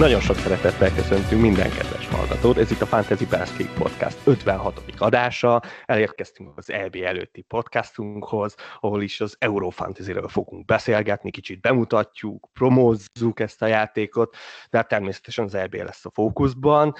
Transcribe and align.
Nagyon 0.00 0.20
sok 0.20 0.36
szeretettel 0.36 0.94
köszöntünk 0.94 1.40
minden 1.40 1.70
kedves 1.70 2.08
hallgatót. 2.08 2.56
Ez 2.56 2.70
itt 2.70 2.80
a 2.80 2.86
Fantasy 2.86 3.26
Basket 3.26 3.74
Podcast 3.74 4.18
56. 4.24 4.82
adása. 4.98 5.62
Elérkeztünk 5.84 6.50
az 6.56 6.70
EB 6.70 6.96
előtti 7.04 7.42
podcastunkhoz, 7.42 8.54
ahol 8.80 9.02
is 9.02 9.20
az 9.20 9.36
Eurofantasy-ről 9.38 10.28
fogunk 10.28 10.64
beszélgetni, 10.64 11.30
kicsit 11.30 11.60
bemutatjuk, 11.60 12.48
promózzuk 12.52 13.40
ezt 13.40 13.62
a 13.62 13.66
játékot, 13.66 14.36
de 14.70 14.78
hát 14.78 14.88
természetesen 14.88 15.44
az 15.44 15.54
EB 15.54 15.74
lesz 15.74 16.04
a 16.04 16.10
fókuszban. 16.10 16.94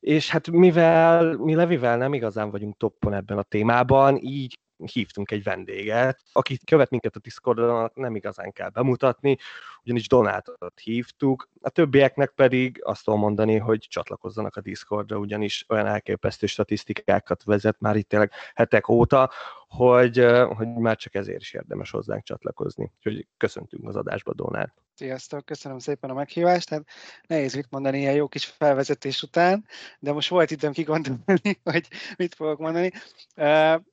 És 0.00 0.30
hát 0.30 0.50
mivel 0.50 1.36
mi 1.36 1.54
Levivel 1.54 1.96
nem 1.96 2.14
igazán 2.14 2.50
vagyunk 2.50 2.76
toppon 2.76 3.14
ebben 3.14 3.38
a 3.38 3.42
témában, 3.42 4.16
így 4.16 4.58
hívtunk 4.92 5.30
egy 5.30 5.42
vendéget, 5.42 6.20
aki 6.32 6.58
követ 6.66 6.90
minket 6.90 7.16
a 7.16 7.20
Discordon, 7.20 7.90
nem 7.94 8.16
igazán 8.16 8.52
kell 8.52 8.68
bemutatni, 8.68 9.36
ugyanis 9.84 10.08
Donátot 10.08 10.80
hívtuk, 10.82 11.48
a 11.60 11.68
többieknek 11.68 12.30
pedig 12.30 12.80
azt 12.84 13.04
tudom 13.04 13.20
mondani, 13.20 13.56
hogy 13.56 13.86
csatlakozzanak 13.90 14.56
a 14.56 14.60
Discordra, 14.60 15.16
ugyanis 15.16 15.64
olyan 15.68 15.86
elképesztő 15.86 16.46
statisztikákat 16.46 17.42
vezet 17.44 17.80
már 17.80 17.96
itt 17.96 18.08
tényleg 18.08 18.30
hetek 18.54 18.88
óta, 18.88 19.30
hogy, 19.68 20.26
hogy 20.56 20.68
már 20.74 20.96
csak 20.96 21.14
ezért 21.14 21.40
is 21.40 21.52
érdemes 21.52 21.90
hozzánk 21.90 22.22
csatlakozni. 22.22 22.92
Úgyhogy 22.96 23.26
köszöntünk 23.36 23.88
az 23.88 23.96
adásba, 23.96 24.34
Donát. 24.34 24.74
Sziasztok, 24.94 25.44
köszönöm 25.44 25.78
szépen 25.78 26.10
a 26.10 26.14
meghívást. 26.14 26.68
Hát 26.68 26.84
nehéz 27.26 27.54
mit 27.54 27.70
mondani 27.70 27.98
ilyen 27.98 28.14
jó 28.14 28.28
kis 28.28 28.44
felvezetés 28.44 29.22
után, 29.22 29.64
de 29.98 30.12
most 30.12 30.28
volt 30.28 30.50
időm 30.50 30.72
kigondolni, 30.72 31.60
hogy 31.72 31.88
mit 32.16 32.34
fogok 32.34 32.58
mondani. 32.58 32.92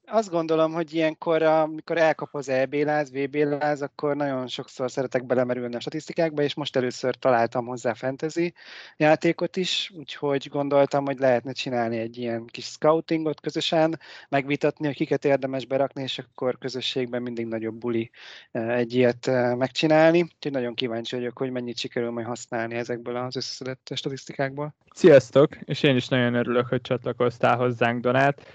Azt 0.06 0.30
gondolom, 0.30 0.74
hogy 0.74 0.94
ilyenkor, 0.94 1.42
amikor 1.42 1.98
elkap 1.98 2.36
az 2.36 2.50
EB-láz, 2.50 3.12
VB-láz, 3.12 3.82
akkor 3.82 4.16
nagyon 4.16 4.48
sokszor 4.48 4.92
szeretek 4.92 5.26
belemerülni 5.26 5.76
statisztikákba, 5.82 6.42
és 6.42 6.54
most 6.54 6.76
először 6.76 7.16
találtam 7.16 7.66
hozzá 7.66 7.94
fantasy 7.94 8.54
játékot 8.98 9.58
is, 9.58 9.92
úgyhogy 9.96 10.48
gondoltam, 10.50 11.06
hogy 11.06 11.20
lehetne 11.20 11.52
csinálni 11.52 11.98
egy 11.98 12.18
ilyen 12.18 12.46
kis 12.46 12.66
scoutingot 12.66 13.42
közösen, 13.42 14.00
megvitatni, 14.30 14.86
hogy 14.86 14.96
kiket 14.96 15.26
érdemes 15.26 15.66
berakni, 15.66 16.02
és 16.02 16.18
akkor 16.18 16.58
közösségben 16.58 17.22
mindig 17.22 17.46
nagyobb 17.46 17.76
buli 17.76 18.12
egy 18.52 18.94
ilyet 18.96 19.26
megcsinálni. 19.58 20.22
Úgyhogy 20.22 20.52
nagyon 20.52 20.74
kíváncsi 20.74 21.16
vagyok, 21.16 21.38
hogy 21.38 21.52
mennyit 21.52 21.78
sikerül 21.78 22.12
majd 22.12 22.26
használni 22.26 22.76
ezekből 22.76 23.16
az 23.16 23.36
összeszedett 23.36 23.92
statisztikákból. 23.96 24.76
Sziasztok, 24.94 25.56
és 25.64 25.84
én 25.84 25.96
is 25.96 26.08
nagyon 26.08 26.34
örülök, 26.34 26.68
hogy 26.68 26.82
csatlakoztál 26.82 27.58
hozzánk, 27.58 28.02
Donát. 28.02 28.46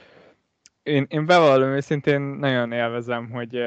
Én, 0.82 1.06
én 1.08 1.27
bevallom 1.27 1.69
őszintén 1.69 2.20
nagyon 2.20 2.72
élvezem, 2.72 3.30
hogy 3.30 3.58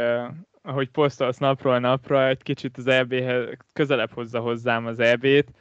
ahogy 0.69 0.89
posztolsz 0.89 1.37
napról 1.37 1.79
napra, 1.79 2.27
egy 2.27 2.43
kicsit 2.43 2.77
az 2.77 2.87
EB-hez 2.87 3.57
közelebb 3.73 4.11
hozza 4.11 4.39
hozzám 4.39 4.85
az 4.85 4.99
EB-t. 4.99 5.51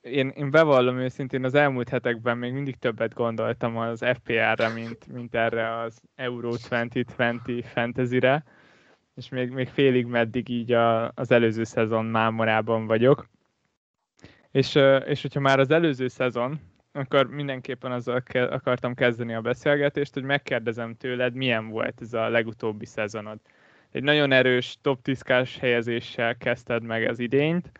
Én, 0.00 0.28
én 0.28 0.50
bevallom 0.50 0.98
őszintén, 0.98 1.44
az 1.44 1.54
elmúlt 1.54 1.88
hetekben 1.88 2.38
még 2.38 2.52
mindig 2.52 2.76
többet 2.76 3.14
gondoltam 3.14 3.76
az 3.76 4.04
FPR-re, 4.14 4.68
mint, 4.68 5.06
mint 5.12 5.34
erre 5.34 5.78
az 5.78 6.00
Euro 6.14 6.50
2020 6.50 7.14
fantasy-re, 7.62 8.44
és 9.14 9.28
még, 9.28 9.50
még 9.50 9.68
félig 9.68 10.06
meddig 10.06 10.48
így 10.48 10.72
a, 10.72 11.12
az 11.14 11.30
előző 11.30 11.64
szezon 11.64 12.04
mámorában 12.04 12.86
vagyok. 12.86 13.28
És, 14.50 14.74
és 15.06 15.22
hogyha 15.22 15.40
már 15.40 15.58
az 15.58 15.70
előző 15.70 16.08
szezon, 16.08 16.60
akkor 16.92 17.26
mindenképpen 17.26 17.92
azzal 17.92 18.22
akartam 18.32 18.94
kezdeni 18.94 19.34
a 19.34 19.40
beszélgetést, 19.40 20.14
hogy 20.14 20.22
megkérdezem 20.22 20.94
tőled, 20.94 21.34
milyen 21.34 21.68
volt 21.68 22.00
ez 22.00 22.12
a 22.12 22.28
legutóbbi 22.28 22.86
szezonod 22.86 23.38
egy 23.98 24.04
nagyon 24.04 24.32
erős 24.32 24.78
top 24.80 25.02
10 25.02 25.22
helyezéssel 25.60 26.36
kezdted 26.36 26.82
meg 26.82 27.08
az 27.08 27.18
idényt. 27.18 27.72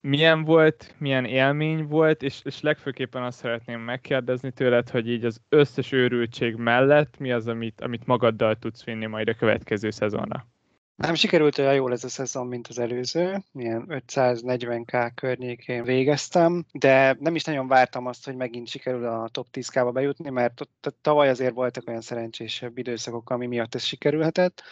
Milyen 0.00 0.44
volt, 0.44 0.94
milyen 0.98 1.24
élmény 1.24 1.86
volt, 1.86 2.22
és, 2.22 2.40
és 2.44 2.60
legfőképpen 2.60 3.22
azt 3.22 3.38
szeretném 3.38 3.80
megkérdezni 3.80 4.52
tőled, 4.52 4.90
hogy 4.90 5.08
így 5.08 5.24
az 5.24 5.40
összes 5.48 5.92
őrültség 5.92 6.54
mellett 6.56 7.18
mi 7.18 7.32
az, 7.32 7.46
amit, 7.46 7.80
amit 7.80 8.06
magaddal 8.06 8.56
tudsz 8.56 8.84
vinni 8.84 9.06
majd 9.06 9.28
a 9.28 9.34
következő 9.34 9.90
szezonra? 9.90 10.46
Nem 10.98 11.14
sikerült 11.14 11.58
olyan 11.58 11.74
jól 11.74 11.92
ez 11.92 12.04
a 12.04 12.08
szezon, 12.08 12.46
mint 12.46 12.68
az 12.68 12.78
előző, 12.78 13.42
milyen 13.52 13.84
540k 13.88 15.10
környékén 15.14 15.82
végeztem, 15.82 16.64
de 16.72 17.16
nem 17.20 17.34
is 17.34 17.44
nagyon 17.44 17.68
vártam 17.68 18.06
azt, 18.06 18.24
hogy 18.24 18.36
megint 18.36 18.68
sikerül 18.68 19.06
a 19.06 19.28
top 19.28 19.46
10k-ba 19.52 19.90
bejutni, 19.92 20.30
mert 20.30 20.68
tavaly 21.00 21.28
azért 21.28 21.54
voltak 21.54 21.88
olyan 21.88 22.00
szerencsésebb 22.00 22.78
időszakok, 22.78 23.30
ami 23.30 23.46
miatt 23.46 23.74
ez 23.74 23.82
sikerülhetett. 23.82 24.62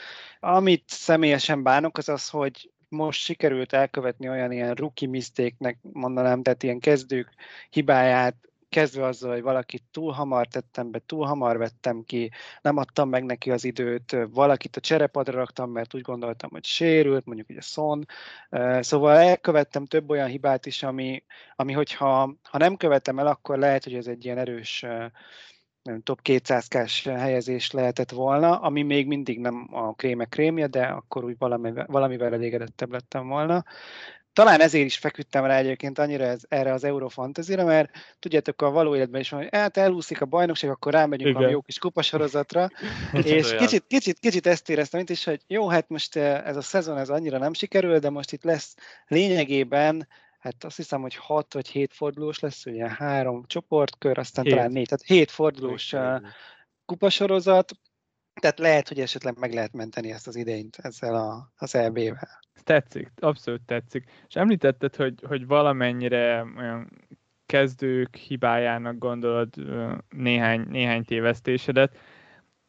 Amit 0.41 0.84
személyesen 0.86 1.62
bánok, 1.62 1.98
az 1.98 2.09
az, 2.09 2.28
hogy 2.28 2.70
most 2.88 3.20
sikerült 3.20 3.72
elkövetni 3.72 4.28
olyan 4.28 4.53
ilyen 4.53 4.75
rookie 4.75 5.09
misztéknek 5.09 5.78
mondanám, 5.92 6.42
tehát 6.42 6.62
ilyen 6.62 6.81
kezdők 6.81 7.28
hibáját, 7.70 8.36
kezdve 8.69 9.04
azzal, 9.04 9.32
hogy 9.32 9.43
valakit 9.43 9.82
túl 9.91 10.12
hamar 10.12 10.47
tettem 10.47 10.91
be, 10.91 10.99
túl 10.99 11.27
hamar 11.27 11.56
vettem 11.56 12.03
ki, 12.03 12.31
nem 12.62 12.77
adtam 12.77 13.09
meg 13.09 13.25
neki 13.25 13.50
az 13.50 13.65
időt, 13.65 14.16
valakit 14.31 14.77
a 14.77 14.81
cserepadra 14.81 15.38
raktam, 15.38 15.71
mert 15.71 15.94
úgy 15.94 16.00
gondoltam, 16.00 16.50
hogy 16.50 16.65
sérült, 16.65 17.27
mondjuk 17.27 17.49
ugye 17.49 17.60
Son. 17.60 18.06
Szóval 18.81 19.16
elkövettem 19.16 19.84
több 19.84 20.10
olyan 20.10 20.28
hibát 20.28 20.66
is, 20.66 20.82
ami, 20.82 21.25
ami 21.54 21.72
hogyha 21.72 22.34
ha 22.43 22.59
nem 22.59 22.77
követem 22.77 23.19
el, 23.19 23.27
akkor 23.27 23.59
lehet, 23.59 23.84
hogy 23.84 23.94
ez 23.94 24.06
egy 24.06 24.25
ilyen 24.25 24.38
erős 24.38 24.84
nem, 25.87 26.03
top 26.03 26.21
200-kás 26.22 27.04
helyezés 27.04 27.71
lehetett 27.71 28.10
volna, 28.10 28.60
ami 28.60 28.83
még 28.83 29.06
mindig 29.06 29.41
nem 29.41 29.69
a 29.71 29.94
krémek 29.94 30.28
krémje, 30.28 30.66
de 30.66 30.83
akkor 30.87 31.25
úgy 31.25 31.38
valamivel, 31.38 31.87
valamivel 31.88 32.33
elégedettebb 32.33 32.91
lettem 32.93 33.28
volna 33.28 33.65
talán 34.36 34.60
ezért 34.60 34.84
is 34.84 34.97
feküdtem 34.97 35.44
rá 35.44 35.56
egyébként 35.56 35.98
annyira 35.98 36.24
ez, 36.24 36.41
erre 36.48 36.72
az 36.72 36.84
Eurofantasy-ra, 36.84 37.64
mert 37.64 37.91
tudjátok, 38.19 38.62
a 38.62 38.70
való 38.70 38.97
életben 38.97 39.20
is 39.20 39.30
van, 39.30 39.41
hogy 39.41 39.48
hát 39.52 39.76
elúszik 39.76 40.20
a 40.20 40.26
bajnokság, 40.26 40.70
akkor 40.70 40.92
rámegyünk 40.92 41.36
a 41.36 41.48
jó 41.48 41.60
kis 41.60 41.78
kupasorozatra, 41.78 42.70
és 43.12 43.54
kicsit, 43.54 43.84
kicsit, 43.86 44.19
kicsit 44.19 44.47
ezt 44.47 44.70
éreztem 44.70 45.00
itt 45.00 45.10
is, 45.10 45.24
hogy 45.24 45.41
jó, 45.47 45.69
hát 45.69 45.88
most 45.88 46.16
eh, 46.16 46.47
ez 46.47 46.56
a 46.56 46.60
szezon 46.60 46.98
ez 46.98 47.08
annyira 47.08 47.38
nem 47.38 47.52
sikerül, 47.52 47.98
de 47.98 48.10
most 48.10 48.32
itt 48.32 48.44
lesz 48.44 48.74
lényegében 49.06 50.08
hát 50.38 50.64
azt 50.64 50.76
hiszem, 50.76 51.00
hogy 51.00 51.14
hat 51.14 51.54
vagy 51.54 51.68
hét 51.68 51.94
fordulós 51.94 52.38
lesz, 52.38 52.66
ugye 52.66 52.88
három 52.88 53.44
csoportkör, 53.47 54.18
aztán 54.18 54.44
hét. 54.44 54.54
talán 54.54 54.70
négy, 54.70 54.86
tehát 54.86 55.04
hét 55.04 55.30
fordulós 55.30 55.91
hét. 55.91 56.00
Eh, 56.00 56.20
kupasorozat, 56.84 57.72
tehát 58.41 58.58
lehet, 58.58 58.88
hogy 58.88 59.00
esetleg 59.00 59.38
meg 59.38 59.52
lehet 59.52 59.72
menteni 59.72 60.12
ezt 60.12 60.26
az 60.26 60.36
idényt 60.36 60.76
ezzel 60.82 61.14
a, 61.14 61.52
az 61.56 61.74
EB-vel. 61.74 62.41
Tetszik, 62.62 63.12
abszolút 63.16 63.62
tetszik. 63.62 64.10
És 64.28 64.34
említetted, 64.34 64.97
hogy, 64.97 65.14
hogy 65.28 65.47
valamennyire 65.47 66.42
olyan 66.56 67.06
kezdők 67.47 68.16
hibájának 68.16 68.98
gondolod 68.98 69.48
néhány, 70.08 70.66
néhány 70.69 71.04
tévesztésedet. 71.04 71.97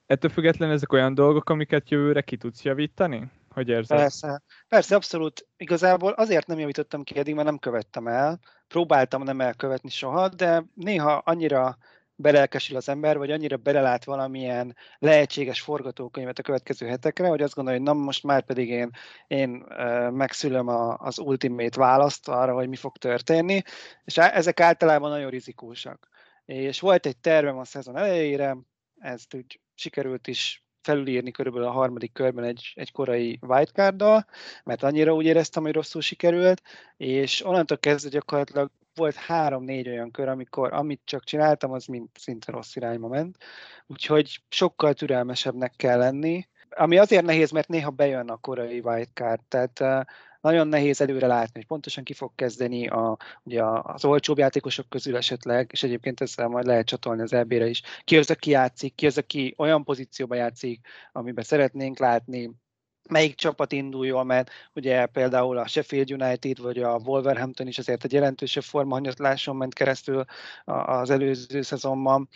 Ettől 0.05 0.31
függetlenül 0.31 0.75
ezek 0.75 0.93
olyan 0.93 1.13
dolgok, 1.13 1.49
amiket 1.49 1.89
jövőre 1.89 2.21
ki 2.21 2.37
tudsz 2.37 2.63
javítani? 2.63 3.31
Hogy 3.49 3.69
érzed? 3.69 3.97
Persze, 3.97 4.41
persze, 4.67 4.95
abszolút. 4.95 5.47
Igazából 5.57 6.11
azért 6.11 6.47
nem 6.47 6.59
javítottam 6.59 7.03
ki 7.03 7.17
eddig, 7.17 7.33
mert 7.33 7.47
nem 7.47 7.57
követtem 7.57 8.07
el. 8.07 8.39
Próbáltam 8.67 9.23
nem 9.23 9.41
elkövetni 9.41 9.89
soha, 9.89 10.29
de 10.29 10.63
néha 10.73 11.21
annyira 11.25 11.77
belelkesül 12.19 12.75
az 12.77 12.89
ember, 12.89 13.17
vagy 13.17 13.31
annyira 13.31 13.57
belelát 13.57 14.03
valamilyen 14.03 14.75
lehetséges 14.99 15.61
forgatókönyvet 15.61 16.39
a 16.39 16.41
következő 16.41 16.87
hetekre, 16.87 17.27
hogy 17.27 17.41
azt 17.41 17.53
gondolja, 17.53 17.79
hogy 17.79 17.87
na 17.87 17.93
most 17.93 18.23
már 18.23 18.43
pedig 18.43 18.69
én, 18.69 18.89
én 19.27 19.49
megszülöm 20.11 20.67
a, 20.67 20.97
az 20.97 21.19
ultimate 21.19 21.79
választ 21.79 22.27
arra, 22.27 22.53
hogy 22.53 22.67
mi 22.67 22.75
fog 22.75 22.97
történni, 22.97 23.61
és 24.05 24.17
ezek 24.17 24.59
általában 24.59 25.09
nagyon 25.09 25.29
rizikósak. 25.29 26.09
És 26.45 26.79
volt 26.79 27.05
egy 27.05 27.17
tervem 27.17 27.57
a 27.57 27.65
szezon 27.65 27.97
elejére, 27.97 28.57
ezt 28.99 29.33
úgy 29.33 29.61
sikerült 29.75 30.27
is 30.27 30.65
felülírni 30.81 31.31
körülbelül 31.31 31.67
a 31.67 31.71
harmadik 31.71 32.11
körben 32.13 32.43
egy, 32.43 32.71
egy 32.75 32.91
korai 32.91 33.39
wildcarddal, 33.41 34.25
mert 34.63 34.83
annyira 34.83 35.13
úgy 35.13 35.25
éreztem, 35.25 35.63
hogy 35.63 35.73
rosszul 35.73 36.01
sikerült, 36.01 36.61
és 36.97 37.45
onnantól 37.45 37.77
kezdve 37.77 38.09
gyakorlatilag 38.09 38.71
volt 38.97 39.15
három-négy 39.15 39.89
olyan 39.89 40.11
kör, 40.11 40.27
amikor 40.27 40.73
amit 40.73 41.01
csak 41.03 41.23
csináltam, 41.23 41.71
az 41.71 41.85
mind 41.85 42.07
szinte 42.13 42.51
rossz 42.51 42.75
irányba 42.75 43.07
ment. 43.07 43.37
Úgyhogy 43.87 44.39
sokkal 44.49 44.93
türelmesebbnek 44.93 45.73
kell 45.75 45.97
lenni, 45.97 46.47
ami 46.69 46.97
azért 46.97 47.25
nehéz, 47.25 47.51
mert 47.51 47.67
néha 47.67 47.89
bejön 47.89 48.29
a 48.29 48.37
korai 48.37 48.79
wildcard, 48.79 49.41
tehát 49.47 49.79
uh, 49.79 50.01
nagyon 50.41 50.67
nehéz 50.67 51.01
előre 51.01 51.27
látni, 51.27 51.51
hogy 51.53 51.65
pontosan 51.65 52.03
ki 52.03 52.13
fog 52.13 52.31
kezdeni 52.35 52.87
a, 52.87 53.17
ugye 53.43 53.63
az 53.63 54.05
olcsóbb 54.05 54.37
játékosok 54.37 54.89
közül 54.89 55.17
esetleg, 55.17 55.69
és 55.71 55.83
egyébként 55.83 56.21
ezzel 56.21 56.47
majd 56.47 56.65
lehet 56.65 56.85
csatolni 56.85 57.21
az 57.21 57.33
eb 57.33 57.51
is. 57.51 57.81
Ki 58.03 58.17
az, 58.17 58.29
aki 58.29 58.49
játszik, 58.49 58.95
ki 58.95 59.05
az, 59.05 59.17
aki 59.17 59.53
olyan 59.57 59.83
pozícióba 59.83 60.35
játszik, 60.35 60.87
amiben 61.11 61.43
szeretnénk 61.43 61.99
látni, 61.99 62.51
melyik 63.09 63.35
csapat 63.35 63.71
indul 63.71 64.05
jól, 64.05 64.23
mert 64.23 64.51
ugye 64.73 65.05
például 65.05 65.57
a 65.57 65.67
Sheffield 65.67 66.11
United 66.11 66.61
vagy 66.61 66.79
a 66.79 66.99
Wolverhampton 67.03 67.67
is 67.67 67.77
azért 67.77 68.03
egy 68.03 68.13
jelentősebb 68.13 68.63
formahanyatláson 68.63 69.55
ment 69.55 69.73
keresztül 69.73 70.25
az 70.65 71.09
előző 71.09 71.61
szezonban. 71.61 72.29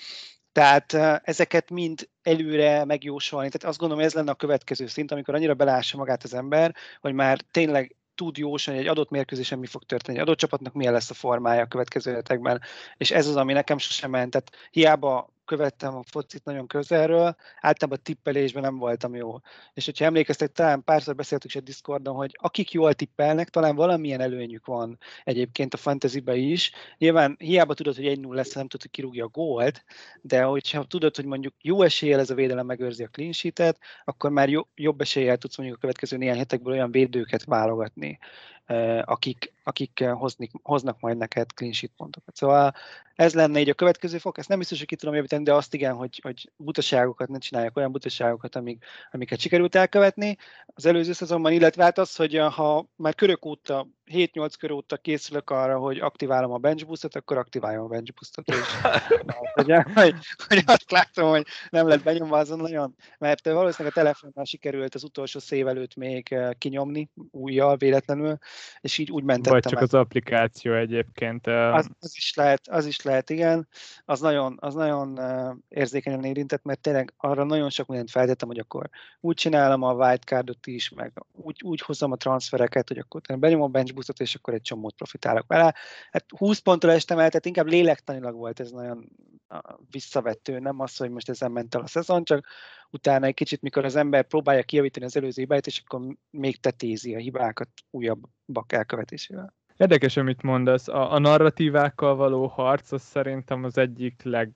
Tehát 0.51 0.93
ezeket 1.23 1.69
mind 1.69 2.09
előre 2.21 2.85
megjósolni. 2.85 3.49
Tehát 3.49 3.67
azt 3.67 3.79
gondolom, 3.79 4.03
ez 4.03 4.13
lenne 4.13 4.31
a 4.31 4.35
következő 4.35 4.87
szint, 4.87 5.11
amikor 5.11 5.35
annyira 5.35 5.53
belássa 5.53 5.97
magát 5.97 6.23
az 6.23 6.33
ember, 6.33 6.75
hogy 6.99 7.13
már 7.13 7.39
tényleg 7.51 7.95
tud 8.15 8.37
jósolni, 8.37 8.79
hogy 8.79 8.87
egy 8.89 8.95
adott 8.95 9.09
mérkőzésen 9.09 9.59
mi 9.59 9.65
fog 9.65 9.83
történni, 9.83 10.17
egy 10.17 10.23
adott 10.23 10.37
csapatnak 10.37 10.73
milyen 10.73 10.93
lesz 10.93 11.09
a 11.09 11.13
formája 11.13 11.61
a 11.61 11.67
következő 11.67 12.13
hetekben, 12.13 12.61
és 12.97 13.11
ez 13.11 13.27
az, 13.27 13.35
ami 13.35 13.53
nekem 13.53 13.77
sosem 13.77 14.09
ment. 14.09 14.31
Tehát 14.31 14.51
hiába 14.71 15.33
követtem 15.51 15.95
a 15.95 16.03
focit 16.11 16.43
nagyon 16.43 16.67
közelről, 16.67 17.35
általában 17.59 17.99
a 17.99 18.03
tippelésben 18.03 18.61
nem 18.61 18.77
voltam 18.77 19.15
jó. 19.15 19.35
És 19.73 19.85
hogyha 19.85 20.05
emlékeztek, 20.05 20.51
talán 20.51 20.83
párszor 20.83 21.15
beszéltük 21.15 21.49
is 21.49 21.55
a 21.55 21.61
Discordon, 21.61 22.15
hogy 22.15 22.37
akik 22.41 22.71
jól 22.71 22.93
tippelnek, 22.93 23.49
talán 23.49 23.75
valamilyen 23.75 24.21
előnyük 24.21 24.65
van 24.65 24.97
egyébként 25.23 25.73
a 25.73 25.77
fantasybe 25.77 26.35
is. 26.35 26.71
Nyilván 26.97 27.35
hiába 27.39 27.73
tudod, 27.73 27.95
hogy 27.95 28.05
1-0 28.05 28.33
lesz, 28.33 28.53
nem 28.53 28.67
tudod, 28.67 28.81
hogy 28.81 28.91
kirúgja 28.91 29.25
a 29.25 29.27
gólt, 29.27 29.83
de 30.21 30.43
hogyha 30.43 30.83
tudod, 30.83 31.15
hogy 31.15 31.25
mondjuk 31.25 31.53
jó 31.61 31.81
eséllyel 31.81 32.19
ez 32.19 32.29
a 32.29 32.35
védelem 32.35 32.65
megőrzi 32.65 33.03
a 33.03 33.07
clean 33.07 33.31
sheet 33.31 33.79
akkor 34.05 34.29
már 34.29 34.49
jobb 34.75 35.01
eséllyel 35.01 35.37
tudsz 35.37 35.57
mondjuk 35.57 35.77
a 35.77 35.81
következő 35.81 36.17
néhány 36.17 36.37
hetekből 36.37 36.73
olyan 36.73 36.91
védőket 36.91 37.43
válogatni, 37.43 38.19
akik, 39.01 39.53
akik 39.63 40.03
hoznik, 40.03 40.51
hoznak 40.63 40.99
majd 40.99 41.17
neked 41.17 41.51
clean 41.51 41.73
sheet 41.73 41.91
pontokat. 41.97 42.35
Szóval 42.35 42.73
ez 43.15 43.33
lenne 43.33 43.59
így 43.59 43.69
a 43.69 43.73
következő 43.73 44.17
fok, 44.17 44.37
ezt 44.37 44.47
nem 44.47 44.57
biztos, 44.57 44.77
hogy 44.77 44.87
ki 44.87 44.95
tudom 44.95 45.15
javítani, 45.15 45.43
de 45.43 45.53
azt 45.53 45.73
igen, 45.73 45.93
hogy, 45.93 46.19
hogy 46.23 46.51
butaságokat 46.55 47.27
ne 47.27 47.37
csinálják, 47.37 47.77
olyan 47.77 47.91
butaságokat, 47.91 48.55
amik, 48.55 48.85
amiket 49.11 49.39
sikerült 49.39 49.75
elkövetni 49.75 50.37
az 50.65 50.85
előző 50.85 51.13
szezonban, 51.13 51.51
illetve 51.51 51.83
hát 51.83 51.97
az, 51.97 52.15
hogy 52.15 52.37
ha 52.37 52.85
már 52.95 53.15
körök 53.15 53.45
óta 53.45 53.87
7-8 54.05 54.53
kör 54.59 54.71
óta 54.71 54.97
készülök 54.97 55.49
arra, 55.49 55.77
hogy 55.77 55.99
aktiválom 55.99 56.51
a 56.51 56.57
bench 56.57 56.85
boostot, 56.85 57.15
akkor 57.15 57.37
aktiváljam 57.37 57.83
a 57.83 57.87
bench 57.87 58.13
boostot. 58.13 58.47
És, 58.47 58.55
hogy, 59.53 59.71
hogy, 59.93 60.15
hogy, 60.47 60.63
azt 60.65 60.91
látom, 60.91 61.29
hogy 61.29 61.45
nem 61.69 61.87
lett 61.87 62.03
benyomva 62.03 62.37
azon 62.37 62.59
nagyon, 62.59 62.95
mert 63.17 63.45
valószínűleg 63.45 63.97
a 63.97 64.01
telefonnal 64.01 64.45
sikerült 64.45 64.95
az 64.95 65.03
utolsó 65.03 65.39
szév 65.39 65.67
előtt 65.67 65.95
még 65.95 66.33
eh, 66.33 66.49
kinyomni 66.57 67.09
újjal 67.31 67.77
véletlenül, 67.77 68.37
és 68.81 68.97
így 68.97 69.11
úgy 69.11 69.23
mentettem. 69.23 69.53
Vagy 69.53 69.63
csak 69.63 69.77
el. 69.77 69.83
az 69.83 69.93
applikáció 69.93 70.73
egyébként. 70.73 71.47
Eh, 71.47 71.73
az, 71.75 71.89
az, 71.99 72.13
is 72.15 72.33
lehet, 72.33 72.67
az 72.67 72.85
is 72.85 73.01
lehet, 73.01 73.29
igen. 73.29 73.67
Az 74.05 74.19
nagyon, 74.19 74.57
az 74.59 74.73
nagyon 74.73 75.19
eh, 75.19 75.51
érzékenyen 75.69 76.23
érintett, 76.23 76.63
mert 76.63 76.79
tényleg 76.79 77.13
arra 77.17 77.43
nagyon 77.43 77.69
sok 77.69 77.87
mindent 77.87 78.11
feltettem, 78.11 78.47
hogy 78.47 78.59
akkor 78.59 78.89
úgy 79.19 79.35
csinálom 79.35 79.81
a 79.81 79.93
wildcardot 79.93 80.67
is, 80.67 80.89
meg 80.89 81.25
úgy, 81.31 81.61
úgy 81.63 81.81
hozom 81.81 82.11
a 82.11 82.15
transfereket, 82.15 82.87
hogy 82.87 82.97
akkor 82.97 83.21
benyomom 83.39 83.65
a 83.65 83.67
bench 83.67 83.93
buszot, 84.01 84.19
és 84.19 84.35
akkor 84.35 84.53
egy 84.53 84.61
csomót 84.61 84.95
profitálok 84.95 85.47
vele. 85.47 85.75
Hát 86.11 86.25
20 86.37 86.59
pontra 86.59 86.91
estem 86.91 87.19
el, 87.19 87.27
tehát 87.27 87.45
inkább 87.45 87.67
lélektanilag 87.67 88.35
volt 88.35 88.59
ez 88.59 88.71
nagyon 88.71 89.09
visszavető, 89.89 90.59
nem 90.59 90.79
az, 90.79 90.97
hogy 90.97 91.09
most 91.09 91.29
ezen 91.29 91.51
ment 91.51 91.75
el 91.75 91.81
a 91.81 91.87
szezon, 91.87 92.23
csak 92.23 92.47
utána 92.89 93.25
egy 93.25 93.33
kicsit, 93.33 93.61
mikor 93.61 93.85
az 93.85 93.95
ember 93.95 94.27
próbálja 94.27 94.63
kijavítani 94.63 95.05
az 95.05 95.17
előző 95.17 95.41
hibáit, 95.41 95.67
és 95.67 95.81
akkor 95.85 96.01
még 96.29 96.59
tetézi 96.59 97.15
a 97.15 97.19
hibákat 97.19 97.69
újabbak 97.89 98.73
elkövetésével. 98.73 99.53
Érdekes, 99.81 100.17
amit 100.17 100.41
mondasz. 100.41 100.87
A, 100.87 101.13
a 101.13 101.19
narratívákkal 101.19 102.15
való 102.15 102.47
harc 102.47 102.91
az 102.91 103.01
szerintem 103.01 103.63
az 103.63 103.77
egyik 103.77 104.23
leg, 104.23 104.51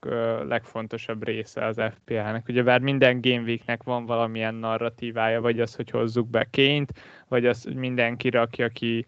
legfontosabb 0.48 1.24
része 1.24 1.66
az 1.66 1.82
FPL-nek. 1.96 2.48
Ugye 2.48 2.64
bár 2.64 2.80
minden 2.80 3.22
Game 3.22 3.42
Week-nek 3.42 3.84
van 3.84 4.06
valamilyen 4.06 4.56
narratívája, 4.56 5.42
vagy 5.42 5.60
az, 5.60 5.76
hogy 5.76 5.90
hozzuk 5.90 6.30
be 6.30 6.48
Ként, 6.50 6.92
vagy 7.28 7.46
az, 7.46 7.64
hogy 7.64 7.76
mindenki 7.76 8.30
rakja 8.30 8.70
ki 8.70 9.06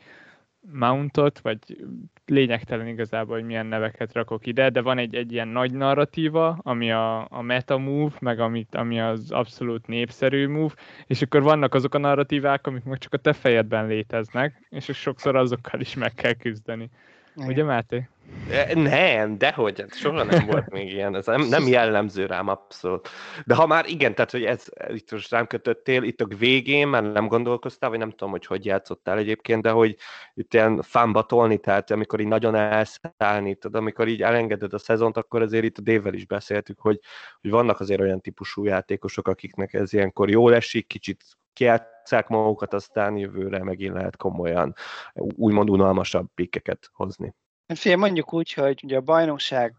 Mountot, 0.72 1.40
vagy 1.40 1.58
lényegtelen 2.26 2.88
igazából, 2.88 3.36
hogy 3.36 3.46
milyen 3.46 3.66
neveket 3.66 4.14
rakok 4.14 4.46
ide, 4.46 4.70
de 4.70 4.82
van 4.82 4.98
egy, 4.98 5.16
egy 5.16 5.32
ilyen 5.32 5.48
nagy 5.48 5.74
narratíva, 5.74 6.60
ami 6.62 6.92
a, 6.92 7.28
a 7.30 7.42
meta 7.42 7.78
move, 7.78 8.16
meg 8.20 8.40
amit, 8.40 8.76
ami 8.76 9.02
az 9.02 9.32
abszolút 9.32 9.88
népszerű 9.88 10.48
move, 10.48 10.74
és 11.08 11.22
akkor 11.22 11.42
vannak 11.42 11.74
azok 11.74 11.94
a 11.94 11.98
narratívák, 11.98 12.68
amik 12.68 12.84
meg 12.84 12.98
csak 12.98 13.14
a 13.14 13.18
te 13.18 13.34
fejedben 13.34 13.88
léteznek, 13.88 14.68
és 14.70 14.84
sokszor 14.94 15.36
azokkal 15.36 15.80
is 15.80 15.96
meg 15.96 16.14
kell 16.14 16.34
küzdeni. 16.34 16.90
Igen. 17.36 17.50
Ugye, 17.50 17.64
Máté? 17.64 18.08
Nem, 18.74 19.38
dehogy, 19.38 19.80
hát 19.80 19.96
soha 19.96 20.24
nem 20.24 20.46
volt 20.46 20.70
még 20.70 20.92
ilyen, 20.92 21.16
ez 21.16 21.26
nem, 21.26 21.42
nem 21.42 21.68
jellemző 21.68 22.26
rám 22.26 22.48
abszolút. 22.48 23.10
De 23.46 23.56
ha 23.56 23.68
már 23.68 23.86
igen, 23.86 24.16
tehát 24.16 24.32
hogy 24.32 24.44
ez 24.44 24.66
itt 24.88 25.12
most 25.12 25.32
rám 25.32 25.48
kötöttél, 25.48 26.04
itt 26.04 26.22
a 26.22 26.28
végén 26.38 26.88
már 26.88 27.04
nem 27.04 27.28
gondolkoztál, 27.28 27.90
vagy 27.90 28.00
nem 28.00 28.10
tudom, 28.10 28.30
hogy 28.30 28.46
hogy 28.46 28.66
játszottál 28.66 29.18
egyébként, 29.18 29.62
de 29.62 29.70
hogy 29.70 29.96
itt 30.34 30.54
ilyen 30.54 30.82
fánba 30.82 31.26
tolni, 31.26 31.58
tehát 31.58 31.92
amikor 31.92 32.20
így 32.20 32.28
nagyon 32.28 32.56
elszállni, 32.56 33.56
tudod, 33.56 33.82
amikor 33.82 34.08
így 34.08 34.22
elengeded 34.22 34.74
a 34.74 34.78
szezont, 34.78 35.18
akkor 35.18 35.42
azért 35.42 35.64
itt 35.64 35.78
a 35.78 35.82
Dével 35.82 36.14
is 36.14 36.26
beszéltük, 36.26 36.80
hogy, 36.80 37.00
hogy 37.42 37.50
vannak 37.50 37.80
azért 37.80 38.02
olyan 38.02 38.22
típusú 38.22 38.64
játékosok, 38.64 39.28
akiknek 39.28 39.74
ez 39.74 39.94
ilyenkor 39.94 40.30
jól 40.30 40.56
esik, 40.56 40.88
kicsit 40.88 41.24
kiátszák 41.54 42.28
magukat, 42.28 42.74
aztán 42.74 43.18
jövőre 43.18 43.64
megint 43.64 43.94
lehet 43.94 44.18
komolyan 44.18 44.74
úgymond 45.14 45.70
unalmasabb 45.70 46.28
pikkeket 46.36 46.90
hozni. 46.94 47.34
Hát 47.68 47.78
Fél, 47.78 47.96
mondjuk 47.96 48.34
úgy, 48.34 48.54
hogy 48.54 48.84
ugye 48.84 48.98
a 48.98 49.02
bajnokság 49.02 49.76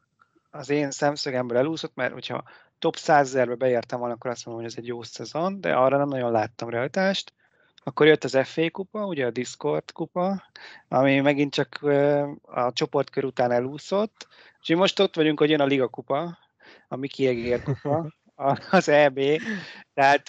az 0.50 0.68
én 0.68 0.90
szemszögemből 0.90 1.58
elúszott, 1.58 1.94
mert 1.94 2.12
hogyha 2.12 2.44
top 2.78 2.96
100 2.96 3.26
ezerbe 3.28 3.54
beértem 3.54 3.98
volna, 3.98 4.14
akkor 4.14 4.30
azt 4.30 4.44
mondom, 4.44 4.64
hogy 4.64 4.72
ez 4.72 4.78
egy 4.78 4.86
jó 4.86 5.02
szezon, 5.02 5.60
de 5.60 5.74
arra 5.74 5.96
nem 5.96 6.08
nagyon 6.08 6.32
láttam 6.32 6.68
realitást. 6.68 7.32
Akkor 7.76 8.06
jött 8.06 8.24
az 8.24 8.38
FA 8.42 8.70
kupa, 8.70 9.06
ugye 9.06 9.26
a 9.26 9.30
Discord 9.30 9.92
kupa, 9.92 10.42
ami 10.88 11.20
megint 11.20 11.54
csak 11.54 11.82
a 12.42 12.72
csoportkör 12.72 13.24
után 13.24 13.50
elúszott. 13.50 14.26
Úgyhogy 14.58 14.76
most 14.76 15.00
ott 15.00 15.16
vagyunk, 15.16 15.38
hogy 15.38 15.50
jön 15.50 15.60
a 15.60 15.64
Liga 15.64 15.88
kupa, 15.88 16.38
a 16.88 16.96
Miki 16.96 17.26
Egér 17.26 17.62
kupa, 17.62 18.14
az 18.70 18.88
EB. 18.88 19.20
Tehát 19.94 20.28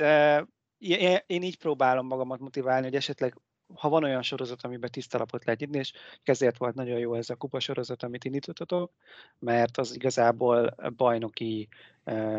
én 1.27 1.41
így 1.41 1.57
próbálom 1.57 2.07
magamat 2.07 2.39
motiválni, 2.39 2.85
hogy 2.85 2.95
esetleg 2.95 3.35
ha 3.73 3.89
van 3.89 4.03
olyan 4.03 4.21
sorozat, 4.21 4.63
amiben 4.63 4.91
tiszta 4.91 5.17
lapot 5.17 5.45
lehet 5.45 5.59
nyitni, 5.59 5.77
és 5.77 5.93
ezért 6.23 6.57
volt 6.57 6.75
nagyon 6.75 6.99
jó 6.99 7.13
ez 7.13 7.29
a 7.29 7.35
kupa 7.35 7.59
sorozat, 7.59 8.03
amit 8.03 8.25
indítottatok, 8.25 8.91
mert 9.39 9.77
az 9.77 9.95
igazából 9.95 10.75
bajnoki 10.95 11.67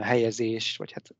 helyezés, 0.00 0.76
vagy 0.76 0.92
hát 0.92 1.14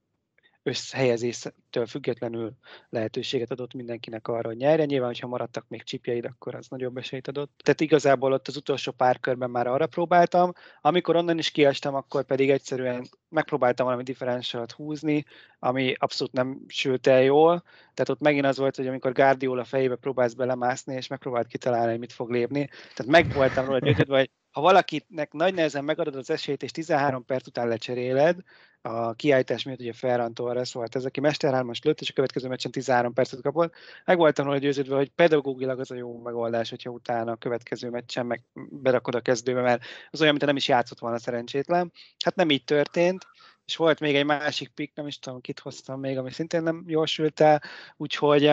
összhelyezéstől 0.63 1.87
függetlenül 1.87 2.53
lehetőséget 2.89 3.51
adott 3.51 3.75
mindenkinek 3.75 4.29
arra, 4.29 4.49
hogy 4.49 4.57
nyerje. 4.57 4.85
Nyilván, 4.85 5.09
hogyha 5.09 5.27
maradtak 5.27 5.65
még 5.69 5.83
csipjeid, 5.83 6.25
akkor 6.25 6.55
az 6.55 6.69
nagyobb 6.69 6.97
esélyt 6.97 7.29
adott. 7.29 7.61
Tehát 7.65 7.81
igazából 7.81 8.33
ott 8.33 8.49
az 8.49 8.57
utolsó 8.57 8.93
pár 8.93 9.21
körben 9.21 9.51
már 9.51 9.67
arra 9.67 9.87
próbáltam. 9.87 10.53
Amikor 10.81 11.17
onnan 11.17 11.39
is 11.39 11.51
kiestem, 11.51 11.95
akkor 11.95 12.25
pedig 12.25 12.51
egyszerűen 12.51 13.09
megpróbáltam 13.29 13.87
valami 13.87 14.03
differenciált 14.03 14.73
húzni, 14.73 15.25
ami 15.59 15.95
abszolút 15.99 16.33
nem 16.33 16.61
sült 16.67 17.07
el 17.07 17.23
jól. 17.23 17.63
Tehát 17.95 18.09
ott 18.09 18.21
megint 18.21 18.47
az 18.47 18.59
volt, 18.59 18.77
hogy 18.77 18.87
amikor 18.87 19.13
Guardiola 19.13 19.65
fejébe 19.65 19.97
próbálsz 19.97 20.33
belemászni, 20.35 20.95
és 20.95 21.07
megpróbált 21.07 21.47
kitalálni, 21.47 21.91
hogy 21.91 21.99
mit 21.99 22.13
fog 22.13 22.31
lépni. 22.31 22.69
Tehát 22.95 23.13
meg 23.13 23.33
voltam 23.33 23.65
róla 23.65 23.79
győződve, 23.79 24.19
hogy 24.19 24.31
ha 24.51 24.61
valakinek 24.61 25.33
nagy 25.33 25.55
nehezen 25.55 25.85
megadod 25.85 26.17
az 26.17 26.31
esélyt, 26.31 26.63
és 26.63 26.71
13 26.71 27.25
perc 27.25 27.47
után 27.47 27.69
lecseréled, 27.69 28.39
a 28.83 29.15
kiállítás 29.15 29.63
miatt 29.63 29.81
ugye 29.81 29.93
Ferran 29.93 30.35
Torres 30.35 30.73
volt 30.73 30.95
ez, 30.95 31.05
aki 31.05 31.21
Mester 31.21 31.53
3 31.53 31.71
lőtt, 31.83 32.01
és 32.01 32.11
a 32.11 32.13
következő 32.13 32.49
meccsen 32.49 32.71
13 32.71 33.13
percet 33.13 33.43
kapott. 33.43 33.75
Meg 34.05 34.17
voltam 34.17 34.45
róla 34.45 34.59
győződve, 34.59 34.97
hogy 34.97 35.09
pedagógilag 35.09 35.81
az 35.81 35.91
a 35.91 35.95
jó 35.95 36.19
megoldás, 36.19 36.71
hogyha 36.71 36.91
utána 36.91 37.33
a 37.33 37.37
következő 37.37 37.91
meccsen 37.91 38.27
meg 38.27 38.43
berakod 38.71 39.15
a 39.15 39.21
kezdőbe, 39.21 39.61
mert 39.61 39.85
az 40.11 40.21
olyan, 40.21 40.33
mint 40.33 40.47
nem 40.47 40.57
is 40.57 40.69
játszott 40.69 40.99
volna 40.99 41.19
szerencsétlen. 41.19 41.93
Hát 42.25 42.35
nem 42.35 42.51
így 42.51 42.65
történt, 42.65 43.27
és 43.65 43.77
volt 43.77 44.01
még 44.01 44.17
egy 44.17 44.25
másik 44.25 44.69
pick, 44.69 44.97
nem 44.97 45.07
is 45.07 45.19
tudom, 45.19 45.41
kit 45.41 45.61
hoztam 45.61 46.01
még, 46.01 46.19
ami 46.19 46.31
szintén 46.31 46.63
nem 46.63 46.85
jól 46.87 47.07
sült 47.07 47.41
el, 47.41 47.63
úgyhogy 47.97 48.47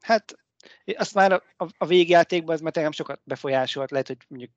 hát 0.00 0.43
azt 0.96 1.14
már 1.14 1.32
a, 1.32 1.66
a 1.78 1.86
végjátékban 1.86 2.54
ez 2.54 2.60
már 2.60 2.74
nem 2.74 2.92
sokat 2.92 3.20
befolyásolt, 3.24 3.90
lehet, 3.90 4.06
hogy 4.06 4.16
mondjuk 4.28 4.50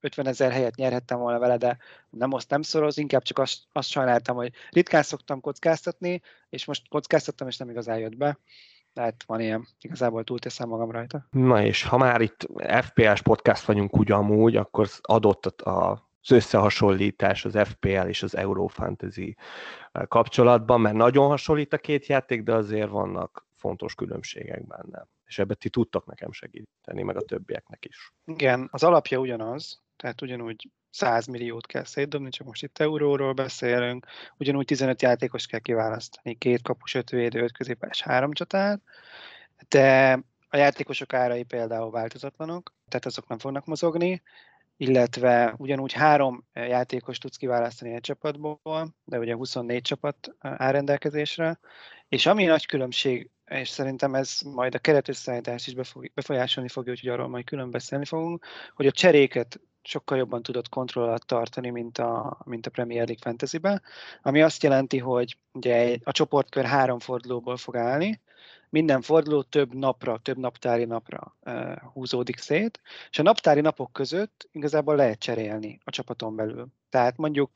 50 0.00 0.26
ezer 0.26 0.52
helyet 0.52 0.74
nyerhettem 0.74 1.18
volna 1.18 1.38
vele, 1.38 1.56
de 1.56 1.76
nem 2.10 2.32
azt 2.32 2.50
nem 2.50 2.62
szoroz, 2.62 2.98
inkább 2.98 3.22
csak 3.22 3.38
azt, 3.38 3.58
azt 3.72 3.88
sajnáltam, 3.88 4.36
hogy 4.36 4.52
ritkán 4.70 5.02
szoktam 5.02 5.40
kockáztatni, 5.40 6.20
és 6.48 6.64
most 6.64 6.88
kockáztattam, 6.88 7.48
és 7.48 7.56
nem 7.56 7.70
igazán 7.70 7.98
jött 7.98 8.16
be. 8.16 8.38
Tehát 8.92 9.24
van 9.26 9.40
ilyen, 9.40 9.68
igazából 9.80 10.24
túlteszem 10.24 10.68
magam 10.68 10.90
rajta. 10.90 11.26
Na 11.30 11.62
és 11.62 11.82
ha 11.82 11.96
már 11.96 12.20
itt 12.20 12.46
FPS 12.80 13.22
podcast 13.22 13.64
vagyunk 13.64 13.96
ugyanúgy, 13.96 14.56
akkor 14.56 14.88
adott 15.00 15.60
a 15.60 16.08
az 16.22 16.30
összehasonlítás 16.30 17.44
az 17.44 17.58
FPL 17.64 18.06
és 18.06 18.22
az 18.22 18.36
Eurofantasy 18.36 19.36
kapcsolatban, 20.08 20.80
mert 20.80 20.96
nagyon 20.96 21.28
hasonlít 21.28 21.72
a 21.72 21.78
két 21.78 22.06
játék, 22.06 22.42
de 22.42 22.54
azért 22.54 22.90
vannak 22.90 23.46
fontos 23.56 23.94
különbségek 23.94 24.66
benne. 24.66 25.06
És 25.30 25.38
ebben 25.38 25.56
ti 25.60 25.68
tudtak 25.68 26.06
nekem 26.06 26.32
segíteni, 26.32 27.02
meg 27.02 27.16
a 27.16 27.20
többieknek 27.20 27.84
is. 27.84 28.12
Igen, 28.24 28.68
az 28.70 28.82
alapja 28.82 29.18
ugyanaz, 29.18 29.82
tehát 29.96 30.22
ugyanúgy 30.22 30.70
100 30.90 31.26
milliót 31.26 31.66
kell 31.66 31.84
szétdobni, 31.84 32.30
csak 32.30 32.46
most 32.46 32.62
itt 32.62 32.78
euróról 32.78 33.32
beszélünk, 33.32 34.06
ugyanúgy 34.36 34.64
15 34.64 35.02
játékos 35.02 35.46
kell 35.46 35.60
kiválasztani, 35.60 36.34
két 36.34 36.62
kapus, 36.62 36.94
öt 36.94 37.10
védő, 37.10 37.42
öt 37.42 37.52
középes, 37.52 38.02
három 38.02 38.32
csatát, 38.32 38.80
de 39.68 40.12
a 40.48 40.56
játékosok 40.56 41.12
árai 41.12 41.42
például 41.42 41.90
változatlanok, 41.90 42.74
tehát 42.88 43.06
azok 43.06 43.28
nem 43.28 43.38
fognak 43.38 43.66
mozogni, 43.66 44.22
illetve 44.76 45.54
ugyanúgy 45.56 45.92
három 45.92 46.46
játékos 46.52 47.18
tudsz 47.18 47.36
kiválasztani 47.36 47.92
egy 47.92 48.00
csapatból, 48.00 48.94
de 49.04 49.18
ugye 49.18 49.34
24 49.34 49.82
csapat 49.82 50.34
áll 50.38 50.72
rendelkezésre, 50.72 51.58
és 52.08 52.26
ami 52.26 52.44
nagy 52.44 52.66
különbség 52.66 53.30
és 53.50 53.68
szerintem 53.68 54.14
ez 54.14 54.40
majd 54.40 54.74
a 54.74 54.78
keretösszeállítást 54.78 55.66
is 55.66 55.74
befolyásolni 56.14 56.68
fogja, 56.68 56.92
úgyhogy 56.92 57.08
arról 57.08 57.28
majd 57.28 57.44
külön 57.44 57.70
beszélni 57.70 58.04
fogunk, 58.04 58.44
hogy 58.74 58.86
a 58.86 58.90
cseréket 58.90 59.60
sokkal 59.82 60.18
jobban 60.18 60.42
tudod 60.42 60.68
kontroll 60.68 61.04
alatt 61.04 61.26
tartani, 61.26 61.70
mint 61.70 61.98
a, 61.98 62.38
mint 62.44 62.66
a 62.66 62.70
Premier 62.70 63.06
League 63.06 63.22
Fantasy-ben, 63.22 63.82
ami 64.22 64.42
azt 64.42 64.62
jelenti, 64.62 64.98
hogy 64.98 65.36
ugye 65.52 65.96
a 66.04 66.12
csoportkör 66.12 66.64
három 66.64 66.98
fordulóból 66.98 67.56
fog 67.56 67.76
állni, 67.76 68.20
minden 68.68 69.02
forduló 69.02 69.42
több 69.42 69.74
napra, 69.74 70.18
több 70.18 70.38
naptári 70.38 70.84
napra 70.84 71.36
uh, 71.40 71.76
húzódik 71.92 72.38
szét, 72.38 72.80
és 73.10 73.18
a 73.18 73.22
naptári 73.22 73.60
napok 73.60 73.92
között 73.92 74.48
igazából 74.52 74.96
lehet 74.96 75.18
cserélni 75.18 75.80
a 75.84 75.90
csapaton 75.90 76.36
belül. 76.36 76.66
Tehát 76.88 77.16
mondjuk 77.16 77.50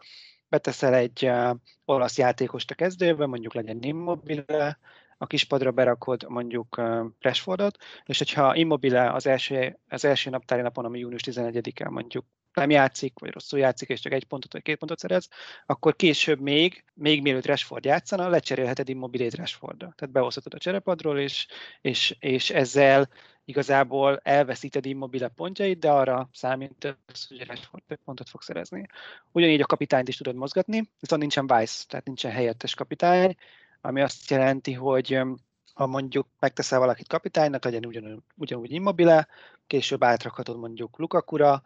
beteszel 0.49 0.95
egy 0.95 1.27
uh, 1.27 1.57
olasz 1.85 2.19
játékost 2.19 2.71
a 2.71 2.75
kezdőbe, 2.75 3.27
mondjuk 3.27 3.55
legyen 3.55 3.83
Immobile, 3.83 4.79
a 5.19 5.27
kispadra 5.27 5.71
berakod 5.71 6.25
mondjuk 6.29 6.81
Rashfordot, 7.21 7.77
és 8.05 8.19
hogyha 8.19 8.55
Immobile 8.55 9.13
az 9.13 9.27
első, 9.27 9.79
az 9.89 10.05
első 10.05 10.31
naptári 10.31 10.63
napon, 10.63 10.85
ami 10.85 10.99
június 10.99 11.23
11-en 11.25 11.91
mondjuk 11.91 12.25
nem 12.55 12.71
játszik, 12.71 13.19
vagy 13.19 13.31
rosszul 13.31 13.59
játszik, 13.59 13.89
és 13.89 14.01
csak 14.01 14.13
egy 14.13 14.25
pontot 14.25 14.53
vagy 14.53 14.63
két 14.63 14.79
pontot 14.79 14.99
szerez, 14.99 15.29
akkor 15.67 15.97
később 15.97 16.41
még, 16.41 16.85
még 16.95 17.23
mielőtt 17.23 17.47
Rashford 17.47 17.85
játszana, 17.85 18.29
lecserélheted 18.29 18.89
Immobilét 18.89 19.35
Rashfordra. 19.35 19.93
Tehát 19.97 20.15
behozhatod 20.15 20.55
a 20.55 20.59
cserepadról, 20.59 21.19
és, 21.19 21.47
és, 21.81 22.17
és 22.19 22.51
ezzel 22.51 23.09
igazából 23.45 24.21
elveszíted 24.23 24.87
Immobile 24.87 25.29
pontjait, 25.29 25.79
de 25.79 25.91
arra 25.91 26.29
számítasz, 26.33 27.29
hogy 27.29 27.47
Rashford 27.47 27.83
pontot 28.05 28.29
fog 28.29 28.43
szerezni. 28.43 28.87
Ugyanígy 29.33 29.61
a 29.61 29.67
kapitányt 29.67 30.09
is 30.09 30.17
tudod 30.17 30.35
mozgatni, 30.35 30.91
viszont 31.01 31.21
nincsen 31.21 31.47
vice, 31.47 31.85
tehát 31.89 32.07
nincsen 32.07 32.33
helyettes 32.33 32.75
kapitány, 32.75 33.35
ami 33.85 34.01
azt 34.01 34.31
jelenti, 34.31 34.73
hogy 34.73 35.21
ha 35.75 35.87
mondjuk 35.87 36.27
megteszel 36.41 36.79
valakit 36.79 37.09
kapitánynak, 37.09 37.65
legyen 37.65 37.87
ugyanúgy, 37.87 38.23
ugyanúgy 38.37 38.73
immobile, 38.73 39.27
később 39.67 40.05
átrakhatod 40.05 40.59
mondjuk 40.59 40.99
Lukakura, 40.99 41.63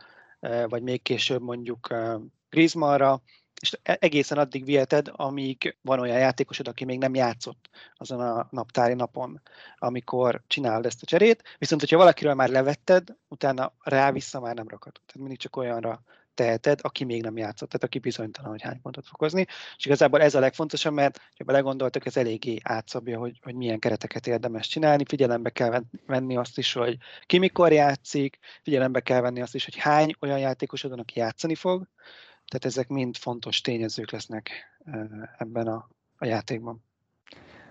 vagy 0.67 0.83
még 0.83 1.03
később 1.03 1.43
mondjuk 1.43 1.95
Griezmannra, 2.51 3.23
és 3.61 3.79
e-, 3.83 3.97
egészen 4.01 4.39
addig 4.39 4.65
viheted, 4.65 5.11
amíg 5.13 5.77
van 5.83 6.01
olyan 6.01 6.19
játékosod, 6.19 6.69
aki 6.69 6.85
még 6.85 6.99
nem 6.99 7.15
játszott 7.15 7.69
azon 7.95 8.21
a 8.21 8.49
naptári 8.51 8.95
napon, 8.95 9.41
amikor 9.77 10.43
csinálod 10.47 10.87
ezt 10.87 11.03
a 11.03 11.07
cserét. 11.07 11.43
Viszont, 11.59 11.81
hogyha 11.81 11.97
valakiről 11.97 12.35
már 12.35 12.49
levetted, 12.49 13.09
utána 13.29 13.73
rá 13.83 14.13
vissza 14.13 14.41
már 14.41 14.55
nem 14.55 14.69
rakhatod. 14.69 15.03
Tehát 15.07 15.21
mindig 15.21 15.39
csak 15.39 15.57
olyanra 15.57 16.03
teheted, 16.39 16.79
aki 16.83 17.05
még 17.05 17.23
nem 17.23 17.37
játszott, 17.37 17.69
tehát 17.69 17.85
aki 17.85 17.99
bizonytalan, 17.99 18.51
hogy 18.51 18.63
hány 18.63 18.81
pontot 18.81 19.07
fog 19.07 19.19
hozni. 19.19 19.47
És 19.77 19.87
igazából 19.87 20.21
ez 20.21 20.35
a 20.35 20.41
legfontosabb, 20.41 20.93
mert 20.93 21.21
ha 21.39 21.45
belegondoltak, 21.45 22.07
ez 22.07 22.17
eléggé 22.17 22.59
átszabja, 22.63 23.19
hogy, 23.19 23.39
hogy 23.43 23.55
milyen 23.55 23.79
kereteket 23.79 24.27
érdemes 24.27 24.69
csinálni. 24.69 25.05
Figyelembe 25.09 25.51
kell 25.51 25.83
venni 26.07 26.37
azt 26.37 26.59
is, 26.59 26.73
hogy 26.73 26.97
ki 27.27 27.39
mikor 27.39 27.73
játszik, 27.73 28.39
figyelembe 28.63 29.01
kell 29.01 29.21
venni 29.21 29.41
azt 29.41 29.55
is, 29.55 29.65
hogy 29.65 29.77
hány 29.77 30.15
olyan 30.21 30.39
játékosod 30.39 30.91
van, 30.91 30.99
aki 30.99 31.19
játszani 31.19 31.55
fog. 31.55 31.87
Tehát 32.47 32.65
ezek 32.65 32.89
mind 32.89 33.17
fontos 33.17 33.61
tényezők 33.61 34.11
lesznek 34.11 34.51
ebben 35.39 35.67
a, 35.67 35.89
a 36.17 36.25
játékban. 36.25 36.85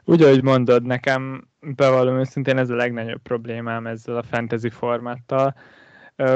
Úgy, 0.03 0.21
ahogy 0.21 0.43
mondod, 0.43 0.83
nekem 0.83 1.47
bevallom 1.59 2.19
őszintén 2.19 2.57
ez 2.57 2.69
a 2.69 2.75
legnagyobb 2.75 3.21
problémám 3.21 3.87
ezzel 3.87 4.17
a 4.17 4.23
fantasy 4.23 4.69
formáttal, 4.69 5.55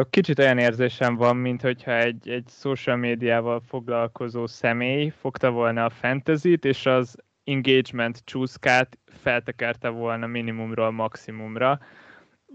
Kicsit 0.10 0.40
olyan 0.40 0.58
érzésem 0.58 1.16
van, 1.16 1.36
mint 1.36 1.62
hogyha 1.62 1.92
egy, 1.92 2.30
egy 2.30 2.50
social 2.50 2.96
médiával 2.96 3.62
foglalkozó 3.68 4.48
személy 4.48 5.10
fogta 5.10 5.52
volna 5.52 5.86
a 5.86 5.90
fantasy-t, 5.90 6.66
és 6.66 6.86
az 6.86 7.16
engagement 7.44 8.22
csúszkát 8.24 8.98
feltekerte 9.06 9.90
volna 9.90 10.28
minimumról 10.28 10.92
maximumra. 10.92 11.80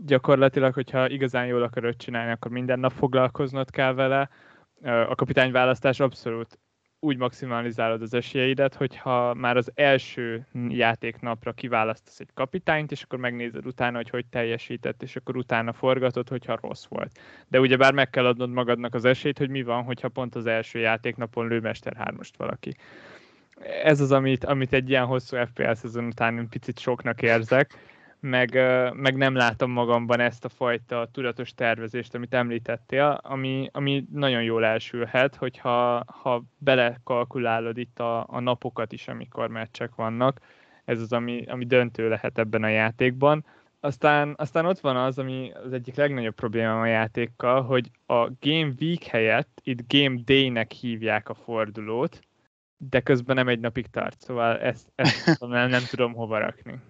Gyakorlatilag, 0.05 0.75
hogyha 0.75 1.09
igazán 1.09 1.47
jól 1.47 1.63
akarod 1.63 1.97
csinálni, 1.97 2.33
akkor 2.33 2.51
minden 2.51 2.79
nap 2.79 2.93
foglalkoznod 2.93 3.71
kell 3.71 3.93
vele. 3.93 4.29
A 4.83 5.15
kapitányválasztás 5.15 6.01
abszolút 6.01 6.59
úgy 7.01 7.17
maximalizálod 7.17 8.03
az 8.03 8.15
esélyeidet, 8.15 8.75
hogyha 8.75 9.35
már 9.35 9.57
az 9.57 9.71
első 9.75 10.47
játéknapra 10.69 11.53
kiválasztasz 11.53 12.21
egy 12.21 12.29
kapitányt, 12.35 12.93
és 12.93 13.03
akkor 13.03 13.19
megnézed 13.19 13.67
utána, 13.67 13.97
hogy 13.97 14.11
hogy 14.11 14.27
teljesített, 14.27 15.03
és 15.03 15.17
akkor 15.17 15.37
utána 15.37 15.73
forgatod, 15.73 16.29
hogyha 16.29 16.59
rossz 16.61 16.85
volt. 16.89 17.19
De 17.49 17.61
ugyebár 17.61 17.93
meg 17.93 18.11
kell 18.11 18.27
adnod 18.27 18.51
magadnak 18.51 18.95
az 18.95 19.05
esélyt, 19.05 19.39
hogy 19.39 19.51
mi 19.51 19.63
van, 19.63 19.83
hogyha 19.83 20.09
pont 20.09 20.35
az 20.35 20.47
első 20.47 20.79
játéknapon 20.79 21.49
lő 21.49 21.61
Mester 21.61 21.97
3 21.97 22.19
valaki. 22.37 22.77
Ez 23.83 24.01
az, 24.01 24.13
amit, 24.13 24.45
amit 24.45 24.73
egy 24.73 24.89
ilyen 24.89 25.05
hosszú 25.05 25.37
FPL 25.37 25.73
szezon 25.73 26.07
után 26.07 26.49
picit 26.49 26.79
soknak 26.79 27.23
érzek, 27.23 27.96
meg, 28.27 28.55
meg 28.95 29.17
nem 29.17 29.35
látom 29.35 29.71
magamban 29.71 30.21
ezt 30.21 30.45
a 30.45 30.49
fajta 30.49 31.09
tudatos 31.13 31.55
tervezést, 31.55 32.15
amit 32.15 32.35
említettél, 32.35 33.21
ami, 33.23 33.69
ami 33.73 34.07
nagyon 34.13 34.43
jól 34.43 34.65
elsülhet, 34.65 35.35
hogyha 35.35 36.05
ha 36.07 36.43
belekalkulálod 36.59 37.79
itt 37.79 37.99
a, 37.99 38.27
a 38.29 38.41
napokat 38.41 38.93
is, 38.93 39.09
amikor 39.09 39.49
meccsek 39.49 39.95
vannak, 39.95 40.41
ez 40.85 41.01
az, 41.01 41.13
ami, 41.13 41.45
ami 41.47 41.65
döntő 41.65 42.09
lehet 42.09 42.39
ebben 42.39 42.63
a 42.63 42.69
játékban. 42.69 43.45
Aztán, 43.81 44.35
aztán 44.37 44.67
ott 44.67 44.81
van 44.81 44.97
az, 44.97 45.19
ami 45.19 45.53
az 45.65 45.73
egyik 45.73 45.95
legnagyobb 45.95 46.35
probléma 46.35 46.81
a 46.81 46.87
játékkal, 46.87 47.63
hogy 47.63 47.91
a 48.07 48.31
Game 48.41 48.73
Week 48.81 49.03
helyett 49.03 49.61
itt 49.63 49.93
Game 49.93 50.21
Day-nek 50.25 50.73
hívják 50.73 51.29
a 51.29 51.35
fordulót, 51.35 52.21
de 52.77 53.01
közben 53.01 53.37
nem 53.37 53.49
egy 53.49 53.61
napig 53.61 53.87
tart, 53.87 54.21
szóval 54.21 54.59
ezt, 54.59 54.93
ezt 54.95 55.41
nem, 55.41 55.69
nem 55.69 55.83
tudom 55.91 56.13
hova 56.15 56.39
rakni. 56.39 56.81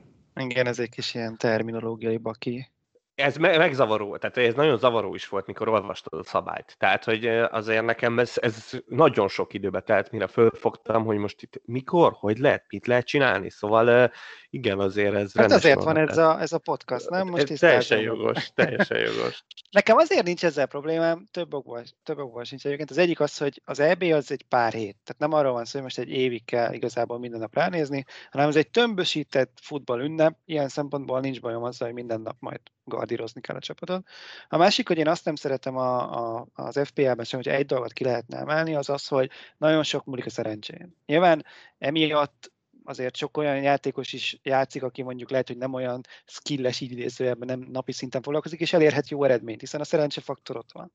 Igen, 0.41 0.67
ez 0.67 0.79
egy 0.79 0.89
kis 0.89 1.15
ilyen 1.15 1.37
terminológiai 1.37 2.17
baki. 2.17 2.71
Ez 3.17 3.37
me- 3.37 3.59
megzavaró, 3.59 4.17
tehát 4.17 4.37
ez 4.37 4.55
nagyon 4.55 4.79
zavaró 4.79 5.15
is 5.15 5.29
volt, 5.29 5.47
mikor 5.47 5.69
olvastad 5.69 6.21
a 6.21 6.25
szabályt. 6.25 6.75
Tehát, 6.79 7.05
hogy 7.05 7.27
azért 7.27 7.85
nekem 7.85 8.19
ez, 8.19 8.33
ez 8.35 8.71
nagyon 8.87 9.29
sok 9.29 9.55
időbe 9.55 9.81
telt, 9.81 10.11
mire 10.11 10.27
fölfogtam, 10.27 11.05
hogy 11.05 11.17
most 11.17 11.43
itt 11.43 11.61
mikor, 11.65 12.13
hogy 12.13 12.39
lehet, 12.39 12.65
mit 12.69 12.87
lehet 12.87 13.07
csinálni. 13.07 13.51
Szóval 13.51 14.13
igen, 14.51 14.79
azért 14.79 15.15
ez 15.15 15.33
Hát 15.35 15.53
azért 15.53 15.83
van 15.83 15.97
ez 15.97 16.19
a, 16.19 16.41
ez 16.41 16.53
a 16.53 16.59
podcast, 16.59 17.11
nem? 17.11 17.29
Most 17.29 17.51
ez 17.51 17.59
teljesen 17.59 18.01
jogos, 18.01 18.51
teljesen 18.55 18.99
jogos. 18.99 19.45
Nekem 19.71 19.97
azért 19.97 20.25
nincs 20.25 20.45
ezzel 20.45 20.67
problémám, 20.67 21.27
több 21.31 21.55
okból, 21.55 21.83
több 22.03 22.19
okból 22.19 22.45
sincs 22.45 22.65
egyébként. 22.65 22.91
Az 22.91 22.99
egyik 22.99 23.21
az, 23.21 23.39
hogy 23.39 23.61
az 23.65 23.81
EB 23.81 24.03
az 24.03 24.31
egy 24.31 24.43
pár 24.49 24.73
hét. 24.73 24.97
Tehát 25.05 25.19
nem 25.19 25.33
arról 25.33 25.53
van 25.53 25.65
szó, 25.65 25.73
hogy 25.73 25.83
most 25.83 25.99
egy 25.99 26.11
évig 26.11 26.45
kell 26.45 26.73
igazából 26.73 27.19
minden 27.19 27.41
nap 27.41 27.55
ránézni, 27.55 28.05
hanem 28.31 28.49
ez 28.49 28.57
egy 28.57 28.71
tömbösített 28.71 29.59
futball 29.63 30.01
ünnep. 30.01 30.39
Ilyen 30.45 30.69
szempontból 30.69 31.21
nincs 31.21 31.41
bajom 31.41 31.63
azzal, 31.63 31.89
hogy 31.89 31.97
minden 31.97 32.21
nap 32.21 32.37
majd 32.39 32.61
gardírozni 32.87 33.41
kell 33.41 33.57
a 33.57 33.61
csapatot. 33.61 34.07
A 34.49 34.57
másik, 34.57 34.89
hogy 34.89 34.99
én 34.99 35.09
azt 35.09 35.25
nem 35.25 35.35
szeretem 35.35 35.77
a, 35.77 36.17
a, 36.37 36.47
az 36.55 36.81
FPL-ben 36.85 37.25
sem, 37.25 37.41
hogy 37.43 37.53
egy 37.53 37.67
dolgot 37.67 37.93
ki 37.93 38.05
lehetne 38.05 38.39
emelni, 38.39 38.75
az 38.75 38.89
az, 38.89 39.07
hogy 39.07 39.31
nagyon 39.57 39.83
sok 39.83 40.05
múlik 40.05 40.27
a 40.27 40.31
szerencsén. 40.31 40.97
Nyilván 41.07 41.45
emiatt 41.79 42.51
azért 42.87 43.17
sok 43.17 43.37
olyan 43.37 43.63
játékos 43.63 44.13
is 44.13 44.39
játszik, 44.43 44.83
aki 44.83 45.03
mondjuk 45.03 45.31
lehet, 45.31 45.47
hogy 45.47 45.57
nem 45.57 45.73
olyan 45.73 46.01
skilles 46.25 46.81
így 46.81 46.93
idézőjelben 46.93 47.59
nem 47.59 47.69
napi 47.73 47.93
szinten 47.93 48.23
foglalkozik, 48.23 48.61
és 48.61 48.73
elérhet 48.73 49.09
jó 49.09 49.25
eredményt, 49.25 49.61
hiszen 49.61 49.81
a 49.81 49.85
szerencsefaktor 49.85 50.57
ott 50.57 50.73
van. 50.73 50.93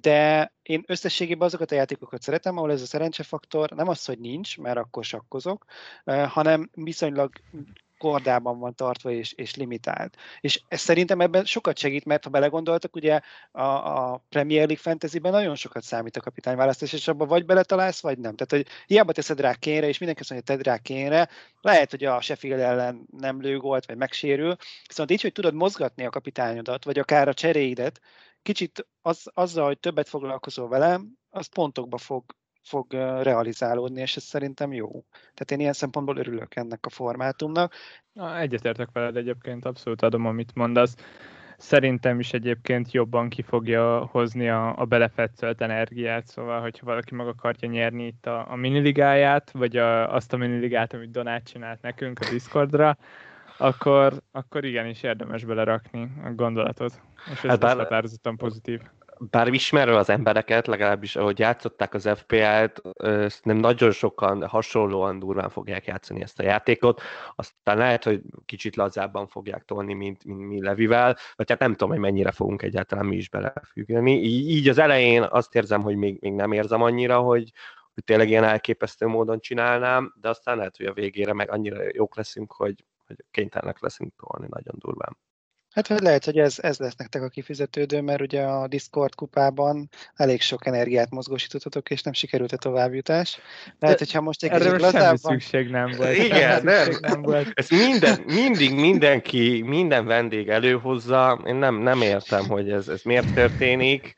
De 0.00 0.52
én 0.62 0.84
összességében 0.86 1.46
azokat 1.46 1.72
a 1.72 1.74
játékokat 1.74 2.22
szeretem, 2.22 2.56
ahol 2.56 2.70
ez 2.70 2.82
a 2.82 2.86
szerencsefaktor 2.86 3.70
nem 3.70 3.88
az, 3.88 4.04
hogy 4.04 4.18
nincs, 4.18 4.58
mert 4.58 4.78
akkor 4.78 5.04
sakkozok, 5.04 5.64
eh, 6.04 6.30
hanem 6.30 6.70
viszonylag 6.74 7.32
kordában 8.00 8.58
van 8.58 8.74
tartva 8.74 9.10
és, 9.10 9.32
és 9.32 9.54
limitált. 9.54 10.16
És 10.40 10.62
ez 10.68 10.80
szerintem 10.80 11.20
ebben 11.20 11.44
sokat 11.44 11.78
segít, 11.78 12.04
mert 12.04 12.24
ha 12.24 12.30
belegondoltak, 12.30 12.96
ugye 12.96 13.20
a, 13.50 13.62
a 13.62 14.24
Premier 14.28 14.66
League 14.66 14.82
Fantasy-ben 14.82 15.32
nagyon 15.32 15.54
sokat 15.54 15.82
számít 15.82 16.16
a 16.16 16.20
kapitányválasztás, 16.20 16.92
és 16.92 17.08
abban 17.08 17.28
vagy 17.28 17.44
beletalálsz, 17.44 18.00
vagy 18.00 18.18
nem. 18.18 18.36
Tehát, 18.36 18.64
hogy 18.64 18.74
hiába 18.86 19.12
teszed 19.12 19.40
rá 19.40 19.54
kénre, 19.54 19.88
és 19.88 19.98
mindenki 19.98 20.22
azt 20.22 20.30
mondja, 20.30 20.54
tedd 20.54 20.64
rá 20.64 20.78
kénre, 20.78 21.28
lehet, 21.60 21.90
hogy 21.90 22.04
a 22.04 22.20
Sheffield 22.20 22.60
ellen 22.60 23.06
nem 23.16 23.40
lő 23.40 23.58
gólt, 23.58 23.86
vagy 23.86 23.96
megsérül, 23.96 24.56
viszont 24.86 25.10
így, 25.10 25.22
hogy 25.22 25.32
tudod 25.32 25.54
mozgatni 25.54 26.04
a 26.04 26.10
kapitányodat, 26.10 26.84
vagy 26.84 26.98
akár 26.98 27.28
a 27.28 27.34
cseréidet, 27.34 28.00
kicsit 28.42 28.86
az, 29.02 29.30
azzal, 29.34 29.66
hogy 29.66 29.78
többet 29.78 30.08
foglalkozol 30.08 30.68
velem, 30.68 31.18
az 31.30 31.46
pontokba 31.46 31.98
fog 31.98 32.24
fog 32.62 32.92
realizálódni, 33.22 34.00
és 34.00 34.16
ez 34.16 34.22
szerintem 34.22 34.72
jó. 34.72 34.90
Tehát 35.20 35.50
én 35.50 35.60
ilyen 35.60 35.72
szempontból 35.72 36.16
örülök 36.16 36.56
ennek 36.56 36.86
a 36.86 36.90
formátumnak. 36.90 37.74
Na, 38.12 38.38
egyetértek 38.38 38.88
veled 38.92 39.16
egyébként, 39.16 39.64
abszolút 39.64 40.02
adom, 40.02 40.26
amit 40.26 40.54
mondasz. 40.54 40.94
Szerintem 41.58 42.18
is 42.20 42.32
egyébként 42.32 42.92
jobban 42.92 43.28
ki 43.28 43.42
fogja 43.42 44.08
hozni 44.10 44.48
a, 44.48 44.78
a 44.78 44.84
belefetszölt 44.84 45.60
energiát, 45.60 46.26
szóval, 46.26 46.60
hogyha 46.60 46.86
valaki 46.86 47.14
meg 47.14 47.26
akarja 47.26 47.68
nyerni 47.68 48.06
itt 48.06 48.26
a, 48.26 48.50
a 48.50 48.56
miniligáját, 48.56 49.50
vagy 49.50 49.76
a, 49.76 50.14
azt 50.14 50.32
a 50.32 50.36
miniligát, 50.36 50.92
amit 50.92 51.10
Donát 51.10 51.44
csinált 51.44 51.82
nekünk 51.82 52.18
a 52.20 52.30
Discordra, 52.30 52.96
akkor, 53.58 54.22
akkor 54.30 54.64
igenis 54.64 55.02
érdemes 55.02 55.44
belerakni 55.44 56.12
a 56.24 56.30
gondolatot. 56.30 57.00
És 57.32 57.44
ez 57.44 57.50
hát 57.50 57.60
bár, 57.60 57.76
határozottan 57.76 58.36
pozitív 58.36 58.80
bár 59.30 59.48
ismerve 59.48 59.96
az 59.96 60.08
embereket, 60.08 60.66
legalábbis 60.66 61.16
ahogy 61.16 61.38
játszották 61.38 61.94
az 61.94 62.08
FPL-t, 62.14 62.82
nem 63.42 63.56
nagyon 63.56 63.90
sokan 63.90 64.46
hasonlóan 64.46 65.18
durván 65.18 65.48
fogják 65.48 65.86
játszani 65.86 66.22
ezt 66.22 66.38
a 66.38 66.42
játékot, 66.42 67.00
aztán 67.36 67.76
lehet, 67.76 68.04
hogy 68.04 68.22
kicsit 68.44 68.76
lazábban 68.76 69.26
fogják 69.26 69.64
tolni, 69.64 69.94
mint, 69.94 70.24
mint 70.24 70.48
mi 70.48 70.62
Levivel, 70.62 71.16
vagy 71.36 71.48
hát 71.48 71.58
nem 71.58 71.70
tudom, 71.70 71.88
hogy 71.88 71.98
mennyire 71.98 72.30
fogunk 72.30 72.62
egyáltalán 72.62 73.06
mi 73.06 73.16
is 73.16 73.28
belefüggeni. 73.28 74.22
Így 74.22 74.68
az 74.68 74.78
elején 74.78 75.22
azt 75.22 75.54
érzem, 75.54 75.82
hogy 75.82 75.96
még, 75.96 76.18
még 76.20 76.32
nem 76.32 76.52
érzem 76.52 76.82
annyira, 76.82 77.18
hogy, 77.18 77.52
hogy 77.94 78.04
tényleg 78.04 78.28
ilyen 78.28 78.44
elképesztő 78.44 79.06
módon 79.06 79.40
csinálnám, 79.40 80.14
de 80.20 80.28
aztán 80.28 80.56
lehet, 80.56 80.76
hogy 80.76 80.86
a 80.86 80.92
végére 80.92 81.32
meg 81.32 81.50
annyira 81.50 81.82
jók 81.92 82.16
leszünk, 82.16 82.52
hogy, 82.52 82.84
hogy 83.06 83.24
kénytelenek 83.30 83.80
leszünk 83.80 84.12
tolni 84.16 84.46
nagyon 84.50 84.74
durván. 84.78 85.16
Hát 85.70 85.86
hogy 85.86 86.00
lehet, 86.00 86.24
hogy 86.24 86.38
ez, 86.38 86.58
ez 86.58 86.78
lesz 86.78 86.96
nektek 86.96 87.22
a 87.22 87.28
kifizetődő, 87.28 88.00
mert 88.00 88.20
ugye 88.20 88.42
a 88.42 88.68
Discord 88.68 89.14
kupában 89.14 89.88
elég 90.14 90.40
sok 90.40 90.66
energiát 90.66 91.10
mozgósítottatok, 91.10 91.90
és 91.90 92.02
nem 92.02 92.12
sikerült 92.12 92.52
a 92.52 92.56
továbbjutás. 92.56 93.38
Lehet, 93.78 93.98
hogyha 93.98 94.20
most 94.20 94.44
egy 94.44 94.50
kicsit 94.50 94.80
lazábban... 94.80 95.16
szükség 95.16 95.68
nem 95.68 95.94
volt. 95.96 96.16
Igen, 96.16 96.62
nem. 96.64 96.88
nem 97.00 97.22
volt. 97.22 97.50
Ez 97.54 97.68
minden, 97.68 98.20
mindig 98.26 98.74
mindenki, 98.74 99.62
minden 99.66 100.06
vendég 100.06 100.48
előhozza. 100.48 101.42
Én 101.46 101.54
nem, 101.54 101.82
nem 101.82 102.02
értem, 102.02 102.48
hogy 102.48 102.70
ez, 102.70 102.88
ez 102.88 103.02
miért 103.02 103.34
történik. 103.34 104.14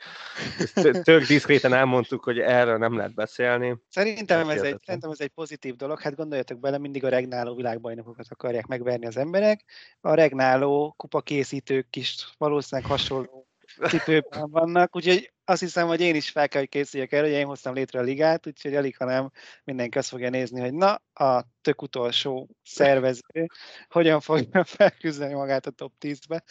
Ezt 0.74 1.02
tök 1.02 1.26
diszkréten 1.26 1.74
elmondtuk, 1.74 2.24
hogy 2.24 2.38
erről 2.38 2.78
nem 2.78 2.96
lehet 2.96 3.14
beszélni. 3.14 3.76
Szerintem 3.88 4.48
ez, 4.48 4.62
egy, 4.62 4.76
szerintem 4.84 5.10
ez 5.10 5.20
egy 5.20 5.28
pozitív 5.28 5.76
dolog. 5.76 6.00
Hát 6.00 6.16
gondoljatok 6.16 6.60
bele, 6.60 6.78
mindig 6.78 7.04
a 7.04 7.08
regnáló 7.08 7.54
világbajnokokat 7.54 8.26
akarják 8.28 8.66
megverni 8.66 9.06
az 9.06 9.16
emberek. 9.16 9.64
A 10.00 10.14
regnáló 10.14 10.94
kupa 10.96 11.20
készítők 11.42 11.96
is 11.96 12.34
valószínűleg 12.38 12.90
hasonló 12.90 13.46
cipőben 13.88 14.50
vannak, 14.50 14.96
úgyhogy 14.96 15.32
azt 15.44 15.60
hiszem, 15.60 15.86
hogy 15.86 16.00
én 16.00 16.14
is 16.14 16.30
fel 16.30 16.48
kell, 16.48 16.60
hogy 16.60 16.70
készüljek 16.70 17.12
erre, 17.12 17.26
hogy 17.26 17.36
én 17.36 17.46
hoztam 17.46 17.74
létre 17.74 17.98
a 17.98 18.02
ligát, 18.02 18.46
úgyhogy 18.46 18.74
alig, 18.74 18.96
hanem 18.96 19.30
mindenki 19.64 19.98
azt 19.98 20.08
fogja 20.08 20.30
nézni, 20.30 20.60
hogy 20.60 20.74
na, 20.74 21.02
a 21.12 21.44
tök 21.60 21.82
utolsó 21.82 22.48
szervező 22.62 23.46
hogyan 23.88 24.20
fogja 24.20 24.64
felküzdeni 24.76 25.34
magát 25.34 25.66
a 25.66 25.70
top 25.70 25.92
10-be. 26.00 26.44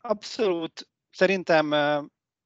Abszolút 0.00 0.88
szerintem 1.10 1.72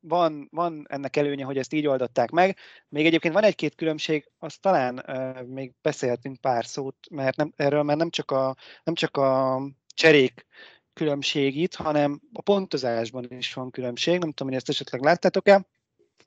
van, 0.00 0.49
van 0.50 0.87
ennek 0.88 1.16
előnye, 1.16 1.44
hogy 1.44 1.59
ezt 1.59 1.73
így 1.73 1.87
oldották 1.87 2.30
meg. 2.30 2.59
Még 2.88 3.06
egyébként 3.06 3.35
van 3.35 3.44
egy-két 3.44 3.75
különbség, 3.75 4.30
azt 4.38 4.61
talán 4.61 5.02
uh, 5.06 5.47
még 5.47 5.73
beszélhetünk 5.83 6.40
pár 6.40 6.64
szót, 6.66 6.97
mert 7.11 7.37
nem, 7.37 7.52
erről 7.56 7.83
már 7.83 7.97
nem 7.97 8.11
csak 8.11 8.30
a, 8.30 8.56
nem 8.85 8.94
csak 8.94 9.16
a 9.16 9.61
cserék 9.94 10.46
különbség 10.92 11.56
itt, 11.56 11.74
hanem 11.74 12.20
a 12.32 12.42
pontozásban 12.42 13.26
is 13.28 13.54
van 13.54 13.70
különbség. 13.70 14.18
Nem 14.18 14.32
tudom, 14.32 14.48
hogy 14.48 14.56
ezt 14.56 14.68
esetleg 14.68 15.02
láttátok-e. 15.02 15.66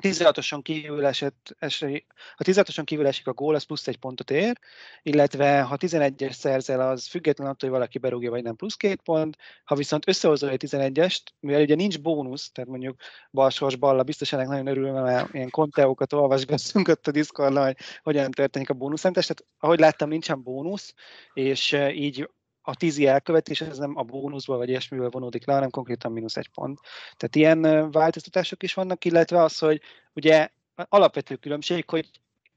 16-oson 0.03 0.59
kívül 0.62 1.05
esett, 1.05 1.55
esély, 1.59 2.05
ha 2.36 2.43
16-oson 2.43 2.83
kívül 2.86 3.07
esik 3.07 3.27
a 3.27 3.33
gól, 3.33 3.55
az 3.55 3.63
plusz 3.63 3.88
egy 3.88 3.97
pontot 3.97 4.31
ér, 4.31 4.59
illetve 5.01 5.62
ha 5.62 5.77
11-es 5.79 6.31
szerzel, 6.31 6.89
az 6.89 7.07
független 7.07 7.47
attól, 7.47 7.69
hogy 7.69 7.77
valaki 7.77 7.97
berúgja, 7.97 8.29
vagy 8.29 8.43
nem 8.43 8.55
plusz 8.55 8.75
két 8.75 9.01
pont. 9.01 9.38
Ha 9.63 9.75
viszont 9.75 10.07
összehozol 10.07 10.50
egy 10.50 10.63
11-est, 10.67 11.21
mivel 11.39 11.62
ugye 11.62 11.75
nincs 11.75 12.01
bónusz, 12.01 12.51
tehát 12.51 12.69
mondjuk 12.69 13.00
balsors 13.31 13.75
balla, 13.75 14.03
biztos 14.03 14.33
ennek 14.33 14.47
nagyon 14.47 14.67
örül, 14.67 14.91
mert 14.91 15.33
ilyen 15.33 15.50
konteókat 15.50 16.13
olvasgatunk 16.13 16.88
ott 16.88 17.07
a 17.07 17.12
Discordon, 17.12 17.63
hogy 17.63 17.77
hogyan 18.03 18.31
történik 18.31 18.69
a 18.69 18.74
bónuszentás. 18.74 19.25
Tehát 19.25 19.45
ahogy 19.57 19.79
láttam, 19.79 20.09
nincsen 20.09 20.43
bónusz, 20.43 20.93
és 21.33 21.74
eh, 21.74 22.00
így 22.00 22.29
a 22.68 22.75
tízi 22.75 23.06
elkövetés 23.06 23.62
ez 23.62 23.77
nem 23.77 23.98
a 23.98 24.03
bónuszból 24.03 24.58
vagy 24.58 24.70
ilyesmiből 24.70 25.10
vonódik 25.10 25.46
le, 25.46 25.53
hanem 25.53 25.70
konkrétan 25.70 26.12
mínusz 26.12 26.38
egy 26.38 26.50
pont. 26.50 26.80
Tehát 27.16 27.36
ilyen 27.36 27.92
változtatások 27.92 28.64
is 28.64 28.74
vannak, 28.74 29.06
illetve 29.06 29.44
az, 29.44 29.58
hogy 29.58 29.82
ugye 30.14 30.50
alapvető 30.75 31.36
különbség, 31.36 31.90
hogy 31.90 32.10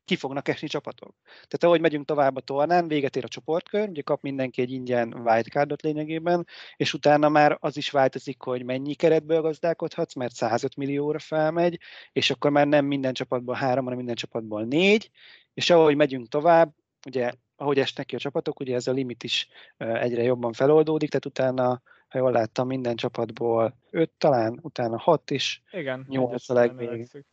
ki 0.05 0.17
fognak 0.17 0.49
esni 0.49 0.69
csapatok. 0.69 1.15
Tehát 1.25 1.65
ahogy 1.65 1.81
megyünk 1.81 2.07
tovább 2.07 2.37
a 2.37 2.41
tornán, 2.41 2.89
véget 2.89 3.17
ér 3.17 3.25
a 3.25 3.29
csoportkör, 3.29 3.89
ugye 3.89 4.03
kap 4.03 4.23
mindenki 4.23 4.61
egy 4.61 4.73
ingyen 4.73 5.15
wildcardot 5.15 5.83
lényegében, 5.83 6.47
és 6.77 6.95
utána 6.95 7.29
már 7.29 7.57
az 7.61 7.77
is 7.77 7.91
változik, 7.91 8.43
hogy 8.43 8.65
mennyi 8.65 8.95
keretből 8.95 9.41
gazdálkodhatsz, 9.41 10.15
mert 10.15 10.35
105 10.35 10.77
millióra 10.77 11.19
felmegy, 11.19 11.79
és 12.13 12.31
akkor 12.31 12.51
már 12.51 12.67
nem 12.67 12.85
minden 12.85 13.13
csapatból 13.13 13.55
három, 13.55 13.83
hanem 13.83 13.99
minden 13.99 14.17
csapatból 14.17 14.65
négy, 14.65 15.11
és 15.55 15.71
ahogy 15.71 15.97
megyünk 15.97 16.29
tovább, 16.29 16.75
ugye 17.07 17.33
ahogy 17.61 17.79
esnek 17.79 18.07
ki 18.07 18.15
a 18.15 18.19
csapatok, 18.19 18.61
ugye 18.61 18.75
ez 18.75 18.87
a 18.87 18.93
limit 18.93 19.23
is 19.23 19.49
egyre 19.77 20.23
jobban 20.23 20.53
feloldódik, 20.53 21.09
tehát 21.09 21.27
utána, 21.27 21.83
ha 22.09 22.19
jól 22.19 22.33
láttam, 22.33 22.67
minden 22.67 22.97
csapatból 22.97 23.77
öt 23.91 24.11
talán, 24.19 24.59
utána 24.63 24.99
hat 24.99 25.31
is, 25.31 25.63
Igen, 25.71 26.07
nyolc 26.09 26.49
a 26.49 26.55
legvégig. 26.55 27.25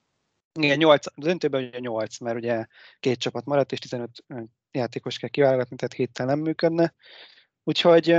Igen, 0.59 0.77
nyolc, 0.77 1.07
a 1.07 1.11
döntőben 1.15 1.63
ugye 1.63 1.79
nyolc, 1.79 2.19
mert 2.19 2.37
ugye 2.37 2.65
két 2.99 3.19
csapat 3.19 3.45
maradt, 3.45 3.71
és 3.71 3.79
15 3.79 4.09
játékos 4.71 5.17
kell 5.17 5.29
kiválogatni, 5.29 5.75
tehát 5.75 5.93
héttel 5.93 6.25
nem 6.25 6.39
működne. 6.39 6.93
Úgyhogy, 7.63 8.15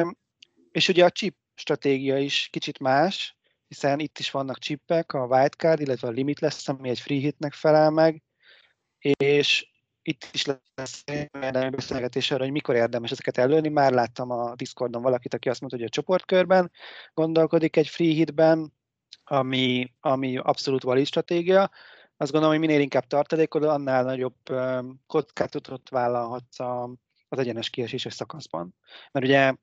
és 0.72 0.88
ugye 0.88 1.04
a 1.04 1.10
chip 1.10 1.36
stratégia 1.54 2.18
is 2.18 2.48
kicsit 2.52 2.78
más, 2.78 3.36
hiszen 3.68 3.98
itt 3.98 4.18
is 4.18 4.30
vannak 4.30 4.58
chipek, 4.58 5.12
a 5.12 5.26
wildcard, 5.26 5.80
illetve 5.80 6.08
a 6.08 6.10
limit 6.10 6.40
lesz, 6.40 6.68
ami 6.68 6.88
egy 6.88 7.00
free 7.00 7.20
hitnek 7.20 7.52
felel 7.52 7.90
meg, 7.90 8.22
és 9.18 9.70
itt 10.08 10.28
is 10.32 10.44
lesz 10.74 11.02
egy 11.04 11.28
beszélgetés 11.70 12.30
arra, 12.30 12.42
hogy 12.42 12.52
mikor 12.52 12.74
érdemes 12.74 13.10
ezeket 13.10 13.38
előni. 13.38 13.68
Már 13.68 13.92
láttam 13.92 14.30
a 14.30 14.54
Discordon 14.54 15.02
valakit, 15.02 15.34
aki 15.34 15.48
azt 15.48 15.60
mondta, 15.60 15.78
hogy 15.78 15.86
a 15.86 15.90
csoportkörben 15.90 16.70
gondolkodik 17.14 17.76
egy 17.76 17.88
free 17.88 18.12
hitben, 18.12 18.72
ami, 19.24 19.92
ami 20.00 20.36
abszolút 20.36 20.82
valid 20.82 21.06
stratégia. 21.06 21.70
Azt 22.16 22.30
gondolom, 22.30 22.56
hogy 22.56 22.66
minél 22.66 22.80
inkább 22.80 23.06
tartalékod, 23.06 23.62
annál 23.62 24.04
nagyobb 24.04 24.36
kockázatot 25.06 25.88
vállalhatsz 25.88 26.58
az 27.28 27.38
egyenes 27.38 27.70
kieséses 27.70 28.14
szakaszban. 28.14 28.74
Mert 29.12 29.26
ugye, 29.26 29.54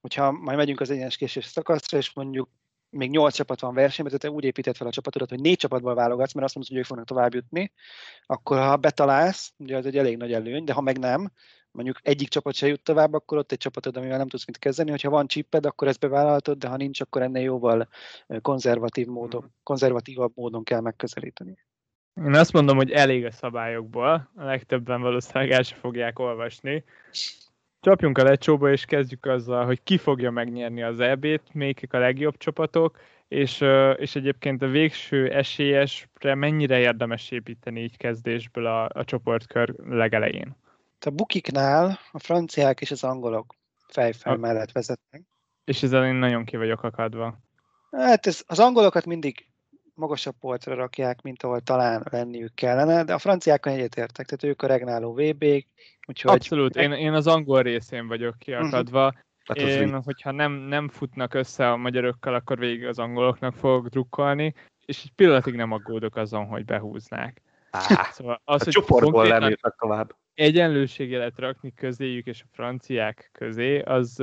hogyha 0.00 0.32
majd 0.32 0.56
megyünk 0.56 0.80
az 0.80 0.90
egyenes 0.90 1.16
kieséses 1.16 1.50
szakaszra, 1.50 1.98
és 1.98 2.12
mondjuk 2.12 2.50
még 2.90 3.10
nyolc 3.10 3.34
csapat 3.34 3.60
van 3.60 3.74
versenyben, 3.74 4.18
tehát 4.18 4.34
te 4.34 4.40
úgy 4.40 4.44
épített 4.44 4.76
fel 4.76 4.86
a 4.86 4.90
csapatodat, 4.90 5.28
hogy 5.28 5.40
négy 5.40 5.56
csapatból 5.56 5.94
válogatsz, 5.94 6.32
mert 6.32 6.46
azt 6.46 6.54
mondod, 6.54 6.72
hogy 6.72 6.80
ők 6.80 6.88
fognak 6.88 7.06
tovább 7.06 7.34
jutni, 7.34 7.72
akkor 8.26 8.58
ha 8.58 8.76
betalálsz, 8.76 9.52
ugye 9.56 9.76
az 9.76 9.86
egy 9.86 9.96
elég 9.96 10.16
nagy 10.16 10.32
előny, 10.32 10.64
de 10.64 10.72
ha 10.72 10.80
meg 10.80 10.98
nem, 10.98 11.30
mondjuk 11.70 11.98
egyik 12.02 12.28
csapat 12.28 12.54
se 12.54 12.66
jut 12.66 12.82
tovább, 12.82 13.12
akkor 13.12 13.38
ott 13.38 13.52
egy 13.52 13.58
csapatod, 13.58 13.96
amivel 13.96 14.18
nem 14.18 14.28
tudsz 14.28 14.46
mit 14.46 14.58
kezdeni. 14.58 14.90
Hogyha 14.90 15.10
van 15.10 15.26
chiped, 15.26 15.66
akkor 15.66 15.88
ezt 15.88 16.00
bevállaltod, 16.00 16.58
de 16.58 16.68
ha 16.68 16.76
nincs, 16.76 17.00
akkor 17.00 17.22
ennél 17.22 17.42
jóval 17.42 17.88
konzervatív 18.42 19.06
módon, 19.06 19.40
hmm. 19.40 19.54
konzervatívabb 19.62 20.32
módon 20.34 20.64
kell 20.64 20.80
megközelíteni. 20.80 21.66
Én 22.14 22.34
azt 22.34 22.52
mondom, 22.52 22.76
hogy 22.76 22.90
elég 22.90 23.24
a 23.24 23.30
szabályokból, 23.30 24.30
a 24.36 24.44
legtöbben 24.44 25.00
valószínűleg 25.00 25.50
el 25.50 25.62
sem 25.62 25.78
fogják 25.78 26.18
olvasni. 26.18 26.84
Csapjunk 27.88 28.18
a 28.18 28.22
lecsóba, 28.22 28.70
és 28.70 28.84
kezdjük 28.84 29.26
azzal, 29.26 29.64
hogy 29.64 29.82
ki 29.82 29.98
fogja 29.98 30.30
megnyerni 30.30 30.82
az 30.82 31.00
EB-t, 31.00 31.54
melyikek 31.54 31.92
a 31.92 31.98
legjobb 31.98 32.36
csapatok, 32.36 32.98
és, 33.28 33.64
és 33.96 34.16
egyébként 34.16 34.62
a 34.62 34.66
végső 34.66 35.30
esélyesre 35.30 36.34
mennyire 36.34 36.78
érdemes 36.78 37.30
építeni 37.30 37.80
így 37.80 37.96
kezdésből 37.96 38.66
a, 38.66 38.88
a 38.92 39.04
csoportkör 39.04 39.74
legelején? 39.78 40.56
A 41.00 41.10
bukiknál 41.10 41.98
a 42.12 42.18
franciák 42.18 42.80
és 42.80 42.90
az 42.90 43.04
angolok 43.04 43.54
fejfel 43.86 44.36
mellett 44.36 44.72
vezetnek. 44.72 45.22
És 45.64 45.82
ezzel 45.82 46.06
én 46.06 46.14
nagyon 46.14 46.44
ki 46.44 46.56
vagyok 46.56 46.82
akadva. 46.82 47.38
Hát 47.90 48.26
ez, 48.26 48.42
az 48.46 48.58
angolokat 48.58 49.06
mindig 49.06 49.47
magasabb 49.98 50.34
polcra 50.40 50.74
rakják, 50.74 51.22
mint 51.22 51.42
ahol 51.42 51.60
talán 51.60 52.06
lenniük 52.10 52.54
kellene, 52.54 53.04
de 53.04 53.14
a 53.14 53.18
franciákkal 53.18 53.72
egyetértek, 53.72 54.26
tehát 54.26 54.42
ők 54.42 54.62
a 54.62 54.66
regnáló 54.66 55.12
vb 55.12 55.44
úgyhogy... 56.06 56.34
Abszolút, 56.34 56.76
én, 56.76 56.92
én 56.92 57.12
az 57.12 57.26
angol 57.26 57.62
részén 57.62 58.06
vagyok 58.06 58.38
kiakadva. 58.38 59.06
Uh-huh. 59.06 59.22
Hát 59.44 59.56
én, 59.56 60.02
hogyha 60.02 60.30
nem, 60.30 60.52
nem 60.52 60.88
futnak 60.88 61.34
össze 61.34 61.70
a 61.70 61.76
magyarokkal, 61.76 62.34
akkor 62.34 62.58
végig 62.58 62.86
az 62.86 62.98
angoloknak 62.98 63.54
fogok 63.54 63.86
drukkolni, 63.86 64.54
és 64.84 65.02
egy 65.04 65.12
pillanatig 65.12 65.54
nem 65.54 65.72
aggódok 65.72 66.16
azon, 66.16 66.46
hogy 66.46 66.64
behúznák. 66.64 67.42
Ah, 67.70 68.06
szóval 68.10 68.40
az, 68.44 68.60
a 68.60 68.64
hogy 68.64 68.72
csoportból 68.72 69.26
nem 69.26 69.54
tovább. 69.78 70.16
Egyenlőségelet 70.34 71.38
rakni 71.38 71.74
közéjük 71.74 72.26
és 72.26 72.42
a 72.42 72.48
franciák 72.52 73.28
közé, 73.32 73.80
az, 73.80 74.20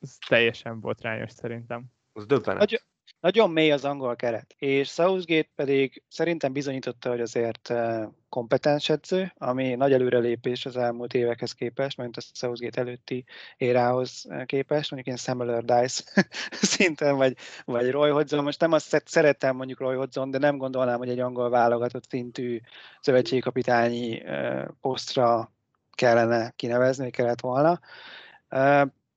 az 0.00 0.18
teljesen 0.28 0.80
botrányos 0.80 1.30
szerintem. 1.30 1.84
Az 2.12 2.26
döbbenet. 2.26 2.58
Nagy, 2.58 2.82
nagyon 3.22 3.50
mély 3.50 3.70
az 3.72 3.84
angol 3.84 4.16
keret, 4.16 4.54
és 4.58 4.88
Southgate 4.88 5.48
pedig 5.54 6.02
szerintem 6.08 6.52
bizonyította, 6.52 7.08
hogy 7.08 7.20
azért 7.20 7.70
eh, 7.70 8.06
kompetens 8.28 8.88
edző, 8.88 9.32
ami 9.38 9.74
nagy 9.74 9.92
előrelépés 9.92 10.66
az 10.66 10.76
elmúlt 10.76 11.14
évekhez 11.14 11.52
képest, 11.52 11.96
mint 11.96 12.16
a 12.16 12.20
Southgate 12.32 12.80
előtti 12.80 13.24
érához 13.56 14.26
eh, 14.28 14.44
képest, 14.44 14.90
mondjuk 14.90 15.16
én 15.16 15.22
Samuel 15.22 15.60
Dice 15.60 16.02
szinten, 16.72 17.16
vagy, 17.16 17.36
vagy 17.64 17.90
Roy 17.90 18.10
Hodgson. 18.10 18.44
Most 18.44 18.60
nem 18.60 18.72
azt 18.72 19.02
szeretem 19.04 19.56
mondjuk 19.56 19.80
Roy 19.80 19.96
Hodgson, 19.96 20.30
de 20.30 20.38
nem 20.38 20.56
gondolnám, 20.56 20.98
hogy 20.98 21.10
egy 21.10 21.20
angol 21.20 21.50
válogatott 21.50 22.08
szintű 22.08 22.60
szövetségkapitányi 23.00 24.24
eh, 24.24 24.64
posztra 24.80 25.52
kellene 25.94 26.52
kinevezni, 26.56 27.10
kellett 27.10 27.40
volna. 27.40 27.80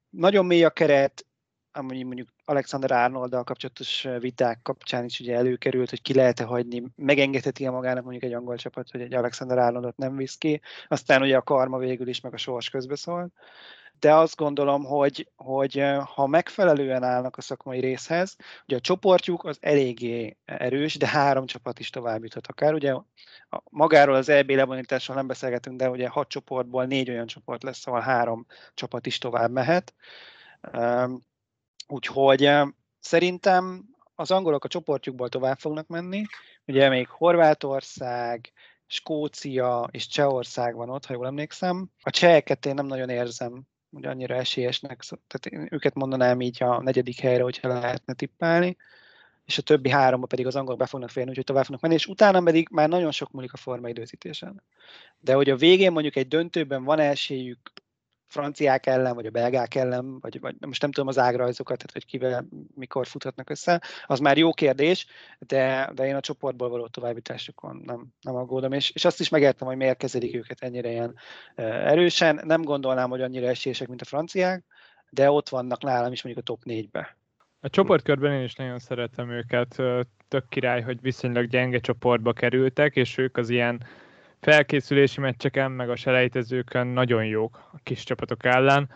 Nagyon 0.10 0.46
mély 0.46 0.64
a 0.64 0.70
keret, 0.70 1.26
ami 1.76 2.04
mondjuk 2.04 2.28
Alexander 2.46 2.92
Arnolddal 2.92 3.44
kapcsolatos 3.44 4.08
viták 4.20 4.60
kapcsán 4.62 5.06
is 5.06 5.20
ugye 5.20 5.36
előkerült, 5.36 5.90
hogy 5.90 6.02
ki 6.02 6.14
lehet-e 6.14 6.44
hagyni, 6.44 6.84
megengedheti-e 6.96 7.70
magának 7.70 8.04
mondjuk 8.04 8.24
egy 8.24 8.34
angol 8.34 8.58
csapat, 8.58 8.92
hogy 8.92 9.02
egy 9.02 9.14
Alexander 9.14 9.58
Arnoldot 9.58 9.98
nem 9.98 10.16
visz 10.16 10.36
ki. 10.36 10.62
Aztán 10.88 11.22
ugye 11.22 11.38
a 11.38 11.42
karma 11.42 11.78
végül 11.78 12.08
is, 12.08 12.22
meg 12.22 12.34
a 12.34 12.38
sors 12.38 12.70
közbeszól 12.70 13.32
de 14.00 14.14
azt 14.14 14.36
gondolom, 14.36 14.84
hogy, 14.84 15.32
hogy 15.36 15.84
ha 16.14 16.28
megfelelően 16.28 17.04
állnak 17.04 17.38
a 17.38 17.42
szakmai 17.42 17.80
részhez, 17.80 18.36
ugye 18.68 18.76
a 18.76 18.80
csoportjuk 18.80 19.44
az 19.44 19.58
eléggé 19.62 20.38
erős, 20.46 20.98
de 20.98 21.08
három 21.08 21.46
csapat 21.46 21.80
is 21.80 21.90
tovább 21.90 22.24
juthat 22.24 22.48
akár. 22.48 22.74
Ugye 22.74 22.92
a, 22.94 23.06
magáról 23.70 24.16
az 24.16 24.30
EB 24.30 24.50
lebonításról 24.50 25.16
nem 25.16 25.28
beszélgetünk, 25.28 25.78
de 25.78 25.90
ugye 25.90 26.08
hat 26.08 26.28
csoportból 26.28 26.86
négy 26.86 27.10
olyan 27.10 27.28
csoport 27.28 27.64
lesz, 27.64 27.88
ahol 27.88 28.00
három 28.00 28.46
csapat 28.74 29.06
is 29.06 29.18
tovább 29.18 29.52
mehet. 29.52 29.94
Úgyhogy 31.88 32.52
szerintem 33.00 33.86
az 34.16 34.32
angolok 34.32 34.64
a 34.64 34.68
csoportjukból 34.68 35.30
tovább 35.30 35.58
fognak 35.58 35.88
menni. 35.88 36.24
Ugye 36.66 36.90
még 36.90 37.08
Horvátország, 37.08 38.52
Skócia 38.88 39.88
és 39.92 40.08
Csehország 40.08 40.76
van 40.76 40.90
ott, 40.90 41.06
ha 41.06 41.14
jól 41.14 41.26
emlékszem. 41.26 41.90
A 42.02 42.10
cseheket 42.10 42.66
én 42.66 42.74
nem 42.74 42.86
nagyon 42.86 43.10
érzem 43.10 43.68
hogy 43.96 44.06
annyira 44.06 44.36
esélyesnek, 44.36 45.04
tehát 45.28 45.46
én 45.46 45.68
őket 45.72 45.94
mondanám 45.94 46.42
így 46.42 46.64
a 46.64 46.82
negyedik 46.82 47.20
helyre, 47.20 47.44
hogyha 47.44 47.68
lehetne 47.68 48.14
tippálni, 48.14 48.78
és 49.46 49.58
a 49.58 49.62
többi 49.62 49.90
háromba 49.90 50.28
pedig 50.28 50.48
az 50.48 50.56
angolok 50.56 50.80
be 50.80 50.86
fognak 50.86 51.10
férni, 51.10 51.30
úgyhogy 51.30 51.46
tovább 51.46 51.64
fognak 51.64 51.82
menni, 51.82 51.94
és 51.94 52.06
utána 52.06 52.42
pedig 52.42 52.68
már 52.72 52.90
nagyon 52.90 53.12
sok 53.12 53.32
múlik 53.32 53.54
a 53.54 53.58
forma 53.58 53.90
időzítésen. 53.90 54.64
De 55.20 55.34
hogy 55.34 55.50
a 55.50 55.56
végén 55.56 55.92
mondjuk 55.92 56.16
egy 56.16 56.28
döntőben 56.28 56.84
van 56.84 57.00
esélyük 57.00 57.60
franciák 58.28 58.86
ellen, 58.86 59.16
vagy 59.16 59.26
a 59.26 59.30
belgák 59.30 59.76
ellen, 59.76 60.20
vagy, 60.20 60.40
vagy 60.40 60.56
most 60.60 60.82
nem 60.82 60.92
tudom 60.92 61.10
az 61.10 61.18
ágrajzokat, 61.18 61.78
tehát 61.78 61.94
hogy 61.94 62.06
kivel, 62.06 62.48
mikor 62.76 63.08
futhatnak 63.08 63.50
össze, 63.50 63.82
az 64.06 64.20
már 64.20 64.38
jó 64.38 64.54
kérdés, 64.54 65.08
de, 65.40 65.92
de 65.94 66.06
én 66.06 66.16
a 66.16 66.20
csoportból 66.20 66.70
való 66.70 66.88
továbbításukon 66.88 67.82
nem, 67.86 68.06
nem 68.22 68.36
aggódom, 68.36 68.72
és, 68.72 68.90
és 68.90 69.06
azt 69.06 69.20
is 69.20 69.30
megértem, 69.30 69.68
hogy 69.68 69.78
miért 69.78 69.98
kezelik 69.98 70.36
őket 70.36 70.62
ennyire 70.62 70.92
ilyen 70.92 71.16
erősen. 71.56 72.42
Nem 72.44 72.62
gondolnám, 72.62 73.10
hogy 73.10 73.22
annyira 73.22 73.48
esélyesek, 73.48 73.88
mint 73.88 74.02
a 74.02 74.06
franciák, 74.06 74.64
de 75.10 75.32
ott 75.32 75.50
vannak 75.50 75.84
nálam 75.84 76.12
is 76.12 76.24
mondjuk 76.24 76.46
a 76.48 76.52
top 76.52 76.62
4-be. 76.66 77.18
A 77.60 77.70
csoportkörben 77.70 78.32
én 78.32 78.44
is 78.44 78.56
nagyon 78.56 78.80
szeretem 78.80 79.30
őket, 79.30 79.76
tök 80.28 80.50
király, 80.50 80.82
hogy 80.82 81.02
viszonylag 81.02 81.48
gyenge 81.48 81.80
csoportba 81.80 82.34
kerültek, 82.34 82.96
és 82.96 83.18
ők 83.18 83.38
az 83.38 83.50
ilyen 83.50 83.86
felkészülési 84.42 85.20
meccseken, 85.20 85.72
meg 85.72 85.90
a 85.90 85.96
selejtezőkön 85.96 86.88
nagyon 86.88 87.26
jók 87.26 87.70
a 87.72 87.78
kis 87.84 88.04
csapatok 88.04 88.46
ellen. 88.46 88.90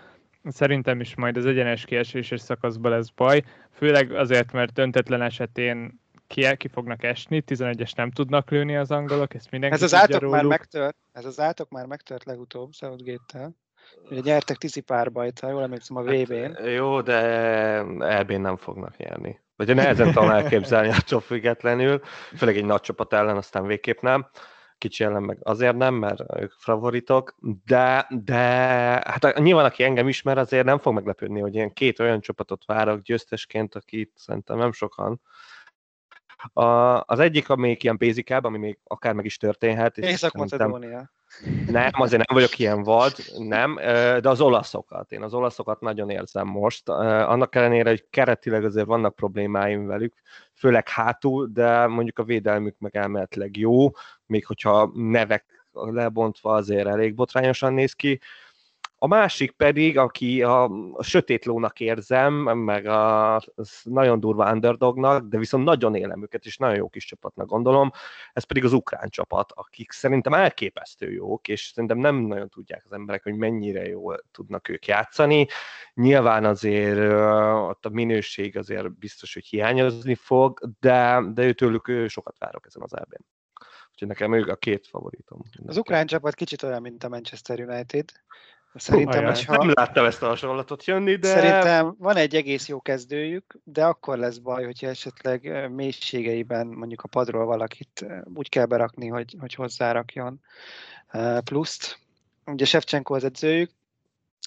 Szerintem 0.44 1.00
is 1.00 1.16
majd 1.16 1.38
az 1.38 1.46
egyenes 1.46 1.86
kieséses 1.86 2.42
szakaszban 2.42 2.92
lesz 2.92 3.10
baj, 3.10 3.44
főleg 3.72 4.12
azért, 4.12 4.52
mert 4.52 4.74
döntetlen 4.74 5.22
esetén 5.22 6.00
ki, 6.28 6.56
ki 6.58 6.68
fognak 6.68 7.04
esni, 7.04 7.44
11-es 7.48 7.96
nem 7.96 8.12
tudnak 8.12 8.50
lőni 8.50 8.76
az 8.76 8.92
angolok, 8.92 9.34
ezt 9.34 9.52
mindenki 9.52 9.76
Ez 9.76 9.82
az 9.82 9.94
átok 9.94 10.30
már 10.30 10.44
megtört, 10.44 10.96
ez 11.12 11.26
az 11.26 11.40
átok 11.40 11.70
már 11.70 11.86
megtört 11.86 12.24
legutóbb 12.24 12.74
Southgate-tel. 12.74 13.56
Ugye 14.10 14.22
nyertek 14.24 14.58
tizi 14.58 14.82
párbajt, 14.82 15.40
ha 15.40 15.50
jól 15.50 15.62
emlékszem 15.62 15.98
a 15.98 16.02
VB-n. 16.02 16.54
Hát, 16.54 16.66
jó, 16.66 17.02
de 17.02 17.22
EB-n 18.00 18.42
nem 18.42 18.58
fognak 18.58 18.98
nyerni. 18.98 19.40
Vagy 19.56 19.76
nehezen 19.76 20.12
tudom 20.12 20.30
elképzelni 20.30 20.90
attól 21.00 21.20
függetlenül, 21.20 22.02
főleg 22.38 22.58
egy 22.58 22.66
nagy 22.66 22.82
csapat 22.82 23.14
ellen, 23.14 23.38
aztán 23.38 23.66
végképp 23.66 24.02
nem 24.02 24.28
kicsi 24.80 25.04
ellen 25.04 25.24
meg 25.24 25.38
azért 25.42 25.76
nem, 25.76 25.96
mert 25.96 26.24
ők 26.40 26.52
favoritok, 26.52 27.36
de, 27.66 28.08
de 28.10 28.38
hát 29.06 29.40
nyilván 29.40 29.66
aki 29.66 29.84
engem 29.84 30.08
ismer, 30.08 30.38
azért 30.38 30.66
nem 30.66 30.78
fog 30.78 30.94
meglepődni, 30.94 31.40
hogy 31.40 31.56
ilyen 31.56 31.74
két 31.74 32.00
olyan 32.00 32.22
csapatot 32.22 32.66
várok 32.66 33.02
győztesként, 33.02 33.76
akit 33.76 34.12
szerintem 34.16 34.58
nem 34.58 34.72
sokan. 34.72 35.22
A, 36.54 36.64
az 37.06 37.20
egyik, 37.20 37.50
ami 37.50 37.78
ilyen 37.80 37.98
basic 37.98 38.46
ami 38.46 38.58
még 38.58 38.80
akár 38.84 39.14
meg 39.14 39.26
is 39.26 39.38
történhet. 39.38 39.98
Észak-Macedónia. 39.98 41.12
Nem, 41.68 41.90
azért 41.92 42.28
nem 42.28 42.38
vagyok 42.38 42.60
ilyen 42.60 42.84
vad, 42.84 43.14
nem, 43.38 43.76
de 44.22 44.30
az 44.30 44.42
olaszokat, 44.42 45.12
én 45.12 45.22
az 45.22 45.34
olaszokat 45.34 45.80
nagyon 45.80 46.10
érzem 46.10 46.48
most. 46.48 46.90
Annak 46.90 47.56
ellenére, 47.56 47.90
hogy 47.90 48.10
keretileg 48.10 48.64
azért 48.64 48.86
vannak 48.86 49.16
problémáim 49.16 49.86
velük, 49.86 50.14
főleg 50.54 50.90
hátul, 50.90 51.50
de 51.54 51.88
mondjuk 51.88 52.20
a 52.20 52.24
védelmük 52.24 52.76
meg 52.80 52.96
elméletileg 52.96 53.58
jó, 53.58 53.90
még 54.30 54.46
hogyha 54.46 54.92
nevek 54.94 55.68
lebontva 55.72 56.54
azért 56.54 56.88
elég 56.88 57.16
botrányosan 57.16 57.74
néz 57.74 57.94
ki. 57.94 58.20
A 59.02 59.08
másik 59.08 59.52
pedig, 59.52 59.98
aki 59.98 60.44
a, 60.44 60.64
a 60.94 61.04
sötét 61.04 61.46
lónak 61.46 61.80
érzem, 61.80 62.34
meg 62.44 62.86
a 62.86 63.42
nagyon 63.84 64.20
durva 64.20 64.52
underdognak, 64.52 65.28
de 65.28 65.38
viszont 65.38 65.64
nagyon 65.64 65.96
élem 65.96 66.22
őket, 66.24 66.46
és 66.46 66.58
nagyon 66.58 66.76
jó 66.76 66.90
kis 66.90 67.06
csapatnak 67.06 67.48
gondolom, 67.48 67.92
ez 68.34 68.44
pedig 68.44 68.64
az 68.64 68.74
ukrán 68.74 69.10
csapat, 69.10 69.52
akik 69.52 69.92
szerintem 69.92 70.34
elképesztő 70.34 71.12
jók, 71.12 71.48
és 71.48 71.72
szerintem 71.74 71.98
nem 71.98 72.16
nagyon 72.16 72.50
tudják 72.50 72.84
az 72.86 72.92
emberek, 72.92 73.24
hogy 73.24 73.36
mennyire 73.36 73.88
jól 73.88 74.24
tudnak 74.32 74.70
ők 74.70 74.86
játszani. 74.86 75.48
Nyilván 75.94 76.46
azért 76.46 77.14
ott 77.70 77.86
a 77.86 77.90
minőség 77.90 78.58
azért 78.58 78.98
biztos, 78.98 79.34
hogy 79.34 79.46
hiányozni 79.46 80.16
fog, 80.16 80.60
de, 80.80 81.22
de 81.34 81.44
őtőlük 81.44 81.92
sokat 82.08 82.38
várok 82.38 82.66
ezen 82.66 82.82
az 82.82 82.98
elben. 82.98 83.26
Úgyhogy 84.02 84.18
nekem 84.18 84.34
ők 84.34 84.48
a 84.48 84.56
két 84.56 84.88
favoritom. 84.88 85.42
Az 85.66 85.78
ukrán 85.78 86.06
csapat 86.06 86.36
kicsit 86.36 86.64
olyan, 86.64 86.82
mint 86.82 87.04
a 87.04 87.10
Manchester 87.10 87.60
United. 87.60 88.12
Szerintem, 88.76 89.22
Hú, 89.22 89.28
hogyha... 89.28 89.58
Nem 89.58 89.72
láttam 89.74 90.06
ezt 90.06 90.24
a 90.24 90.28
hasonlatot 90.28 90.86
jönni, 90.86 91.16
de... 91.16 91.28
Szerintem 91.28 91.96
van 91.98 92.16
egy 92.16 92.36
egész 92.36 92.68
jó 92.68 92.82
kezdőjük, 92.82 93.60
de 93.64 93.86
akkor 93.86 94.18
lesz 94.18 94.38
baj, 94.38 94.64
hogyha 94.64 94.88
esetleg 94.88 95.72
mélységeiben 95.72 96.68
mondjuk 96.68 97.02
a 97.02 97.08
padról 97.08 97.46
valakit 97.46 98.06
úgy 98.34 98.50
kell 98.50 98.66
berakni, 98.66 99.08
hogy, 99.08 99.36
hogy 99.40 99.54
hozzárakjon 99.54 100.42
pluszt. 101.44 102.00
Ugye 102.46 102.66
Shevchenko 102.66 103.14
az 103.14 103.24
edzőjük. 103.24 103.72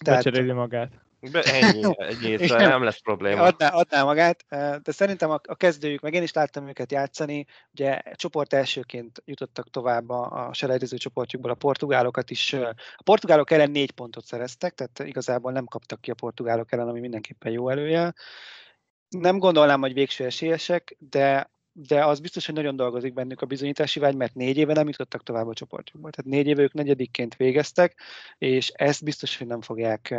Becseréli 0.04 0.52
magát. 0.52 0.92
Be, 1.30 1.42
ennyi, 1.42 1.82
ennyi 1.98 2.36
nem 2.46 2.82
lesz 2.82 3.00
probléma. 3.00 3.42
Adná, 3.42 3.68
adná 3.68 4.04
magát, 4.04 4.44
de 4.82 4.92
szerintem 4.92 5.30
a, 5.30 5.40
a 5.42 5.54
kezdőjük, 5.54 6.00
meg 6.00 6.14
én 6.14 6.22
is 6.22 6.32
láttam 6.32 6.68
őket 6.68 6.92
játszani, 6.92 7.46
ugye 7.72 8.02
csoport 8.14 8.52
elsőként 8.52 9.22
jutottak 9.24 9.70
tovább 9.70 10.08
a, 10.08 10.46
a 10.48 10.52
selejtező 10.52 10.96
csoportjukból 10.96 11.50
a 11.50 11.54
portugálokat 11.54 12.30
is. 12.30 12.52
A 12.52 13.02
portugálok 13.04 13.50
ellen 13.50 13.70
négy 13.70 13.90
pontot 13.90 14.24
szereztek, 14.24 14.74
tehát 14.74 15.08
igazából 15.08 15.52
nem 15.52 15.64
kaptak 15.64 16.00
ki 16.00 16.10
a 16.10 16.14
portugálok 16.14 16.72
ellen, 16.72 16.88
ami 16.88 17.00
mindenképpen 17.00 17.52
jó 17.52 17.68
elője. 17.68 18.14
Nem 19.08 19.38
gondolnám, 19.38 19.80
hogy 19.80 19.92
végső 19.92 20.24
esélyesek, 20.24 20.96
de 20.98 21.50
de 21.74 22.04
az 22.04 22.20
biztos, 22.20 22.46
hogy 22.46 22.54
nagyon 22.54 22.76
dolgozik 22.76 23.12
bennük 23.12 23.40
a 23.40 23.46
bizonyítási 23.46 24.00
vágy, 24.00 24.16
mert 24.16 24.34
négy 24.34 24.56
éve 24.56 24.72
nem 24.72 24.88
jutottak 24.88 25.22
tovább 25.22 25.46
a 25.46 25.54
csoportjukba. 25.54 26.10
Tehát 26.10 26.30
négy 26.30 26.46
éve 26.46 26.62
ők 26.62 26.72
negyedikként 26.72 27.36
végeztek, 27.36 27.96
és 28.38 28.68
ezt 28.68 29.04
biztos, 29.04 29.38
hogy 29.38 29.46
nem 29.46 29.60
fogják 29.60 30.14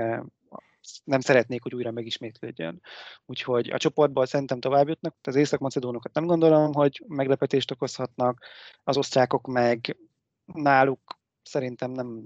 nem 1.04 1.20
szeretnék, 1.20 1.64
hogy 1.64 1.76
újra 1.76 1.92
megismétlődjön. 1.92 2.82
Úgyhogy 3.26 3.70
a 3.70 3.78
csoportból 3.78 4.26
szerintem 4.26 4.60
tovább 4.60 4.88
jutnak, 4.88 5.16
az 5.22 5.36
észak-macedónokat 5.36 6.14
nem 6.14 6.26
gondolom, 6.26 6.74
hogy 6.74 7.04
meglepetést 7.08 7.72
okozhatnak, 7.72 8.46
az 8.84 8.98
osztrákok 8.98 9.48
meg 9.48 9.98
náluk 10.46 11.20
szerintem 11.44 11.92
nem, 11.92 12.26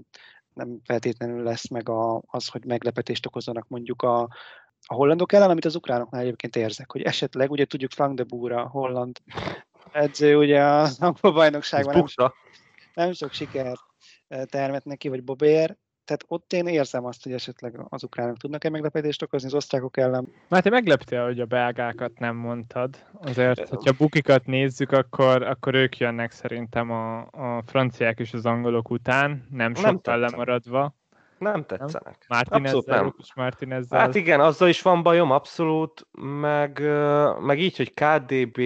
nem 0.54 0.80
feltétlenül 0.84 1.42
lesz 1.42 1.68
meg 1.68 1.88
a, 1.88 2.22
az, 2.26 2.48
hogy 2.48 2.64
meglepetést 2.64 3.26
okozzanak 3.26 3.68
mondjuk 3.68 4.02
a, 4.02 4.20
a 4.86 4.94
hollandok 4.94 5.32
ellen, 5.32 5.50
amit 5.50 5.64
az 5.64 5.74
ukránoknál 5.74 6.20
egyébként 6.20 6.56
érzek, 6.56 6.92
hogy 6.92 7.02
esetleg, 7.02 7.50
ugye 7.50 7.64
tudjuk 7.64 7.90
Frank 7.90 8.16
de 8.16 8.24
Boer, 8.24 8.52
a 8.52 8.68
holland 8.68 9.18
edző, 9.92 10.36
ugye 10.36 10.64
a 10.64 10.88
angol 10.98 11.32
bajnokságban 11.32 11.94
nem, 11.94 12.06
sok, 12.06 12.34
nem 12.94 13.12
sok 13.12 13.32
sikert 13.32 13.80
eh, 14.28 14.44
termet 14.44 14.84
neki, 14.84 15.08
vagy 15.08 15.24
Bobér, 15.24 15.76
tehát 16.08 16.24
ott 16.28 16.52
én 16.52 16.66
érzem 16.66 17.04
azt, 17.04 17.22
hogy 17.22 17.32
esetleg 17.32 17.80
az 17.88 18.04
ukránok 18.04 18.36
tudnak-e 18.36 18.70
meglepetést 18.70 19.22
okozni 19.22 19.48
az 19.48 19.54
osztrákok 19.54 19.96
ellen. 19.96 20.32
Már 20.48 20.62
te 20.62 20.70
megleptél, 20.70 21.24
hogy 21.24 21.40
a 21.40 21.44
belgákat 21.44 22.18
nem 22.18 22.36
mondtad. 22.36 22.96
Azért, 23.12 23.68
hogyha 23.68 23.92
bukikat 23.98 24.46
nézzük, 24.46 24.92
akkor, 24.92 25.42
akkor 25.42 25.74
ők 25.74 25.98
jönnek 25.98 26.30
szerintem 26.30 26.90
a, 26.90 27.18
a 27.20 27.62
franciák 27.66 28.18
és 28.18 28.32
az 28.32 28.46
angolok 28.46 28.90
után, 28.90 29.46
nem 29.50 29.74
sokkal 29.74 30.18
lemaradva. 30.18 30.94
Nem 31.38 31.64
tetszenek. 31.64 32.24
Martinezzel, 32.28 33.00
nem. 33.02 33.14
Martinezzel. 33.34 33.98
Hát 33.98 34.14
igen, 34.14 34.40
azzal 34.40 34.68
is 34.68 34.82
van 34.82 35.02
bajom, 35.02 35.30
abszolút, 35.30 36.06
meg, 36.40 36.80
meg 37.40 37.60
így, 37.60 37.76
hogy 37.76 37.94
KDB 37.94 38.58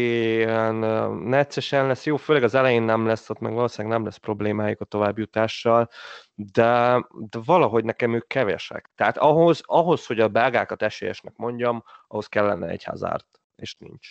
neccesen 1.25 1.87
lesz, 1.87 2.07
jó, 2.07 2.17
főleg 2.17 2.43
az 2.43 2.55
elején 2.55 2.83
nem 2.83 3.07
lesz, 3.07 3.31
ott 3.31 3.39
meg 3.39 3.53
valószínűleg 3.53 3.97
nem 3.97 4.07
lesz 4.07 4.17
problémájuk 4.17 4.81
a 4.81 4.85
továbbjutással, 4.85 5.89
de, 6.35 7.07
de 7.31 7.39
valahogy 7.45 7.85
nekem 7.85 8.15
ők 8.15 8.27
kevesek. 8.27 8.91
Tehát 8.95 9.19
ahhoz, 9.19 9.61
ahhoz, 9.65 10.07
hogy 10.07 10.21
a 10.21 10.29
belgákat 10.29 10.83
esélyesnek 10.83 11.37
mondjam, 11.37 11.85
ahhoz 12.07 12.27
kellene 12.27 12.69
egy 12.69 12.85
hazárt, 12.85 13.27
és 13.57 13.75
nincs. 13.79 14.09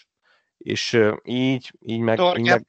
És 0.57 1.01
így, 1.23 1.71
így 1.79 1.99
meg, 1.99 2.19
így 2.19 2.49
meg 2.49 2.65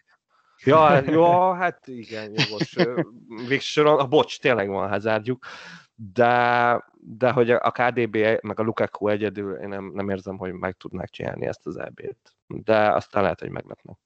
Ja, 0.64 1.02
jó, 1.11 1.50
hát 1.50 1.87
igen, 1.87 2.33
jogos. 2.35 2.74
Végsősorban, 3.48 3.98
a 3.98 4.07
bocs, 4.07 4.40
tényleg 4.40 4.68
van 4.68 4.88
hazárdjuk, 4.88 5.46
de, 5.94 6.85
de 7.00 7.31
hogy 7.31 7.50
a 7.50 7.70
KDB 7.70 8.16
meg 8.42 8.61
a 8.61 8.62
Lukaku 8.62 9.09
egyedül, 9.09 9.57
én 9.57 9.68
nem, 9.68 9.92
nem 9.94 10.09
érzem, 10.09 10.38
hogy 10.38 10.52
meg 10.52 10.76
tudnák 10.76 11.09
csinálni 11.09 11.46
ezt 11.46 11.66
az 11.66 11.76
EB-t. 11.76 12.35
De 12.46 12.92
aztán 12.92 13.22
lehet, 13.22 13.40
hogy 13.40 13.50
meglepnek. 13.50 13.96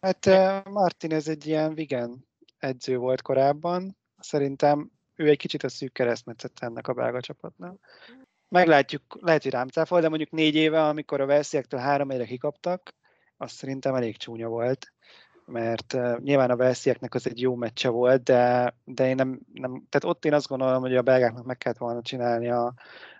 Hát 0.00 0.26
Martin 0.68 1.12
egy 1.12 1.46
ilyen 1.46 1.74
vigen 1.74 2.26
edző 2.58 2.96
volt 2.96 3.22
korábban. 3.22 3.96
Szerintem 4.18 4.90
ő 5.14 5.28
egy 5.28 5.36
kicsit 5.36 5.62
a 5.62 5.68
szűk 5.68 5.92
keresztmetszett 5.92 6.58
ennek 6.58 6.88
a 6.88 6.92
belga 6.92 7.20
csapatnál. 7.20 7.78
Meglátjuk, 8.48 9.02
lehet, 9.20 9.42
hogy 9.42 9.52
rám 9.52 9.68
cáfol, 9.68 10.00
de 10.00 10.08
mondjuk 10.08 10.30
négy 10.30 10.54
éve, 10.54 10.84
amikor 10.86 11.20
a 11.20 11.26
Velsziektől 11.26 11.80
három 11.80 12.10
egyre 12.10 12.24
kikaptak, 12.24 12.94
az 13.36 13.52
szerintem 13.52 13.94
elég 13.94 14.16
csúnya 14.16 14.48
volt 14.48 14.92
mert 15.48 15.92
uh, 15.92 16.18
nyilván 16.18 16.50
a 16.50 16.56
Velszieknek 16.56 17.14
az 17.14 17.26
egy 17.26 17.40
jó 17.40 17.54
meccse 17.54 17.88
volt, 17.88 18.22
de, 18.22 18.74
de 18.84 19.08
én 19.08 19.14
nem, 19.14 19.40
nem, 19.52 19.82
tehát 19.88 20.16
ott 20.16 20.24
én 20.24 20.34
azt 20.34 20.48
gondolom, 20.48 20.80
hogy 20.80 20.96
a 20.96 21.02
belgáknak 21.02 21.44
meg 21.44 21.58
kellett 21.58 21.78
volna 21.78 22.02
csinálni 22.02 22.50
a, 22.50 22.74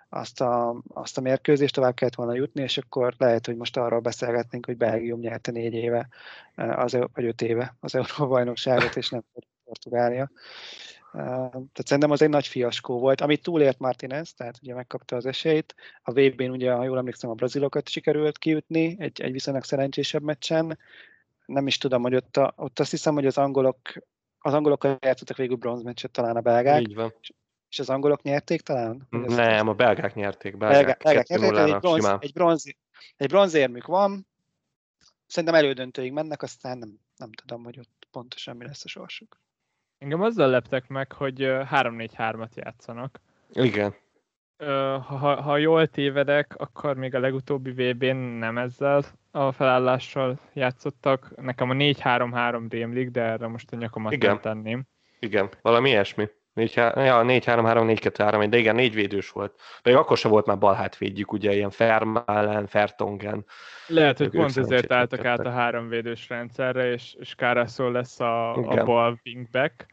azt, 0.09 0.41
a, 0.41 0.83
azt 0.88 1.19
a 1.19 1.21
mérkőzést, 1.21 1.75
tovább 1.75 1.95
kellett 1.95 2.14
volna 2.14 2.35
jutni, 2.35 2.62
és 2.62 2.79
akkor 2.79 3.14
lehet, 3.19 3.47
hogy 3.47 3.57
most 3.57 3.77
arról 3.77 4.01
beszélgetnénk, 4.01 4.67
hogy 4.67 4.77
Belgium 4.77 5.21
nyerte 5.21 5.51
négy 5.51 5.75
éve, 5.75 6.09
az, 6.55 6.93
vagy 7.12 7.25
öt 7.25 7.43
éve 7.43 7.77
az 7.81 7.95
Európa-bajnokságot, 7.95 8.97
és 8.97 9.09
nem 9.09 9.25
Portugália. 9.64 10.31
Tehát 11.12 11.85
szerintem 11.85 12.11
az 12.11 12.23
egy 12.23 12.29
nagy 12.29 12.47
fiaskó 12.47 12.99
volt, 12.99 13.21
amit 13.21 13.43
túlért 13.43 13.79
Martinez, 13.79 14.35
tehát 14.35 14.59
ugye 14.62 14.75
megkapta 14.75 15.17
az 15.17 15.27
esélyt. 15.27 15.75
A 16.03 16.12
VB-n 16.12 16.51
ugye, 16.51 16.73
ha 16.73 16.85
jól 16.85 16.99
emlékszem, 16.99 17.31
a 17.31 17.35
brazilokat 17.35 17.88
sikerült 17.88 18.38
kiütni 18.38 18.97
egy, 18.99 19.21
egy 19.21 19.33
viszonylag 19.33 19.64
szerencsésebb 19.64 20.23
meccsen, 20.23 20.79
nem 21.49 21.67
is 21.67 21.79
tudom, 21.79 22.03
hogy 22.03 22.15
ott, 22.15 22.37
a, 22.37 22.53
ott 22.57 22.79
azt 22.79 22.91
hiszem, 22.91 23.15
hogy 23.15 23.27
az 23.27 23.39
angolok 23.39 23.79
az 24.39 24.55
angolokkal 24.55 24.97
játszottak 25.01 25.37
végül 25.37 25.57
bronzmeccset 25.57 26.11
talán 26.11 26.37
a 26.37 26.41
belgák. 26.41 26.81
Így 26.81 26.95
van. 26.95 27.15
És 27.71 27.79
az 27.79 27.91
angolok 27.91 28.23
nyerték 28.23 28.61
talán? 28.61 29.07
Nem, 29.11 29.69
a 29.69 29.73
belgák 29.73 30.15
nyerték. 30.15 30.57
Belgák, 30.57 30.85
belgák, 30.85 31.03
belgák 31.03 31.27
nyerték, 31.29 31.75
egy, 31.75 31.81
bronz, 31.81 32.17
egy, 32.21 32.33
bronz, 32.33 32.75
egy 33.17 33.29
bronzérmük 33.29 33.87
van, 33.87 34.27
szerintem 35.27 35.59
elődöntőig 35.59 36.13
mennek, 36.13 36.43
aztán 36.43 36.79
nem, 36.79 36.99
nem 37.17 37.33
tudom, 37.33 37.65
hogy 37.65 37.79
ott 37.79 38.09
pontosan 38.11 38.57
mi 38.57 38.65
lesz 38.65 38.85
a 38.85 38.89
sorsuk. 38.89 39.41
Engem 39.99 40.23
azzal 40.23 40.49
leptek 40.49 40.89
meg, 40.89 41.13
hogy 41.13 41.37
3-4-3-at 41.39 42.55
játszanak. 42.55 43.21
Igen 43.53 43.95
ha, 45.07 45.43
ha 45.43 45.57
jól 45.57 45.87
tévedek, 45.87 46.55
akkor 46.57 46.97
még 46.97 47.15
a 47.15 47.19
legutóbbi 47.19 47.71
VB-n 47.71 48.17
nem 48.17 48.59
ezzel 48.59 49.05
a 49.31 49.53
felállással 49.53 50.41
játszottak. 50.53 51.33
Nekem 51.37 51.71
a 51.71 51.75
4-3-3 51.75 52.67
rémlik, 52.69 53.11
de 53.11 53.23
erre 53.23 53.47
most 53.47 53.73
a 53.73 53.77
nyakamat 53.77 54.12
igen. 54.12 54.41
tenném. 54.41 54.87
Igen, 55.19 55.49
valami 55.62 55.88
ilyesmi. 55.88 56.29
4 56.53 56.75
ja, 56.75 56.93
4-3-3, 56.95 57.41
4-2-3, 57.45 58.47
de 58.51 58.57
igen, 58.57 58.75
négy 58.75 58.95
védős 58.95 59.31
volt. 59.31 59.61
Pedig 59.83 59.99
akkor 59.99 60.17
sem 60.17 60.31
volt 60.31 60.47
már 60.47 60.59
balhátvédjük, 60.59 61.33
ugye 61.33 61.55
ilyen 61.55 61.71
Fermalen, 61.71 62.67
Fertongen. 62.67 63.45
Lehet, 63.87 64.19
hogy 64.19 64.31
pont 64.31 64.57
ezért 64.57 64.93
álltak 64.93 65.25
át 65.25 65.38
a 65.38 65.51
három 65.51 65.88
védős 65.88 66.29
rendszerre, 66.29 66.93
és, 66.93 67.14
és 67.19 67.35
Káraszó 67.35 67.88
lesz 67.88 68.21
a, 68.21 68.55
a 68.55 68.85
bal 68.85 69.21
wingback 69.25 69.87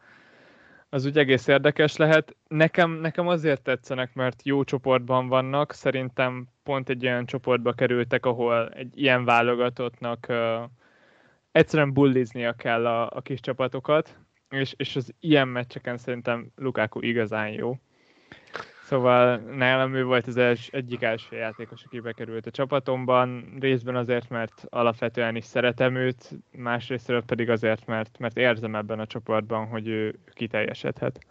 az 0.95 1.05
úgy 1.05 1.17
egész 1.17 1.47
érdekes 1.47 1.95
lehet. 1.95 2.35
Nekem, 2.47 2.91
nekem 2.91 3.27
azért 3.27 3.61
tetszenek, 3.61 4.13
mert 4.13 4.41
jó 4.43 4.63
csoportban 4.63 5.27
vannak, 5.27 5.73
szerintem 5.73 6.47
pont 6.65 6.89
egy 6.89 7.05
olyan 7.05 7.25
csoportba 7.25 7.73
kerültek, 7.73 8.25
ahol 8.25 8.69
egy 8.69 9.01
ilyen 9.01 9.25
válogatottnak 9.25 10.27
egyszerűen 11.51 11.93
bulliznia 11.93 12.53
kell 12.53 12.87
a, 12.87 13.09
a 13.09 13.21
kis 13.21 13.39
csapatokat, 13.39 14.19
és, 14.49 14.73
és 14.77 14.95
az 14.95 15.13
ilyen 15.19 15.47
meccseken 15.47 15.97
szerintem 15.97 16.47
Lukaku 16.55 17.01
igazán 17.01 17.49
jó. 17.49 17.79
Szóval 18.83 19.37
nálam 19.37 19.93
ő 19.95 20.03
volt 20.03 20.27
az 20.27 20.37
els, 20.37 20.67
egyik 20.67 21.01
első 21.01 21.35
játékos, 21.35 21.83
aki 21.83 21.99
bekerült 21.99 22.45
a 22.45 22.51
csapatomban, 22.51 23.57
részben 23.59 23.95
azért, 23.95 24.29
mert 24.29 24.65
alapvetően 24.69 25.35
is 25.35 25.45
szeretem 25.45 25.95
őt, 25.95 26.31
másrésztről 26.51 27.23
pedig 27.23 27.49
azért, 27.49 27.85
mert, 27.85 28.17
mert 28.17 28.37
érzem 28.37 28.75
ebben 28.75 28.99
a 28.99 29.05
csoportban, 29.05 29.67
hogy 29.67 29.87
ő 29.87 30.19
kiteljesedhet. 30.33 31.25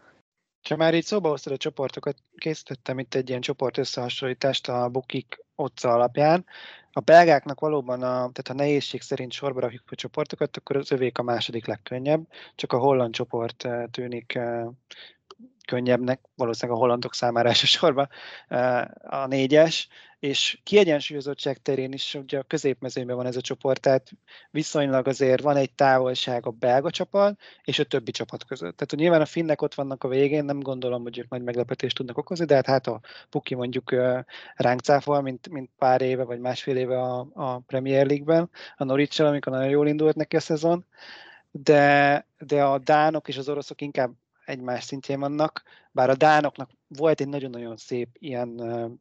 Ha 0.69 0.77
már 0.77 0.95
így 0.95 1.05
szóba 1.05 1.29
hoztad 1.29 1.53
a 1.53 1.57
csoportokat, 1.57 2.17
készítettem 2.37 2.99
itt 2.99 3.15
egy 3.15 3.29
ilyen 3.29 3.41
csoport 3.41 3.79
összehasonlítást 3.79 4.69
a 4.69 4.89
Bukik 4.89 5.45
otca 5.55 5.93
alapján. 5.93 6.47
A 6.93 7.01
belgáknak 7.01 7.61
valóban, 7.61 8.03
a, 8.03 8.13
tehát 8.13 8.49
ha 8.49 8.55
nehézség 8.55 9.03
szerint 9.03 9.33
sorba 9.33 9.61
rakjuk 9.61 9.83
a 9.91 9.95
csoportokat, 9.95 10.57
akkor 10.57 10.77
az 10.77 10.93
övék 10.93 11.19
a 11.19 11.23
második 11.23 11.67
legkönnyebb, 11.67 12.27
csak 12.55 12.73
a 12.73 12.79
holland 12.79 13.15
csoport 13.15 13.65
eh, 13.65 13.85
tűnik 13.91 14.35
eh, 14.35 14.65
könnyebbnek, 15.67 16.21
valószínűleg 16.35 16.79
a 16.79 16.83
hollandok 16.83 17.15
számára 17.15 17.49
elsősorban 17.49 18.09
a 19.03 19.27
négyes, 19.27 19.89
és 20.25 20.59
kiegyensúlyozottság 20.63 21.57
terén 21.63 21.93
is 21.93 22.15
ugye 22.15 22.39
a 22.39 22.43
középmezőnyben 22.43 23.17
van 23.17 23.27
ez 23.27 23.37
a 23.37 23.41
csoport, 23.41 23.81
tehát 23.81 24.11
viszonylag 24.51 25.09
azért 25.09 25.43
van 25.43 25.57
egy 25.57 25.73
távolság 25.73 26.47
a 26.47 26.51
belga 26.51 26.91
csapat 26.91 27.41
és 27.65 27.79
a 27.79 27.85
többi 27.85 28.11
csapat 28.11 28.45
között. 28.45 28.75
Tehát 28.75 28.91
hogy 28.91 28.99
nyilván 28.99 29.21
a 29.21 29.27
finnek 29.27 29.63
ott 29.63 29.75
vannak 29.75 30.05
a 30.05 30.09
végén, 30.09 30.45
nem 30.45 30.61
gondolom, 30.61 31.03
hogy 31.03 31.19
ők 31.19 31.29
nagy 31.29 31.43
meglepetést 31.43 31.97
tudnak 31.97 32.19
okozni, 32.19 32.45
de 32.45 32.55
hát, 32.55 32.67
hát 32.67 32.87
a 32.87 33.01
Puki 33.31 33.55
mondjuk 33.55 33.95
ránk 34.55 34.81
cáfol, 34.81 35.21
mint, 35.21 35.49
mint 35.49 35.71
pár 35.79 36.01
éve 36.01 36.25
vagy 36.25 36.41
másfél 36.41 36.77
éve 36.77 37.01
a, 37.01 37.29
a 37.35 37.59
Premier 37.59 38.07
League-ben, 38.07 38.51
a 38.77 38.85
norwich 38.85 39.21
amikor 39.21 39.53
nagyon 39.53 39.69
jól 39.69 39.89
indult 39.89 40.17
neki 40.17 40.37
a 40.37 40.41
szezon, 40.41 40.85
de, 41.51 42.27
de 42.39 42.65
a 42.65 42.79
dánok 42.79 43.29
és 43.29 43.37
az 43.37 43.49
oroszok 43.49 43.81
inkább 43.81 44.13
egymás 44.45 44.85
szintjén 44.85 45.21
vannak, 45.21 45.63
bár 45.93 46.11
a 46.11 46.15
Dánoknak 46.15 46.71
volt 46.97 47.21
egy 47.21 47.29
nagyon-nagyon 47.29 47.77
szép 47.77 48.09
ilyen 48.19 48.61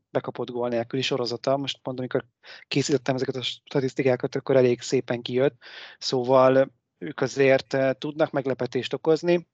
bekapott 0.10 0.50
gól 0.50 0.70
nélküli 0.70 1.02
sorozata, 1.02 1.58
most 1.58 1.80
mondom, 1.84 2.06
amikor 2.06 2.30
készítettem 2.68 3.16
ezeket 3.16 3.36
a 3.36 3.42
statisztikákat, 3.42 4.36
akkor 4.36 4.56
elég 4.56 4.82
szépen 4.82 5.22
kijött, 5.22 5.56
szóval 6.00 6.72
ők 6.98 7.22
azért 7.22 7.78
tudnak 7.98 8.32
meglepetést 8.32 8.94
okozni, 8.94 9.48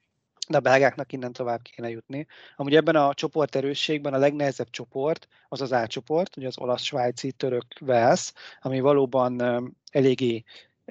de 0.47 0.57
a 0.57 0.61
belgáknak 0.61 1.13
innen 1.13 1.33
tovább 1.33 1.61
kéne 1.61 1.89
jutni. 1.89 2.27
Amúgy 2.55 2.75
ebben 2.75 2.95
a 2.95 3.13
csoport 3.13 3.55
erősségben 3.55 4.13
a 4.13 4.17
legnehezebb 4.17 4.69
csoport 4.69 5.27
az 5.47 5.61
az 5.61 5.71
A 5.71 5.87
csoport, 5.87 6.37
ugye 6.37 6.47
az 6.47 6.57
olasz, 6.57 6.83
svájci, 6.83 7.31
török, 7.31 7.65
Velsz, 7.79 8.33
ami 8.61 8.79
valóban 8.79 9.41
eléggé 9.91 10.43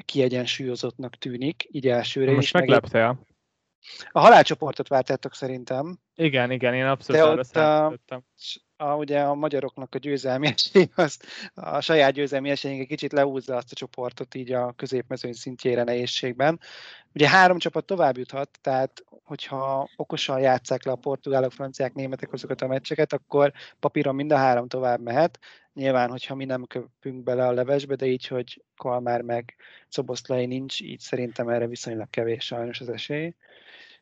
kiegyensúlyozottnak 0.04 1.16
tűnik, 1.16 1.68
így 1.70 1.88
elsőre 1.88 2.32
Most 2.32 2.42
is. 2.42 2.52
meglepte 2.52 3.06
meg 3.06 3.16
a 4.10 4.20
halálcsoportot 4.20 4.88
vártátok 4.88 5.34
szerintem. 5.34 5.98
Igen, 6.14 6.50
igen, 6.50 6.74
én 6.74 6.86
abszolút 6.86 7.22
De 7.22 7.28
arra 7.28 7.44
számítottam. 7.44 8.24
A, 8.76 8.84
a, 8.84 8.96
ugye 8.96 9.20
a 9.20 9.34
magyaroknak 9.34 9.94
a 9.94 9.98
győzelmi 9.98 10.46
esély, 10.46 10.88
az, 10.94 11.18
a 11.54 11.80
saját 11.80 12.12
győzelmi 12.12 12.50
esélyünk 12.50 12.80
egy 12.80 12.86
kicsit 12.86 13.12
leúzza 13.12 13.56
azt 13.56 13.72
a 13.72 13.74
csoportot 13.74 14.34
így 14.34 14.52
a 14.52 14.72
középmezőny 14.72 15.32
szintjére 15.32 15.82
nehézségben. 15.82 16.60
Ugye 17.14 17.28
három 17.28 17.58
csapat 17.58 17.84
tovább 17.84 18.16
juthat, 18.16 18.58
tehát 18.60 19.04
hogyha 19.22 19.88
okosan 19.96 20.40
játszák 20.40 20.84
le 20.84 20.92
a 20.92 20.96
portugálok, 20.96 21.52
franciák, 21.52 21.94
németek 21.94 22.32
azokat 22.32 22.62
a 22.62 22.66
meccseket, 22.66 23.12
akkor 23.12 23.52
papíron 23.80 24.14
mind 24.14 24.32
a 24.32 24.36
három 24.36 24.68
tovább 24.68 25.00
mehet. 25.00 25.38
Nyilván, 25.74 26.10
hogyha 26.10 26.34
mi 26.34 26.44
nem 26.44 26.64
köpünk 26.64 27.22
bele 27.22 27.46
a 27.46 27.52
levesbe, 27.52 27.94
de 27.94 28.06
így, 28.06 28.26
hogy 28.26 28.64
Kalmár 28.76 29.22
meg 29.22 29.56
Szoboszlai 29.88 30.46
nincs, 30.46 30.80
így 30.80 31.00
szerintem 31.00 31.48
erre 31.48 31.66
viszonylag 31.66 32.10
kevés 32.10 32.44
sajnos 32.44 32.80
az 32.80 32.88
esély. 32.88 33.34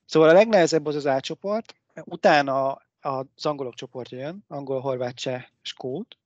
Szóval 0.07 0.29
a 0.29 0.33
legnehezebb 0.33 0.87
az 0.87 0.95
az 0.95 1.07
átcsoport, 1.07 1.75
utána 2.05 2.83
az 3.01 3.47
angolok 3.47 3.75
csoportja 3.75 4.19
jön, 4.19 4.45
angol, 4.49 4.81
horvát, 4.81 5.15
cseh, 5.15 5.45
skót, 5.63 6.17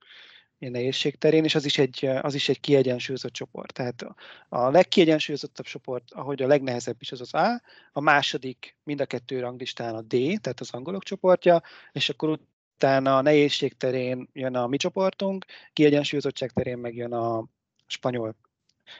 nehézség 0.59 1.19
terén, 1.19 1.45
és 1.45 1.55
az 1.55 1.65
is 1.65 1.79
egy, 1.79 2.07
az 2.21 2.35
is 2.35 2.49
egy 2.49 2.61
kiegyensúlyozott 2.61 3.33
csoport. 3.33 3.73
Tehát 3.73 4.07
a 4.49 4.71
legkiegyensúlyozottabb 4.71 5.67
csoport, 5.67 6.13
ahogy 6.13 6.43
a 6.43 6.47
legnehezebb 6.47 6.97
is 7.01 7.13
az 7.13 7.21
az 7.21 7.35
A, 7.35 7.63
a 7.93 8.01
második 8.01 8.77
mind 8.83 9.01
a 9.01 9.07
kettő 9.07 9.41
ranglistán 9.41 9.95
a 9.95 10.01
D, 10.03 10.09
tehát 10.41 10.61
az 10.61 10.71
angolok 10.73 11.03
csoportja, 11.03 11.63
és 11.93 12.09
akkor 12.09 12.39
utána 12.75 13.17
a 13.17 13.21
nehézség 13.21 13.77
terén 13.77 14.29
jön 14.33 14.57
a 14.57 14.67
mi 14.67 14.77
csoportunk, 14.77 15.45
kiegyensúlyozottság 15.73 16.51
terén 16.51 16.79
meg 16.79 16.95
jön 16.95 17.13
a 17.13 17.45
spanyol, 17.87 18.37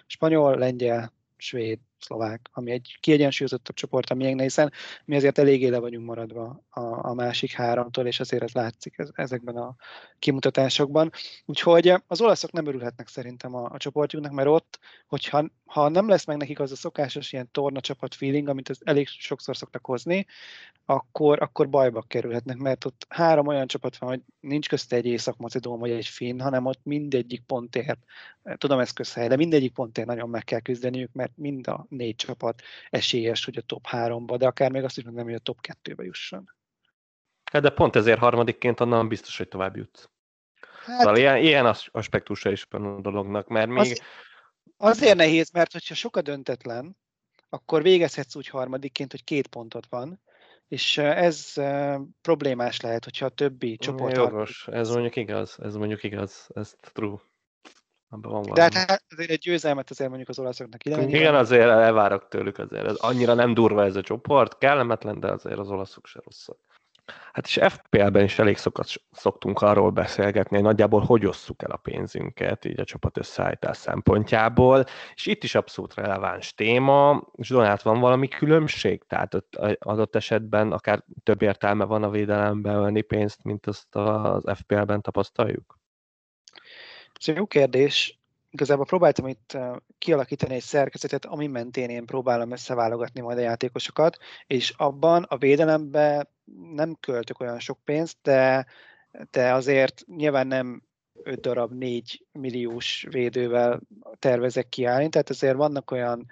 spanyol, 0.07 0.57
lengyel, 0.59 1.13
svéd, 1.37 1.79
szlovák, 2.03 2.49
ami 2.53 2.71
egy 2.71 2.97
kiegyensúlyozottabb 3.01 3.75
csoport 3.75 4.11
a 4.11 4.15
miénknél, 4.15 4.45
hiszen 4.45 4.73
mi 5.05 5.17
azért 5.17 5.39
eléggé 5.39 5.69
le 5.69 5.79
vagyunk 5.79 6.07
maradva 6.07 6.65
a, 6.69 7.09
a 7.09 7.15
másik 7.15 7.53
háromtól, 7.53 8.07
és 8.07 8.21
azért 8.21 8.43
ez 8.43 8.53
látszik 8.53 8.99
ez, 8.99 9.09
ezekben 9.15 9.57
a 9.57 9.77
kimutatásokban. 10.19 11.11
Úgyhogy 11.45 11.95
az 12.07 12.21
olaszok 12.21 12.53
nem 12.53 12.67
örülhetnek 12.67 13.09
szerintem 13.09 13.55
a, 13.55 13.71
a 13.73 13.79
csoportjuknak, 13.79 14.33
mert 14.33 14.49
ott, 14.49 14.79
hogyha 15.07 15.45
ha 15.65 15.89
nem 15.89 16.09
lesz 16.09 16.25
meg 16.25 16.37
nekik 16.37 16.61
az 16.61 16.73
a 16.73 16.77
szokásos 16.77 17.33
ilyen 17.33 17.49
torna 17.53 17.81
csapat 17.81 18.15
feeling, 18.15 18.49
amit 18.49 18.71
ez 18.71 18.79
elég 18.85 19.09
sokszor 19.09 19.57
szoktak 19.57 19.87
hozni, 19.87 20.27
akkor, 20.85 21.43
akkor 21.43 21.69
bajba 21.69 22.03
kerülhetnek, 22.03 22.57
mert 22.57 22.85
ott 22.85 23.07
három 23.09 23.47
olyan 23.47 23.67
csapat 23.67 23.97
van, 23.97 24.09
hogy 24.09 24.21
nincs 24.41 24.69
közte 24.69 24.97
egy 24.97 25.07
észak-macedón 25.07 25.79
vagy 25.79 25.91
egy 25.91 26.07
finn, 26.07 26.41
hanem 26.41 26.67
ott 26.67 26.81
mindegyik 26.83 27.43
pontért, 27.43 27.99
tudom 28.57 28.79
ez 28.79 28.91
közhely, 28.91 29.29
de 29.29 29.37
mindegyik 29.37 29.73
pontért 29.73 30.07
nagyon 30.07 30.29
meg 30.29 30.45
kell 30.45 30.61
küzdeniük, 30.61 31.13
mert 31.13 31.33
mind 31.37 31.67
a 31.67 31.87
négy 31.91 32.17
csapat 32.17 32.63
esélyes, 32.91 33.45
hogy 33.45 33.57
a 33.57 33.63
top 33.63 33.87
háromba, 33.87 34.37
de 34.37 34.47
akár 34.47 34.71
még 34.71 34.85
azt 34.85 34.99
is 34.99 35.05
mondom, 35.05 35.25
hogy 35.25 35.35
a 35.35 35.39
top 35.39 35.61
kettőbe 35.61 36.05
jusson. 36.05 36.55
Hát 37.53 37.63
de 37.63 37.71
pont 37.71 37.97
ezért 37.97 38.19
harmadikként 38.19 38.81
onnan 38.81 39.09
biztos, 39.09 39.37
hogy 39.37 39.49
tovább 39.49 39.77
jutsz. 39.77 40.09
Hát, 40.85 40.99
szóval 40.99 41.17
ilyen, 41.17 41.37
ilyen 41.37 41.75
aspektusa 41.91 42.51
is 42.51 42.67
van 42.71 42.85
a 42.85 43.01
dolognak, 43.01 43.49
mert 43.49 43.69
még... 43.69 43.79
Az, 43.79 44.03
azért 44.77 45.17
nehéz, 45.17 45.51
mert 45.51 45.73
hogyha 45.73 45.95
sok 45.95 46.17
a 46.17 46.23
döntetlen, 46.23 46.97
akkor 47.49 47.83
végezhetsz 47.83 48.35
úgy 48.35 48.49
harmadikként, 48.49 49.11
hogy 49.11 49.25
két 49.25 49.47
pontot 49.47 49.87
van, 49.87 50.21
és 50.69 50.99
ez 50.99 51.53
problémás 52.21 52.81
lehet, 52.81 53.05
hogyha 53.05 53.27
a 53.27 53.29
többi 53.29 53.77
csoport... 53.77 54.17
Jogos, 54.17 54.69
ez 54.69 54.91
mondjuk 54.91 55.17
igaz, 55.17 55.57
ez 55.63 55.75
mondjuk 55.75 56.03
igaz, 56.03 56.49
ez 56.55 56.75
true. 56.81 57.17
Abban 58.13 58.43
van 58.43 58.55
De 58.55 58.63
hát 58.63 59.05
azért 59.11 59.31
egy 59.31 59.39
győzelmet 59.39 59.91
azért 59.91 60.09
mondjuk 60.09 60.29
az 60.31 60.39
olaszoknak 60.39 60.85
ide. 60.85 61.03
Igen, 61.03 61.35
azért 61.35 61.69
elvárok 61.69 62.29
tőlük 62.29 62.59
azért. 62.59 62.87
Ez 62.87 62.97
annyira 62.97 63.35
nem 63.35 63.55
durva 63.55 63.85
ez 63.85 63.97
a 63.97 64.01
csoport, 64.01 64.59
kellemetlen, 64.59 65.21
de 65.21 65.31
azért 65.31 65.59
az 65.59 65.71
olaszok 65.71 66.07
se 66.07 66.21
rosszak. 66.25 66.57
Hát 67.33 67.47
és 67.47 67.61
FPL-ben 67.69 68.25
is 68.25 68.39
elég 68.39 68.57
szokat, 68.57 68.89
szoktunk 69.13 69.61
arról 69.61 69.91
beszélgetni, 69.91 70.57
hogy 70.57 70.65
nagyjából 70.65 71.01
hogy 71.01 71.27
osszuk 71.27 71.63
el 71.63 71.71
a 71.71 71.77
pénzünket, 71.77 72.65
így 72.65 72.81
a 72.81 72.85
csapat 72.85 73.19
összeállítás 73.19 73.77
szempontjából, 73.77 74.85
és 75.15 75.27
itt 75.27 75.45
is 75.45 75.55
abszolút 75.55 75.95
releváns 75.95 76.55
téma, 76.55 77.23
és 77.37 77.49
Donát 77.49 77.83
van 77.83 78.01
valami 78.01 78.29
különbség? 78.29 79.03
Tehát 79.07 79.35
ott 79.35 79.57
adott 79.79 80.17
esetben 80.17 80.73
akár 80.73 81.05
több 81.23 81.43
értelme 81.43 81.85
van 81.85 82.03
a 82.03 82.11
védelemben 82.11 82.81
venni 82.81 83.01
pénzt, 83.01 83.45
mint 83.45 83.67
azt 83.67 83.97
az 83.97 84.45
FPL-ben 84.55 85.01
tapasztaljuk? 85.01 85.80
Ez 87.21 87.29
egy 87.29 87.37
jó 87.37 87.47
kérdés. 87.47 88.19
Igazából 88.51 88.85
próbáltam 88.85 89.27
itt 89.27 89.59
kialakítani 89.99 90.55
egy 90.55 90.63
szerkezetet, 90.63 91.25
ami 91.25 91.47
mentén 91.47 91.91
én 91.91 92.07
próbálom 92.07 92.51
összeválogatni 92.51 93.21
majd 93.21 93.39
a 93.39 93.41
játékosokat, 93.41 94.17
és 94.47 94.73
abban 94.77 95.23
a 95.23 95.37
védelemben 95.37 96.29
nem 96.73 96.97
költök 97.01 97.41
olyan 97.41 97.59
sok 97.59 97.79
pénzt, 97.85 98.17
de, 98.23 98.67
de 99.31 99.53
azért 99.53 100.05
nyilván 100.07 100.47
nem 100.47 100.83
5 101.23 101.41
darab 101.41 101.73
4 101.73 102.25
milliós 102.33 103.07
védővel 103.11 103.81
tervezek 104.19 104.69
kiállni, 104.69 105.09
tehát 105.09 105.31
azért 105.31 105.57
vannak 105.57 105.91
olyan 105.91 106.27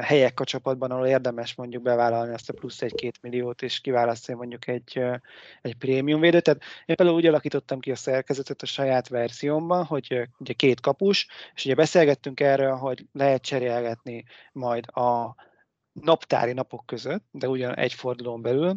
helyek 0.00 0.40
a 0.40 0.44
csapatban, 0.44 0.90
ahol 0.90 1.06
érdemes 1.06 1.54
mondjuk 1.54 1.82
bevállalni 1.82 2.32
azt 2.32 2.48
a 2.48 2.52
plusz 2.52 2.82
egy-két 2.82 3.22
milliót, 3.22 3.62
és 3.62 3.80
kiválasztani 3.80 4.38
mondjuk 4.38 4.66
egy, 4.66 5.02
egy 5.62 5.74
prémium 5.74 6.20
védőt. 6.20 6.42
Tehát 6.42 6.62
én 6.84 6.96
például 6.96 7.18
úgy 7.18 7.26
alakítottam 7.26 7.80
ki 7.80 7.90
a 7.90 7.96
szerkezetet 7.96 8.62
a 8.62 8.66
saját 8.66 9.08
verziómban, 9.08 9.84
hogy 9.84 10.28
ugye 10.38 10.52
két 10.52 10.80
kapus, 10.80 11.26
és 11.54 11.64
ugye 11.64 11.74
beszélgettünk 11.74 12.40
erről, 12.40 12.74
hogy 12.74 13.06
lehet 13.12 13.42
cserélgetni 13.42 14.24
majd 14.52 14.96
a 14.96 15.34
naptári 15.92 16.52
napok 16.52 16.86
között, 16.86 17.24
de 17.30 17.48
ugyan 17.48 17.74
egy 17.76 17.92
fordulón 17.92 18.42
belül, 18.42 18.76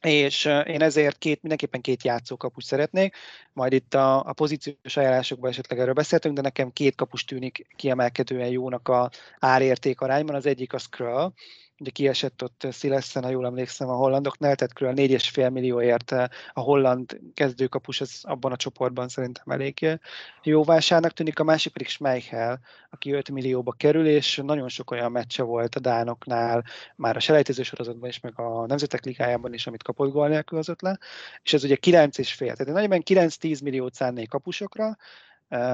és 0.00 0.44
én 0.44 0.82
ezért 0.82 1.18
két, 1.18 1.40
mindenképpen 1.40 1.80
két 1.80 2.02
játszókapus 2.02 2.64
szeretnék, 2.64 3.16
majd 3.52 3.72
itt 3.72 3.94
a, 3.94 4.24
a 4.24 4.32
pozíciós 4.32 4.96
ajánlásokban 4.96 5.50
esetleg 5.50 5.78
erről 5.78 5.92
beszéltünk, 5.92 6.34
de 6.34 6.40
nekem 6.40 6.72
két 6.72 6.94
kapus 6.94 7.24
tűnik 7.24 7.66
kiemelkedően 7.76 8.48
jónak 8.48 8.88
a 8.88 9.10
árérték 9.38 10.00
arányban, 10.00 10.34
az 10.34 10.46
egyik 10.46 10.72
a 10.72 10.78
Skrull, 10.78 11.32
ugye 11.80 11.90
kiesett 11.90 12.42
ott 12.42 12.66
Szileszen, 12.70 13.22
ha 13.22 13.30
jól 13.30 13.46
emlékszem, 13.46 13.88
a 13.88 13.94
hollandoknál, 13.94 14.54
tehát 14.54 14.72
kb. 14.72 14.98
4,5 14.98 15.52
millióért 15.52 16.10
a 16.52 16.60
holland 16.60 17.20
kezdőkapus 17.34 18.00
az 18.00 18.20
abban 18.22 18.52
a 18.52 18.56
csoportban 18.56 19.08
szerintem 19.08 19.50
elég 19.50 20.00
jó 20.42 20.64
vásárnak 20.64 21.12
tűnik, 21.12 21.38
a 21.38 21.44
másik 21.44 21.72
pedig 21.72 21.88
Schmeichel, 21.88 22.60
aki 22.90 23.12
5 23.12 23.30
millióba 23.30 23.72
kerül, 23.72 24.06
és 24.06 24.40
nagyon 24.44 24.68
sok 24.68 24.90
olyan 24.90 25.12
meccse 25.12 25.42
volt 25.42 25.74
a 25.74 25.80
Dánoknál, 25.80 26.64
már 26.96 27.16
a 27.16 27.20
selejtező 27.20 27.62
sorozatban 27.62 28.08
is, 28.08 28.20
meg 28.20 28.40
a 28.40 28.66
Nemzetek 28.66 29.04
Ligájában 29.04 29.54
is, 29.54 29.66
amit 29.66 29.82
kapott 29.82 30.12
gól 30.12 30.28
nélkül 30.28 30.60
le, 30.80 30.98
és 31.42 31.52
ez 31.52 31.64
ugye 31.64 31.76
9,5, 31.80 32.36
tehát 32.38 32.66
nagyjából 32.66 32.98
9-10 33.04 33.62
milliót 33.62 33.94
szánnék 33.94 34.28
kapusokra, 34.28 34.96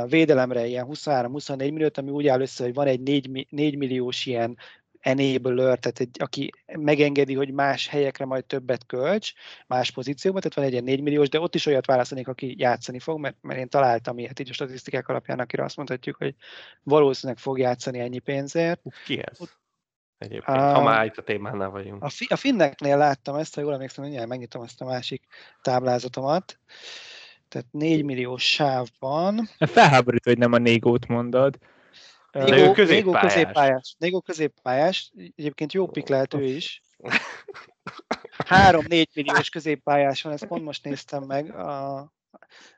védelemre 0.07 0.67
ilyen 0.67 0.87
23-24 0.90 1.57
milliót, 1.57 1.99
ami 1.99 2.11
úgy 2.11 2.27
áll 2.27 2.40
össze, 2.40 2.64
hogy 2.64 2.75
van 2.75 2.87
egy 2.87 3.01
4, 3.01 3.47
4 3.51 3.77
milliós 3.77 4.27
ilyen 4.27 4.59
enabler, 5.05 5.79
tehát 5.79 6.01
egy, 6.01 6.17
aki 6.19 6.51
megengedi, 6.79 7.35
hogy 7.35 7.53
más 7.53 7.88
helyekre 7.88 8.25
majd 8.25 8.45
többet 8.45 8.87
költs, 8.87 9.33
más 9.67 9.90
pozícióban, 9.90 10.40
tehát 10.40 10.57
van 10.57 10.67
egy 10.67 10.73
ilyen 10.73 10.85
4 10.85 11.03
milliós, 11.03 11.29
de 11.29 11.40
ott 11.40 11.55
is 11.55 11.67
olyat 11.67 11.87
választanék, 11.87 12.29
aki 12.29 12.55
játszani 12.59 12.99
fog, 12.99 13.19
mert, 13.19 13.37
mert 13.40 13.59
én 13.59 13.69
találtam 13.69 14.19
ilyet 14.19 14.40
így 14.40 14.49
a 14.49 14.53
statisztikák 14.53 15.09
alapján, 15.09 15.38
akire 15.38 15.64
azt 15.64 15.77
mondhatjuk, 15.77 16.17
hogy 16.17 16.35
valószínűleg 16.83 17.43
fog 17.43 17.59
játszani 17.59 17.99
ennyi 17.99 18.19
pénzért. 18.19 18.81
Ki 19.05 19.23
ez? 19.25 19.38
Egyébként, 20.19 20.59
a, 20.59 20.73
ha 20.73 20.83
már 20.83 21.05
itt 21.05 21.17
a 21.17 21.23
témánál 21.23 21.71
vagyunk. 21.71 22.03
A, 22.03 22.09
fi, 22.09 22.27
a 22.31 22.37
finneknél 22.37 22.97
láttam 22.97 23.35
ezt, 23.35 23.55
ha 23.55 23.61
jól 23.61 23.73
emlékszem, 23.73 24.05
hogy 24.05 24.27
megnyitom 24.27 24.62
ezt 24.62 24.81
a 24.81 24.85
másik 24.85 25.23
táblázatomat. 25.62 26.59
Tehát 27.49 27.67
4 27.71 28.05
milliós 28.05 28.53
sávban. 28.53 29.49
Felháborít, 29.59 30.25
hogy 30.25 30.38
nem 30.38 30.53
a 30.53 30.59
négót 30.59 31.07
mondod. 31.07 31.59
Négó, 32.35 32.73
középpályás. 32.73 32.94
Négó 32.94 33.12
középpályás. 33.12 33.94
Négó 33.99 34.20
középpályás. 34.20 35.12
Egyébként 35.37 35.73
jó 35.73 35.87
pik 35.87 36.09
lehet 36.09 36.35
ő 36.35 36.44
is. 36.44 36.83
3-4 38.38 39.07
milliós 39.14 39.49
középpályás 39.49 40.23
van, 40.23 40.33
ezt 40.33 40.47
pont 40.47 40.64
most 40.64 40.85
néztem 40.85 41.23
meg 41.23 41.55
a, 41.55 41.97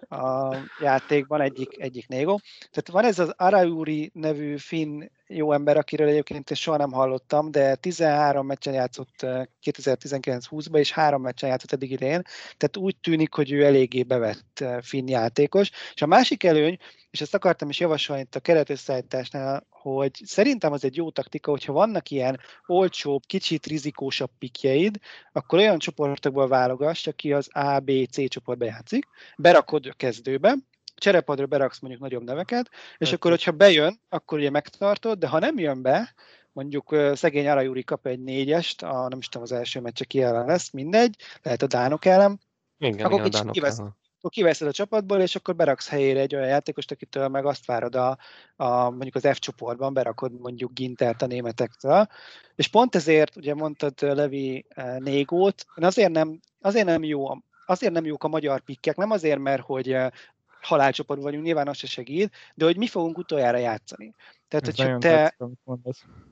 a 0.08 0.56
játékban, 0.80 1.40
egyik, 1.40 1.80
egyik 1.80 2.08
Négó. 2.08 2.40
Tehát 2.70 2.88
van 2.90 3.04
ez 3.04 3.18
az 3.18 3.32
Arauri 3.36 4.10
nevű 4.14 4.56
finn 4.56 5.02
jó 5.26 5.52
ember, 5.52 5.76
akiről 5.76 6.08
egyébként 6.08 6.50
én 6.50 6.56
soha 6.56 6.76
nem 6.76 6.92
hallottam, 6.92 7.50
de 7.50 7.74
13 7.74 8.46
meccsen 8.46 8.74
játszott 8.74 9.26
2019-20-ban, 9.62 10.78
és 10.78 10.92
három 10.92 11.22
meccsen 11.22 11.48
játszott 11.48 11.72
eddig 11.72 11.90
idén, 11.90 12.22
tehát 12.56 12.76
úgy 12.76 12.96
tűnik, 12.96 13.34
hogy 13.34 13.52
ő 13.52 13.64
eléggé 13.64 14.02
bevett 14.02 14.64
finn 14.80 15.08
játékos. 15.08 15.70
És 15.94 16.02
a 16.02 16.06
másik 16.06 16.44
előny, 16.44 16.78
és 17.16 17.22
ezt 17.22 17.34
akartam 17.34 17.68
is 17.68 17.80
javasolni 17.80 18.22
itt 18.22 18.34
a 18.34 18.40
keretösszeállításnál, 18.40 19.66
hogy 19.70 20.10
szerintem 20.24 20.72
az 20.72 20.84
egy 20.84 20.96
jó 20.96 21.10
taktika, 21.10 21.50
hogyha 21.50 21.72
vannak 21.72 22.10
ilyen 22.10 22.40
olcsóbb, 22.66 23.22
kicsit 23.26 23.66
rizikósabb 23.66 24.30
pikjeid, 24.38 24.98
akkor 25.32 25.58
olyan 25.58 25.78
csoportokból 25.78 26.48
válogass, 26.48 27.06
aki 27.06 27.32
az 27.32 27.48
A, 27.52 27.78
B, 27.78 27.90
C 28.10 28.28
csoportba 28.28 28.64
játszik, 28.64 29.06
berakod 29.36 29.86
a 29.86 29.92
kezdőbe, 29.92 30.54
cserepadra 30.94 31.46
beraksz 31.46 31.80
mondjuk 31.80 32.02
nagyobb 32.02 32.24
neveket, 32.24 32.70
és 32.98 33.12
akkor, 33.12 33.30
hogyha 33.30 33.52
bejön, 33.52 34.00
akkor 34.08 34.38
ugye 34.38 34.50
megtartod, 34.50 35.18
de 35.18 35.28
ha 35.28 35.38
nem 35.38 35.58
jön 35.58 35.82
be, 35.82 36.14
mondjuk 36.52 36.96
szegény 37.14 37.48
Arajúri 37.48 37.84
kap 37.84 38.06
egy 38.06 38.22
négyest, 38.22 38.82
a, 38.82 39.08
nem 39.08 39.18
is 39.18 39.28
tudom, 39.28 39.42
az 39.42 39.52
első 39.52 39.80
meccse 39.80 40.04
ki 40.04 40.22
ellen 40.22 40.46
lesz, 40.46 40.70
mindegy, 40.70 41.16
lehet 41.42 41.62
a 41.62 41.66
Dánok 41.66 42.04
ellen, 42.04 42.40
igen, 42.78 43.06
akkor 43.06 43.18
igen, 43.18 43.30
kicsit 43.30 43.50
kivesz, 43.50 43.80
akkor 44.26 44.44
kiveszed 44.44 44.68
a 44.68 44.72
csapatból, 44.72 45.20
és 45.20 45.36
akkor 45.36 45.56
beraksz 45.56 45.88
helyére 45.88 46.20
egy 46.20 46.34
olyan 46.34 46.48
játékost, 46.48 46.90
akitől 46.90 47.28
meg 47.28 47.46
azt 47.46 47.66
várod 47.66 47.94
a, 47.94 48.18
a 48.56 48.90
mondjuk 48.90 49.14
az 49.14 49.28
F 49.32 49.38
csoportban, 49.38 49.94
berakod 49.94 50.40
mondjuk 50.40 50.72
Gintert 50.72 51.22
a 51.22 51.26
németektől. 51.26 52.06
És 52.54 52.68
pont 52.68 52.94
ezért, 52.94 53.36
ugye 53.36 53.54
mondtad 53.54 53.94
Levi 54.00 54.66
Négót, 54.98 55.64
azért 55.74 56.10
nem, 56.10 56.40
azért 56.60 56.86
nem 56.86 57.04
jó 57.04 57.26
azért 57.66 57.92
nem 57.92 58.04
jók 58.04 58.24
a 58.24 58.28
magyar 58.28 58.60
pikkek, 58.60 58.96
nem 58.96 59.10
azért, 59.10 59.38
mert 59.38 59.62
hogy 59.62 59.96
halálcsoportban 60.60 61.26
vagyunk, 61.26 61.44
nyilván 61.44 61.68
az 61.68 61.76
se 61.76 61.86
segít, 61.86 62.34
de 62.54 62.64
hogy 62.64 62.76
mi 62.76 62.86
fogunk 62.86 63.18
utoljára 63.18 63.58
játszani. 63.58 64.14
Tehát, 64.48 64.68
Ez 64.68 64.76
hogyha 64.76 64.98
te, 64.98 65.36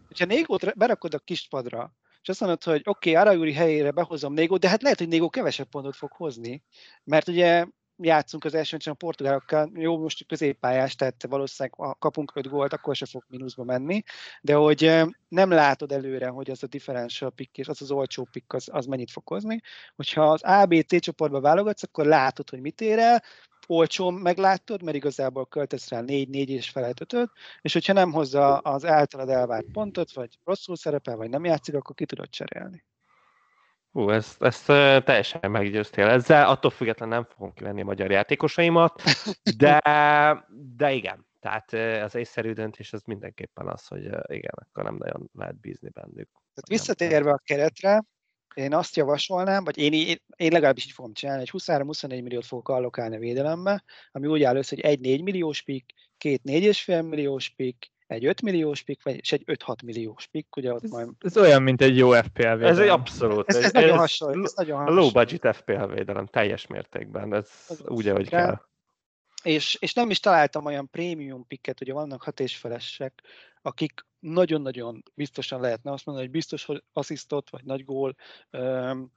hogyha 0.06 0.24
Négót 0.26 0.76
berakod 0.76 1.14
a 1.14 1.18
kispadra, 1.18 1.92
és 2.22 2.28
azt 2.28 2.40
mondod, 2.40 2.64
hogy 2.64 2.82
oké, 2.84 3.10
okay, 3.10 3.22
Arajúri 3.22 3.52
helyére 3.52 3.90
behozom 3.90 4.32
Négót, 4.32 4.60
de 4.60 4.68
hát 4.68 4.82
lehet, 4.82 4.98
hogy 4.98 5.08
Négó 5.08 5.30
kevesebb 5.30 5.68
pontot 5.68 5.96
fog 5.96 6.12
hozni, 6.12 6.62
mert 7.04 7.28
ugye 7.28 7.66
játszunk 7.96 8.44
az 8.44 8.54
első 8.54 8.76
a 8.84 8.94
portugálokkal, 8.94 9.70
jó, 9.74 9.98
most 9.98 10.26
középpályás, 10.26 10.94
tehát 10.94 11.26
valószínűleg 11.28 11.78
ha 11.78 11.94
kapunk 11.94 12.32
5 12.34 12.48
gólt, 12.48 12.72
akkor 12.72 12.96
se 12.96 13.06
fog 13.06 13.24
mínuszba 13.28 13.64
menni, 13.64 14.02
de 14.40 14.54
hogy 14.54 15.02
nem 15.28 15.50
látod 15.50 15.92
előre, 15.92 16.28
hogy 16.28 16.50
az 16.50 16.62
a 16.62 16.66
differential 16.66 17.30
pick 17.30 17.58
és 17.58 17.68
az 17.68 17.82
az 17.82 17.90
olcsó 17.90 18.28
pick 18.32 18.52
az, 18.52 18.68
az 18.72 18.86
mennyit 18.86 19.10
fog 19.10 19.28
hozni. 19.28 19.60
Hogyha 19.96 20.30
az 20.30 20.42
ABC 20.42 21.00
csoportba 21.00 21.40
válogatsz, 21.40 21.82
akkor 21.82 22.06
látod, 22.06 22.50
hogy 22.50 22.60
mit 22.60 22.80
ér 22.80 22.98
el, 22.98 23.22
olcsón 23.66 24.14
meglátod, 24.14 24.82
mert 24.82 24.96
igazából 24.96 25.46
költesz 25.46 25.88
rá 25.88 26.00
4-4 26.06 26.48
és 26.48 26.70
felett 26.70 27.12
5 27.12 27.30
és 27.60 27.72
hogyha 27.72 27.92
nem 27.92 28.12
hozza 28.12 28.58
az 28.58 28.84
általad 28.84 29.28
elvárt 29.28 29.66
pontot, 29.72 30.12
vagy 30.12 30.38
rosszul 30.44 30.76
szerepel, 30.76 31.16
vagy 31.16 31.30
nem 31.30 31.44
játszik, 31.44 31.74
akkor 31.74 31.94
ki 31.94 32.06
tudod 32.06 32.28
cserélni. 32.28 32.84
Ú, 33.96 34.10
ezt, 34.10 34.42
ezt 34.42 34.66
teljesen 35.04 35.50
meggyőztél 35.50 36.06
ezzel, 36.06 36.48
attól 36.48 36.70
függetlenül 36.70 37.14
nem 37.14 37.24
fogom 37.24 37.52
kivenni 37.52 37.80
a 37.80 37.84
magyar 37.84 38.10
játékosaimat, 38.10 39.02
de, 39.58 39.80
de 40.76 40.92
igen, 40.92 41.26
tehát 41.40 41.72
az 42.02 42.14
észszerű 42.14 42.52
döntés 42.52 42.92
az 42.92 43.02
mindenképpen 43.04 43.68
az, 43.68 43.86
hogy 43.86 44.02
igen, 44.26 44.52
akkor 44.54 44.84
nem 44.84 44.96
nagyon 44.96 45.30
lehet 45.32 45.60
bízni 45.60 45.88
bennük. 45.88 46.28
Tehát 46.54 46.68
visszatérve 46.68 47.30
a 47.30 47.40
keretre, 47.44 48.04
én 48.54 48.74
azt 48.74 48.96
javasolnám, 48.96 49.64
vagy 49.64 49.78
én, 49.78 49.92
én, 49.92 50.16
én 50.36 50.52
legalábbis 50.52 50.84
így 50.84 50.92
fogom 50.92 51.12
csinálni, 51.12 51.44
hogy 51.50 51.62
23-24 51.62 52.08
milliót 52.08 52.46
fogok 52.46 52.68
allokálni 52.68 53.16
a 53.16 53.18
védelembe, 53.18 53.84
ami 54.12 54.26
úgy 54.26 54.42
áll 54.42 54.56
össze, 54.56 54.74
hogy 54.74 54.84
egy 54.84 55.00
4 55.00 55.22
milliós 55.22 55.62
pik, 55.62 55.92
két 56.18 56.40
4,5 56.44 57.08
milliós 57.08 57.48
pik, 57.48 57.92
egy 58.14 58.24
5 58.24 58.42
milliós 58.42 58.82
pick, 58.82 59.02
vagy 59.02 59.16
és 59.16 59.32
egy 59.32 59.42
5-6 59.46 59.84
milliós 59.84 60.26
pick, 60.26 60.56
ugye 60.56 60.72
ott 60.72 60.84
Ez, 60.84 60.90
majd... 60.90 61.08
ez 61.18 61.36
olyan, 61.36 61.62
mint 61.62 61.80
egy 61.80 61.96
jó 61.96 62.10
FPL 62.10 62.42
védelem. 62.42 62.62
Ez 62.62 62.78
egy 62.78 62.88
abszolút. 62.88 63.48
Ez, 63.48 63.56
ez, 63.56 63.64
ez, 63.64 63.72
nagyon 63.72 63.98
hasonló. 63.98 64.44
Ez 64.44 64.52
nagyon 64.54 64.78
hasonló. 64.78 65.00
low 65.00 65.10
budget 65.10 65.56
FPL 65.56 65.84
védelem 65.84 66.26
teljes 66.26 66.66
mértékben. 66.66 67.34
Ez 67.34 67.50
Az 67.68 67.82
úgy, 67.86 68.08
ahogy 68.08 68.28
kell. 68.28 68.44
kell. 68.44 68.60
és, 69.42 69.76
és 69.80 69.94
nem 69.94 70.10
is 70.10 70.20
találtam 70.20 70.64
olyan 70.64 70.90
prémium 70.90 71.46
picket, 71.46 71.80
ugye 71.80 71.92
vannak 71.92 72.22
hat 72.22 72.40
és 72.40 72.56
felesek, 72.56 73.22
akik 73.62 74.06
nagyon-nagyon 74.18 75.02
biztosan 75.14 75.60
lehetne 75.60 75.92
azt 75.92 76.06
mondani, 76.06 76.26
hogy 76.26 76.36
biztos, 76.36 76.64
hogy 76.64 76.82
asszisztot, 76.92 77.50
vagy 77.50 77.64
nagy 77.64 77.84
gól, 77.84 78.16
öm, 78.50 79.12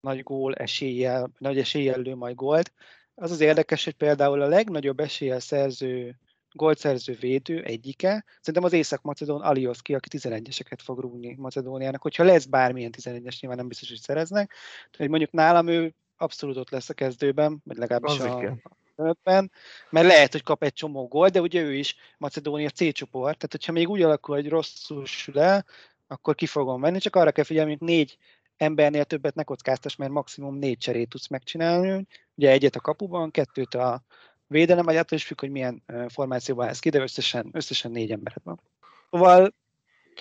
nagy 0.00 0.22
gól 0.22 0.54
eséllyel, 0.54 1.30
nagy 1.38 1.58
eséllyel 1.58 2.00
lő 2.00 2.14
majd 2.14 2.34
gólt. 2.34 2.72
Az 3.14 3.30
az 3.30 3.40
érdekes, 3.40 3.84
hogy 3.84 3.94
például 3.94 4.42
a 4.42 4.46
legnagyobb 4.46 5.00
eséllyel 5.00 5.40
szerző 5.40 6.18
gólt 6.52 6.78
szerző 6.78 7.16
védő 7.20 7.62
egyike, 7.62 8.24
szerintem 8.40 8.64
az 8.64 8.72
Észak-Macedón 8.72 9.40
Alioszki, 9.40 9.94
aki 9.94 10.18
11-eseket 10.18 10.78
fog 10.82 11.00
rúgni 11.00 11.34
Macedóniának. 11.38 12.02
Hogyha 12.02 12.24
lesz 12.24 12.44
bármilyen 12.44 12.94
11-es, 12.96 13.40
nyilván 13.40 13.58
nem 13.58 13.68
biztos, 13.68 13.88
hogy 13.88 14.00
szereznek. 14.00 14.52
Hogy 14.96 15.08
mondjuk 15.08 15.30
nálam 15.30 15.66
ő 15.66 15.94
abszolút 16.16 16.56
ott 16.56 16.70
lesz 16.70 16.88
a 16.88 16.94
kezdőben, 16.94 17.60
vagy 17.64 17.76
legalábbis 17.76 18.18
Az 18.18 18.20
a, 18.20 18.56
ötben, 18.96 19.50
mert 19.90 20.06
lehet, 20.06 20.32
hogy 20.32 20.42
kap 20.42 20.62
egy 20.62 20.72
csomó 20.72 21.08
gól, 21.08 21.28
de 21.28 21.40
ugye 21.40 21.60
ő 21.62 21.74
is 21.74 21.96
Macedónia 22.18 22.70
C 22.70 22.92
csoport, 22.92 23.36
tehát 23.36 23.50
hogyha 23.50 23.72
még 23.72 23.88
úgy 23.88 24.02
alakul, 24.02 24.34
hogy 24.34 24.48
rosszul 24.48 25.06
sül 25.06 25.40
el, 25.40 25.64
akkor 26.06 26.34
ki 26.34 26.46
fogom 26.46 26.80
menni, 26.80 26.98
csak 26.98 27.16
arra 27.16 27.32
kell 27.32 27.44
figyelni, 27.44 27.70
hogy 27.70 27.88
négy 27.88 28.18
embernél 28.56 29.04
többet 29.04 29.34
ne 29.34 29.42
kockáztas, 29.42 29.96
mert 29.96 30.10
maximum 30.10 30.58
négy 30.58 30.78
cserét 30.78 31.08
tudsz 31.08 31.28
megcsinálni, 31.28 32.06
ugye 32.34 32.50
egyet 32.50 32.76
a 32.76 32.80
kapuban, 32.80 33.30
kettőt 33.30 33.74
a 33.74 34.02
védelem, 34.52 34.84
vagy 34.84 34.96
attól 34.96 35.18
is 35.18 35.24
függ, 35.24 35.40
hogy 35.40 35.50
milyen 35.50 35.82
formációban 36.08 36.66
állsz 36.66 36.78
ki, 36.78 36.90
de 36.90 37.00
összesen, 37.00 37.48
összesen 37.52 37.90
négy 37.90 38.10
embered 38.10 38.42
van. 38.44 38.60
Szóval 39.10 39.54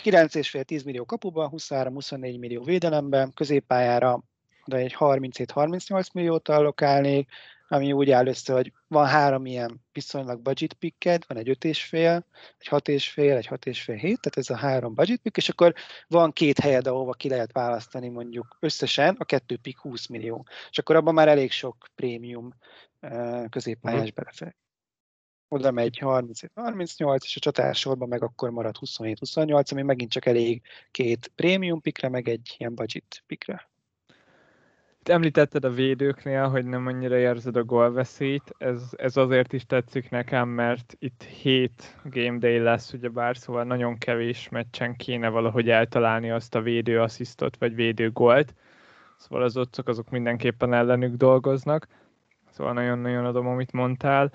9,5-10 0.04 0.86
millió 0.86 1.06
kapuban, 1.06 1.52
23-24 1.54 2.40
millió 2.40 2.64
védelemben, 2.64 3.34
középpályára 3.34 4.24
de 4.66 4.78
egy 4.78 4.96
37-38 5.00 6.14
milliót 6.14 6.50
allokálnék, 6.50 7.30
ami 7.72 7.92
úgy 7.92 8.12
áll 8.12 8.28
össze, 8.28 8.54
hogy 8.54 8.74
van 8.88 9.08
három 9.08 9.46
ilyen 9.46 9.82
viszonylag 9.92 10.42
budget 10.42 10.74
picked, 10.74 11.24
van 11.28 11.38
egy 11.38 11.50
5,5, 11.50 12.24
egy 12.58 12.68
6,5, 12.70 13.18
egy 13.18 13.48
6,5 13.48 13.98
hét, 14.00 14.20
tehát 14.22 14.38
ez 14.38 14.50
a 14.50 14.56
három 14.56 14.94
budget 14.94 15.20
pick, 15.20 15.38
és 15.38 15.50
akkor 15.50 15.74
van 16.08 16.32
két 16.32 16.60
helyed, 16.60 16.88
ahova 16.88 17.12
ki 17.12 17.30
lehet 17.30 17.52
választani 17.52 18.10
mondjuk 18.10 18.58
összesen 18.60 19.16
a 19.20 19.26
kettő 19.26 19.58
pick 19.58 19.80
20 19.80 20.08
millió, 20.08 20.48
és 20.70 20.78
akkor 20.78 20.96
abban 20.96 21.14
már 21.14 21.28
elég 21.28 21.52
sok 21.52 21.88
prémium 21.96 22.54
középpályás 23.50 24.00
uh-huh. 24.00 24.16
belefér. 24.16 24.56
Oda 25.48 25.72
megy 25.72 25.98
37-38, 26.02 27.24
és 27.24 27.36
a 27.36 27.40
csatársorban 27.40 28.08
meg 28.08 28.24
akkor 28.24 28.50
marad 28.50 28.76
27-28, 28.80 29.72
ami 29.72 29.82
megint 29.82 30.12
csak 30.12 30.26
elég 30.26 30.62
két 30.92 31.32
prémium 31.36 31.82
pickre, 31.82 32.10
meg 32.10 32.30
egy 32.30 32.56
ilyen 32.58 32.76
budget 32.76 33.24
pickre. 33.28 33.71
Itt 35.02 35.10
említetted 35.10 35.66
a 35.66 35.70
védőknél, 35.70 36.48
hogy 36.48 36.66
nem 36.66 36.88
annyira 36.88 37.18
érzed 37.18 37.56
a 37.56 37.64
gólveszélyt. 37.64 38.56
Ez, 38.58 38.84
ez 38.98 39.18
azért 39.18 39.54
is 39.54 39.66
tetszik 39.66 40.10
nekem, 40.10 40.50
mert 40.50 40.96
itt 41.00 41.24
7 41.24 41.98
game 42.04 42.38
day 42.38 42.58
lesz, 42.58 42.94
ugyebár, 42.94 43.38
szóval 43.38 43.64
nagyon 43.64 43.98
kevés 43.98 44.50
meccsen 44.50 44.96
kéne 44.96 45.30
valahogy 45.30 45.70
eltalálni 45.70 46.32
azt 46.32 46.56
a 46.56 46.62
védő 46.62 47.00
asszisztot, 47.00 47.58
vagy 47.58 47.76
védő 47.76 48.12
gólt. 48.12 48.54
Szóval 49.18 49.44
az 49.44 49.58
otcok 49.58 49.88
azok 49.88 50.10
mindenképpen 50.10 50.74
ellenük 50.74 51.16
dolgoznak. 51.16 51.88
Szóval 52.50 52.74
nagyon-nagyon 52.74 53.26
adom, 53.26 53.48
amit 53.48 53.72
mondtál. 53.72 54.32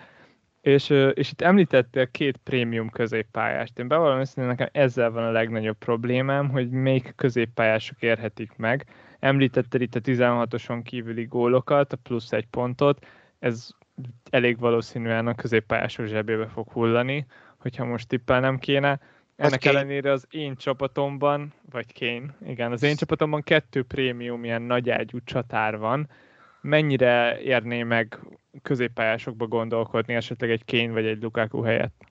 És, 0.60 0.90
és 1.14 1.30
itt 1.30 1.40
említettél 1.40 2.10
két 2.10 2.36
prémium 2.36 2.90
középpályást. 2.90 3.78
Én 3.78 3.88
bevallom 3.88 4.18
őszintén, 4.18 4.46
nekem 4.46 4.68
ezzel 4.72 5.10
van 5.10 5.24
a 5.24 5.30
legnagyobb 5.30 5.78
problémám, 5.78 6.50
hogy 6.50 6.70
melyik 6.70 7.12
középpályások 7.16 8.02
érhetik 8.02 8.56
meg. 8.56 8.86
Említetted 9.18 9.80
itt 9.80 9.94
a 9.94 10.00
16-oson 10.00 10.82
kívüli 10.82 11.24
gólokat, 11.24 11.92
a 11.92 11.96
plusz 11.96 12.32
egy 12.32 12.46
pontot, 12.46 13.06
ez 13.38 13.68
elég 14.30 14.58
valószínűen 14.58 15.26
a 15.26 15.34
középpályások 15.34 16.06
zsebébe 16.06 16.46
fog 16.46 16.72
hullani, 16.72 17.26
hogyha 17.56 17.84
most 17.84 18.08
tippelnem 18.08 18.58
kéne. 18.58 19.00
Ennek 19.36 19.60
Kane. 19.60 19.78
ellenére 19.78 20.10
az 20.10 20.26
én 20.30 20.56
csapatomban, 20.56 21.52
vagy 21.70 21.98
Kane, 21.98 22.36
igen, 22.46 22.72
az 22.72 22.82
én 22.82 22.96
csapatomban 22.96 23.42
kettő 23.42 23.82
prémium 23.82 24.44
ilyen 24.44 24.62
nagyágyú 24.62 25.18
csatár 25.24 25.78
van. 25.78 26.08
Mennyire 26.60 27.40
érné 27.40 27.82
meg 27.82 28.18
középpályásokba 28.62 29.46
gondolkodni 29.46 30.14
esetleg 30.14 30.50
egy 30.50 30.64
Kane 30.64 30.92
vagy 30.92 31.06
egy 31.06 31.22
Lukaku 31.22 31.62
helyett? 31.62 32.04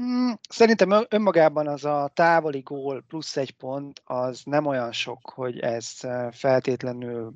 Mm, 0.00 0.30
Szerintem 0.48 0.90
ön- 0.90 1.06
önmagában 1.08 1.68
az 1.68 1.84
a 1.84 2.10
távoli 2.14 2.60
gól 2.60 3.04
plusz 3.08 3.36
egy 3.36 3.50
pont, 3.50 4.00
az 4.04 4.42
nem 4.44 4.66
olyan 4.66 4.92
sok, 4.92 5.30
hogy 5.30 5.58
ez 5.58 6.00
feltétlenül 6.30 7.32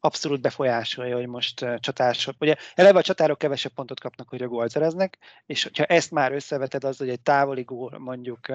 abszolút 0.00 0.40
befolyásolja, 0.40 1.16
hogy 1.16 1.26
most 1.26 1.66
csatások. 1.78 2.34
Ugye 2.40 2.54
eleve 2.74 2.98
a 2.98 3.02
csatárok 3.02 3.38
kevesebb 3.38 3.72
pontot 3.72 4.00
kapnak, 4.00 4.28
hogy 4.28 4.42
a 4.42 4.48
gólt 4.48 4.70
szereznek, 4.70 5.18
és 5.46 5.62
hogyha 5.62 5.84
ezt 5.84 6.10
már 6.10 6.32
összeveted 6.32 6.84
az, 6.84 6.96
hogy 6.98 7.08
egy 7.08 7.20
távoli 7.20 7.62
gól 7.62 7.98
mondjuk 7.98 8.46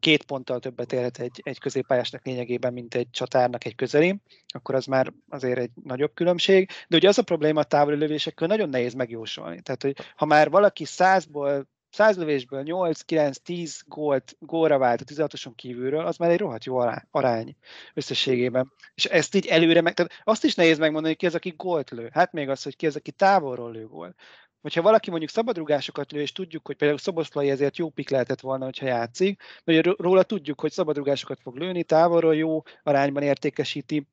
két 0.00 0.24
ponttal 0.24 0.58
többet 0.58 0.92
érhet 0.92 1.18
egy, 1.18 1.40
egy 1.44 1.58
középpályásnak 1.58 2.24
lényegében, 2.24 2.72
mint 2.72 2.94
egy 2.94 3.10
csatárnak 3.10 3.64
egy 3.64 3.74
közeli, 3.74 4.20
akkor 4.48 4.74
az 4.74 4.84
már 4.84 5.12
azért 5.28 5.58
egy 5.58 5.70
nagyobb 5.84 6.14
különbség. 6.14 6.70
De 6.88 6.96
ugye 6.96 7.08
az 7.08 7.18
a 7.18 7.22
probléma 7.22 7.60
a 7.60 7.64
távoli 7.64 7.96
lövésekkel, 7.96 8.46
nagyon 8.48 8.68
nehéz 8.68 8.94
megjósolni. 8.94 9.60
Tehát, 9.60 9.82
hogy 9.82 9.96
ha 10.16 10.24
már 10.24 10.50
valaki 10.50 10.84
százból 10.84 11.68
100 11.90 12.16
lövésből 12.16 12.62
8, 12.62 13.00
9, 13.00 13.38
10 13.38 13.82
gólt, 13.86 14.36
gólra 14.38 14.78
vált 14.78 15.00
a 15.00 15.04
16-oson 15.04 15.54
kívülről, 15.54 16.06
az 16.06 16.16
már 16.16 16.30
egy 16.30 16.38
rohadt 16.38 16.64
jó 16.64 16.76
ará- 16.76 17.06
arány 17.10 17.56
összességében. 17.94 18.72
És 18.94 19.04
ezt 19.04 19.34
így 19.34 19.46
előre 19.46 19.80
meg, 19.80 19.94
tehát 19.94 20.12
azt 20.24 20.44
is 20.44 20.54
nehéz 20.54 20.78
megmondani, 20.78 21.08
hogy 21.08 21.16
ki 21.16 21.26
az, 21.26 21.34
aki 21.34 21.54
gólt 21.56 21.90
lő. 21.90 22.08
Hát 22.12 22.32
még 22.32 22.48
az, 22.48 22.62
hogy 22.62 22.76
ki 22.76 22.86
az, 22.86 22.96
aki 22.96 23.10
távolról 23.10 23.72
lő 23.72 23.86
gól. 23.86 24.14
Hogyha 24.60 24.82
valaki 24.82 25.10
mondjuk 25.10 25.30
szabadrugásokat 25.30 26.12
lő, 26.12 26.20
és 26.20 26.32
tudjuk, 26.32 26.66
hogy 26.66 26.76
például 26.76 26.98
Szoboszlai 26.98 27.50
ezért 27.50 27.76
jó 27.76 27.90
pik 27.90 28.08
lehetett 28.08 28.40
volna, 28.40 28.64
hogyha 28.64 28.86
játszik, 28.86 29.42
vagy 29.64 29.86
róla 29.86 30.22
tudjuk, 30.22 30.60
hogy 30.60 30.72
szabadrugásokat 30.72 31.40
fog 31.40 31.56
lőni, 31.56 31.82
távolról 31.82 32.36
jó 32.36 32.62
arányban 32.82 33.22
értékesíti, 33.22 34.06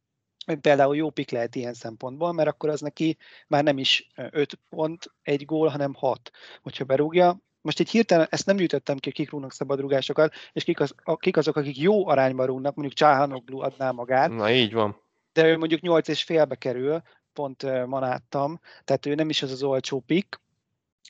például 0.62 0.96
jó 0.96 1.10
pik 1.10 1.32
lehet 1.32 1.56
ilyen 1.56 1.74
szempontból, 1.74 2.32
mert 2.32 2.50
akkor 2.50 2.70
az 2.70 2.82
neki 2.82 3.18
már 3.48 3.64
nem 3.64 3.78
is 3.78 4.08
5 4.16 4.60
pont, 4.70 5.06
egy 5.22 5.46
gól, 5.46 5.68
hanem 5.68 5.94
6, 5.94 6.32
hogyha 6.62 6.84
berúgja. 6.84 7.40
Most 7.66 7.80
így 7.80 7.90
hirtelen 7.90 8.28
ezt 8.30 8.46
nem 8.46 8.56
gyűjtöttem 8.56 8.98
ki, 8.98 9.12
kik 9.12 9.30
rúgnak 9.30 9.52
szabadrugásokat, 9.52 10.34
és 10.54 10.64
kik, 10.64 10.80
az, 10.80 10.94
a- 11.04 11.18
kik 11.18 11.38
azok, 11.38 11.56
akik 11.56 11.78
jó 11.78 12.08
arányban 12.08 12.46
rúgnak, 12.46 12.76
mondjuk 12.76 12.98
Csáhanoglu 12.98 13.60
adná 13.60 13.92
magát, 13.92 14.30
Na 14.30 14.52
így 14.52 14.74
van. 14.74 15.02
de 15.34 15.46
ő 15.48 15.58
mondjuk 15.58 15.82
8 15.82 16.08
és 16.08 16.24
félbe 16.24 16.56
kerül, 16.56 17.02
pont 17.34 17.64
uh, 17.64 17.86
ma 17.86 18.00
láttam, 18.00 18.60
tehát 18.84 19.06
ő 19.06 19.16
nem 19.16 19.30
is 19.30 19.42
az 19.42 19.52
az 19.52 19.64
olcsó 19.64 20.00
pick, 20.00 20.42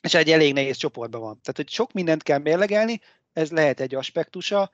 és 0.00 0.14
egy 0.14 0.30
elég 0.30 0.52
nehéz 0.52 0.76
csoportban 0.76 1.20
van. 1.20 1.40
Tehát, 1.40 1.56
hogy 1.56 1.68
sok 1.68 1.92
mindent 1.92 2.22
kell 2.22 2.38
mérlegelni, 2.38 3.00
ez 3.32 3.50
lehet 3.50 3.80
egy 3.80 3.94
aspektusa, 3.94 4.70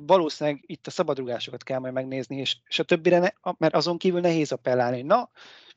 valószínűleg 0.00 0.62
itt 0.66 0.86
a 0.86 0.90
szabadrugásokat 0.90 1.62
kell 1.62 1.78
majd 1.78 1.92
megnézni, 1.92 2.36
és, 2.36 2.56
és 2.66 2.78
a 2.78 2.82
többire, 2.82 3.18
ne, 3.18 3.52
mert 3.58 3.74
azon 3.74 3.98
kívül 3.98 4.20
nehéz 4.20 4.52
appellálni, 4.52 5.02
na, 5.02 5.30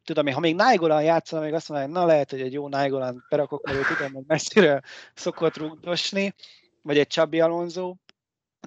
tudom 0.10 0.28
én, 0.28 0.34
ha 0.34 0.40
még 0.40 0.56
Nájgolan 0.56 1.04
játszana, 1.04 1.42
még 1.42 1.54
azt 1.54 1.70
mondanám, 1.70 1.94
hogy 1.94 2.02
na 2.02 2.08
lehet, 2.12 2.30
hogy 2.30 2.42
egy 2.42 2.54
jó 2.54 2.68
Nájgolan 2.68 3.26
berakok, 3.30 3.66
mert 3.66 3.78
ő 3.78 3.96
tudom, 3.96 4.14
hogy 4.14 4.24
messziről 4.28 4.82
szokott 5.14 5.58
rúgdosni, 5.58 6.36
vagy 6.82 6.98
egy 6.98 7.08
Csabi 7.08 7.40
Alonso, 7.40 7.96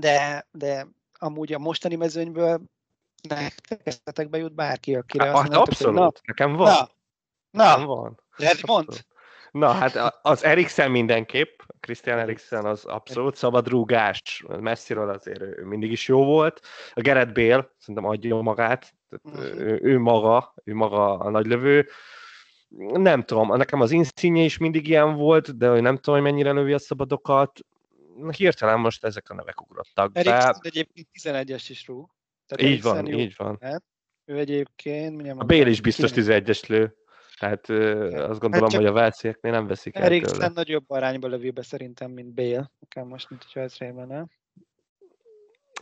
de, 0.00 0.46
de 0.50 0.86
amúgy 1.18 1.52
a 1.52 1.58
mostani 1.58 1.94
mezőnyből 1.94 2.60
nektek 3.28 4.28
jut 4.30 4.54
bárki, 4.54 4.94
akire 4.94 5.24
azt 5.24 5.32
Hát, 5.32 5.42
mondjátok, 5.42 5.74
hogy 5.76 5.86
abszolút. 5.86 6.20
Nekem 6.24 6.52
van. 6.56 6.72
Na, 7.50 7.64
na, 7.64 7.76
na 7.76 7.86
van. 7.86 8.20
Redmond, 8.36 8.88
Abszolút. 8.88 9.06
Na, 9.52 9.70
hát 9.70 10.18
az 10.22 10.44
Eriksen 10.44 10.90
mindenképp, 10.90 11.60
Christian 11.80 12.18
Eriksen 12.18 12.64
az 12.64 12.84
abszolút 12.84 13.36
szabad 13.36 13.68
rúgás, 13.68 14.44
messziről 14.60 15.08
azért 15.08 15.40
ő 15.40 15.64
mindig 15.64 15.90
is 15.90 16.08
jó 16.08 16.24
volt. 16.24 16.60
A 16.94 17.00
Gerett 17.00 17.34
Bale 17.34 17.70
szerintem 17.78 18.04
adja 18.04 18.40
magát, 18.40 18.94
tehát 19.08 19.38
Mhm. 19.48 19.60
ő, 19.60 19.78
ő 19.82 19.98
maga, 19.98 20.54
ő 20.64 20.74
maga 20.74 21.18
a 21.18 21.30
nagylövő. 21.30 21.88
Nem 22.92 23.22
tudom, 23.22 23.56
nekem 23.56 23.80
az 23.80 23.90
Insigne 23.90 24.40
is 24.40 24.58
mindig 24.58 24.88
ilyen 24.88 25.14
volt, 25.14 25.56
de 25.56 25.68
hogy 25.68 25.82
nem 25.82 25.96
tudom, 25.96 26.20
hogy 26.20 26.30
mennyire 26.30 26.52
lövi 26.52 26.72
a 26.72 26.78
szabadokat. 26.78 27.60
Hirtelen 28.36 28.80
most 28.80 29.04
ezek 29.04 29.30
a 29.30 29.34
nevek 29.34 29.60
ugrottak 29.60 30.12
be. 30.12 30.20
Eriksen 30.20 30.56
egyébként 30.60 31.08
11-es 31.12 31.64
is 31.68 31.86
rúg. 31.86 32.10
Tehát 32.46 32.74
Így 32.74 32.82
van, 32.82 32.96
Eriksen 32.96 33.18
így 33.18 33.34
van. 33.36 33.58
Ő 34.24 34.38
egyébként, 34.38 35.14
mindjárt 35.14 35.40
A 35.40 35.44
Bale 35.44 35.68
is 35.68 35.80
biztos 35.80 36.10
11. 36.10 36.42
11-es 36.44 36.66
lő. 36.68 36.96
Tehát 37.42 37.68
azt 38.30 38.40
gondolom, 38.40 38.68
csak 38.68 38.80
hogy 38.80 38.88
a 38.88 38.92
Velcieknél 38.92 39.52
nem 39.52 39.66
veszik 39.66 39.96
el 39.96 40.02
Eriksen 40.02 40.52
nagyobb 40.52 40.90
arányba 40.90 41.28
lövi 41.28 41.50
be 41.50 41.62
szerintem, 41.62 42.10
mint 42.10 42.34
Bale. 42.34 42.70
Nekem 42.80 43.06
most, 43.06 43.30
mint 43.30 43.42
hogyha 43.42 43.60
ez 43.60 43.76
rémlene. 43.76 44.26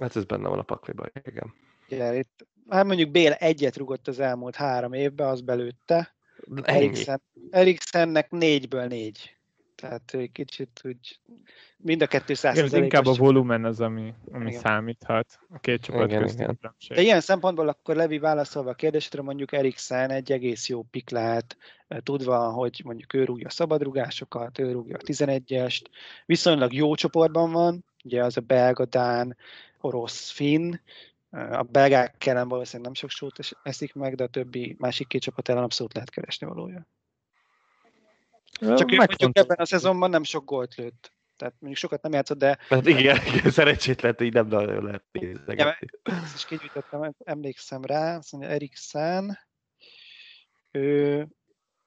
Hát 0.00 0.16
ez 0.16 0.24
benne 0.24 0.48
van 0.48 0.58
a 0.58 0.62
pakliban, 0.62 1.12
igen. 1.24 1.54
Ugye, 1.90 2.16
itt, 2.16 2.46
hát 2.68 2.84
mondjuk 2.84 3.10
Bale 3.10 3.36
egyet 3.36 3.76
rugott 3.76 4.08
az 4.08 4.20
elmúlt 4.20 4.56
három 4.56 4.92
évben, 4.92 5.28
az 5.28 5.40
belőtte. 5.40 6.14
Eriksen, 6.62 7.22
Eriksennek 7.50 8.30
négyből 8.30 8.86
négy. 8.86 9.39
Tehát 9.80 10.14
egy 10.14 10.32
kicsit 10.32 10.80
úgy 10.84 11.20
mind 11.76 12.02
a 12.02 12.06
kettő 12.06 12.34
száz 12.34 12.58
Ez 12.58 12.72
inkább 12.72 13.06
a 13.06 13.12
volumen 13.12 13.64
az, 13.64 13.80
ami, 13.80 14.14
ami 14.32 14.48
Igen. 14.48 14.60
számíthat 14.60 15.38
a 15.48 15.58
két 15.58 15.82
csapat 15.82 16.08
Igen, 16.08 16.22
közti 16.22 16.42
igen. 16.42 16.56
különbség. 16.56 16.96
De 16.96 17.02
ilyen 17.02 17.20
szempontból 17.20 17.68
akkor 17.68 17.96
Levi 17.96 18.18
válaszolva 18.18 18.70
a 18.70 18.74
kérdésre, 18.74 19.22
mondjuk 19.22 19.52
Eriksen 19.52 20.10
egy 20.10 20.32
egész 20.32 20.68
jó 20.68 20.82
pik 20.82 21.10
lehet, 21.10 21.56
eh, 21.88 21.98
tudva, 21.98 22.50
hogy 22.50 22.80
mondjuk 22.84 23.14
ő 23.14 23.24
rúgja 23.24 23.46
a 23.46 23.50
szabadrugásokat, 23.50 24.58
ő 24.58 24.72
rúgja 24.72 24.96
a 24.96 25.04
11-est, 25.04 25.84
viszonylag 26.26 26.72
jó 26.72 26.94
csoportban 26.94 27.52
van, 27.52 27.84
ugye 28.04 28.24
az 28.24 28.36
a 28.36 28.40
belga, 28.40 28.84
dán, 28.84 29.36
orosz, 29.80 30.30
finn, 30.30 30.74
a 31.30 31.62
belgák 31.62 32.26
ellen 32.26 32.48
valószínűleg 32.48 32.84
nem 32.84 32.94
sok 32.94 33.10
sót 33.10 33.38
es- 33.38 33.56
eszik 33.62 33.94
meg, 33.94 34.14
de 34.14 34.24
a 34.24 34.28
többi 34.28 34.76
másik 34.78 35.06
két 35.06 35.22
csapat 35.22 35.48
ellen 35.48 35.62
abszolút 35.62 35.94
lehet 35.94 36.10
keresni 36.10 36.46
valója. 36.46 36.86
Csak 38.60 38.92
ő 38.92 38.96
mondjuk 38.96 39.38
ebben 39.38 39.56
a 39.56 39.64
szezonban 39.64 40.10
nem 40.10 40.22
sok 40.22 40.44
gólt 40.44 40.74
lőtt. 40.74 41.12
Tehát 41.36 41.54
mondjuk 41.58 41.82
sokat 41.82 42.02
nem 42.02 42.12
játszott, 42.12 42.38
de 42.38 42.58
Hát 42.68 42.86
igen, 42.86 43.16
igen 43.34 43.50
szerencsétlen, 43.50 44.16
így 44.20 44.32
nem 44.32 44.46
nagyon 44.46 44.84
lehet 44.84 45.04
nézegetni. 45.12 45.86
ezt 46.02 46.34
is 46.34 46.44
kigyűjtöttem, 46.44 47.14
emlékszem 47.24 47.84
rá, 47.84 48.16
azt 48.16 48.32
mondja 48.32 48.50
Eriksen, 48.50 49.38
ő 50.70 51.26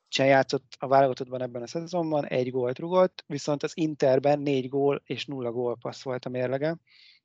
sem 0.08 0.26
játszott 0.26 0.76
a 0.80 0.88
válogatottban 0.88 1.42
ebben 1.42 1.62
a 1.62 1.68
szezonban, 1.68 2.26
egy 2.26 2.52
gólt 2.52 2.80
rugott, 2.80 3.24
viszont 3.28 3.64
az 3.64 3.72
Interben 3.78 4.40
négy 4.40 4.70
gól 4.70 5.02
és 5.06 5.26
nulla 5.26 5.52
gólpassz 5.52 6.04
volt 6.04 6.26
a 6.26 6.30
mérlege, 6.30 6.78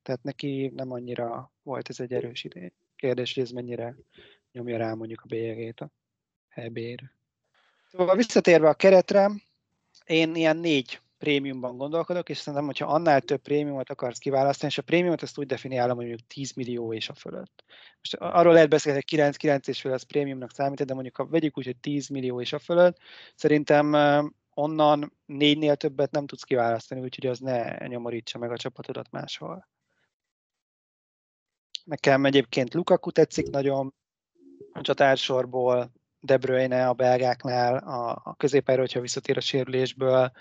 tehát 0.03 0.22
neki 0.22 0.72
nem 0.74 0.92
annyira 0.92 1.53
volt 1.62 1.88
ez 1.88 2.01
egy 2.01 2.12
erős 2.12 2.44
idő. 2.44 2.72
Kérdés, 2.96 3.34
hogy 3.34 3.42
ez 3.42 3.51
mennyire 3.51 3.96
nyomja 4.53 4.76
rá 4.76 4.94
mondjuk 4.94 5.20
a 5.20 5.26
bélyegét 5.26 5.80
a 5.80 5.90
HB-re. 6.49 7.18
Szóval 7.91 8.16
visszatérve 8.16 8.68
a 8.68 8.74
keretre, 8.74 9.30
én 10.05 10.34
ilyen 10.34 10.57
négy 10.57 11.01
prémiumban 11.18 11.76
gondolkodok, 11.76 12.28
és 12.28 12.39
szerintem, 12.39 12.66
hogyha 12.66 12.86
annál 12.86 13.20
több 13.20 13.41
prémiumot 13.41 13.91
akarsz 13.91 14.18
kiválasztani, 14.18 14.70
és 14.70 14.78
a 14.78 14.82
prémiumot 14.82 15.22
ezt 15.22 15.39
úgy 15.39 15.47
definiálom, 15.47 15.97
hogy 15.97 16.07
mondjuk 16.07 16.28
10 16.28 16.53
millió 16.53 16.93
és 16.93 17.09
a 17.09 17.14
fölött. 17.14 17.64
Most 17.99 18.14
arról 18.14 18.53
lehet 18.53 18.68
beszélni, 18.68 19.01
hogy 19.09 19.20
9-9 19.20 19.68
és 19.68 19.80
föl 19.80 19.93
az 19.93 20.03
prémiumnak 20.03 20.53
számít, 20.53 20.84
de 20.84 20.95
mondjuk 20.95 21.16
ha 21.16 21.26
vegyük 21.26 21.59
úgy, 21.59 21.64
hogy 21.64 21.76
10 21.76 22.09
millió 22.09 22.41
és 22.41 22.53
a 22.53 22.59
fölött, 22.59 22.99
szerintem 23.34 23.95
onnan 24.55 25.18
négynél 25.26 25.76
többet 25.76 26.11
nem 26.11 26.26
tudsz 26.26 26.43
kiválasztani, 26.43 27.01
úgyhogy 27.01 27.26
az 27.26 27.39
ne 27.39 27.86
nyomorítsa 27.86 28.39
meg 28.39 28.51
a 28.51 28.57
csapatodat 28.57 29.11
máshol. 29.11 29.68
Nekem 31.84 32.24
egyébként 32.24 32.74
Lukaku 32.74 33.11
tetszik 33.11 33.51
nagyon 33.51 33.95
a 34.72 34.80
csatársorból, 34.80 35.93
De 36.21 36.37
Bruyne 36.37 36.89
a 36.89 36.93
belgáknál, 36.93 37.77
a, 37.77 38.21
a 38.25 38.35
középpályára, 38.37 38.83
hogyha 38.83 39.01
visszatér 39.01 39.37
a 39.37 39.41
sérülésből, 39.41 40.33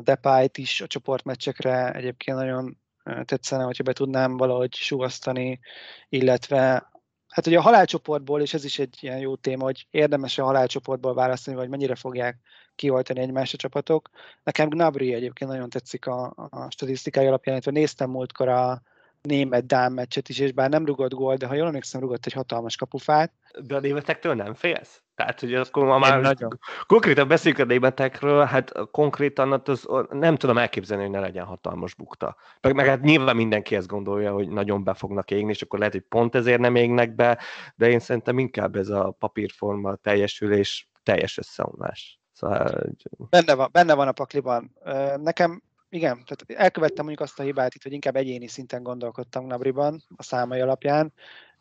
Depayt 0.00 0.58
is 0.58 0.80
a 0.80 0.86
csoportmeccsekre 0.86 1.92
egyébként 1.92 2.36
nagyon 2.36 2.78
tetszene, 3.24 3.62
hogyha 3.62 3.82
be 3.82 3.92
tudnám 3.92 4.36
valahogy 4.36 4.74
sugasztani, 4.74 5.60
illetve 6.08 6.90
hát 7.28 7.46
ugye 7.46 7.58
a 7.58 7.62
halálcsoportból, 7.62 8.40
és 8.40 8.54
ez 8.54 8.64
is 8.64 8.78
egy 8.78 8.96
ilyen 9.00 9.18
jó 9.18 9.36
téma, 9.36 9.64
hogy 9.64 9.86
érdemes 9.90 10.38
a 10.38 10.44
halálcsoportból 10.44 11.14
választani, 11.14 11.56
vagy 11.56 11.68
mennyire 11.68 11.94
fogják 11.94 12.38
kioltani 12.74 13.20
egymást 13.20 13.54
a 13.54 13.56
csapatok. 13.56 14.10
Nekem 14.42 14.68
Gnabry 14.68 15.14
egyébként 15.14 15.50
nagyon 15.50 15.70
tetszik 15.70 16.06
a, 16.06 16.32
a 16.34 16.70
statisztikai 16.70 17.26
alapján, 17.26 17.54
illetve 17.54 17.80
néztem 17.80 18.10
múltkor 18.10 18.48
a 18.48 18.82
német-dán 19.22 19.92
meccset 19.92 20.28
is, 20.28 20.38
és 20.38 20.52
bár 20.52 20.70
nem 20.70 20.86
rugott 20.86 21.14
gól, 21.14 21.36
de 21.36 21.46
ha 21.46 21.54
jól 21.54 21.66
emlékszem, 21.66 22.00
rugott 22.00 22.26
egy 22.26 22.32
hatalmas 22.32 22.76
kapufát. 22.76 23.32
De 23.66 23.76
a 23.76 23.80
németektől 23.80 24.34
nem 24.34 24.54
félsz? 24.54 25.02
Tehát, 25.14 25.40
hogy 25.40 25.54
akkor 25.54 25.84
ma 25.84 25.98
már 25.98 26.20
nagyon. 26.20 26.58
konkrétan 26.86 27.28
beszéljük 27.28 27.60
a 27.60 27.64
németekről, 27.64 28.44
hát 28.44 28.72
konkrétan 28.90 29.62
az, 29.64 29.88
nem 30.10 30.36
tudom 30.36 30.58
elképzelni, 30.58 31.02
hogy 31.02 31.12
ne 31.12 31.20
legyen 31.20 31.44
hatalmas 31.44 31.94
bukta. 31.94 32.36
Meg, 32.60 32.74
meg 32.74 32.86
hát 32.86 33.00
nyilván 33.00 33.36
mindenki 33.36 33.76
ezt 33.76 33.86
gondolja, 33.86 34.32
hogy 34.32 34.48
nagyon 34.48 34.84
be 34.84 34.94
fognak 34.94 35.30
égni, 35.30 35.50
és 35.50 35.62
akkor 35.62 35.78
lehet, 35.78 35.94
hogy 35.94 36.04
pont 36.08 36.34
ezért 36.34 36.60
nem 36.60 36.74
égnek 36.74 37.14
be, 37.14 37.38
de 37.76 37.88
én 37.88 37.98
szerintem 37.98 38.38
inkább 38.38 38.76
ez 38.76 38.88
a 38.88 39.16
papírforma 39.18 39.94
teljesülés 39.94 40.90
teljes 41.02 41.38
összeomlás. 41.38 42.20
Szóval, 42.32 42.82
Benne 43.30 43.54
van, 43.54 43.68
benne 43.72 43.94
van 43.94 44.08
a 44.08 44.12
pakliban. 44.12 44.76
Nekem 45.16 45.62
igen, 45.90 46.24
tehát 46.24 46.62
elkövettem 46.62 47.04
mondjuk 47.04 47.28
azt 47.28 47.38
a 47.38 47.42
hibát 47.42 47.74
itt, 47.74 47.82
hogy 47.82 47.92
inkább 47.92 48.16
egyéni 48.16 48.46
szinten 48.46 48.82
gondolkodtam 48.82 49.44
Gnabriban 49.44 50.04
a 50.16 50.22
számai 50.22 50.60
alapján, 50.60 51.12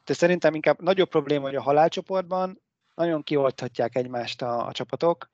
de 0.05 0.13
szerintem 0.13 0.53
inkább 0.53 0.81
nagyobb 0.81 1.09
probléma, 1.09 1.45
hogy 1.45 1.55
a 1.55 1.61
halálcsoportban 1.61 2.61
nagyon 2.95 3.23
kiolthatják 3.23 3.95
egymást 3.95 4.41
a, 4.41 4.67
a 4.67 4.71
csapatok, 4.71 5.29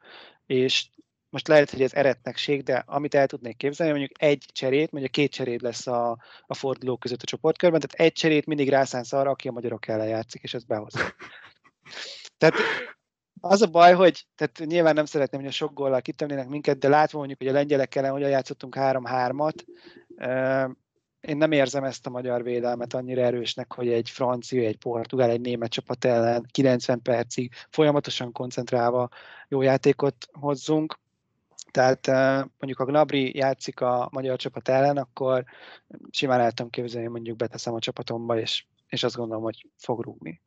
és 0.45 0.89
most 1.29 1.47
lehet, 1.47 1.69
hogy 1.69 1.81
ez 1.81 1.93
eretnekség, 1.93 2.63
de 2.63 2.83
amit 2.85 3.15
el 3.15 3.27
tudnék 3.27 3.57
képzelni, 3.57 3.91
mondjuk 3.91 4.21
egy 4.21 4.45
cserét, 4.51 4.91
mondjuk 4.91 5.11
két 5.11 5.31
cserét 5.31 5.61
lesz 5.61 5.87
a, 5.87 6.17
a 6.45 6.53
fordulók 6.53 6.99
között 6.99 7.21
a 7.21 7.25
csoportkörben, 7.25 7.79
tehát 7.79 8.07
egy 8.07 8.19
cserét 8.19 8.45
mindig 8.45 8.69
rászánsz 8.69 9.13
arra, 9.13 9.29
aki 9.29 9.47
a 9.47 9.51
magyarok 9.51 9.87
ellen 9.87 10.07
játszik, 10.07 10.43
és 10.43 10.53
ezt 10.53 10.67
behozza. 10.67 11.15
Tehát 12.37 12.55
az 13.45 13.61
a 13.61 13.67
baj, 13.67 13.93
hogy 13.93 14.25
tehát 14.35 14.59
nyilván 14.65 14.93
nem 14.93 15.05
szeretném, 15.05 15.41
hogy 15.41 15.49
a 15.49 15.53
sok 15.53 15.73
góllal 15.73 16.01
kitemnének 16.01 16.47
minket, 16.47 16.77
de 16.77 16.87
látva 16.87 17.17
mondjuk, 17.17 17.39
hogy 17.39 17.47
a 17.47 17.51
lengyelek 17.51 17.95
ellen 17.95 18.11
hogyan 18.11 18.29
játszottunk 18.29 18.75
3-3-at, 18.79 19.55
én 21.21 21.37
nem 21.37 21.51
érzem 21.51 21.83
ezt 21.83 22.05
a 22.05 22.09
magyar 22.09 22.43
védelmet 22.43 22.93
annyira 22.93 23.21
erősnek, 23.21 23.73
hogy 23.73 23.87
egy 23.87 24.09
francia, 24.09 24.67
egy 24.67 24.77
portugál, 24.77 25.29
egy 25.29 25.41
német 25.41 25.71
csapat 25.71 26.05
ellen 26.05 26.45
90 26.51 27.01
percig 27.01 27.53
folyamatosan 27.69 28.31
koncentrálva 28.31 29.09
jó 29.47 29.61
játékot 29.61 30.27
hozzunk. 30.31 30.99
Tehát 31.71 32.07
mondjuk 32.57 32.77
ha 32.77 32.85
Gnabry 32.85 33.37
játszik 33.37 33.81
a 33.81 34.09
magyar 34.11 34.37
csapat 34.37 34.69
ellen, 34.69 34.97
akkor 34.97 35.43
simán 36.09 36.39
el 36.39 36.51
tudom 36.51 36.71
képzelni, 36.71 37.07
mondjuk 37.07 37.37
beteszem 37.37 37.73
a 37.73 37.79
csapatomba, 37.79 38.39
és, 38.39 38.65
és 38.87 39.03
azt 39.03 39.15
gondolom, 39.15 39.43
hogy 39.43 39.67
fog 39.77 40.01
rúgni. 40.01 40.41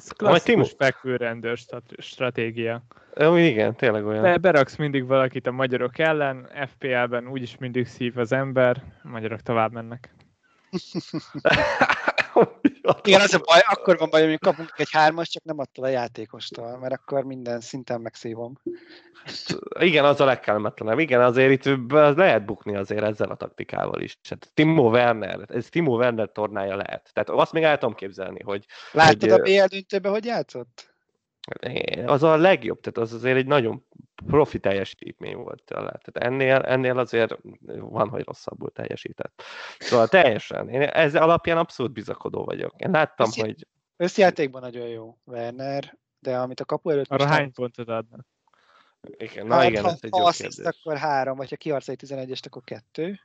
Ez 0.00 0.10
klasszikus 0.10 0.74
fekvőrendőr 0.78 1.56
strat- 1.56 1.94
stratégia. 1.98 2.82
Ö, 3.14 3.38
igen, 3.38 3.76
tényleg 3.76 4.06
olyan. 4.06 4.22
Be, 4.22 4.36
beraksz 4.36 4.76
mindig 4.76 5.06
valakit 5.06 5.46
a 5.46 5.50
magyarok 5.50 5.98
ellen, 5.98 6.48
FPL-ben 6.66 7.28
úgyis 7.28 7.56
mindig 7.58 7.86
szív 7.86 8.18
az 8.18 8.32
ember, 8.32 8.82
a 9.02 9.08
magyarok 9.08 9.40
tovább 9.40 9.72
mennek. 9.72 10.14
Igen, 13.02 13.20
az 13.20 13.34
a 13.34 13.38
baj, 13.38 13.60
akkor 13.70 13.98
van 13.98 14.10
baj, 14.10 14.28
hogy 14.28 14.38
kapunk 14.38 14.72
egy 14.76 14.90
hármas, 14.90 15.28
csak 15.28 15.42
nem 15.42 15.58
attól 15.58 15.84
a 15.84 15.88
játékostól, 15.88 16.78
mert 16.78 16.92
akkor 16.92 17.24
minden 17.24 17.60
szinten 17.60 18.00
megszívom. 18.00 18.60
Igen, 19.78 20.04
az 20.04 20.20
a 20.20 20.24
legkellemetlenebb. 20.24 20.98
Igen, 20.98 21.20
azért 21.20 21.66
itt 21.66 21.78
be- 21.80 22.10
lehet 22.10 22.44
bukni 22.44 22.76
azért 22.76 23.02
ezzel 23.02 23.30
a 23.30 23.36
taktikával 23.36 24.00
is. 24.00 24.18
Hát 24.28 24.50
Timo 24.54 24.88
Werner, 24.88 25.40
ez 25.46 25.68
Timo 25.68 25.96
Werner 25.96 26.30
tornája 26.32 26.76
lehet. 26.76 27.10
Tehát 27.12 27.28
azt 27.28 27.52
még 27.52 27.62
el 27.62 27.78
tudom 27.78 27.94
képzelni, 27.94 28.42
hogy 28.42 28.66
Láttad 28.92 29.30
Hogy, 29.30 29.30
a 29.30 29.42
BL 29.42 29.64
döntőben, 29.64 30.12
hogy 30.12 30.24
játszott? 30.24 30.89
Az 32.06 32.22
a 32.22 32.36
legjobb, 32.36 32.80
tehát 32.80 32.98
az 32.98 33.12
azért 33.14 33.36
egy 33.36 33.46
nagyon 33.46 33.86
profi 34.26 34.58
teljesítmény 34.58 35.36
volt 35.36 35.62
tőle. 35.64 35.98
Tehát 36.02 36.32
ennél, 36.32 36.56
ennél 36.56 36.98
azért 36.98 37.36
van, 37.66 38.08
hogy 38.08 38.24
rosszabbul 38.24 38.70
teljesített. 38.70 39.42
Szóval 39.78 40.08
teljesen. 40.08 40.68
Én 40.68 40.82
ez 40.82 41.14
alapján 41.14 41.58
abszolút 41.58 41.92
bizakodó 41.92 42.44
vagyok. 42.44 42.74
Én 42.76 42.90
láttam, 42.90 43.26
Összi- 43.26 43.40
hogy 43.40 43.66
Összjátékban 43.96 44.60
nagyon 44.60 44.88
jó 44.88 45.18
Werner, 45.24 45.98
de 46.18 46.38
amit 46.38 46.60
a 46.60 46.64
kapu 46.64 46.90
előtt 46.90 47.08
Arra 47.08 47.26
hány 47.26 47.52
pontot 47.52 47.88
adnak? 47.88 48.26
igen, 49.16 49.46
na 49.46 49.54
hát, 49.54 49.68
igen, 49.68 49.82
ha, 49.84 49.90
ez 49.90 49.98
egy 50.00 50.10
ha 50.10 50.18
jó 50.18 50.24
kérdés. 50.24 50.66
akkor 50.66 50.96
három, 50.96 51.36
vagy 51.36 51.50
ha 51.50 51.56
kiharc 51.56 51.88
egy 51.88 52.00
11-est, 52.06 52.46
akkor 52.46 52.62
kettő. 52.64 53.20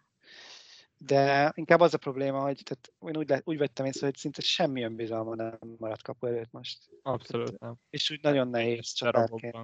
De 0.97 1.51
inkább 1.55 1.79
az 1.79 1.93
a 1.93 1.97
probléma, 1.97 2.41
hogy 2.41 2.61
tehát 2.63 2.93
én 3.13 3.17
úgy, 3.17 3.29
le- 3.29 3.41
úgy 3.43 3.57
vettem 3.57 3.85
észre, 3.85 4.05
hogy 4.05 4.15
szinte 4.15 4.41
semmi 4.41 4.83
önbizalma 4.83 5.35
nem 5.35 5.59
maradt 5.77 6.01
kapu 6.01 6.27
előtt 6.27 6.51
most. 6.51 6.89
Abszolút 7.01 7.59
nem. 7.59 7.75
És 7.89 8.09
úgy 8.09 8.19
nagyon 8.21 8.47
nehéz 8.47 8.91
csatárként. 8.91 9.57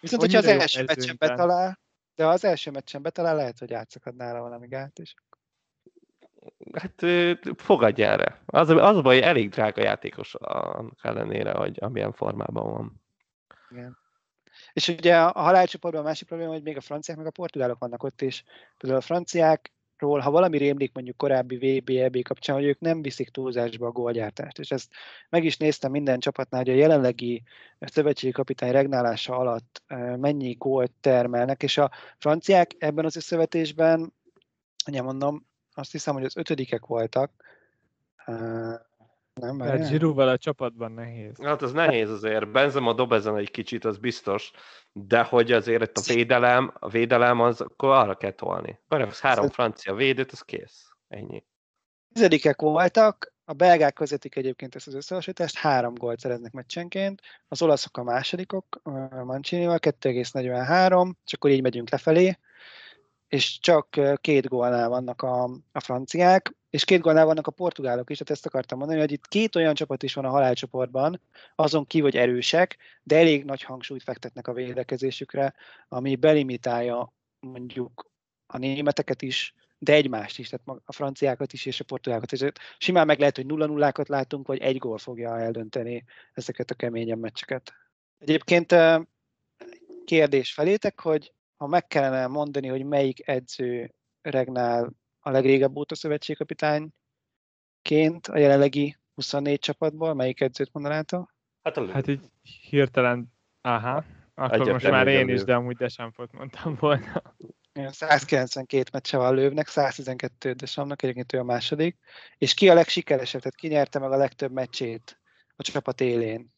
Viszont, 0.00 0.22
Annyira 0.22 0.38
hogyha 0.38 0.54
az 0.54 0.60
első 0.60 0.84
meccsen 0.84 1.16
betalál, 1.18 1.80
de 2.14 2.24
ha 2.24 2.30
az 2.30 2.44
első 2.44 2.70
meccsen 2.70 3.02
betalál, 3.02 3.36
lehet, 3.36 3.58
hogy 3.58 3.70
játszakad 3.70 4.16
nála 4.16 4.40
valami 4.40 4.68
gát, 4.68 4.98
és 4.98 5.14
Hát 6.72 7.02
fogadj 7.56 8.02
erre. 8.02 8.42
Az, 8.46 8.68
az 8.68 8.96
a 8.96 9.02
baj, 9.02 9.14
hogy 9.14 9.24
elég 9.24 9.48
drága 9.48 9.82
játékos 9.82 10.34
annak 10.34 10.98
ellenére, 11.02 11.52
hogy 11.52 11.76
amilyen 11.80 12.12
formában 12.12 12.70
van. 12.70 13.02
Igen. 13.70 13.98
És 14.72 14.88
ugye 14.88 15.20
a 15.20 15.40
halálcsoportban 15.40 16.04
a 16.04 16.06
másik 16.06 16.28
probléma, 16.28 16.52
hogy 16.52 16.62
még 16.62 16.76
a 16.76 16.80
franciák 16.80 17.16
meg 17.16 17.26
a 17.26 17.30
portugálok 17.30 17.78
vannak 17.78 18.02
ott 18.02 18.20
is. 18.20 18.44
Például 18.76 19.00
a 19.00 19.04
franciákról, 19.96 20.18
ha 20.20 20.30
valami 20.30 20.58
rémlik 20.58 20.94
mondjuk 20.94 21.16
korábbi 21.16 21.56
VB, 21.56 21.90
EB 21.90 22.22
kapcsán, 22.22 22.56
hogy 22.56 22.64
ők 22.64 22.80
nem 22.80 23.02
viszik 23.02 23.28
túlzásba 23.28 23.86
a 23.86 23.90
gólgyártást. 23.90 24.58
És 24.58 24.70
ezt 24.70 24.90
meg 25.28 25.44
is 25.44 25.56
néztem 25.56 25.90
minden 25.90 26.18
csapatnál, 26.18 26.62
hogy 26.62 26.72
a 26.72 26.76
jelenlegi 26.76 27.42
szövetségi 27.78 28.32
kapitány 28.32 28.70
regnálása 28.70 29.36
alatt 29.36 29.82
eh, 29.86 30.16
mennyi 30.16 30.52
gólt 30.52 30.92
termelnek, 31.00 31.62
és 31.62 31.78
a 31.78 31.90
franciák 32.18 32.74
ebben 32.78 33.04
az 33.04 33.16
összevetésben, 33.16 34.12
ugye 34.86 35.02
mondom, 35.02 35.46
azt 35.72 35.92
hiszem, 35.92 36.14
hogy 36.14 36.24
az 36.24 36.36
ötödikek 36.36 36.86
voltak, 36.86 37.30
eh, 38.24 38.74
Nem, 39.40 39.56
Mert 39.56 39.70
várjál. 39.70 39.88
Zsirúval 39.88 40.28
a 40.28 40.38
csapatban 40.38 40.92
nehéz. 40.92 41.32
Hát 41.42 41.62
az 41.62 41.72
nehéz 41.72 42.10
azért. 42.10 42.50
Benzema 42.50 42.92
dob 42.92 43.12
ezen 43.12 43.36
egy 43.36 43.50
kicsit, 43.50 43.84
az 43.84 43.98
biztos. 43.98 44.50
De 44.92 45.22
hogy 45.22 45.52
azért 45.52 45.82
itt 45.82 45.96
a 45.96 46.14
védelem, 46.14 46.72
a 46.78 46.88
védelem 46.88 47.40
az 47.40 47.60
akkor 47.60 47.90
arra 47.90 48.14
kell 48.14 48.30
tolni. 48.30 48.80
Beraksz 48.88 49.20
három 49.20 49.48
francia 49.48 49.94
védőt, 49.94 50.32
az 50.32 50.40
kész. 50.40 50.88
Ennyi. 51.08 51.44
Tizedikek 52.12 52.60
voltak, 52.60 53.34
a 53.44 53.52
belgák 53.52 53.98
vezetik 53.98 54.36
egyébként 54.36 54.74
ezt 54.74 54.86
az 54.86 54.94
összehasonlítást, 54.94 55.56
három 55.56 55.94
gólt 55.94 56.20
szereznek 56.20 56.52
meccsenként, 56.52 57.20
az 57.48 57.62
olaszok 57.62 57.96
a 57.96 58.02
másodikok 58.02 58.80
Mancinival, 59.24 59.78
2,43, 59.78 61.12
és 61.24 61.32
akkor 61.32 61.50
így 61.50 61.62
megyünk 61.62 61.90
lefelé, 61.90 62.38
és 63.28 63.58
csak 63.58 64.00
két 64.20 64.48
gólnál 64.48 64.88
vannak 64.88 65.22
a, 65.22 65.50
a 65.72 65.80
franciák, 65.80 66.54
és 66.70 66.84
két 66.84 67.00
gólnál 67.00 67.24
vannak 67.24 67.46
a 67.46 67.50
portugálok 67.50 68.10
is, 68.10 68.18
tehát 68.18 68.32
ezt 68.32 68.46
akartam 68.46 68.78
mondani, 68.78 69.00
hogy 69.00 69.12
itt 69.12 69.28
két 69.28 69.56
olyan 69.56 69.74
csapat 69.74 70.02
is 70.02 70.14
van 70.14 70.24
a 70.24 70.30
halálcsoportban, 70.30 71.20
azon 71.54 71.86
kívül, 71.86 72.10
hogy 72.10 72.20
erősek, 72.20 72.76
de 73.02 73.16
elég 73.16 73.44
nagy 73.44 73.62
hangsúlyt 73.62 74.02
fektetnek 74.02 74.48
a 74.48 74.52
védekezésükre, 74.52 75.54
ami 75.88 76.16
belimitálja 76.16 77.12
mondjuk 77.40 78.10
a 78.46 78.58
németeket 78.58 79.22
is, 79.22 79.54
de 79.78 79.92
egymást 79.92 80.38
is, 80.38 80.48
tehát 80.48 80.82
a 80.84 80.92
franciákat 80.92 81.52
is 81.52 81.66
és 81.66 81.80
a 81.80 81.84
portugálokat 81.84 82.32
is. 82.32 82.40
Simán 82.78 83.06
meg 83.06 83.18
lehet, 83.18 83.36
hogy 83.36 83.46
nulla 83.46 83.66
nullákat 83.66 84.08
látunk, 84.08 84.46
vagy 84.46 84.58
egy 84.58 84.78
gól 84.78 84.98
fogja 84.98 85.38
eldönteni 85.38 86.04
ezeket 86.32 86.70
a 86.70 86.74
keményen 86.74 87.18
meccseket. 87.18 87.72
Egyébként 88.18 88.74
kérdés 90.04 90.52
felétek, 90.52 91.00
hogy 91.00 91.32
ha 91.56 91.66
meg 91.66 91.86
kellene 91.86 92.26
mondani, 92.26 92.68
hogy 92.68 92.84
melyik 92.84 93.28
edző 93.28 93.94
regnál 94.22 94.92
a 95.20 95.30
legrégebb 95.30 95.76
óta 95.76 95.94
szövetségkapitányként 95.94 98.26
a 98.26 98.38
jelenlegi 98.38 98.96
24 99.14 99.58
csapatból, 99.58 100.14
melyik 100.14 100.40
edzőt 100.40 100.72
mondanátok? 100.72 101.34
Hát 101.62 101.76
a. 101.76 101.92
Hát 101.92 102.08
így 102.08 102.20
hirtelen, 102.70 103.32
aha, 103.60 104.04
akkor 104.34 104.52
Egyértelmű, 104.52 104.72
most 104.72 104.90
már 104.90 105.06
én 105.06 105.28
is, 105.28 105.44
de 105.44 105.54
amúgy 105.54 105.76
Desampot 105.76 106.32
mondtam 106.32 106.76
volna. 106.80 107.22
Ilyen 107.72 107.92
192 107.92 108.90
meccse 108.92 109.16
van 109.16 109.34
Lővnek, 109.34 109.66
112 109.66 110.52
Desamnak, 110.52 111.02
egyébként 111.02 111.32
ő 111.32 111.38
a 111.38 111.44
második. 111.44 111.96
És 112.38 112.54
ki 112.54 112.68
a 112.68 112.74
legsikeresebb, 112.74 113.40
tehát 113.40 113.56
ki 113.56 113.68
nyerte 113.68 113.98
meg 113.98 114.12
a 114.12 114.16
legtöbb 114.16 114.52
meccsét 114.52 115.20
a 115.56 115.62
csapat 115.62 116.00
élén? 116.00 116.54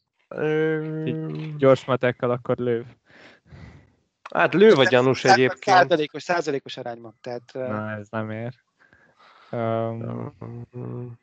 Gyors 1.56 1.84
matekkal 1.84 2.30
akkor 2.30 2.56
lőv. 2.56 2.84
Hát 4.34 4.54
lő 4.54 4.74
vagy 4.74 4.88
gyanús 4.88 5.24
egyébként. 5.24 5.78
Százalékos, 5.78 6.22
százalékos 6.22 6.76
arányban. 6.76 7.18
Tehát, 7.20 7.52
Na, 7.52 7.90
ez 7.90 8.08
nem 8.10 8.30
ér. 8.30 8.54
Um, 9.50 11.18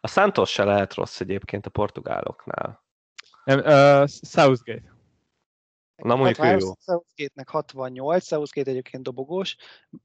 A 0.00 0.08
Santos 0.08 0.50
se 0.50 0.64
lehet 0.64 0.94
rossz 0.94 1.20
egyébként 1.20 1.66
a 1.66 1.70
portugáloknál. 1.70 2.84
nem, 3.44 3.58
uh, 3.58 4.06
Southgate. 4.06 4.96
Na 5.96 6.16
mondjuk 6.16 6.46
ő 6.46 6.56
jó. 6.58 6.72
Southgate-nek 6.80 7.48
68, 7.48 8.26
Southgate 8.26 8.70
egyébként 8.70 9.02
dobogós. 9.02 9.56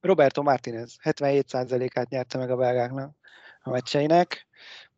Roberto 0.01 0.41
Martinez 0.41 0.97
77%-át 1.04 2.10
nyerte 2.10 2.38
meg 2.38 2.49
a 2.49 2.56
belgáknak 2.56 3.16
a 3.62 3.70
meccseinek. 3.70 4.47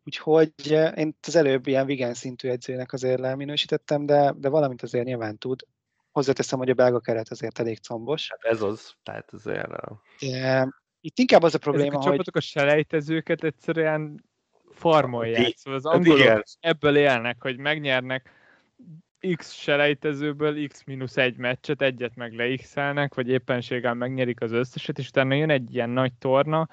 Úgyhogy 0.06 0.52
eh, 0.70 0.92
én 0.96 1.16
az 1.26 1.36
előbb 1.36 1.66
ilyen 1.66 1.86
vigán 1.86 2.14
szintű 2.14 2.48
edzőnek 2.48 2.92
azért 2.92 3.20
leminősítettem, 3.20 4.06
de, 4.06 4.34
de 4.36 4.48
valamit 4.48 4.82
azért 4.82 5.04
nyilván 5.04 5.38
tud. 5.38 5.60
Hozzáteszem, 6.12 6.58
hogy 6.58 6.70
a 6.70 6.74
belga 6.74 7.00
keret 7.00 7.30
azért 7.30 7.58
elég 7.58 7.78
combos. 7.78 8.30
Hát 8.30 8.52
ez 8.52 8.62
az, 8.62 8.94
tehát 9.02 9.32
azért... 9.32 9.68
uh, 9.68 9.96
De 10.20 10.68
itt 11.00 11.18
inkább 11.18 11.42
az 11.42 11.54
a 11.54 11.56
Ezek 11.56 11.60
probléma, 11.60 11.98
a 11.98 12.02
hogy 12.02 12.10
csapatok 12.10 12.36
a 12.36 12.40
selejtezőket 12.40 13.44
egyszerűen 13.44 14.24
farmolják. 14.70 15.54
Szóval 15.56 15.78
az 15.78 15.86
angolok 15.86 16.18
igen. 16.18 16.42
ebből 16.60 16.96
élnek, 16.96 17.42
hogy 17.42 17.56
megnyernek 17.58 18.30
X 19.36 19.52
selejtezőből 19.52 20.66
X 20.68 20.84
mínusz 20.84 21.16
egy 21.16 21.36
meccset, 21.36 21.82
egyet 21.82 22.14
meg 22.14 22.32
leixelnek, 22.32 23.14
vagy 23.14 23.28
éppenséggel 23.28 23.94
megnyerik 23.94 24.40
az 24.40 24.52
összeset, 24.52 24.98
és 24.98 25.08
utána 25.08 25.34
jön 25.34 25.50
egy 25.50 25.74
ilyen 25.74 25.90
nagy 25.90 26.12
torna, 26.18 26.68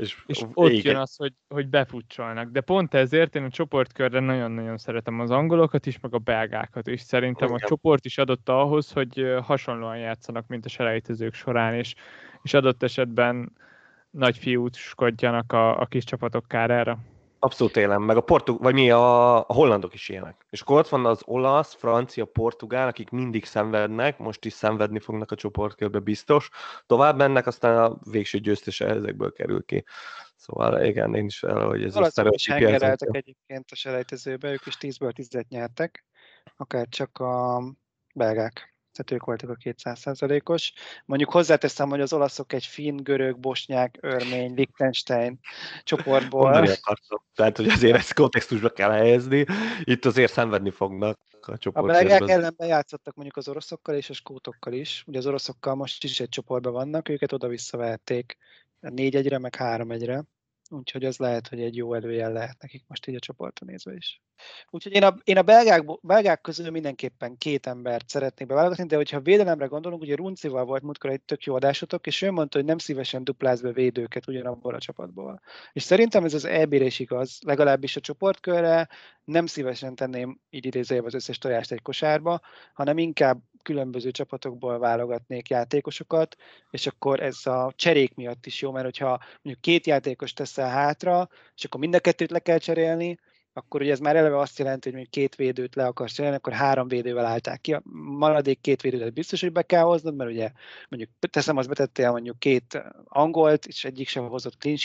És, 0.00 0.22
és 0.26 0.44
ott 0.54 0.82
jön 0.82 0.96
az, 0.96 1.16
hogy, 1.16 1.32
hogy 1.48 1.68
befutcsolnak. 1.68 2.50
De 2.50 2.60
pont 2.60 2.94
ezért 2.94 3.34
én 3.34 3.44
a 3.44 3.50
csoportkörre 3.50 4.20
nagyon-nagyon 4.20 4.78
szeretem 4.78 5.20
az 5.20 5.30
angolokat 5.30 5.86
is, 5.86 6.00
meg 6.00 6.14
a 6.14 6.18
belgákat 6.18 6.86
is. 6.86 7.00
Szerintem 7.00 7.52
a 7.52 7.54
Igen. 7.54 7.68
csoport 7.68 8.04
is 8.04 8.18
adott 8.18 8.48
ahhoz, 8.48 8.92
hogy 8.92 9.34
hasonlóan 9.42 9.98
játszanak, 9.98 10.46
mint 10.46 10.64
a 10.64 10.68
selejtezők 10.68 11.34
során, 11.34 11.74
és, 11.74 11.94
és 12.42 12.54
adott 12.54 12.82
esetben 12.82 13.52
nagy 14.10 14.38
fiúskodjanak 14.38 15.52
a, 15.52 15.80
a 15.80 15.86
kis 15.86 16.04
csapatok 16.04 16.48
kárára. 16.48 16.98
Abszolút 17.42 17.76
élem, 17.76 18.02
meg 18.02 18.16
a 18.16 18.20
portug, 18.20 18.62
vagy 18.62 18.74
mi, 18.74 18.90
a, 18.90 19.36
a 19.38 19.52
hollandok 19.52 19.94
is 19.94 20.08
ilyenek. 20.08 20.46
És 20.50 20.60
akkor 20.60 20.78
ott 20.78 20.88
van 20.88 21.06
az 21.06 21.22
olasz, 21.24 21.74
francia, 21.74 22.24
portugál, 22.24 22.88
akik 22.88 23.10
mindig 23.10 23.44
szenvednek, 23.44 24.18
most 24.18 24.44
is 24.44 24.52
szenvedni 24.52 24.98
fognak 24.98 25.30
a 25.30 25.34
csoportkörbe 25.34 25.98
biztos. 25.98 26.50
Tovább 26.86 27.16
mennek, 27.16 27.46
aztán 27.46 27.78
a 27.78 27.98
végső 28.10 28.38
győztese 28.38 28.86
ezekből 28.86 29.32
kerül 29.32 29.64
ki. 29.64 29.84
Szóval 30.36 30.84
igen, 30.84 31.14
én 31.14 31.24
is 31.24 31.42
el, 31.42 31.66
hogy 31.66 31.84
ez 31.84 31.94
a 31.94 31.98
Olaszok 31.98 32.34
is 32.34 32.42
sztereotípia. 32.42 32.54
hengereltek 32.54 33.08
nekem- 33.08 33.22
egyébként 33.22 33.70
a 33.70 33.74
selejtezőbe, 33.74 34.52
ők 34.52 34.66
is 34.66 34.76
10-ből 34.80 35.12
10-et 35.12 35.48
nyertek, 35.48 36.04
akár 36.56 36.86
csak 36.88 37.18
a 37.18 37.62
belgák. 38.14 38.74
Tehát 38.92 39.10
ők 39.10 39.24
voltak 39.24 39.50
a 39.50 39.54
200%-os. 39.54 40.72
Mondjuk 41.04 41.30
hozzáteszem, 41.30 41.88
hogy 41.88 42.00
az 42.00 42.12
olaszok 42.12 42.52
egy 42.52 42.66
finn, 42.66 43.02
görög, 43.02 43.38
bosnyák, 43.38 43.98
örmény, 44.00 44.54
Liechtenstein 44.54 45.38
csoportból. 45.82 46.42
Mondani 46.42 46.68
akartam. 46.80 47.22
Tehát, 47.34 47.56
hogy 47.56 47.68
azért 47.68 47.96
ezt 47.96 48.14
kontextusba 48.14 48.68
kell 48.68 48.90
helyezni. 48.90 49.46
Itt 49.82 50.04
azért 50.04 50.32
szenvedni 50.32 50.70
fognak 50.70 51.18
a 51.40 51.52
A 51.52 51.58
csoportkörben. 51.58 52.08
belgák 52.08 52.28
ellenben 52.28 52.68
játszottak 52.68 53.14
mondjuk 53.14 53.36
az 53.36 53.48
oroszokkal 53.48 53.94
és 53.94 54.10
a 54.10 54.12
skótokkal 54.12 54.72
is. 54.72 55.04
Ugye 55.06 55.18
az 55.18 55.26
oroszokkal 55.26 55.74
most 55.74 56.04
is 56.04 56.20
egy 56.20 56.28
csoportban 56.28 56.72
vannak, 56.72 57.08
őket 57.08 57.32
oda-vissza 57.32 57.76
vehették 57.76 58.36
4-1-re, 58.82 59.38
meg 59.38 59.56
3-1-re. 59.58 60.22
Úgyhogy 60.72 61.04
az 61.04 61.16
lehet, 61.16 61.48
hogy 61.48 61.60
egy 61.60 61.76
jó 61.76 61.94
előjel 61.94 62.32
lehet 62.32 62.56
nekik 62.60 62.84
most 62.86 63.06
így 63.06 63.14
a 63.14 63.18
csoportra 63.18 63.66
nézve 63.66 63.94
is. 63.94 64.20
Úgyhogy 64.70 64.92
én 64.92 65.02
a, 65.02 65.16
én 65.24 65.36
a 65.36 65.42
belgák, 65.42 65.84
belgák 66.02 66.40
közül 66.40 66.70
mindenképpen 66.70 67.36
két 67.38 67.66
embert 67.66 68.08
szeretnék 68.08 68.48
beválogatni, 68.48 68.86
de 68.86 68.96
hogyha 68.96 69.20
védelemre 69.20 69.66
gondolunk, 69.66 70.02
ugye 70.02 70.14
Runcival 70.14 70.64
volt 70.64 70.82
múltkor 70.82 71.10
egy 71.10 71.20
tök 71.20 71.44
jó 71.44 71.54
adásotok, 71.54 72.06
és 72.06 72.22
ő 72.22 72.30
mondta, 72.30 72.58
hogy 72.58 72.66
nem 72.66 72.78
szívesen 72.78 73.24
dupláz 73.24 73.60
be 73.60 73.72
védőket 73.72 74.28
ugyanabból 74.28 74.74
a 74.74 74.80
csapatból. 74.80 75.40
És 75.72 75.82
szerintem 75.82 76.24
ez 76.24 76.34
az 76.34 76.44
EB-re 76.44 76.84
is 76.84 76.98
igaz, 76.98 77.38
legalábbis 77.44 77.96
a 77.96 78.00
csoportkörre 78.00 78.88
nem 79.24 79.46
szívesen 79.46 79.94
tenném 79.94 80.40
így 80.50 80.66
idézőjelben 80.66 81.14
az 81.14 81.20
összes 81.20 81.38
tojást 81.38 81.72
egy 81.72 81.82
kosárba, 81.82 82.40
hanem 82.72 82.98
inkább 82.98 83.42
különböző 83.62 84.10
csapatokból 84.10 84.78
válogatnék 84.78 85.48
játékosokat, 85.48 86.36
és 86.70 86.86
akkor 86.86 87.20
ez 87.20 87.46
a 87.46 87.72
cserék 87.76 88.14
miatt 88.14 88.46
is 88.46 88.62
jó, 88.62 88.70
mert 88.70 88.84
hogyha 88.84 89.20
mondjuk 89.42 89.60
két 89.60 89.86
játékos 89.86 90.32
teszel 90.32 90.68
hátra, 90.68 91.28
és 91.56 91.64
akkor 91.64 91.80
mind 91.80 91.94
a 91.94 92.00
kettőt 92.00 92.30
le 92.30 92.38
kell 92.38 92.58
cserélni, 92.58 93.18
akkor 93.52 93.80
ugye 93.80 93.92
ez 93.92 93.98
már 93.98 94.16
eleve 94.16 94.38
azt 94.38 94.58
jelenti, 94.58 94.82
hogy 94.82 94.92
mondjuk 94.92 95.14
két 95.14 95.34
védőt 95.34 95.74
le 95.74 95.86
akarsz 95.86 96.12
cserélni, 96.12 96.36
akkor 96.36 96.52
három 96.52 96.88
védővel 96.88 97.24
állták 97.24 97.60
ki. 97.60 97.72
A 97.72 97.82
maradék 98.18 98.60
két 98.60 98.80
védőt 98.80 99.12
biztos, 99.12 99.40
hogy 99.40 99.52
be 99.52 99.62
kell 99.62 99.82
hoznod, 99.82 100.14
mert 100.14 100.30
ugye 100.30 100.50
mondjuk 100.88 101.12
teszem, 101.30 101.56
azt 101.56 101.68
betettél 101.68 102.10
mondjuk 102.10 102.38
két 102.38 102.82
angolt, 103.04 103.66
és 103.66 103.84
egyik 103.84 104.08
sem 104.08 104.28
hozott 104.28 104.58
clean 104.58 104.76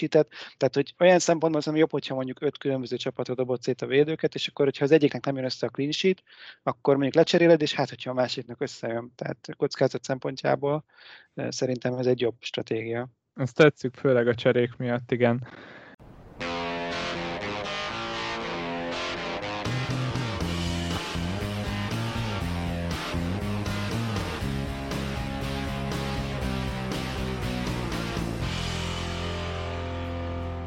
tehát 0.58 0.74
hogy 0.74 0.94
olyan 1.00 1.20
szempontból 1.20 1.62
szerintem 1.62 1.88
jobb, 1.88 1.92
hogyha 1.92 2.16
mondjuk 2.16 2.42
öt 2.42 2.58
különböző 2.58 2.96
csapatra 2.96 3.36
dobott 3.36 3.62
szét 3.62 3.82
a 3.82 3.86
védőket, 3.88 4.36
és 4.36 4.48
akkor, 4.48 4.66
hogyha 4.66 4.84
az 4.84 4.92
egyiknek 4.92 5.26
nem 5.26 5.36
jön 5.36 5.46
össze 5.46 5.68
a 5.68 5.70
clean 5.70 6.16
akkor 6.64 6.94
mondjuk 6.94 7.16
lecseréled, 7.16 7.62
és 7.62 7.74
hát, 7.74 7.90
hogyha 7.90 8.10
a 8.10 8.14
másiknak 8.14 8.62
összejön. 8.62 9.12
Tehát 9.16 9.50
kockázat 9.58 10.04
szempontjából 10.04 10.86
eh, 11.34 11.52
szerintem 11.52 11.94
ez 11.94 12.06
egy 12.06 12.20
jobb 12.20 12.36
stratégia. 12.40 13.10
Ezt 13.36 13.56
tetszik, 13.56 13.96
főleg 13.96 14.28
a 14.28 14.36
cserék 14.36 14.76
miatt, 14.76 15.12
igen. 15.12 15.48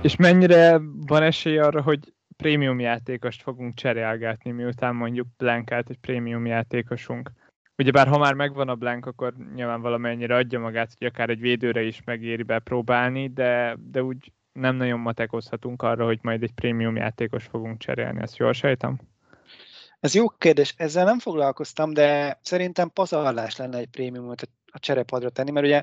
És 0.09 0.17
mennyire 0.17 0.81
van 1.07 1.23
esély 1.23 1.59
arra, 1.59 1.83
hogy 1.83 2.13
prémium 2.37 2.81
játékost 2.81 3.43
fogunk 3.43 3.75
cserélgetni, 3.75 4.51
miután 4.51 4.95
mondjuk 4.95 5.27
Blankát 5.37 5.91
egy 5.91 5.99
prémium 5.99 6.47
játékosunk? 6.47 7.31
Ugyebár 7.79 8.07
ha 8.07 8.19
már 8.19 8.35
megvan 8.35 8.69
a 8.69 8.75
Blank, 8.75 9.07
akkor 9.07 9.35
nyilván 9.55 9.81
valamennyire 9.81 10.37
adja 10.37 10.61
magát, 10.61 10.91
hogy 10.99 11.07
akár 11.07 11.31
egy 11.31 11.41
védőre 11.41 11.83
is 11.83 12.03
megéri 12.05 12.43
bepróbálni, 12.43 13.29
de, 13.29 13.77
de 13.91 14.03
úgy 14.03 14.33
nem 14.53 14.77
nagyon 14.77 15.01
matekozhatunk 15.01 15.83
arra, 15.83 16.05
hogy 16.05 16.19
majd 16.23 16.43
egy 16.43 16.53
prémium 16.53 16.97
játékos 16.97 17.45
fogunk 17.45 17.79
cserélni. 17.79 18.23
Ezt 18.23 18.37
jól 18.37 18.53
sejtem? 18.53 18.99
Ez 20.01 20.15
jó 20.15 20.29
kérdés, 20.29 20.75
ezzel 20.77 21.05
nem 21.05 21.19
foglalkoztam, 21.19 21.93
de 21.93 22.39
szerintem 22.43 22.91
pazarlás 22.91 23.57
lenne 23.57 23.79
egy 23.79 23.89
prémiumot 23.91 24.49
a 24.73 24.79
cserepadra 24.79 25.31
tenni, 25.31 25.51
mert 25.51 25.67
ugye 25.67 25.83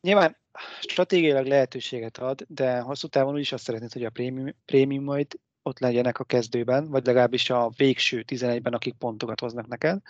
nyilván 0.00 0.36
stratégiailag 0.80 1.46
lehetőséget 1.46 2.18
ad, 2.18 2.44
de 2.48 2.80
hosszú 2.80 3.08
távon 3.08 3.34
úgyis 3.34 3.52
azt 3.52 3.64
szeretnéd, 3.64 3.92
hogy 3.92 4.04
a 4.04 4.10
prémium, 4.10 4.54
prémium 4.64 5.04
majd 5.04 5.26
ott 5.62 5.78
legyenek 5.78 6.18
a 6.18 6.24
kezdőben, 6.24 6.90
vagy 6.90 7.06
legalábbis 7.06 7.50
a 7.50 7.70
végső 7.76 8.24
11-ben, 8.26 8.72
akik 8.72 8.94
pontokat 8.94 9.40
hoznak 9.40 9.66
neked. 9.66 10.00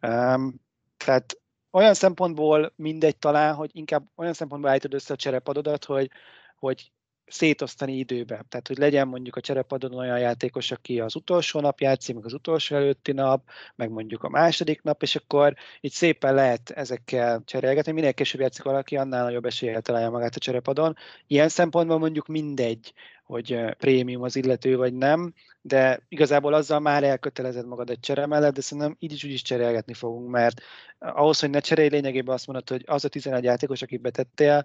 Um, 0.00 0.54
tehát 0.96 1.40
olyan 1.70 1.94
szempontból 1.94 2.72
mindegy 2.76 3.16
talán, 3.16 3.54
hogy 3.54 3.70
inkább 3.72 4.06
olyan 4.16 4.32
szempontból 4.32 4.70
állítod 4.70 4.94
össze 4.94 5.12
a 5.12 5.16
cserepadodat, 5.16 5.84
hogy, 5.84 6.10
hogy 6.56 6.92
szétosztani 7.26 7.96
időbe. 7.96 8.44
Tehát, 8.48 8.68
hogy 8.68 8.78
legyen 8.78 9.08
mondjuk 9.08 9.36
a 9.36 9.40
cserepadon 9.40 9.94
olyan 9.94 10.18
játékos, 10.18 10.70
aki 10.70 11.00
az 11.00 11.16
utolsó 11.16 11.60
nap 11.60 11.80
játszik, 11.80 12.14
meg 12.14 12.24
az 12.24 12.32
utolsó 12.32 12.76
előtti 12.76 13.12
nap, 13.12 13.48
meg 13.74 13.90
mondjuk 13.90 14.22
a 14.22 14.28
második 14.28 14.82
nap, 14.82 15.02
és 15.02 15.16
akkor 15.16 15.54
így 15.80 15.92
szépen 15.92 16.34
lehet 16.34 16.70
ezekkel 16.70 17.42
cserélgetni. 17.44 17.92
Minél 17.92 18.14
később 18.14 18.40
játszik 18.40 18.64
valaki, 18.64 18.96
annál 18.96 19.24
nagyobb 19.24 19.44
eséllyel 19.44 19.82
találja 19.82 20.10
magát 20.10 20.36
a 20.36 20.38
cserepadon. 20.38 20.96
Ilyen 21.26 21.48
szempontból 21.48 21.98
mondjuk 21.98 22.26
mindegy, 22.26 22.92
hogy 23.24 23.74
prémium 23.78 24.22
az 24.22 24.36
illető 24.36 24.76
vagy 24.76 24.94
nem, 24.94 25.34
de 25.60 26.02
igazából 26.08 26.54
azzal 26.54 26.80
már 26.80 27.04
elkötelezed 27.04 27.66
magad 27.66 27.90
egy 27.90 28.00
csere 28.00 28.26
mellett, 28.26 28.54
de 28.54 28.60
szerintem 28.60 28.96
így 28.98 29.12
is 29.12 29.24
úgy 29.24 29.30
is 29.30 29.42
cserélgetni 29.42 29.94
fogunk, 29.94 30.30
mert 30.30 30.60
ahhoz, 30.98 31.40
hogy 31.40 31.50
ne 31.50 31.60
cserélj, 31.60 31.88
lényegében 31.88 32.34
azt 32.34 32.46
mondod, 32.46 32.68
hogy 32.68 32.82
az 32.86 33.04
a 33.04 33.08
11 33.08 33.44
játékos, 33.44 33.82
akit 33.82 34.00
betettél, 34.00 34.64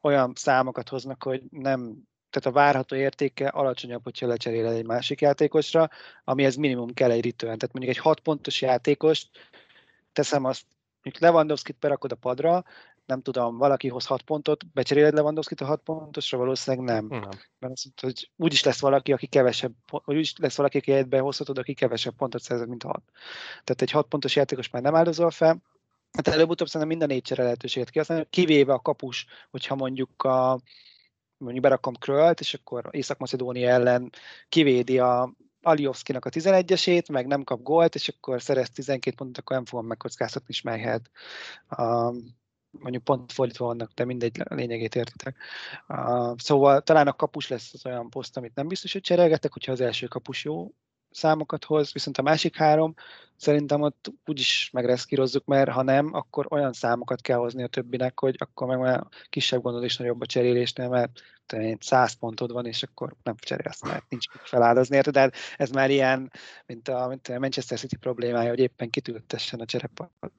olyan 0.00 0.32
számokat 0.34 0.88
hoznak, 0.88 1.22
hogy 1.22 1.42
nem, 1.50 1.96
tehát 2.30 2.48
a 2.48 2.60
várható 2.60 2.96
értéke 2.96 3.48
alacsonyabb, 3.48 4.04
hogyha 4.04 4.26
lecseréled 4.26 4.76
egy 4.76 4.86
másik 4.86 5.20
játékosra, 5.20 5.88
amihez 6.24 6.56
minimum 6.56 6.94
kell 6.94 7.10
egy 7.10 7.24
return. 7.24 7.58
Tehát 7.58 7.72
mondjuk 7.72 7.96
egy 7.96 8.02
6 8.02 8.20
pontos 8.20 8.60
játékost, 8.60 9.28
teszem 10.12 10.44
azt, 10.44 10.64
mondjuk 11.02 11.24
Lewandowski-t 11.24 11.78
berakod 11.78 12.12
a 12.12 12.16
padra, 12.16 12.64
nem 13.06 13.22
tudom, 13.22 13.56
valaki 13.56 13.88
hoz 13.88 14.06
6 14.06 14.22
pontot, 14.22 14.72
becseréled 14.72 15.14
Lewandowski-t 15.14 15.60
a 15.60 15.64
6 15.64 15.80
pontosra, 15.80 16.38
valószínűleg 16.38 16.86
nem. 16.86 17.06
nem. 17.06 17.20
Mert 17.58 17.72
azt 17.72 17.84
mondta, 17.84 18.06
hogy 18.06 18.30
úgyis 18.36 18.62
lesz 18.64 18.80
valaki, 18.80 19.12
aki 19.12 19.26
kevesebb, 19.26 19.72
vagy 19.90 20.16
úgyis 20.16 20.36
lesz 20.36 20.56
valaki, 20.56 20.78
aki 20.78 20.92
egybe 20.92 21.18
hozhatod, 21.18 21.58
aki 21.58 21.74
kevesebb 21.74 22.14
pontot 22.14 22.42
szerez, 22.42 22.66
mint 22.66 22.82
6. 22.82 23.02
Tehát 23.64 23.82
egy 23.82 23.90
6 23.90 24.06
pontos 24.06 24.36
játékos 24.36 24.70
már 24.70 24.82
nem 24.82 24.94
áldozol 24.94 25.30
fel, 25.30 25.62
Hát 26.18 26.28
előbb-utóbb 26.28 26.66
szerintem 26.66 26.88
minden 26.88 27.08
négy 27.08 27.22
csere 27.22 27.42
lehetőséget 27.42 27.90
kihasználni, 27.90 28.26
kivéve 28.30 28.72
a 28.72 28.80
kapus, 28.80 29.26
hogyha 29.50 29.74
mondjuk 29.74 30.22
a 30.22 30.60
mondjuk 31.36 31.62
berakom 31.62 31.94
Krölt, 31.94 32.40
és 32.40 32.54
akkor 32.54 32.88
Észak-Macedónia 32.90 33.68
ellen 33.68 34.10
kivédi 34.48 34.98
a 34.98 35.32
Aliovszkinak 35.62 36.24
a 36.24 36.30
11-esét, 36.30 37.12
meg 37.12 37.26
nem 37.26 37.44
kap 37.44 37.62
gólt, 37.62 37.94
és 37.94 38.08
akkor 38.08 38.42
szerez 38.42 38.70
12 38.70 39.16
pontot, 39.16 39.38
akkor 39.38 39.56
nem 39.56 39.64
fogom 39.64 39.86
megkockáztatni 39.86 40.54
Smeichelt. 40.54 41.10
Um, 41.78 42.36
mondjuk 42.70 43.04
pont 43.04 43.32
fordítva 43.32 43.64
vannak, 43.64 43.92
de 43.92 44.04
mindegy 44.04 44.42
lényegét 44.44 44.94
értitek. 44.94 45.36
Uh, 45.88 46.34
szóval 46.36 46.82
talán 46.82 47.06
a 47.06 47.12
kapus 47.12 47.48
lesz 47.48 47.74
az 47.74 47.86
olyan 47.86 48.10
poszt, 48.10 48.36
amit 48.36 48.54
nem 48.54 48.68
biztos, 48.68 48.92
hogy 48.92 49.02
cserélgetek, 49.02 49.52
hogyha 49.52 49.72
az 49.72 49.80
első 49.80 50.06
kapus 50.06 50.44
jó 50.44 50.70
számokat 51.10 51.64
hoz, 51.64 51.92
viszont 51.92 52.18
a 52.18 52.22
másik 52.22 52.56
három 52.56 52.94
szerintem 53.36 53.80
ott 53.80 54.12
úgyis 54.26 54.70
megreszkírozzuk, 54.72 55.44
mert 55.44 55.70
ha 55.70 55.82
nem, 55.82 56.14
akkor 56.14 56.46
olyan 56.50 56.72
számokat 56.72 57.20
kell 57.20 57.36
hozni 57.36 57.62
a 57.62 57.66
többinek, 57.66 58.20
hogy 58.20 58.36
akkor 58.38 58.66
meg 58.66 58.78
már 58.78 59.06
kisebb 59.28 59.62
gondod 59.62 59.84
is 59.84 59.96
nagyobb 59.96 60.20
a 60.20 60.26
cserélésnél, 60.26 60.88
mert 60.88 61.20
te 61.46 61.76
100 61.80 62.12
pontod 62.12 62.52
van, 62.52 62.66
és 62.66 62.82
akkor 62.82 63.14
nem 63.22 63.34
cserélsz, 63.38 63.82
mert 63.82 64.04
nincs 64.08 64.32
mit 64.32 64.42
feláldozni, 64.48 64.96
érted? 64.96 65.12
De 65.12 65.30
ez 65.56 65.70
már 65.70 65.90
ilyen, 65.90 66.32
mint 66.66 66.88
a, 66.88 67.06
mint 67.08 67.28
a 67.28 67.38
Manchester 67.38 67.78
City 67.78 67.96
problémája, 67.96 68.48
hogy 68.48 68.58
éppen 68.58 68.90
kitültessen 68.90 69.60
a 69.60 69.64
cserepadra. 69.64 70.30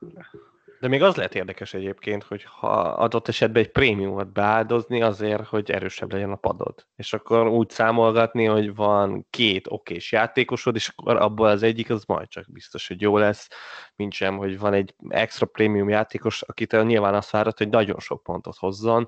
De 0.79 0.87
még 0.87 1.01
az 1.01 1.15
lehet 1.15 1.35
érdekes 1.35 1.73
egyébként, 1.73 2.23
hogy 2.23 2.43
ha 2.43 2.71
adott 2.81 3.27
esetben 3.27 3.63
egy 3.63 3.71
prémiumot 3.71 4.31
beáldozni 4.31 5.01
azért, 5.01 5.45
hogy 5.45 5.71
erősebb 5.71 6.11
legyen 6.11 6.31
a 6.31 6.35
padod. 6.35 6.87
És 6.95 7.13
akkor 7.13 7.47
úgy 7.47 7.69
számolgatni, 7.69 8.45
hogy 8.45 8.75
van 8.75 9.27
két 9.29 9.67
okés 9.67 10.11
játékosod, 10.11 10.75
és 10.75 10.87
akkor 10.87 11.15
abból 11.15 11.47
az 11.47 11.63
egyik 11.63 11.89
az 11.89 12.03
majd 12.05 12.27
csak 12.27 12.51
biztos, 12.51 12.87
hogy 12.87 13.01
jó 13.01 13.17
lesz, 13.17 13.47
mint 13.95 14.13
sem, 14.13 14.37
hogy 14.37 14.59
van 14.59 14.73
egy 14.73 14.95
extra 15.07 15.45
prémium 15.45 15.89
játékos, 15.89 16.41
akitől 16.41 16.83
nyilván 16.83 17.13
azt 17.15 17.29
várod, 17.31 17.57
hogy 17.57 17.69
nagyon 17.69 17.99
sok 17.99 18.23
pontot 18.23 18.57
hozzon. 18.57 19.07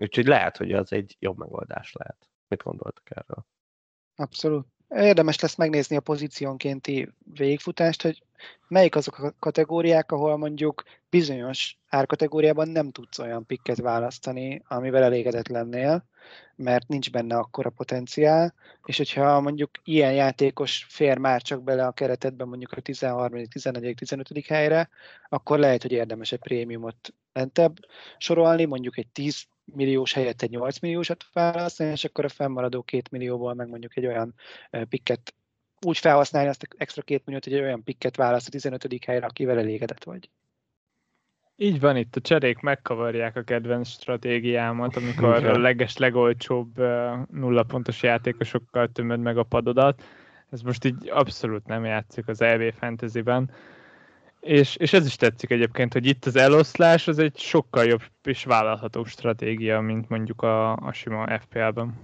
Úgyhogy 0.00 0.26
lehet, 0.26 0.56
hogy 0.56 0.72
az 0.72 0.92
egy 0.92 1.16
jobb 1.18 1.38
megoldás 1.38 1.92
lehet. 1.92 2.28
Mit 2.48 2.62
gondoltak 2.62 3.10
erről? 3.10 3.46
Abszolút. 4.14 4.71
Érdemes 4.94 5.40
lesz 5.40 5.56
megnézni 5.56 5.96
a 5.96 6.00
pozíciónkénti 6.00 7.08
végfutást, 7.34 8.02
hogy 8.02 8.22
melyik 8.68 8.96
azok 8.96 9.18
a 9.18 9.34
kategóriák, 9.38 10.12
ahol 10.12 10.36
mondjuk 10.36 10.82
bizonyos 11.10 11.78
árkategóriában 11.88 12.68
nem 12.68 12.90
tudsz 12.90 13.18
olyan 13.18 13.46
pikket 13.46 13.78
választani, 13.78 14.62
amivel 14.68 15.02
elégedett 15.02 15.48
lennél, 15.48 16.04
mert 16.56 16.88
nincs 16.88 17.10
benne 17.10 17.36
akkora 17.36 17.70
potenciál, 17.70 18.54
és 18.84 18.96
hogyha 18.96 19.40
mondjuk 19.40 19.70
ilyen 19.84 20.12
játékos 20.12 20.86
fér 20.88 21.18
már 21.18 21.42
csak 21.42 21.62
bele 21.62 21.86
a 21.86 21.92
keretedben 21.92 22.48
mondjuk 22.48 22.72
a 22.72 22.80
13., 22.80 23.46
14., 23.48 23.94
15. 23.94 24.46
helyre, 24.46 24.88
akkor 25.28 25.58
lehet, 25.58 25.82
hogy 25.82 25.92
érdemes 25.92 26.32
egy 26.32 26.38
prémiumot 26.38 27.14
lentebb 27.32 27.76
sorolni, 28.18 28.64
mondjuk 28.64 28.98
egy 28.98 29.08
10 29.08 29.44
milliós 29.64 30.12
helyett 30.12 30.42
egy 30.42 30.50
8 30.50 30.78
milliósat 30.78 31.24
választani, 31.32 31.90
és 31.90 32.04
akkor 32.04 32.24
a 32.24 32.28
fennmaradó 32.28 32.82
2 32.82 33.02
millióból 33.10 33.54
meg 33.54 33.68
mondjuk 33.68 33.96
egy 33.96 34.06
olyan 34.06 34.34
pikket 34.88 35.34
úgy 35.86 35.98
felhasználni 35.98 36.48
azt 36.48 36.68
extra 36.76 37.02
2 37.02 37.22
milliót, 37.24 37.44
hogy 37.44 37.52
egy 37.52 37.60
olyan 37.60 37.84
pikket 37.84 38.16
választ 38.16 38.46
a 38.46 38.50
15. 38.50 39.04
helyre, 39.04 39.26
akivel 39.26 39.58
elégedett 39.58 40.04
vagy. 40.04 40.30
Így 41.56 41.80
van, 41.80 41.96
itt 41.96 42.16
a 42.16 42.20
cserék 42.20 42.58
megkavarják 42.58 43.36
a 43.36 43.42
kedvenc 43.42 43.88
stratégiámat, 43.88 44.96
amikor 44.96 45.44
a 45.44 45.58
leges, 45.58 45.96
legolcsóbb 45.96 46.78
nulla 47.30 47.62
pontos 47.62 48.02
játékosokkal 48.02 48.88
tömöd 48.88 49.20
meg 49.20 49.38
a 49.38 49.42
padodat. 49.42 50.02
Ez 50.50 50.60
most 50.60 50.84
így 50.84 51.08
abszolút 51.08 51.66
nem 51.66 51.84
játszik 51.84 52.28
az 52.28 52.40
EV 52.40 52.72
Fantasy-ben. 52.72 53.50
És, 54.42 54.76
és 54.76 54.92
ez 54.92 55.06
is 55.06 55.16
tetszik 55.16 55.50
egyébként, 55.50 55.92
hogy 55.92 56.06
itt 56.06 56.24
az 56.24 56.36
eloszlás 56.36 57.08
az 57.08 57.18
egy 57.18 57.38
sokkal 57.38 57.84
jobb 57.84 58.02
és 58.22 58.44
vállalható 58.44 59.04
stratégia, 59.04 59.80
mint 59.80 60.08
mondjuk 60.08 60.42
a, 60.42 60.72
a 60.72 60.92
sima 60.92 61.38
FPL-ben. 61.38 61.94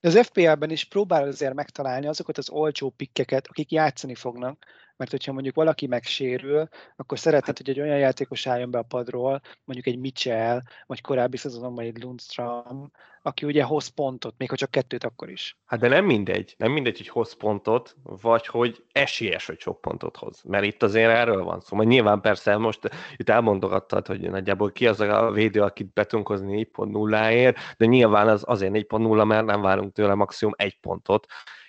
De 0.00 0.08
az 0.08 0.26
FPL-ben 0.26 0.70
is 0.70 0.84
próbál 0.84 1.26
azért 1.26 1.54
megtalálni 1.54 2.06
azokat 2.06 2.38
az 2.38 2.50
olcsó 2.50 2.90
pikkeket, 2.90 3.46
akik 3.46 3.70
játszani 3.70 4.14
fognak, 4.14 4.64
mert 4.96 5.10
hogyha 5.10 5.32
mondjuk 5.32 5.54
valaki 5.54 5.86
megsérül, 5.86 6.68
akkor 6.96 7.18
szeretnéd, 7.18 7.56
hogy 7.56 7.68
egy 7.68 7.80
olyan 7.80 7.98
játékos 7.98 8.46
álljon 8.46 8.70
be 8.70 8.78
a 8.78 8.82
padról, 8.82 9.40
mondjuk 9.64 9.94
egy 9.94 10.00
Mitchell, 10.00 10.60
vagy 10.86 11.00
korábbi 11.00 11.36
szezonban 11.36 11.84
egy 11.84 12.02
Lundström, 12.02 12.90
aki 13.22 13.46
ugye 13.46 13.62
hoz 13.62 13.86
pontot, 13.86 14.34
még 14.38 14.50
ha 14.50 14.56
csak 14.56 14.70
kettőt 14.70 15.04
akkor 15.04 15.30
is. 15.30 15.58
Hát 15.64 15.80
de 15.80 15.88
nem 15.88 16.04
mindegy, 16.04 16.54
nem 16.58 16.72
mindegy, 16.72 16.96
hogy 16.96 17.08
hoz 17.08 17.36
pontot, 17.36 17.96
vagy 18.02 18.46
hogy 18.46 18.84
esélyes, 18.92 19.46
hogy 19.46 19.60
sok 19.60 19.80
pontot 19.80 20.16
hoz. 20.16 20.42
Mert 20.42 20.64
itt 20.64 20.82
azért 20.82 21.10
erről 21.10 21.44
van 21.44 21.60
szó. 21.60 21.76
Majd 21.76 21.88
nyilván 21.88 22.20
persze 22.20 22.56
most 22.56 22.90
itt 23.16 23.28
elmondogattad, 23.28 24.06
hogy 24.06 24.30
nagyjából 24.30 24.72
ki 24.72 24.86
az 24.86 25.00
a 25.00 25.30
védő, 25.30 25.62
akit 25.62 25.92
be 25.92 26.04
tudunk 26.04 26.28
hozni 26.28 26.68
4.0-ért, 26.74 27.56
de 27.76 27.86
nyilván 27.86 28.28
az 28.28 28.42
azért 28.46 28.72
4.0, 28.72 29.26
mert 29.26 29.44
nem 29.44 29.60
várunk 29.60 29.92
tőle 29.92 30.14
maximum 30.14 30.54
egy 30.56 30.78
pontot, 30.80 31.26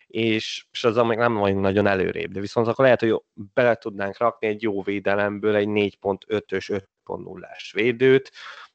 és, 0.08 0.66
és 0.72 0.84
azzal 0.84 1.06
még 1.06 1.18
nem 1.18 1.34
vagyunk 1.34 1.62
nagyon 1.62 1.88
előrébb, 1.88 2.32
de 2.32 2.40
viszont 2.40 2.68
akkor 2.68 2.84
lehet, 2.84 3.00
hogy 3.00 3.22
bele 3.54 3.76
tudnánk 3.76 4.18
rakni 4.18 4.48
egy 4.48 4.62
jó 4.62 4.82
védelemből 4.82 5.56
egy 5.56 5.68
4.5-ös, 5.68 6.82
5.0-ás 7.06 7.72
védőt, 7.74 8.32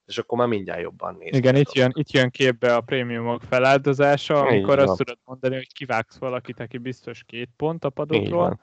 és 0.07 0.19
akkor 0.19 0.39
már 0.39 0.49
mindjárt 0.49 0.81
jobban 0.81 1.17
néz. 1.19 1.37
Igen, 1.37 1.57
itt 1.57 1.73
jön, 1.73 1.91
itt 1.95 2.11
jön 2.11 2.31
képbe 2.31 2.75
a 2.75 2.81
prémiumok 2.81 3.43
feláldozása, 3.43 4.41
amikor 4.41 4.79
azt 4.79 4.97
tudod 4.97 5.19
mondani, 5.25 5.55
hogy 5.55 5.73
kivágsz 5.73 6.19
valakit, 6.19 6.61
aki 6.61 6.79
biztos 6.79 7.25
két 7.25 7.51
pont 7.57 7.85
a 7.85 7.91
padokról, 7.91 8.61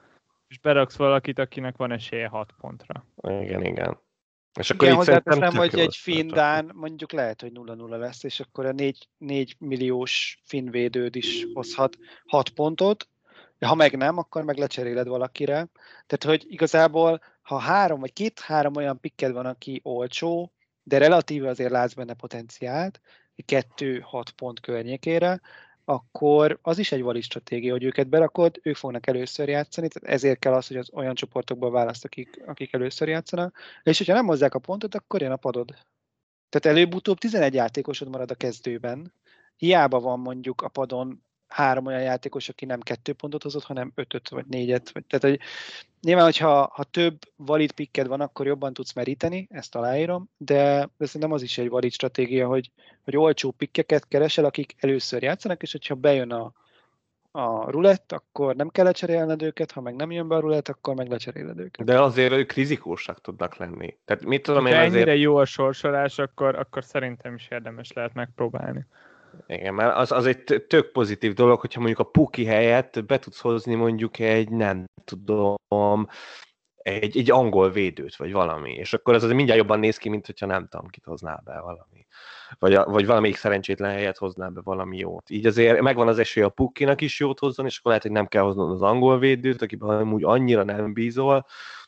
és 0.48 0.60
beraksz 0.60 0.96
valakit, 0.96 1.40
akinek 1.40 1.78
van 1.78 1.92
esélye 1.92 2.28
hat 2.28 2.54
pontra. 2.58 3.06
Igen, 3.24 3.66
igen. 3.66 4.00
És 4.60 4.70
akkor 4.70 4.84
Igen, 4.84 4.98
hozzáteszem, 4.98 5.56
hogy 5.56 5.80
egy 5.80 5.96
Findán 5.96 6.72
mondjuk 6.74 7.12
lehet, 7.12 7.42
hogy 7.42 7.52
0-0 7.54 7.98
lesz, 7.98 8.24
és 8.24 8.40
akkor 8.40 8.66
a 8.66 8.72
4, 8.72 9.08
4 9.18 9.56
milliós 9.60 10.42
finvédőd 10.46 11.16
is 11.16 11.46
hozhat 11.54 11.98
6 12.26 12.50
pontot, 12.50 13.10
de 13.58 13.68
ha 13.68 13.76
meg 13.76 13.98
nem, 13.98 14.18
akkor 14.18 14.44
meg 14.44 14.58
lecseréled 14.58 15.08
valakire. 15.08 15.70
Tehát, 16.06 16.24
hogy 16.24 16.46
igazából, 16.48 17.22
ha 17.42 17.58
három 17.58 18.00
vagy 18.00 18.14
két-három 18.14 18.76
olyan 18.76 19.00
pikked 19.00 19.32
van, 19.32 19.46
aki 19.46 19.80
olcsó, 19.84 20.54
de 20.84 20.98
relatíve 20.98 21.50
azért 21.50 21.72
látsz 21.72 21.94
benne 21.94 22.14
potenciált, 22.14 23.02
kettő-hat 23.46 24.32
pont 24.32 24.60
környékére, 24.60 25.42
akkor 25.90 26.60
az 26.62 26.78
is 26.78 26.92
egy 26.92 27.02
valid 27.02 27.24
stratégia, 27.24 27.72
hogy 27.72 27.84
őket 27.84 28.08
berakod, 28.08 28.60
ők 28.64 28.76
fognak 28.76 29.08
először 29.08 29.50
játszani, 29.50 29.88
tehát 29.88 30.16
ezért 30.16 30.40
kell 30.40 30.54
az, 30.54 30.68
hogy 30.68 30.78
az 30.78 30.90
olyan 30.94 31.16
csoportokból 31.16 31.72
választ, 31.72 32.06
akik, 32.06 32.42
akik 32.46 32.74
először 32.74 33.08
játszanak, 33.08 33.58
és 33.84 33.98
hogyha 33.98 34.14
nem 34.14 34.26
hozzák 34.26 34.54
a 34.54 34.60
pontot, 34.60 34.96
akkor 34.96 35.22
jön 35.22 35.32
a 35.32 35.36
padod. 35.36 35.70
Tehát 36.50 36.78
előbb-utóbb 36.78 37.18
11 37.18 37.54
játékosod 37.54 38.10
marad 38.10 38.32
a 38.32 38.36
kezdőben, 38.36 39.14
hiába 39.56 40.00
van 40.00 40.20
mondjuk 40.20 40.62
a 40.62 40.68
padon 40.68 41.24
három 41.50 41.86
olyan 41.86 42.02
játékos, 42.02 42.50
aki 42.50 42.66
nem 42.66 42.80
kettő 42.80 43.14
pontot 43.14 43.44
hozott, 43.44 43.64
hanem 43.64 43.92
ötöt 43.96 44.30
vagy 44.30 44.46
négyet. 44.46 44.92
Vagy, 44.92 45.06
tehát, 45.06 45.26
hogy 45.26 45.48
nyilván, 46.02 46.26
hogyha 46.26 46.72
ha 46.74 46.84
több 46.84 47.18
valid 47.36 47.72
pikked 47.72 48.08
van, 48.08 48.22
akkor 48.22 48.46
jobban 48.46 48.74
tudsz 48.74 48.94
meríteni, 48.94 49.48
ezt 49.52 49.76
aláírom, 49.76 50.30
de, 50.38 50.90
de 50.98 51.06
szerintem 51.06 51.32
az 51.32 51.42
is 51.42 51.58
egy 51.58 51.70
valid 51.70 51.92
stratégia, 51.92 52.48
hogy, 52.48 52.72
hogy 53.04 53.18
olcsó 53.18 53.52
pikkeket 53.52 54.08
keresel, 54.08 54.46
akik 54.46 54.76
először 54.80 55.24
játszanak, 55.24 55.62
és 55.62 55.72
hogyha 55.72 55.96
bejön 55.96 56.32
a, 56.32 56.54
a 57.32 57.72
rulett, 57.72 58.12
akkor 58.12 58.56
nem 58.56 58.70
kell 58.70 58.86
lecserélned 58.86 59.42
őket, 59.42 59.72
ha 59.72 59.82
meg 59.82 59.96
nem 59.96 60.12
jön 60.12 60.28
be 60.28 60.36
a 60.36 60.40
rulett, 60.40 60.68
akkor 60.68 60.96
meg 60.96 61.10
lecseréled 61.10 61.60
őket. 61.60 61.86
De 61.86 62.02
azért 62.02 62.34
ők 62.34 62.52
rizikósak 62.52 63.22
tudnak 63.22 63.56
lenni. 63.56 63.98
Tehát 64.06 64.26
mit 64.26 64.42
tudom 64.42 64.64
Ha 64.64 64.70
én 64.70 64.76
ennyire 64.76 65.02
azért... 65.02 65.20
jó 65.20 65.36
a 65.36 65.46
sorsolás, 65.46 66.20
akkor, 66.20 66.56
akkor 66.56 66.84
szerintem 66.84 67.34
is 67.34 67.48
érdemes 67.50 67.94
lehet 67.94 68.14
megpróbálni. 68.14 68.86
Igen, 69.48 69.74
mert 69.74 69.96
az, 69.96 70.12
az 70.12 70.26
egy 70.26 70.44
tök 70.68 70.92
pozitív 70.92 71.34
dolog, 71.34 71.60
hogyha 71.60 71.80
mondjuk 71.80 72.00
a 72.00 72.12
puki 72.12 72.46
helyett 72.46 73.06
be 73.06 73.20
tudsz 73.20 73.40
hozni 73.40 73.76
mondjuk 73.76 74.20
egy, 74.20 74.50
nem 74.50 74.86
tudom, 75.04 76.08
egy, 76.76 77.18
egy 77.18 77.32
angol 77.32 77.72
védőt, 77.72 78.16
vagy 78.16 78.32
valami, 78.32 78.74
és 78.74 78.94
akkor 78.94 79.14
az, 79.14 79.24
az 79.24 79.32
mindjárt 79.32 79.60
jobban 79.60 79.80
néz 79.80 79.98
ki, 79.98 80.10
mint 80.10 80.26
hogyha 80.26 80.46
nem 80.46 80.68
tudom, 80.68 80.88
kit 80.88 81.06
hoznál 81.06 81.42
be 81.46 81.60
valami. 81.60 82.08
Vagy, 82.60 82.74
a, 82.74 82.86
vagy 82.86 83.06
valamelyik 83.06 83.36
szerencsétlen 83.36 83.92
helyet 83.92 84.18
hoznál 84.18 84.50
be 84.50 84.62
valami 84.62 84.98
jót. 84.98 85.30
Így 85.30 85.46
azért 85.46 85.82
megvan 85.82 86.08
az 86.08 86.20
esély 86.20 86.44
a 86.44 86.50
pukkinak 86.50 87.02
is 87.02 87.20
jót 87.20 87.40
hozzon, 87.40 87.66
és 87.66 87.78
akkor 87.78 87.92
lehet, 87.92 88.06
hogy 88.06 88.16
nem 88.16 88.28
kell 88.28 88.44
hoznod 88.44 88.72
az 88.72 88.82
angol 88.82 89.20
védőt, 89.20 89.62
akiben 89.62 90.14
úgy 90.14 90.24
annyira 90.24 90.64
nem 90.64 90.94
bízol, 90.94 91.46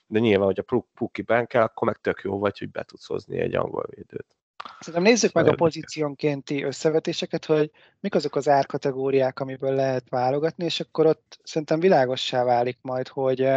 de 0.08 0.20
nyilván, 0.20 0.46
hogy 0.46 0.64
a 0.68 0.84
pukki 0.94 1.24
kell, 1.24 1.64
akkor 1.64 1.88
meg 1.88 1.98
tök 1.98 2.22
jó 2.24 2.40
vagy, 2.40 2.60
hogy 2.60 2.72
be 2.72 2.84
tudsz 2.84 3.08
hozni 3.08 3.40
egy 3.40 3.56
angol 3.56 3.86
védőt. 3.96 4.41
Szerintem 4.80 5.12
nézzük 5.12 5.34
meg 5.34 5.48
a 5.48 5.54
pozíciónkénti 5.54 6.64
összevetéseket, 6.64 7.46
hogy 7.46 7.72
mik 8.00 8.16
azok 8.16 8.36
az 8.36 8.50
árkategóriák, 8.50 9.40
amiből 9.40 9.76
lehet 9.76 10.10
válogatni, 10.10 10.66
és 10.66 10.80
akkor 10.80 11.06
ott 11.06 11.40
szerintem 11.44 11.80
világossá 11.80 12.44
válik 12.44 12.78
majd, 12.82 13.08
hogy, 13.08 13.48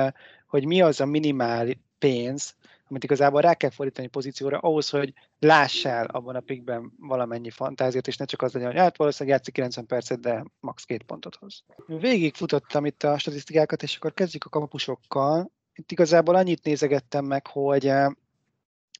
hogy 0.47 0.67
mi 0.67 0.83
az 0.83 1.01
a 1.01 1.07
minimál 1.07 1.67
pénz, 1.99 2.55
amit 2.89 3.05
igazából 3.05 3.41
rá 3.41 3.55
kell 3.55 3.71
fordítani 3.71 4.09
pozícióra, 4.09 4.59
ahhoz, 4.59 4.89
hogy 4.89 5.13
lássál 5.39 6.07
abban 6.07 6.37
a 6.37 6.41
pikben 6.41 6.93
valamennyi 6.99 7.51
fantáziát, 7.51 8.07
és 8.07 8.17
ne 8.17 8.25
csak 8.25 8.43
az 8.43 8.53
legyen, 8.53 8.71
hogy 8.71 8.79
hát 8.79 8.97
valószínűleg 8.97 9.37
játszik 9.37 9.55
90 9.55 9.87
percet, 9.87 10.21
de 10.21 10.45
max. 10.61 10.85
két 10.85 11.03
pontot 11.03 11.37
hoz. 11.37 11.65
Végig 11.87 12.35
futottam 12.35 12.87
itt 12.87 13.03
a 13.03 13.19
statisztikákat, 13.19 13.83
és 13.83 13.97
akkor 13.97 14.15
kezdjük 14.15 14.45
a 14.45 14.49
kapusokkal. 14.49 15.51
Itt 15.75 15.93
igazából 15.93 16.35
annyit 16.35 16.65
nézegettem 16.65 17.25
meg, 17.25 17.47
hogy 17.47 17.93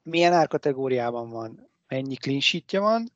milyen 0.03 0.33
árkategóriában 0.33 1.31
van, 1.31 1.69
mennyi 1.95 2.15
clean 2.15 2.83
van 2.83 3.13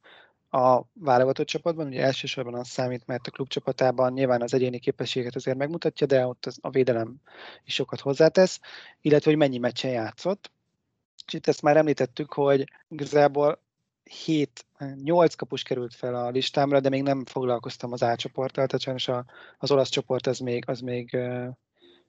a 0.51 0.83
válogatott 0.93 1.47
csapatban, 1.47 1.87
ugye 1.87 2.03
elsősorban 2.03 2.55
az 2.55 2.69
számít, 2.69 3.07
mert 3.07 3.27
a 3.27 3.31
klub 3.31 3.49
csapatában 3.49 4.13
nyilván 4.13 4.43
az 4.43 4.55
egyéni 4.55 4.79
képességet 4.79 5.35
azért 5.35 5.57
megmutatja, 5.57 6.07
de 6.07 6.27
ott 6.27 6.47
az, 6.47 6.59
a 6.61 6.71
védelem 6.71 7.17
is 7.65 7.75
sokat 7.75 8.01
hozzátesz, 8.01 8.61
illetve 9.01 9.31
hogy 9.31 9.39
mennyi 9.39 9.59
meccsen 9.59 9.91
játszott. 9.91 10.51
És 11.27 11.33
itt 11.33 11.47
ezt 11.47 11.63
már 11.63 11.77
említettük, 11.77 12.33
hogy 12.33 12.65
igazából 12.89 13.63
7, 14.25 14.67
8 15.03 15.35
kapus 15.35 15.63
került 15.63 15.95
fel 15.95 16.15
a 16.15 16.31
listámra, 16.31 16.81
de 16.81 16.89
még 16.89 17.03
nem 17.03 17.25
foglalkoztam 17.25 17.93
az 17.93 18.03
A 18.03 18.17
csoporttal, 18.17 18.67
tehát 18.67 18.81
sajnos 18.81 19.09
a, 19.09 19.25
az 19.59 19.71
olasz 19.71 19.89
csoport 19.89 20.27
az 20.27 20.39
még, 20.39 20.69
az 20.69 20.81
még 20.81 21.17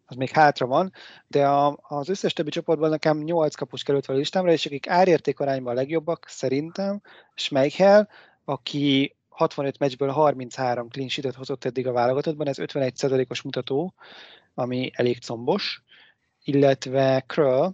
az 0.09 0.15
még 0.15 0.29
hátra 0.29 0.65
van, 0.65 0.91
de 1.27 1.47
a, 1.47 1.79
az 1.81 2.09
összes 2.09 2.33
többi 2.33 2.49
csoportban 2.49 2.89
nekem 2.89 3.17
8 3.17 3.55
kapus 3.55 3.83
került 3.83 4.05
fel 4.05 4.15
a 4.15 4.17
listámra, 4.17 4.51
és 4.51 4.65
akik 4.65 4.87
árérték 4.87 5.39
arányban 5.39 5.73
a 5.73 5.75
legjobbak, 5.75 6.25
szerintem, 6.27 7.01
Schmeichel, 7.35 8.09
aki 8.45 9.15
65 9.29 9.79
meccsből 9.79 10.09
33 10.09 10.89
clean 10.89 11.09
sheetet 11.09 11.35
hozott 11.35 11.65
eddig 11.65 11.87
a 11.87 11.91
válogatottban, 11.91 12.47
ez 12.47 12.57
51%-os 12.59 13.41
mutató, 13.41 13.93
ami 14.53 14.91
elég 14.93 15.19
combos, 15.19 15.83
illetve 16.43 17.23
Kröll, 17.27 17.71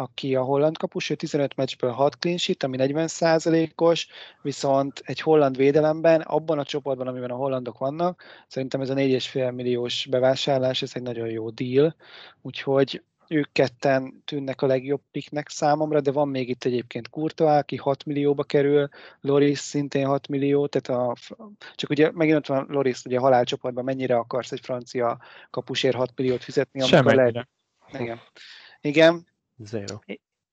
aki 0.00 0.34
a 0.34 0.42
holland 0.42 0.76
kapus, 0.76 1.10
ő 1.10 1.14
15 1.14 1.56
meccsből 1.56 1.90
6 1.90 2.14
clean 2.18 2.36
sheet, 2.36 2.62
ami 2.62 2.76
40%-os, 2.80 4.08
viszont 4.42 5.02
egy 5.04 5.20
holland 5.20 5.56
védelemben, 5.56 6.20
abban 6.20 6.58
a 6.58 6.64
csoportban, 6.64 7.06
amiben 7.06 7.30
a 7.30 7.36
hollandok 7.36 7.78
vannak, 7.78 8.22
szerintem 8.48 8.80
ez 8.80 8.90
a 8.90 8.94
4,5 8.94 9.54
milliós 9.54 10.06
bevásárlás, 10.10 10.82
ez 10.82 10.90
egy 10.94 11.02
nagyon 11.02 11.28
jó 11.28 11.50
deal, 11.50 11.94
úgyhogy 12.42 13.02
ők 13.28 13.52
ketten 13.52 14.22
tűnnek 14.24 14.62
a 14.62 14.66
legjobb 14.66 15.00
piknek 15.10 15.48
számomra, 15.48 16.00
de 16.00 16.12
van 16.12 16.28
még 16.28 16.48
itt 16.48 16.64
egyébként 16.64 17.08
Kurtoá, 17.08 17.58
aki 17.58 17.76
6 17.76 18.04
millióba 18.04 18.42
kerül, 18.42 18.88
Loris 19.20 19.58
szintén 19.58 20.06
6 20.06 20.28
millió, 20.28 20.66
tehát 20.66 21.02
a, 21.02 21.16
csak 21.74 21.90
ugye 21.90 22.10
megint 22.12 22.36
ott 22.36 22.46
van 22.46 22.66
Loris, 22.68 23.04
ugye 23.04 23.18
a 23.18 23.20
halálcsoportban 23.20 23.84
mennyire 23.84 24.16
akarsz 24.16 24.52
egy 24.52 24.60
francia 24.62 25.18
kapusért 25.50 25.96
6 25.96 26.12
milliót 26.16 26.44
fizetni, 26.44 26.80
amikor 26.80 26.98
Semmennyire. 26.98 27.48
Igen. 27.98 28.20
Igen, 28.80 29.26
Zero. 29.58 29.98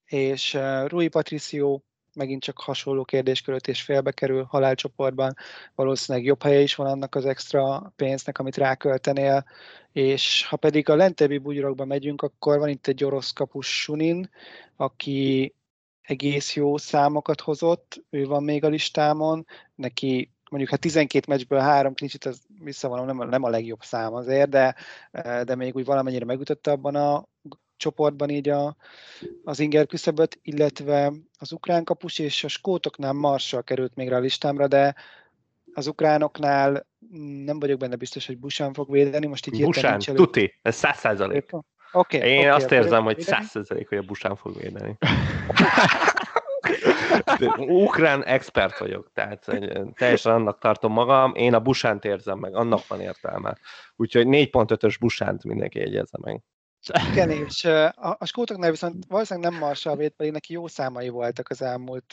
és 0.06 0.54
uh, 0.54 0.88
Rui 0.88 1.08
Patricio 1.08 1.80
megint 2.16 2.42
csak 2.42 2.58
hasonló 2.58 3.04
kérdésköröt 3.04 3.68
és 3.68 3.82
félbe 3.82 4.10
kerül 4.10 4.44
halálcsoportban, 4.44 5.34
valószínűleg 5.74 6.26
jobb 6.26 6.42
helye 6.42 6.60
is 6.60 6.74
van 6.74 6.86
annak 6.86 7.14
az 7.14 7.26
extra 7.26 7.92
pénznek, 7.96 8.38
amit 8.38 8.56
ráköltenél, 8.56 9.44
és 9.92 10.46
ha 10.46 10.56
pedig 10.56 10.88
a 10.88 10.96
lentebbi 10.96 11.38
bugyrokba 11.38 11.84
megyünk, 11.84 12.22
akkor 12.22 12.58
van 12.58 12.68
itt 12.68 12.86
egy 12.86 13.04
orosz 13.04 13.32
kapus 13.32 13.80
Sunin, 13.80 14.30
aki 14.76 15.54
egész 16.02 16.54
jó 16.54 16.76
számokat 16.76 17.40
hozott, 17.40 18.04
ő 18.10 18.24
van 18.26 18.42
még 18.42 18.64
a 18.64 18.68
listámon, 18.68 19.46
neki 19.74 20.30
mondjuk 20.50 20.70
hát 20.70 20.80
12 20.80 21.24
meccsből 21.28 21.58
három 21.58 21.94
klincsit, 21.94 22.24
az 22.24 22.42
visszavonom, 22.58 23.06
nem, 23.06 23.28
nem 23.28 23.42
a 23.42 23.48
legjobb 23.48 23.82
szám 23.82 24.14
azért, 24.14 24.48
de, 24.48 24.74
de 25.44 25.54
még 25.54 25.74
úgy 25.74 25.84
valamennyire 25.84 26.24
megütötte 26.24 26.70
abban 26.70 26.94
a 26.94 27.28
csoportban 27.76 28.30
így 28.30 28.48
a, 28.48 28.76
az 29.44 29.60
inger 29.60 29.86
küszöböt, 29.86 30.38
illetve 30.42 31.12
az 31.38 31.52
ukrán 31.52 31.84
kapus 31.84 32.18
és 32.18 32.44
a 32.44 32.48
skótoknál 32.48 33.12
Marshall 33.12 33.62
került 33.62 33.94
még 33.94 34.08
rá 34.08 34.16
a 34.16 34.20
listámra, 34.20 34.66
de 34.66 34.94
az 35.72 35.86
ukránoknál 35.86 36.86
nem 37.44 37.58
vagyok 37.58 37.78
benne 37.78 37.96
biztos, 37.96 38.26
hogy 38.26 38.38
Busan 38.38 38.72
fog 38.72 38.90
védeni, 38.90 39.26
most 39.26 39.46
így 39.46 39.64
Busán, 39.64 39.98
tuti, 39.98 40.58
ez 40.62 40.76
száz 40.76 40.98
százalék. 40.98 41.50
Oké, 41.92 42.16
Én 42.16 42.38
oké, 42.38 42.46
azt 42.46 42.72
érzem, 42.72 43.04
hogy 43.04 43.20
száz 43.20 43.46
százalék, 43.46 43.88
hogy 43.88 43.98
a 43.98 44.02
Busán 44.02 44.36
fog 44.36 44.56
védeni. 44.56 44.96
De 47.38 47.48
Ukrán 47.56 48.24
expert 48.24 48.78
vagyok, 48.78 49.10
tehát 49.14 49.44
teljesen 49.94 50.32
annak 50.32 50.58
tartom 50.58 50.92
magam, 50.92 51.34
én 51.34 51.54
a 51.54 51.60
Busánt 51.60 52.04
érzem 52.04 52.38
meg, 52.38 52.54
annak 52.54 52.86
van 52.86 53.00
értelme. 53.00 53.56
Úgyhogy 53.96 54.26
4.5-ös 54.28 54.96
Busánt 55.00 55.44
mindenki 55.44 55.78
jegyezze 55.78 56.18
meg. 56.20 56.42
Igen, 57.10 57.30
és 57.30 57.64
a, 57.64 58.16
a 58.18 58.26
skótoknál 58.26 58.70
viszont 58.70 59.04
valószínűleg 59.08 59.50
nem 59.50 59.60
Marshall 59.60 59.96
véd, 59.96 60.12
pedig 60.12 60.32
neki 60.32 60.52
jó 60.52 60.66
számai 60.66 61.08
voltak 61.08 61.48
az 61.48 61.62
elmúlt 61.62 62.12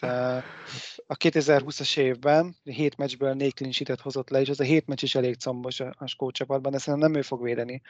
a 1.08 1.16
2020-as 1.16 1.98
évben, 1.98 2.56
7 2.64 2.98
meccsből 2.98 3.34
4 3.34 3.54
clean 3.54 3.72
sheetet 3.72 4.02
hozott 4.02 4.30
le, 4.30 4.42
és 4.42 4.50
az 4.50 4.60
a 4.60 4.64
7 4.64 4.88
meccs 4.88 5.04
is 5.04 5.16
elég 5.16 5.36
combos 5.38 5.80
a, 5.80 5.94
a 5.98 6.08
skót 6.08 6.34
csapatban, 6.34 6.72
de 6.72 6.78
szerintem 6.78 7.12
nem 7.12 7.20
ő 7.20 7.24
fog 7.24 7.44
védeni, 7.44 7.82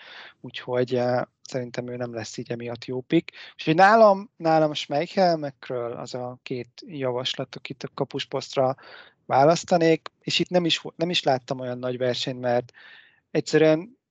úgyhogy 0.42 1.02
szerintem 1.42 1.88
ő 1.88 1.96
nem 1.96 2.14
lesz 2.14 2.38
így 2.38 2.52
emiatt 2.52 2.86
jó 2.86 3.02
pick. 3.02 3.32
Úgyhogy 3.54 3.76
nálam, 3.76 4.32
nálam 4.38 4.74
Schmeichel, 4.74 5.38
meg 5.38 5.56
Kröll 5.60 5.92
az 5.92 6.14
a 6.14 6.40
két 6.44 6.82
javaslat, 6.86 7.56
akit 7.56 7.84
a 7.84 7.90
kapusposztra 7.94 8.76
választanék, 9.26 10.12
és 10.22 10.40
itt 10.40 10.50
nem 10.50 10.66
is, 10.66 10.82
nem 10.96 11.10
is 11.10 11.24
láttam 11.24 11.60
olyan 11.60 11.78
nagy 11.78 11.98
versenyt, 11.98 12.40
mert 12.40 12.72
egyszerűen 13.32 14.02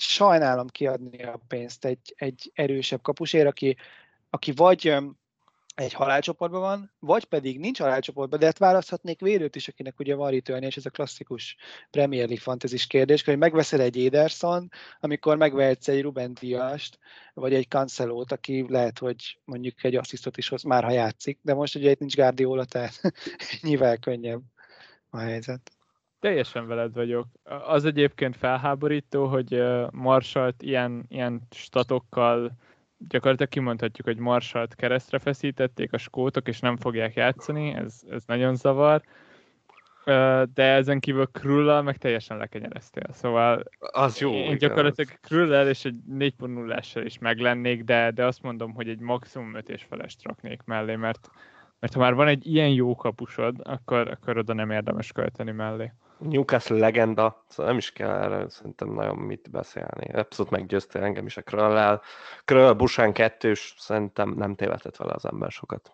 sajnálom 0.00 0.66
kiadni 0.66 1.22
a 1.22 1.40
pénzt 1.48 1.84
egy, 1.84 2.14
egy 2.16 2.50
erősebb 2.54 3.02
kapusért, 3.02 3.46
aki, 3.46 3.76
aki 4.30 4.52
vagy 4.52 4.96
egy 5.78 5.92
halálcsoportban 5.92 6.60
van, 6.60 6.92
vagy 6.98 7.24
pedig 7.24 7.58
nincs 7.58 7.78
halálcsoportban, 7.78 8.38
de 8.38 8.46
hát 8.46 8.58
választhatnék 8.58 9.20
védőt 9.20 9.56
is, 9.56 9.68
akinek 9.68 9.98
ugye 9.98 10.14
van 10.14 10.30
return 10.30 10.62
és 10.62 10.76
ez 10.76 10.86
a 10.86 10.90
klasszikus 10.90 11.56
Premier 11.90 12.24
League 12.26 12.42
fantezis 12.42 12.86
kérdés, 12.86 13.24
hogy 13.24 13.38
megveszel 13.38 13.80
egy 13.80 14.04
Ederson, 14.04 14.70
amikor 15.00 15.36
megvehetsz 15.36 15.88
egy 15.88 16.02
Ruben 16.02 16.34
Diast, 16.40 16.98
vagy 17.34 17.54
egy 17.54 17.68
Cancelót, 17.68 18.32
aki 18.32 18.66
lehet, 18.68 18.98
hogy 18.98 19.38
mondjuk 19.44 19.84
egy 19.84 19.96
asszisztot 19.96 20.36
is 20.36 20.48
hoz, 20.48 20.62
már 20.62 20.84
ha 20.84 20.90
játszik, 20.90 21.38
de 21.42 21.54
most 21.54 21.74
ugye 21.74 21.90
itt 21.90 21.98
nincs 21.98 22.14
Guardiola, 22.14 22.64
tehát 22.64 23.00
nyilván 23.62 24.00
könnyebb 24.00 24.42
a 25.10 25.18
helyzet. 25.18 25.77
Teljesen 26.20 26.66
veled 26.66 26.94
vagyok. 26.94 27.26
Az 27.66 27.84
egyébként 27.84 28.36
felháborító, 28.36 29.26
hogy 29.26 29.62
Marsalt 29.90 30.62
ilyen, 30.62 31.04
ilyen 31.08 31.40
statokkal 31.50 32.52
gyakorlatilag 32.98 33.50
kimondhatjuk, 33.50 34.06
hogy 34.06 34.18
Marsalt 34.18 34.74
keresztre 34.74 35.18
feszítették 35.18 35.92
a 35.92 35.98
skótok, 35.98 36.48
és 36.48 36.60
nem 36.60 36.76
fogják 36.76 37.14
játszani, 37.14 37.72
ez, 37.72 38.00
ez 38.10 38.22
nagyon 38.26 38.56
zavar. 38.56 39.02
De 40.54 40.62
ezen 40.62 41.00
kívül 41.00 41.26
Krulla 41.26 41.82
meg 41.82 41.96
teljesen 41.96 42.36
lekenyereztél. 42.36 43.12
Szóval 43.12 43.62
Az 43.78 44.18
jó. 44.18 44.32
én 44.32 44.58
gyakorlatilag 44.58 45.20
Krullel 45.20 45.68
és 45.68 45.84
egy 45.84 45.96
4.0-essel 46.10 47.02
is 47.04 47.18
meglennék, 47.18 47.84
de, 47.84 48.10
de 48.10 48.24
azt 48.24 48.42
mondom, 48.42 48.74
hogy 48.74 48.88
egy 48.88 49.00
maximum 49.00 49.54
5 49.54 49.68
és 49.68 49.82
felest 49.82 50.22
raknék 50.24 50.62
mellé, 50.64 50.94
mert, 50.94 51.30
mert 51.80 51.92
ha 51.92 52.00
már 52.00 52.14
van 52.14 52.28
egy 52.28 52.46
ilyen 52.46 52.70
jó 52.70 52.94
kapusod, 52.94 53.56
akkor, 53.62 54.08
akkor 54.08 54.38
oda 54.38 54.52
nem 54.52 54.70
érdemes 54.70 55.12
költeni 55.12 55.50
mellé. 55.50 55.92
Newcastle 56.18 56.78
legenda, 56.78 57.44
szóval 57.48 57.66
nem 57.66 57.78
is 57.78 57.92
kell 57.92 58.10
erre 58.10 58.48
szerintem 58.48 58.88
nagyon 58.92 59.16
mit 59.16 59.50
beszélni. 59.50 60.12
Abszolút 60.12 60.50
meggyőzte 60.50 61.00
engem 61.00 61.26
is 61.26 61.36
a 61.36 61.42
Kröllel. 61.42 62.02
Kröll, 62.44 62.72
Busán 62.72 63.12
kettős, 63.12 63.74
szerintem 63.78 64.30
nem 64.30 64.54
tévedett 64.54 64.96
vele 64.96 65.12
az 65.12 65.24
ember 65.24 65.50
sokat. 65.50 65.92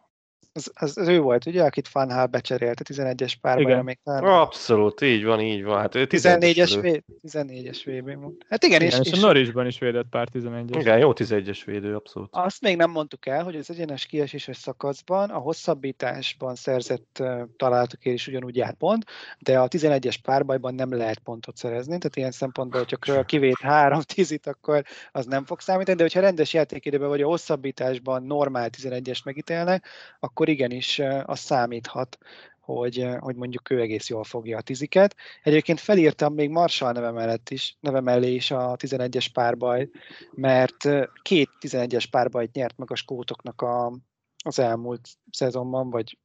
Az, 0.57 0.71
az, 0.75 0.99
az 0.99 1.09
ő 1.09 1.21
volt, 1.21 1.47
ugye, 1.47 1.63
akit 1.63 1.89
Fanhal 1.89 2.27
becserélte 2.27 2.83
11-es 2.89 3.33
párban. 3.41 3.85
Még 3.85 3.99
Abszolút, 4.05 5.01
így 5.01 5.25
van, 5.25 5.41
így 5.41 5.65
van. 5.65 5.79
Hát 5.79 5.95
ő 5.95 6.07
14-es, 6.11 6.79
véd, 6.81 7.03
14-es 7.29 7.81
VB 7.85 8.11
Hát 8.49 8.65
igen, 8.65 8.81
igen 8.81 9.01
és, 9.01 9.07
és, 9.07 9.13
és, 9.13 9.23
a 9.23 9.27
Norrisban 9.27 9.67
is 9.67 9.79
védett 9.79 10.07
pár 10.11 10.29
11-es. 10.33 10.77
Igen, 10.79 10.99
jó 10.99 11.13
11-es 11.15 11.63
védő, 11.65 11.95
abszolút. 11.95 12.29
Azt 12.33 12.61
még 12.61 12.77
nem 12.77 12.91
mondtuk 12.91 13.27
el, 13.27 13.45
hogy 13.45 13.57
az 13.57 13.71
egyenes 13.71 14.07
kieséses 14.07 14.57
szakaszban 14.57 15.31
a 15.31 15.39
hosszabbításban 15.39 16.55
szerzett 16.55 17.17
uh, 17.21 17.41
találatokért 17.57 18.17
is 18.17 18.27
ugyanúgy 18.27 18.57
jár 18.57 18.75
pont, 18.75 19.05
de 19.39 19.59
a 19.59 19.69
11-es 19.69 20.17
párbajban 20.23 20.75
nem 20.75 20.97
lehet 20.97 21.19
pontot 21.19 21.57
szerezni, 21.57 21.99
tehát 21.99 22.17
ilyen 22.17 22.31
szempontból, 22.31 22.87
hogyha 22.89 23.25
kivét 23.25 23.61
három 23.61 24.01
tízit, 24.15 24.47
akkor 24.47 24.83
az 25.13 25.27
nem 25.27 25.45
fog 25.45 25.61
számítani, 25.61 25.97
de 25.97 26.03
hogyha 26.03 26.21
rendes 26.21 26.53
játékidőben 26.53 27.09
vagy 27.09 27.23
a 27.23 27.27
hosszabbításban 27.27 28.23
normál 28.23 28.69
11-es 28.79 29.25
megítélnek, 29.25 29.87
akkor 30.21 30.44
akkor 30.45 30.57
igenis 30.57 30.99
az 31.25 31.39
számíthat, 31.39 32.19
hogy, 32.61 33.09
hogy 33.19 33.37
mondjuk 33.37 33.71
ő 33.71 33.81
egész 33.81 34.09
jól 34.09 34.25
fogja 34.25 34.59
a 34.59 34.61
tiziket. 34.61 35.17
Egyébként 35.43 35.81
felírtam 35.81 36.35
még 36.35 36.51
Marshall 36.51 36.93
neve 36.93 37.11
mellett 37.11 37.51
is, 37.51 37.77
neve 37.81 38.01
mellé 38.01 38.35
is 38.35 38.51
a 38.51 38.77
11-es 38.77 39.27
párbaj, 39.33 39.89
mert 40.31 40.89
két 41.23 41.49
11-es 41.61 42.05
párbajt 42.11 42.53
nyert 42.53 42.79
meg 42.79 42.91
a 42.91 42.95
skótoknak 42.95 43.63
a, 43.63 43.99
az 44.45 44.59
elmúlt 44.59 45.09
szezonban, 45.31 45.91
vagy 45.91 46.19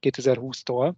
2020-tól 0.00 0.92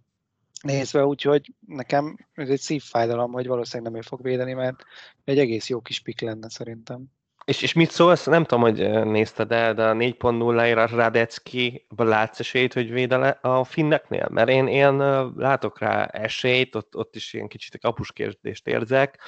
nézve, 0.61 1.05
úgyhogy 1.05 1.53
nekem 1.67 2.17
ez 2.33 2.49
egy 2.49 2.59
szívfájdalom, 2.59 3.31
hogy 3.31 3.47
valószínűleg 3.47 3.91
nem 3.91 4.01
ő 4.01 4.03
fog 4.03 4.21
védeni, 4.21 4.53
mert 4.53 4.83
egy 5.23 5.39
egész 5.39 5.69
jó 5.69 5.81
kis 5.81 5.99
pik 5.99 6.21
lenne 6.21 6.49
szerintem. 6.49 7.05
És, 7.45 7.61
és 7.61 7.73
mit 7.73 7.91
szólsz? 7.91 8.25
Nem 8.25 8.43
tudom, 8.43 8.63
hogy 8.63 9.05
nézted 9.05 9.51
el, 9.51 9.73
de 9.73 9.83
a 9.83 9.93
4.0-ra 9.93 10.89
Radecki, 10.91 11.85
látsz 11.97 12.39
esélyt, 12.39 12.73
hogy 12.73 12.91
védele 12.91 13.29
a 13.41 13.63
finneknél? 13.63 14.27
Mert 14.31 14.49
én, 14.49 14.67
én 14.67 14.97
látok 15.35 15.79
rá 15.79 16.05
esélyt, 16.05 16.75
ott, 16.75 16.95
ott 16.95 17.15
is 17.15 17.33
ilyen 17.33 17.47
kicsit 17.47 17.79
a 17.81 17.93
kérdést 18.13 18.67
érzek, 18.67 19.19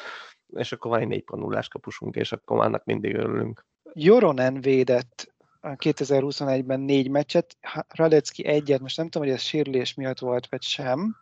és 0.48 0.72
akkor 0.72 0.92
van 0.92 1.12
egy 1.12 1.24
4.0-ás 1.28 1.68
kapusunk, 1.68 2.16
és 2.16 2.32
akkor 2.32 2.60
annak 2.60 2.86
mindig 2.86 3.16
örülünk. 3.16 3.66
Joronen 3.94 4.62
védett 4.62 5.34
2021-ben 5.62 6.80
négy 6.80 7.10
meccset, 7.10 7.58
Radecki 7.88 8.46
egyet, 8.46 8.80
most 8.80 8.98
nem 8.98 9.10
tudom, 9.10 9.28
hogy 9.28 9.38
ez 9.38 9.42
sérülés 9.44 9.94
miatt 9.94 10.20
volt, 10.20 10.48
vagy 10.50 10.62
sem. 10.62 11.16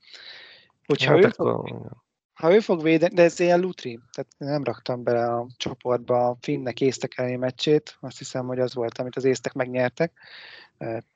Hogyha 0.85 1.11
hát 1.11 1.23
ő 1.23 1.27
akkor... 1.27 1.71
ha 2.36 2.53
ő 2.53 2.59
fog 2.59 2.83
védeni, 2.83 3.13
de 3.13 3.23
ez 3.23 3.39
ilyen 3.39 3.59
lutri, 3.59 3.99
tehát 4.11 4.31
nem 4.38 4.63
raktam 4.63 5.03
bele 5.03 5.25
a 5.25 5.47
csoportba 5.57 6.27
a 6.27 6.38
finnek 6.41 6.81
észtek 6.81 7.38
meccsét, 7.38 7.97
azt 7.99 8.17
hiszem, 8.17 8.45
hogy 8.45 8.59
az 8.59 8.73
volt, 8.73 8.97
amit 8.97 9.15
az 9.15 9.23
észtek 9.23 9.53
megnyertek. 9.53 10.11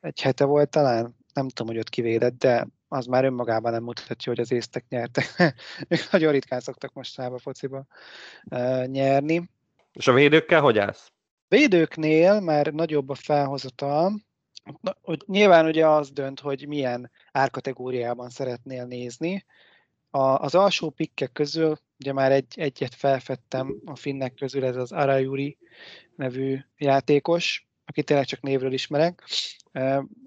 Egy 0.01 0.21
hete 0.21 0.45
volt 0.45 0.69
talán, 0.69 1.15
nem 1.33 1.47
tudom, 1.47 1.67
hogy 1.67 1.77
ott 1.77 1.89
kivédett, 1.89 2.37
de 2.37 2.67
az 2.87 3.05
már 3.05 3.25
önmagában 3.25 3.71
nem 3.71 3.83
mutatja, 3.83 4.31
hogy 4.31 4.39
az 4.39 4.51
észtek 4.51 4.85
nyertek. 4.89 5.35
ők 5.87 6.11
nagyon 6.11 6.31
ritkán 6.31 6.59
szoktak 6.59 6.93
mostanában 6.93 7.39
fociba 7.39 7.85
nyerni. 8.85 9.49
És 9.93 10.07
a 10.07 10.13
védőkkel 10.13 10.61
hogy 10.61 10.77
állsz? 10.77 11.11
Védőknél 11.47 12.39
már 12.39 12.73
nagyobb 12.73 13.09
a 13.09 13.15
felhozatal, 13.15 14.13
hogy 15.01 15.23
nyilván 15.25 15.65
ugye 15.65 15.87
az 15.87 16.11
dönt, 16.11 16.39
hogy 16.39 16.67
milyen 16.67 17.11
árkategóriában 17.31 18.29
szeretnél 18.29 18.85
nézni. 18.85 19.45
A, 20.09 20.19
az 20.19 20.55
alsó 20.55 20.89
pikkek 20.89 21.31
közül, 21.31 21.77
ugye 21.99 22.13
már 22.13 22.31
egy, 22.31 22.53
egyet 22.55 22.95
felfedtem 22.95 23.81
a 23.85 23.95
finnek 23.95 24.33
közül, 24.33 24.65
ez 24.65 24.75
az 24.75 24.91
Arajuri 24.91 25.57
nevű 26.15 26.59
játékos, 26.77 27.67
akit 27.85 28.05
tényleg 28.05 28.25
csak 28.25 28.41
névről 28.41 28.73
ismerek. 28.73 29.23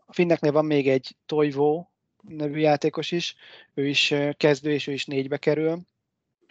A 0.07 0.13
finneknél 0.13 0.53
van 0.53 0.65
még 0.65 0.89
egy 0.89 1.17
Toivo 1.27 1.87
nevű 2.23 2.59
játékos 2.59 3.11
is, 3.11 3.37
ő 3.75 3.87
is 3.87 4.15
kezdő, 4.37 4.73
és 4.73 4.87
ő 4.87 4.93
is 4.93 5.05
négybe 5.05 5.37
kerül. 5.37 5.79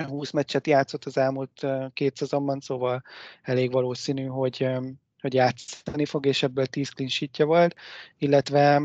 20 0.07 0.31
meccset 0.31 0.67
játszott 0.67 1.05
az 1.05 1.17
elmúlt 1.17 1.65
két 1.93 2.15
szezonban, 2.15 2.59
szóval 2.59 3.03
elég 3.41 3.71
valószínű, 3.71 4.25
hogy, 4.25 4.67
hogy 5.19 5.33
játszani 5.33 6.05
fog, 6.05 6.25
és 6.25 6.43
ebből 6.43 6.65
10 6.65 6.89
clean 6.89 7.49
volt, 7.49 7.75
illetve 8.17 8.81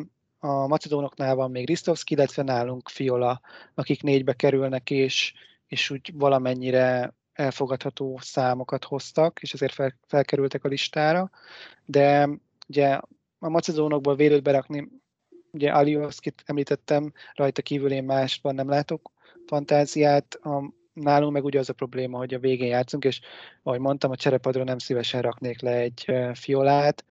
a 0.46 0.66
macedónoknál 0.66 1.34
van 1.34 1.50
még 1.50 1.66
Ristovski, 1.66 2.14
illetve 2.14 2.42
nálunk 2.42 2.88
Fiola, 2.88 3.40
akik 3.74 4.02
négybe 4.02 4.32
kerülnek, 4.32 4.90
és, 4.90 5.32
és 5.66 5.90
úgy 5.90 6.10
valamennyire 6.14 7.14
elfogadható 7.32 8.18
számokat 8.22 8.84
hoztak, 8.84 9.38
és 9.42 9.52
ezért 9.52 9.72
fel, 9.72 9.98
felkerültek 10.06 10.64
a 10.64 10.68
listára. 10.68 11.30
De 11.84 12.28
ugye 12.68 13.00
a 13.38 13.48
macedónokból 13.48 14.16
vélőt 14.16 14.42
berakni, 14.42 14.88
ugye 15.52 15.70
Alioszkit 15.70 16.42
említettem, 16.46 17.12
rajta 17.34 17.62
kívül 17.62 17.92
én 17.92 18.04
másban 18.04 18.54
nem 18.54 18.68
látok 18.68 19.10
fantáziát, 19.46 20.34
a, 20.34 20.72
nálunk 20.92 21.32
meg 21.32 21.44
ugye 21.44 21.58
az 21.58 21.68
a 21.68 21.72
probléma, 21.72 22.18
hogy 22.18 22.34
a 22.34 22.38
végén 22.38 22.68
játszunk, 22.68 23.04
és 23.04 23.20
ahogy 23.62 23.80
mondtam, 23.80 24.10
a 24.10 24.16
cserepadra 24.16 24.64
nem 24.64 24.78
szívesen 24.78 25.22
raknék 25.22 25.60
le 25.60 25.76
egy 25.76 26.12
fiolát, 26.34 27.04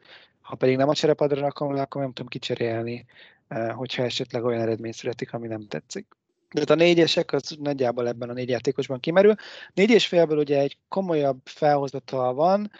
ha 0.46 0.56
pedig 0.56 0.78
nem 0.78 0.90
a 0.90 0.94
cserepadra 0.94 1.42
rakom 1.42 1.74
le, 1.74 1.82
akkor 1.82 2.02
nem 2.02 2.14
tudom 2.14 2.30
kicserélni, 2.30 3.06
eh, 3.48 3.72
hogyha 3.72 4.04
esetleg 4.04 4.44
olyan 4.44 4.62
eredmény 4.62 4.92
születik, 4.92 5.34
ami 5.34 5.48
nem 5.48 5.68
tetszik. 5.68 6.08
Tehát 6.50 6.70
a 6.70 6.76
négyesek 6.76 7.34
az 7.34 7.56
nagyjából 7.60 8.08
ebben 8.08 8.30
a 8.30 8.34
négy 8.34 8.50
játékosban 8.50 9.00
kimerül. 9.00 9.36
Négy 9.74 9.90
és 9.90 10.08
félből 10.08 10.38
ugye 10.38 10.60
egy 10.60 10.78
komolyabb 10.88 11.40
felhozatal 11.44 12.34
van, 12.34 12.72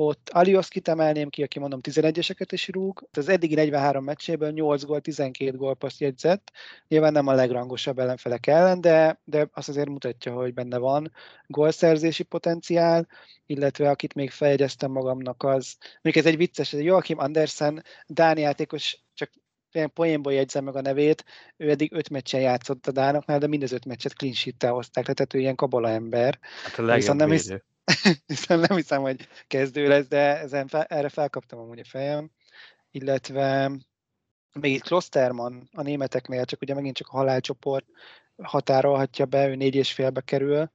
ott 0.00 0.28
Alioszkit 0.32 0.88
emelném 0.88 1.28
ki, 1.28 1.42
aki 1.42 1.58
mondom 1.58 1.80
11-eseket 1.82 2.48
is 2.50 2.68
rúg. 2.68 3.08
Az 3.12 3.28
eddigi 3.28 3.54
43 3.54 4.04
meccséből 4.04 4.50
8 4.50 4.84
gól, 4.84 5.00
12 5.00 5.56
gólpaszt 5.56 6.00
jegyzett. 6.00 6.52
Nyilván 6.88 7.12
nem 7.12 7.26
a 7.26 7.32
legrangosabb 7.32 7.98
ellenfelek 7.98 8.46
ellen, 8.46 8.80
de, 8.80 9.20
de 9.24 9.48
azt 9.52 9.68
azért 9.68 9.88
mutatja, 9.88 10.32
hogy 10.32 10.54
benne 10.54 10.78
van 10.78 11.12
gólszerzési 11.46 12.22
potenciál, 12.22 13.08
illetve 13.46 13.90
akit 13.90 14.14
még 14.14 14.30
feljegyeztem 14.30 14.90
magamnak 14.90 15.42
az, 15.42 15.76
még 16.02 16.16
ez 16.16 16.26
egy 16.26 16.36
vicces, 16.36 16.72
ez 16.72 16.80
Joachim 16.80 17.18
Andersen, 17.18 17.82
Dáni 18.06 18.40
játékos, 18.40 18.98
csak 19.14 19.30
ilyen 19.72 19.92
poénból 19.92 20.32
jegyzem 20.32 20.64
meg 20.64 20.76
a 20.76 20.80
nevét, 20.80 21.24
ő 21.56 21.70
eddig 21.70 21.92
öt 21.92 22.10
meccsen 22.10 22.40
játszott 22.40 22.86
a 22.86 22.92
Dánoknál, 22.92 23.38
de 23.38 23.46
mind 23.46 23.72
öt 23.72 23.84
meccset 23.84 24.14
clean 24.14 24.34
sheet-tel 24.34 24.72
hozták, 24.72 25.04
tehát 25.04 25.34
ő 25.34 25.38
ilyen 25.38 25.54
kabala 25.54 25.88
ember. 25.88 26.38
Hát 26.64 26.78
a 26.78 26.94
Viszont 26.94 27.18
nem, 27.18 27.30
hisz, 27.30 27.52
hiszen 28.26 28.58
nem 28.58 28.76
hiszem, 28.76 29.02
hogy 29.02 29.28
kezdő 29.46 29.88
lesz, 29.88 30.06
de 30.06 30.38
ezen 30.38 30.66
fel, 30.66 30.84
erre 30.84 31.08
felkaptam 31.08 31.58
amúgy 31.58 31.78
a 31.78 31.84
fejem. 31.84 32.30
Illetve 32.90 33.70
még 34.52 34.74
itt 34.74 34.82
Klosterman 34.82 35.68
a 35.72 35.82
németeknél, 35.82 36.44
csak 36.44 36.60
ugye 36.60 36.74
megint 36.74 36.96
csak 36.96 37.08
a 37.08 37.16
halálcsoport 37.16 37.86
határolhatja 38.42 39.26
be, 39.26 39.48
ő 39.48 39.54
négy 39.54 39.74
és 39.74 39.92
félbe 39.92 40.20
kerül. 40.20 40.70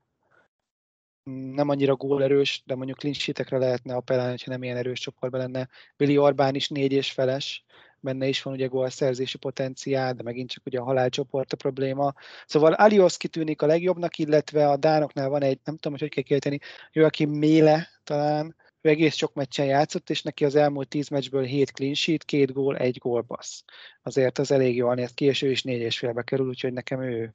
Nem 1.53 1.70
annyira 1.70 1.95
gólerős, 1.95 2.61
de 2.66 2.76
mondjuk 2.76 2.97
clean 2.97 3.61
lehetne 3.61 3.95
appellálni, 3.95 4.38
ha 4.43 4.51
nem 4.51 4.64
ilyen 4.64 4.78
erős 4.78 4.99
csoportban 4.99 5.39
lenne. 5.39 5.70
Billy 5.97 6.18
Orbán 6.18 6.55
is 6.55 6.68
négy 6.68 6.91
és 6.91 7.11
feles, 7.11 7.64
benne 8.04 8.28
is 8.28 8.41
van 8.41 8.54
ugye 8.54 8.66
gólszerzési 8.66 9.38
potenciál, 9.38 10.14
de 10.14 10.24
megint 10.24 10.49
csak 10.49 10.66
ugye 10.66 10.80
a 10.80 10.84
halálcsoport 10.84 11.54
a 11.54 11.58
probléma. 11.58 12.14
Szóval 12.45 12.74
Alios 12.74 13.18
kitűnik 13.18 13.62
a 13.62 13.66
legjobbnak, 13.66 14.18
illetve 14.18 14.70
a 14.70 14.78
Dánoknál 14.78 15.30
van 15.30 15.41
egy, 15.41 15.60
nem 15.64 15.76
tudom, 15.76 15.91
hogy 15.91 16.01
hogy 16.01 16.10
kell 16.10 16.24
kérteni, 16.24 16.60
aki 16.93 17.26
Méle 17.26 17.88
talán, 18.04 18.56
ő 18.82 18.89
egész 18.89 19.16
sok 19.16 19.34
meccsen 19.34 19.66
játszott, 19.66 20.10
és 20.10 20.22
neki 20.22 20.45
az 20.45 20.56
elmúlt 20.56 20.88
tíz 20.88 21.08
meccsből 21.08 21.43
7 21.43 21.72
clean 21.72 21.93
sheet, 21.93 22.24
két 22.24 22.51
gól, 22.51 22.78
egy 22.78 22.97
gólpassz. 22.97 23.64
Azért 24.01 24.39
az 24.39 24.51
elég 24.51 24.76
jól 24.76 24.95
néz 24.95 25.14
ki, 25.14 25.26
és 25.26 25.41
ő 25.41 25.49
is 25.49 25.64
négy 25.64 25.82
és 25.82 25.97
félbe 25.97 26.24
kerül, 26.24 26.47
úgyhogy 26.47 26.74
nekem 26.74 27.01
ő, 27.01 27.34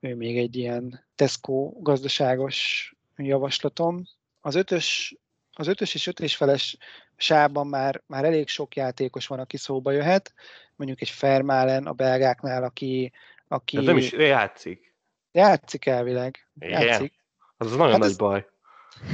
ő 0.00 0.14
még 0.14 0.38
egy 0.38 0.56
ilyen 0.56 1.04
Tesco 1.14 1.72
gazdaságos 1.80 2.90
javaslatom. 3.16 4.02
Az 4.40 4.54
ötös, 4.54 5.16
az 5.58 5.66
ötös 5.66 5.94
és 5.94 6.06
öt 6.06 6.20
és 6.20 6.36
feles 6.36 6.76
sában 7.16 7.66
már, 7.66 8.02
már 8.06 8.24
elég 8.24 8.48
sok 8.48 8.76
játékos 8.76 9.26
van, 9.26 9.38
aki 9.38 9.56
szóba 9.56 9.90
jöhet, 9.90 10.34
mondjuk 10.76 11.00
egy 11.00 11.10
Fermálen 11.10 11.86
a 11.86 11.92
belgáknál, 11.92 12.64
aki... 12.64 13.12
aki... 13.48 13.76
Ez 13.76 13.84
nem 13.84 13.96
is 13.96 14.12
játszik. 14.12 14.94
Játszik 15.32 15.86
elvileg. 15.86 16.48
Játszik. 16.58 17.12
Az 17.56 17.70
nagyon 17.70 17.90
hát 17.90 17.98
nagy 17.98 18.08
ez, 18.08 18.16
baj. 18.16 18.46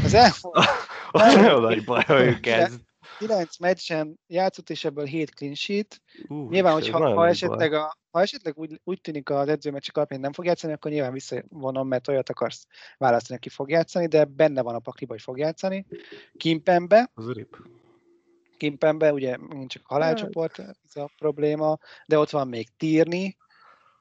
Az, 0.05 0.15
el... 0.15 0.31
az 1.11 1.35
nagyon 1.35 1.61
nagy 1.61 1.85
baj, 1.85 2.03
ha 2.07 2.25
ő 2.25 2.41
kezd. 2.41 2.81
9 3.19 3.59
meccsen 3.59 4.21
játszott, 4.27 4.71
és 4.71 4.85
ebből 4.85 5.05
7 5.05 5.31
clean 5.31 5.55
sheet. 5.55 6.01
Uh, 6.29 6.51
nyilván, 6.51 6.73
hogy 6.73 6.89
ha, 6.89 7.15
ha, 7.15 7.29
esetleg, 7.29 7.73
a, 7.73 7.97
ha 8.13 8.21
esetleg 8.21 8.59
úgy, 8.59 8.81
úgy 8.85 9.01
tűnik 9.01 9.31
az 9.31 9.49
edzőmeccsek 9.49 9.97
alapján 9.97 10.21
nem 10.21 10.33
fog 10.33 10.45
játszani, 10.45 10.73
akkor 10.73 10.91
nyilván 10.91 11.13
visszavonom, 11.13 11.89
mert 11.89 12.09
olyat 12.09 12.29
akarsz 12.29 12.67
választani, 12.99 13.39
aki 13.39 13.49
fog 13.49 13.71
játszani, 13.71 14.07
de 14.07 14.25
benne 14.25 14.63
van 14.63 14.75
a 14.75 14.79
pakliba, 14.79 15.13
hogy 15.13 15.23
fog 15.23 15.39
játszani. 15.39 15.87
Kimpembe. 16.37 17.11
Az 17.15 17.33
rip. 17.33 17.57
Kimpenbe, 18.57 19.13
ugye 19.13 19.37
nincs 19.37 19.73
csak 19.73 19.87
halálcsoport, 19.87 20.59
ez 20.59 20.97
a 20.97 21.11
probléma, 21.17 21.79
de 22.07 22.19
ott 22.19 22.31
van 22.31 22.49
még 22.49 22.69
Tírni, 22.77 23.37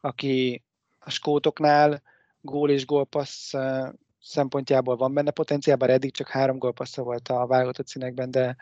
aki 0.01 0.63
a 0.99 1.09
skótoknál 1.09 2.01
gól 2.41 2.69
és 2.69 2.85
gólpassz 2.85 3.53
szempontjából 4.21 4.95
van 4.95 5.13
benne 5.13 5.31
potenciál, 5.31 5.77
bár 5.77 5.89
eddig 5.89 6.13
csak 6.13 6.27
három 6.27 6.57
gólpassza 6.57 7.03
volt 7.03 7.27
a 7.27 7.47
válogatott 7.47 7.87
színekben, 7.87 8.31
de, 8.31 8.55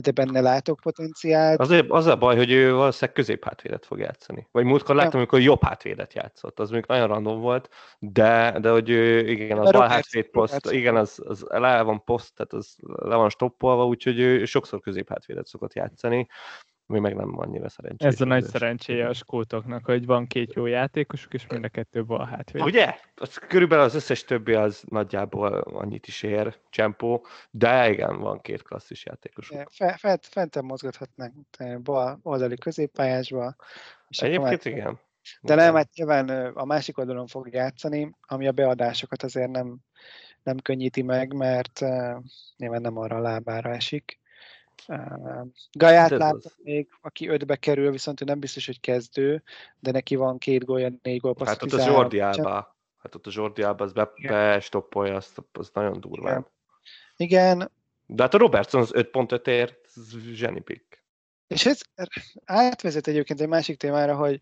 de 0.00 0.10
benne 0.10 0.40
látok 0.40 0.80
potenciált. 0.80 1.60
Az, 1.60 1.84
az 1.88 2.06
a 2.06 2.16
baj, 2.16 2.36
hogy 2.36 2.50
ő 2.50 2.74
valószínűleg 2.74 3.14
középhátvédet 3.14 3.86
fog 3.86 3.98
játszani. 3.98 4.48
Vagy 4.50 4.64
múltkor 4.64 4.94
láttam, 4.94 5.18
amikor 5.18 5.40
jobb 5.40 5.62
hátvédet 5.62 6.14
játszott. 6.14 6.60
Az 6.60 6.70
még 6.70 6.84
nagyon 6.86 7.06
random 7.06 7.40
volt, 7.40 7.68
de, 7.98 8.58
de 8.60 8.70
hogy 8.70 8.90
ő, 8.90 9.28
igen, 9.28 9.58
az 9.58 9.70
bal 9.70 9.88
hátvéd 9.88 10.26
poszt, 10.26 10.70
igen, 10.70 10.96
az, 10.96 11.22
az 11.26 11.44
le 11.48 11.82
van 11.82 12.04
poszt, 12.04 12.34
tehát 12.34 12.52
az 12.52 12.76
le 12.82 13.14
van 13.14 13.28
stoppolva, 13.28 13.86
úgyhogy 13.86 14.18
ő 14.18 14.44
sokszor 14.44 14.80
középhátvédet 14.80 15.46
szokott 15.46 15.74
játszani 15.74 16.28
mi 16.86 16.98
meg 16.98 17.14
nem 17.14 17.38
annyira 17.38 17.68
szerencsés. 17.68 18.06
Ez 18.08 18.20
a 18.20 18.24
nagy 18.24 18.44
szerencséje 18.44 19.08
a 19.08 19.12
skótoknak, 19.12 19.84
hogy 19.84 20.06
van 20.06 20.26
két 20.26 20.52
jó 20.52 20.66
játékosuk, 20.66 21.34
és 21.34 21.46
mind 21.46 21.64
a 21.64 21.68
kettő 21.68 22.04
bal 22.04 22.26
hátvéd. 22.26 22.62
Ugye? 22.62 22.94
Az, 23.14 23.36
körülbelül 23.36 23.84
az 23.84 23.94
összes 23.94 24.24
többi 24.24 24.54
az 24.54 24.84
nagyjából 24.88 25.52
annyit 25.58 26.06
is 26.06 26.22
ér, 26.22 26.58
csempó, 26.70 27.26
de 27.50 27.90
igen, 27.90 28.20
van 28.20 28.40
két 28.40 28.62
klasszis 28.62 29.04
játékosuk. 29.04 29.70
Fe, 29.70 29.96
fent, 29.96 30.26
fenten 30.26 30.64
mozgathatnánk 30.64 31.34
bal 31.82 32.18
oldali 32.22 32.56
középpályásba. 32.56 33.56
És 34.08 34.22
Egyébként 34.22 34.64
igen. 34.64 34.98
De 35.40 35.54
nem, 35.54 35.74
hát 35.74 35.94
nyilván 35.94 36.28
a 36.54 36.64
másik 36.64 36.98
oldalon 36.98 37.26
fog 37.26 37.52
játszani, 37.52 38.14
ami 38.20 38.46
a 38.46 38.52
beadásokat 38.52 39.22
azért 39.22 39.50
nem, 39.50 39.76
nem 40.42 40.56
könnyíti 40.56 41.02
meg, 41.02 41.32
mert 41.32 41.80
nyilván 42.56 42.80
nem 42.80 42.98
arra 42.98 43.16
a 43.16 43.20
lábára 43.20 43.70
esik. 43.70 44.22
Gaját 45.72 46.10
látom 46.10 46.52
még, 46.62 46.88
aki 47.00 47.28
ötbe 47.28 47.56
kerül, 47.56 47.90
viszont 47.90 48.20
ő 48.20 48.24
nem 48.24 48.38
biztos, 48.38 48.66
hogy 48.66 48.80
kezdő, 48.80 49.42
de 49.78 49.90
neki 49.90 50.14
van 50.14 50.38
két 50.38 50.64
gólya, 50.64 50.90
négy 51.02 51.20
gól. 51.20 51.36
Hát 51.44 51.62
ott 51.62 51.72
a 51.72 51.84
Jordi 51.86 52.20
Alba, 52.20 52.76
hát 52.98 53.14
ott 53.14 53.26
a 53.26 53.30
Jordi 53.32 53.62
Alba, 53.62 53.84
az 53.84 53.92
be, 53.92 54.10
bestoppolja, 54.28 55.14
az, 55.14 55.34
az 55.52 55.70
nagyon 55.72 56.00
durván. 56.00 56.46
Igen. 57.16 57.56
Igen. 57.56 57.70
De 58.06 58.22
hát 58.22 58.34
a 58.34 58.38
Robertson 58.38 58.80
az 58.80 58.90
5.5 58.92 59.46
ért, 59.46 59.88
zseni 60.32 60.60
pick. 60.60 61.04
És 61.46 61.66
ez 61.66 61.80
átvezet 62.44 63.06
egyébként 63.06 63.40
egy 63.40 63.48
másik 63.48 63.76
témára, 63.76 64.16
hogy 64.16 64.40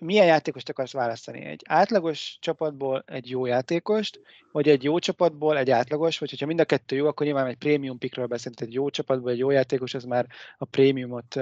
milyen 0.00 0.26
játékost 0.26 0.68
akarsz 0.68 0.92
választani? 0.92 1.44
Egy 1.44 1.62
átlagos 1.66 2.38
csapatból 2.40 3.04
egy 3.06 3.30
jó 3.30 3.46
játékost, 3.46 4.20
vagy 4.52 4.68
egy 4.68 4.82
jó 4.82 4.98
csapatból 4.98 5.58
egy 5.58 5.70
átlagos, 5.70 6.18
vagy 6.18 6.30
hogyha 6.30 6.46
mind 6.46 6.60
a 6.60 6.64
kettő 6.64 6.96
jó, 6.96 7.06
akkor 7.06 7.26
nyilván 7.26 7.46
egy 7.46 7.56
prémium 7.56 7.98
pickről 7.98 8.26
beszélünk, 8.26 8.60
egy 8.60 8.72
jó 8.72 8.90
csapatból 8.90 9.30
egy 9.30 9.38
jó 9.38 9.50
játékos, 9.50 9.94
az 9.94 10.04
már 10.04 10.26
a 10.58 10.64
prémiumot 10.64 11.36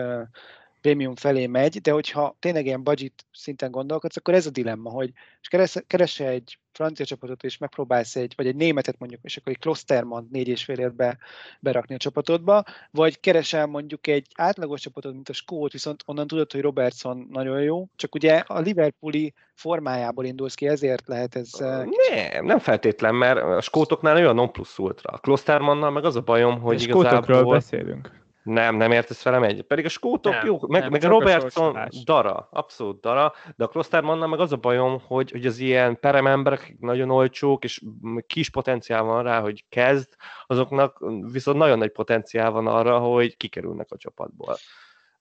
prémium 0.84 1.14
felé 1.14 1.46
megy, 1.46 1.80
de 1.80 1.90
hogyha 1.90 2.36
tényleg 2.38 2.66
ilyen 2.66 2.82
budget 2.82 3.26
szinten 3.32 3.70
gondolkodsz, 3.70 4.16
akkor 4.16 4.34
ez 4.34 4.46
a 4.46 4.50
dilemma, 4.50 4.90
hogy 4.90 5.12
és 5.40 5.48
keresse 5.86 6.28
egy 6.28 6.58
francia 6.72 7.04
csapatot, 7.04 7.42
és 7.44 7.58
megpróbálsz 7.58 8.16
egy, 8.16 8.32
vagy 8.36 8.46
egy 8.46 8.56
németet 8.56 8.98
mondjuk, 8.98 9.20
és 9.22 9.36
akkor 9.36 9.52
egy 9.52 9.58
Klosterman 9.58 10.28
négy 10.30 10.48
és 10.48 10.64
fél 10.64 10.90
be, 10.90 11.18
berakni 11.60 11.94
a 11.94 11.98
csapatodba, 11.98 12.64
vagy 12.90 13.20
keresel 13.20 13.66
mondjuk 13.66 14.06
egy 14.06 14.26
átlagos 14.34 14.80
csapatot, 14.80 15.12
mint 15.12 15.28
a 15.28 15.32
Skót, 15.32 15.72
viszont 15.72 16.02
onnan 16.06 16.26
tudod, 16.26 16.52
hogy 16.52 16.60
Robertson 16.60 17.26
nagyon 17.30 17.62
jó, 17.62 17.86
csak 17.96 18.14
ugye 18.14 18.42
a 18.46 18.60
Liverpooli 18.60 19.34
formájából 19.54 20.24
indulsz 20.24 20.54
ki, 20.54 20.68
ezért 20.68 21.08
lehet 21.08 21.34
ez... 21.34 21.50
Nem, 21.58 22.44
nem 22.44 22.58
feltétlen, 22.58 23.14
mert 23.14 23.42
a 23.42 23.60
skótoknál 23.60 24.16
olyan 24.16 24.34
non 24.34 24.52
plus 24.52 24.78
ultra. 24.78 25.10
A 25.10 25.18
Klostermannal 25.18 25.90
meg 25.90 26.04
az 26.04 26.16
a 26.16 26.20
bajom, 26.20 26.60
hogy 26.60 26.82
igazából... 26.82 27.50
beszélünk. 27.50 28.22
Nem, 28.44 28.76
nem 28.76 28.92
értesz 28.92 29.22
velem 29.22 29.42
egy. 29.42 29.62
Pedig 29.62 29.84
a 29.84 29.88
skótok 29.88 30.32
nem, 30.32 30.46
jó, 30.46 30.58
meg, 30.66 30.80
nem, 30.82 30.90
meg 30.90 31.04
a 31.04 31.08
Robertson 31.08 31.76
a 31.76 31.88
dara, 32.04 32.48
abszolút 32.50 33.00
dara, 33.00 33.32
de 33.56 33.64
a 33.64 33.68
Klostermannal 33.68 34.28
meg 34.28 34.40
az 34.40 34.52
a 34.52 34.56
bajom, 34.56 35.00
hogy, 35.00 35.30
hogy 35.30 35.46
az 35.46 35.58
ilyen 35.58 36.00
perem 36.00 36.26
emberek 36.26 36.76
nagyon 36.78 37.10
olcsók, 37.10 37.64
és 37.64 37.82
kis 38.26 38.50
potenciál 38.50 39.02
van 39.02 39.22
rá, 39.22 39.40
hogy 39.40 39.64
kezd, 39.68 40.08
azoknak 40.46 41.04
viszont 41.32 41.58
nagyon 41.58 41.78
nagy 41.78 41.92
potenciál 41.92 42.50
van 42.50 42.66
arra, 42.66 42.98
hogy 42.98 43.36
kikerülnek 43.36 43.90
a 43.90 43.96
csapatból. 43.96 44.56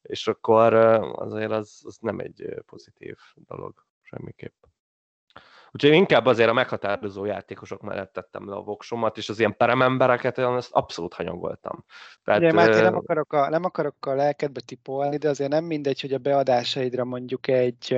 És 0.01 0.27
akkor 0.27 0.73
azért 1.15 1.51
az, 1.51 1.81
az 1.85 1.97
nem 2.01 2.19
egy 2.19 2.53
pozitív 2.65 3.15
dolog 3.35 3.85
semmiképp. 4.01 4.63
Úgyhogy 5.73 5.91
inkább 5.91 6.25
azért 6.25 6.49
a 6.49 6.53
meghatározó 6.53 7.25
játékosok 7.25 7.81
mellett 7.81 8.13
tettem 8.13 8.49
le 8.49 8.55
a 8.55 8.61
voksomat, 8.61 9.17
és 9.17 9.29
az 9.29 9.39
ilyen 9.39 9.57
peremembereket 9.57 10.37
olyan 10.37 10.57
ezt 10.57 10.71
abszolút 10.71 11.13
hanyagoltam. 11.13 11.85
Tehát, 12.23 12.41
Ugye, 12.41 12.51
Máté, 12.51 12.81
nem 12.81 12.95
akarok, 12.95 13.33
a, 13.33 13.49
nem 13.49 13.63
akarok 13.63 14.05
a 14.05 14.13
lelkedbe 14.15 14.61
tipolni, 14.65 15.17
de 15.17 15.29
azért 15.29 15.49
nem 15.49 15.63
mindegy, 15.63 16.01
hogy 16.01 16.13
a 16.13 16.17
beadásaidra 16.17 17.03
mondjuk 17.03 17.47
egy 17.47 17.97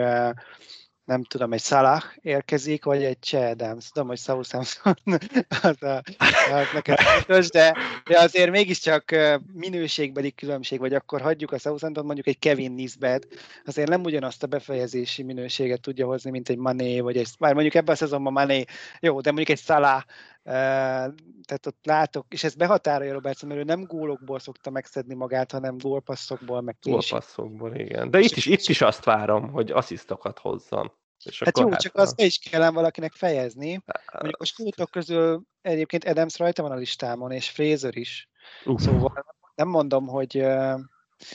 nem 1.06 1.24
tudom, 1.24 1.54
egy 1.54 1.62
Salah 1.62 2.04
érkezik, 2.22 2.84
vagy 2.84 3.04
egy 3.04 3.18
Che 3.20 3.50
Adams. 3.50 3.90
Tudom, 3.90 4.08
hogy 4.08 4.18
Southampton 4.18 4.96
az, 5.62 5.84
a, 5.84 6.04
az 6.52 6.68
neked 6.74 7.00
fontos, 7.00 7.50
de, 7.50 7.78
de 8.06 8.20
azért 8.20 8.52
mégiscsak 8.52 9.16
minőségbeli 9.54 10.32
különbség, 10.32 10.80
vagy 10.80 10.94
akkor 10.94 11.22
hagyjuk 11.22 11.52
a 11.52 11.58
Southampton, 11.58 12.06
mondjuk 12.06 12.28
egy 12.28 12.40
Kevin 12.40 12.72
Nisbet, 12.72 13.28
azért 13.66 13.90
nem 13.90 14.04
ugyanazt 14.04 14.44
a 14.44 14.48
befejezési 14.48 15.24
minőséget 15.24 15.82
tudja 15.82 16.06
hozni, 16.06 16.30
mint 16.30 16.50
egy 16.50 16.58
Mané, 16.58 17.00
vagy 17.00 17.18
egy, 17.18 17.30
már 17.40 17.54
mondjuk 17.54 17.76
ebben 17.76 17.94
a 17.94 17.98
szezonban 17.98 18.34
Mané, 18.34 18.64
jó, 19.00 19.22
de 19.22 19.32
mondjuk 19.32 19.58
egy 19.58 19.64
Salah, 19.64 20.04
tehát 20.46 21.66
ott 21.66 21.86
látok, 21.86 22.26
és 22.34 22.44
ez 22.44 22.56
behatárolja 22.56 23.14
Robertson, 23.14 23.50
mert 23.50 23.62
ő 23.62 23.64
nem 23.64 23.84
gólokból 23.84 24.40
szokta 24.40 24.70
megszedni 24.70 25.14
magát, 25.14 25.52
hanem 25.52 25.78
gólpasszokból, 25.78 26.62
meg 26.62 26.78
Gólpasszokból, 26.82 27.76
igen. 27.76 28.12
De 28.12 28.20
itt 28.20 28.36
is, 28.36 28.46
itt 28.46 28.68
is 28.68 28.82
azt 28.82 29.04
várom, 29.04 29.52
hogy 29.52 29.72
asszisztokat 29.72 30.40
hozzon. 30.40 30.92
És 31.24 31.44
hát 31.44 31.60
jó, 31.60 31.70
hát 31.70 31.82
csak 31.82 31.96
azt 31.96 32.22
is 32.22 32.38
kell 32.38 32.72
valakinek 32.72 33.12
fejezni. 33.12 33.84
Mondjuk 34.14 34.42
a 34.42 34.46
skótok 34.46 34.92
közül 34.92 35.42
egyébként 35.62 36.04
Adams 36.04 36.38
rajta 36.38 36.62
van 36.62 36.72
a 36.72 36.76
listámon, 36.76 37.32
és 37.32 37.50
Fraser 37.50 37.98
is. 37.98 38.30
Uf. 38.66 38.82
Szóval 38.82 39.26
nem 39.56 39.68
mondom, 39.68 40.08
hogy... 40.08 40.40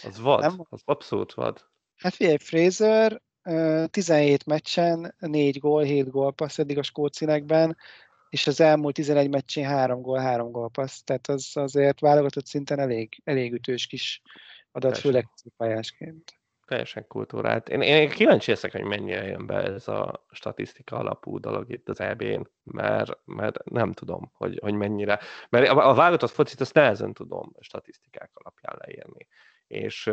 Az 0.03 0.21
vad, 0.21 0.41
nem, 0.41 0.67
az 0.69 0.81
abszolút 0.85 1.35
vad. 1.35 1.67
Hát 1.97 2.15
figyelj, 2.15 2.37
Fraser 2.37 3.23
17 3.91 4.47
meccsen, 4.47 5.15
4 5.19 5.59
gól, 5.59 5.83
7 5.83 6.11
gól 6.11 6.33
passz 6.33 6.59
eddig 6.59 6.79
a 6.79 6.83
skót 6.83 7.15
színekben, 7.15 7.77
és 8.31 8.47
az 8.47 8.61
elmúlt 8.61 8.95
11 8.95 9.31
meccsén 9.31 9.67
3 9.67 10.01
gól, 10.01 10.19
3 10.19 10.51
gól 10.51 10.71
passz, 10.71 11.01
tehát 11.01 11.29
az 11.29 11.51
azért 11.55 12.01
válogatott 12.01 12.47
szinten 12.47 12.79
elég, 12.79 13.21
elég 13.25 13.53
ütős 13.53 13.87
kis 13.87 14.23
adat, 14.73 14.93
Teljesen. 14.93 15.03
főleg 15.03 15.29
pályásként. 15.57 16.35
Teljesen 16.67 17.07
kultúrált. 17.07 17.69
Én, 17.69 17.81
én 17.81 18.09
kíváncsi 18.09 18.51
leszek, 18.51 18.73
hogy 18.73 18.85
mennyire 18.85 19.25
jön 19.25 19.47
be 19.47 19.63
ez 19.63 19.89
a 19.89 20.27
statisztika 20.31 20.97
alapú 20.97 21.39
dolog 21.39 21.73
itt 21.73 21.89
az 21.89 22.01
EB-n, 22.01 22.49
mert, 22.63 23.19
mert 23.25 23.65
nem 23.65 23.93
tudom, 23.93 24.31
hogy, 24.35 24.59
hogy 24.63 24.75
mennyire. 24.75 25.19
Mert 25.49 25.69
a, 25.69 25.89
a 25.89 25.95
válogatott 25.95 26.31
focit 26.31 26.61
azt 26.61 26.75
nehezen 26.75 27.13
tudom 27.13 27.53
statisztikák 27.61 28.31
alapján 28.35 28.77
leírni. 28.79 29.27
És 29.67 30.11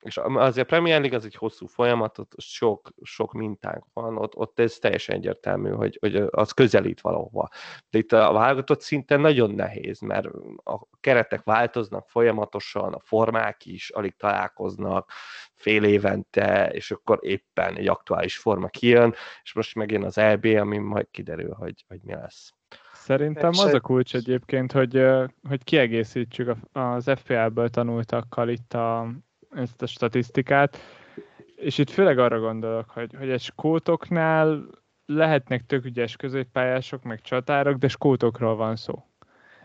és 0.00 0.16
azért 0.16 0.66
a 0.66 0.70
Premier 0.70 1.00
League 1.00 1.16
az 1.16 1.24
egy 1.24 1.34
hosszú 1.34 1.66
folyamat, 1.66 2.18
ott 2.18 2.32
sok, 2.36 2.90
sok 3.02 3.32
mintánk 3.32 3.84
van, 3.92 4.16
ott, 4.16 4.36
ott 4.36 4.58
ez 4.58 4.78
teljesen 4.78 5.16
egyértelmű, 5.16 5.70
hogy, 5.70 5.98
hogy 6.00 6.16
az 6.30 6.52
közelít 6.52 7.00
valahova. 7.00 7.48
De 7.90 7.98
itt 7.98 8.12
a 8.12 8.32
válogatott 8.32 8.80
szinten 8.80 9.20
nagyon 9.20 9.50
nehéz, 9.50 10.00
mert 10.00 10.26
a 10.64 10.86
keretek 11.00 11.42
változnak 11.44 12.08
folyamatosan, 12.08 12.92
a 12.92 13.00
formák 13.00 13.66
is 13.66 13.90
alig 13.90 14.16
találkoznak 14.16 15.10
fél 15.54 15.84
évente, 15.84 16.70
és 16.70 16.90
akkor 16.90 17.18
éppen 17.22 17.76
egy 17.76 17.88
aktuális 17.88 18.38
forma 18.38 18.68
kijön, 18.68 19.14
és 19.42 19.54
most 19.54 19.74
megjön 19.74 20.04
az 20.04 20.18
EB, 20.18 20.44
ami 20.44 20.78
majd 20.78 21.06
kiderül, 21.10 21.52
hogy, 21.52 21.84
hogy 21.88 22.00
mi 22.02 22.14
lesz. 22.14 22.52
Szerintem 22.92 23.48
az 23.48 23.74
a 23.74 23.80
kulcs 23.80 24.14
egyébként, 24.14 24.72
hogy, 24.72 25.04
hogy 25.48 25.64
kiegészítsük 25.64 26.56
az 26.72 27.10
FPL-ből 27.16 27.68
tanultakkal 27.68 28.48
itt 28.48 28.74
a, 28.74 29.08
ezt 29.50 29.82
a 29.82 29.86
statisztikát, 29.86 30.78
és 31.54 31.78
itt 31.78 31.90
főleg 31.90 32.18
arra 32.18 32.40
gondolok, 32.40 32.90
hogy, 32.90 33.14
hogy 33.18 33.30
egy 33.30 33.40
skótoknál 33.40 34.66
lehetnek 35.06 35.66
tök 35.66 35.84
ügyes 35.84 36.16
középpályások, 36.16 37.02
meg 37.02 37.20
csatárok, 37.20 37.76
de 37.76 37.88
skótokról 37.88 38.56
van 38.56 38.76
szó. 38.76 39.02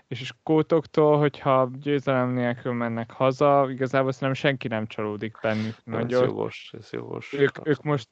És 0.08 0.22
a 0.22 0.24
skótoktól, 0.26 1.18
hogyha 1.18 1.72
győzelem 1.82 2.30
nélkül 2.30 2.74
mennek 2.74 3.12
haza, 3.12 3.68
igazából 3.70 4.12
szerintem 4.12 4.34
senki 4.50 4.68
nem 4.68 4.88
csalódik 4.88 5.38
bennük 5.42 5.76
nagyon. 5.84 6.24
Ez 6.24 6.30
jogos, 6.30 6.74
ez 6.78 6.90
jogos. 6.92 7.34
Ők, 7.34 7.68
ők 7.68 7.82
most 7.82 8.10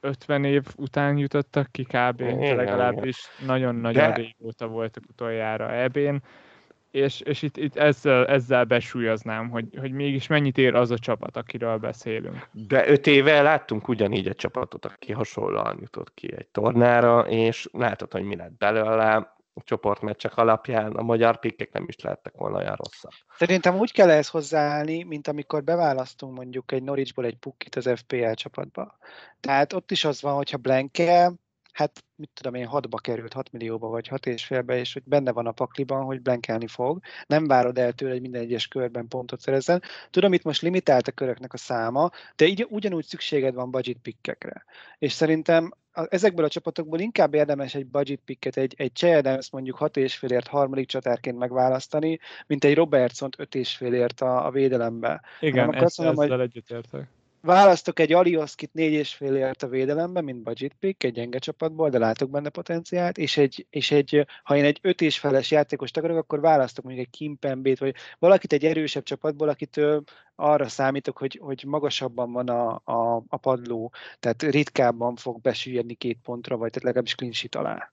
50 0.00 0.44
év 0.44 0.62
után 0.76 1.16
jutottak 1.18 1.72
ki 1.72 1.82
kb. 1.82 2.20
Igen, 2.20 2.56
legalábbis 2.56 3.28
nagyon-nagyon 3.46 4.12
régóta 4.12 4.66
voltak 4.66 5.04
utoljára 5.08 5.72
ebén 5.72 6.22
és, 6.94 7.20
és 7.20 7.42
itt, 7.42 7.56
itt 7.56 7.76
ezzel, 7.76 8.26
ezzel 8.26 8.64
besúlyoznám, 8.64 9.50
hogy, 9.50 9.66
hogy 9.80 9.92
mégis 9.92 10.26
mennyit 10.26 10.58
ér 10.58 10.74
az 10.74 10.90
a 10.90 10.98
csapat, 10.98 11.36
akiről 11.36 11.76
beszélünk. 11.76 12.48
De 12.52 12.88
öt 12.88 13.06
éve 13.06 13.42
láttunk 13.42 13.88
ugyanígy 13.88 14.28
egy 14.28 14.36
csapatot, 14.36 14.84
aki 14.84 15.12
hasonlóan 15.12 15.78
jutott 15.80 16.14
ki 16.14 16.34
egy 16.36 16.46
tornára, 16.46 17.20
és 17.20 17.68
látod, 17.72 18.12
hogy 18.12 18.22
mi 18.22 18.36
lett 18.36 18.56
belőle, 18.58 19.32
a 19.56 19.62
csoportmeccsek 19.64 20.36
alapján 20.36 20.92
a 20.92 21.02
magyar 21.02 21.38
pikkek 21.38 21.72
nem 21.72 21.84
is 21.88 22.00
lehettek 22.00 22.32
volna 22.36 22.56
olyan 22.56 22.74
rosszak. 22.74 23.12
Szerintem 23.36 23.76
úgy 23.76 23.92
kell 23.92 24.10
ehhez 24.10 24.28
hozzáállni, 24.28 25.02
mint 25.02 25.28
amikor 25.28 25.64
beválasztunk 25.64 26.36
mondjuk 26.36 26.72
egy 26.72 26.82
Norwichból 26.82 27.24
egy 27.24 27.36
pukkit 27.36 27.76
az 27.76 27.90
FPL 27.94 28.30
csapatba. 28.32 28.98
Tehát 29.40 29.72
ott 29.72 29.90
is 29.90 30.04
az 30.04 30.22
van, 30.22 30.34
hogyha 30.34 30.56
Blanke 30.56 31.32
hát 31.74 32.04
mit 32.16 32.30
tudom 32.34 32.54
én, 32.54 32.68
6-ba 32.72 32.98
került, 33.00 33.32
6 33.32 33.52
millióba 33.52 33.88
vagy 33.88 34.08
6 34.08 34.26
és 34.26 34.44
félbe, 34.44 34.78
és 34.78 34.92
hogy 34.92 35.02
benne 35.04 35.32
van 35.32 35.46
a 35.46 35.52
pakliban, 35.52 36.04
hogy 36.04 36.22
blankelni 36.22 36.66
fog. 36.66 37.00
Nem 37.26 37.46
várod 37.46 37.78
el 37.78 37.92
tőle, 37.92 38.12
hogy 38.12 38.20
minden 38.20 38.42
egyes 38.42 38.68
körben 38.68 39.08
pontot 39.08 39.40
szerezzen. 39.40 39.82
Tudom, 40.10 40.32
itt 40.32 40.42
most 40.42 40.62
limitált 40.62 41.08
a 41.08 41.12
köröknek 41.12 41.52
a 41.52 41.56
száma, 41.56 42.10
de 42.36 42.46
így, 42.46 42.66
ugyanúgy 42.68 43.04
szükséged 43.04 43.54
van 43.54 43.70
budget 43.70 43.96
pickekre. 44.02 44.64
És 44.98 45.12
szerintem 45.12 45.72
ezekből 46.08 46.44
a 46.44 46.48
csapatokból 46.48 46.98
inkább 46.98 47.34
érdemes 47.34 47.74
egy 47.74 47.86
budget 47.86 48.20
picket, 48.24 48.56
egy, 48.56 48.74
egy 48.76 48.92
Chad 48.92 49.38
mondjuk 49.52 49.76
6 49.76 49.96
és 49.96 50.16
félért 50.16 50.46
harmadik 50.46 50.86
csatárként 50.86 51.38
megválasztani, 51.38 52.18
mint 52.46 52.64
egy 52.64 52.74
Robertson 52.74 53.30
5 53.36 53.54
és 53.54 53.76
félért 53.76 54.20
a, 54.20 54.46
a 54.46 54.50
védelembe. 54.50 55.20
Igen, 55.40 55.74
ezt, 55.74 55.84
ezt, 55.84 56.00
ezzel 56.00 56.14
hogy... 56.14 56.40
egyetértek 56.40 57.08
választok 57.44 57.98
egy 57.98 58.12
Alioskit 58.12 58.72
négy 58.72 58.92
és 58.92 59.14
fél 59.14 59.36
ért 59.36 59.62
a 59.62 59.68
védelemben, 59.68 60.24
mint 60.24 60.42
budget 60.42 60.74
pick, 60.80 61.04
egy 61.04 61.12
gyenge 61.12 61.38
csapatból, 61.38 61.90
de 61.90 61.98
látok 61.98 62.30
benne 62.30 62.48
potenciált, 62.48 63.18
és 63.18 63.36
egy, 63.36 63.66
és 63.70 63.90
egy 63.90 64.26
ha 64.42 64.56
én 64.56 64.64
egy 64.64 64.78
öt 64.82 65.00
és 65.00 65.18
feles 65.18 65.50
játékos 65.50 65.90
akarok, 65.90 66.16
akkor 66.16 66.40
választok 66.40 66.84
mondjuk 66.84 67.06
egy 67.06 67.12
Kimpembét, 67.12 67.78
vagy 67.78 67.94
valakit 68.18 68.52
egy 68.52 68.64
erősebb 68.64 69.02
csapatból, 69.02 69.48
akitől 69.48 70.02
arra 70.34 70.68
számítok, 70.68 71.18
hogy, 71.18 71.38
hogy 71.42 71.64
magasabban 71.66 72.32
van 72.32 72.48
a, 72.48 72.80
a, 72.84 73.24
a 73.28 73.36
padló, 73.36 73.92
tehát 74.20 74.42
ritkábban 74.42 75.16
fog 75.16 75.40
besüllyedni 75.40 75.94
két 75.94 76.18
pontra, 76.22 76.56
vagy 76.56 76.70
tehát 76.70 76.84
legalábbis 76.84 77.14
clean 77.14 77.32
sheet 77.32 77.54
alá. 77.54 77.92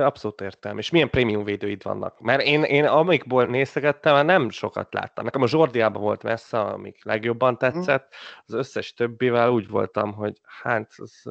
Abszolút 0.00 0.40
értem. 0.40 0.78
És 0.78 0.90
milyen 0.90 1.10
prémium 1.10 1.44
védőid 1.44 1.82
vannak? 1.82 2.20
Mert 2.20 2.42
én, 2.42 2.62
én 2.62 2.84
amikból 2.84 3.44
nézegettem, 3.44 4.26
nem 4.26 4.50
sokat 4.50 4.94
láttam. 4.94 5.24
Nekem 5.24 5.42
a 5.42 5.46
Zsordiában 5.46 6.02
volt 6.02 6.22
messze, 6.22 6.60
amik 6.60 7.04
legjobban 7.04 7.52
mhm. 7.52 7.60
tetszett. 7.60 8.14
Az 8.46 8.54
összes 8.54 8.94
többivel 8.94 9.50
úgy 9.50 9.68
voltam, 9.68 10.12
hogy 10.12 10.40
hát 10.62 10.92
az 10.96 11.22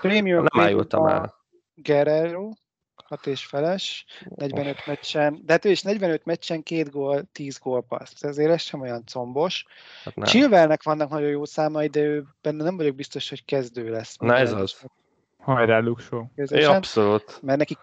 prémium 0.00 0.44
nem 0.52 0.64
ájultam 0.64 1.06
el. 1.06 1.34
Guerrero, 1.74 2.50
6 3.08 3.26
és 3.26 3.46
feles, 3.46 4.04
45 4.36 4.76
oh. 4.78 4.86
meccsen, 4.86 5.40
de 5.44 5.52
hát 5.52 5.64
ő 5.64 5.70
is 5.70 5.82
45 5.82 6.24
meccsen, 6.24 6.62
két 6.62 6.90
gól, 6.90 7.22
10 7.32 7.58
gólpaszt. 7.58 8.24
Ezért 8.24 8.50
ez 8.50 8.62
sem 8.62 8.80
olyan 8.80 9.02
combos. 9.06 9.64
Hát 10.04 10.28
Chilwellnek 10.28 10.82
vannak 10.82 11.08
nagyon 11.08 11.28
jó 11.28 11.44
számai, 11.44 11.86
de 11.86 12.00
ő 12.00 12.24
benne 12.42 12.64
nem 12.64 12.76
vagyok 12.76 12.94
biztos, 12.94 13.28
hogy 13.28 13.44
kezdő 13.44 13.90
lesz. 13.90 14.16
Na 14.16 14.36
ez 14.36 14.52
az. 14.52 14.86
Hajrá, 15.54 15.78
Luxó. 15.78 16.30
É, 16.34 16.64
abszolút. 16.64 17.42
Mert 17.42 17.58
neki 17.58 17.76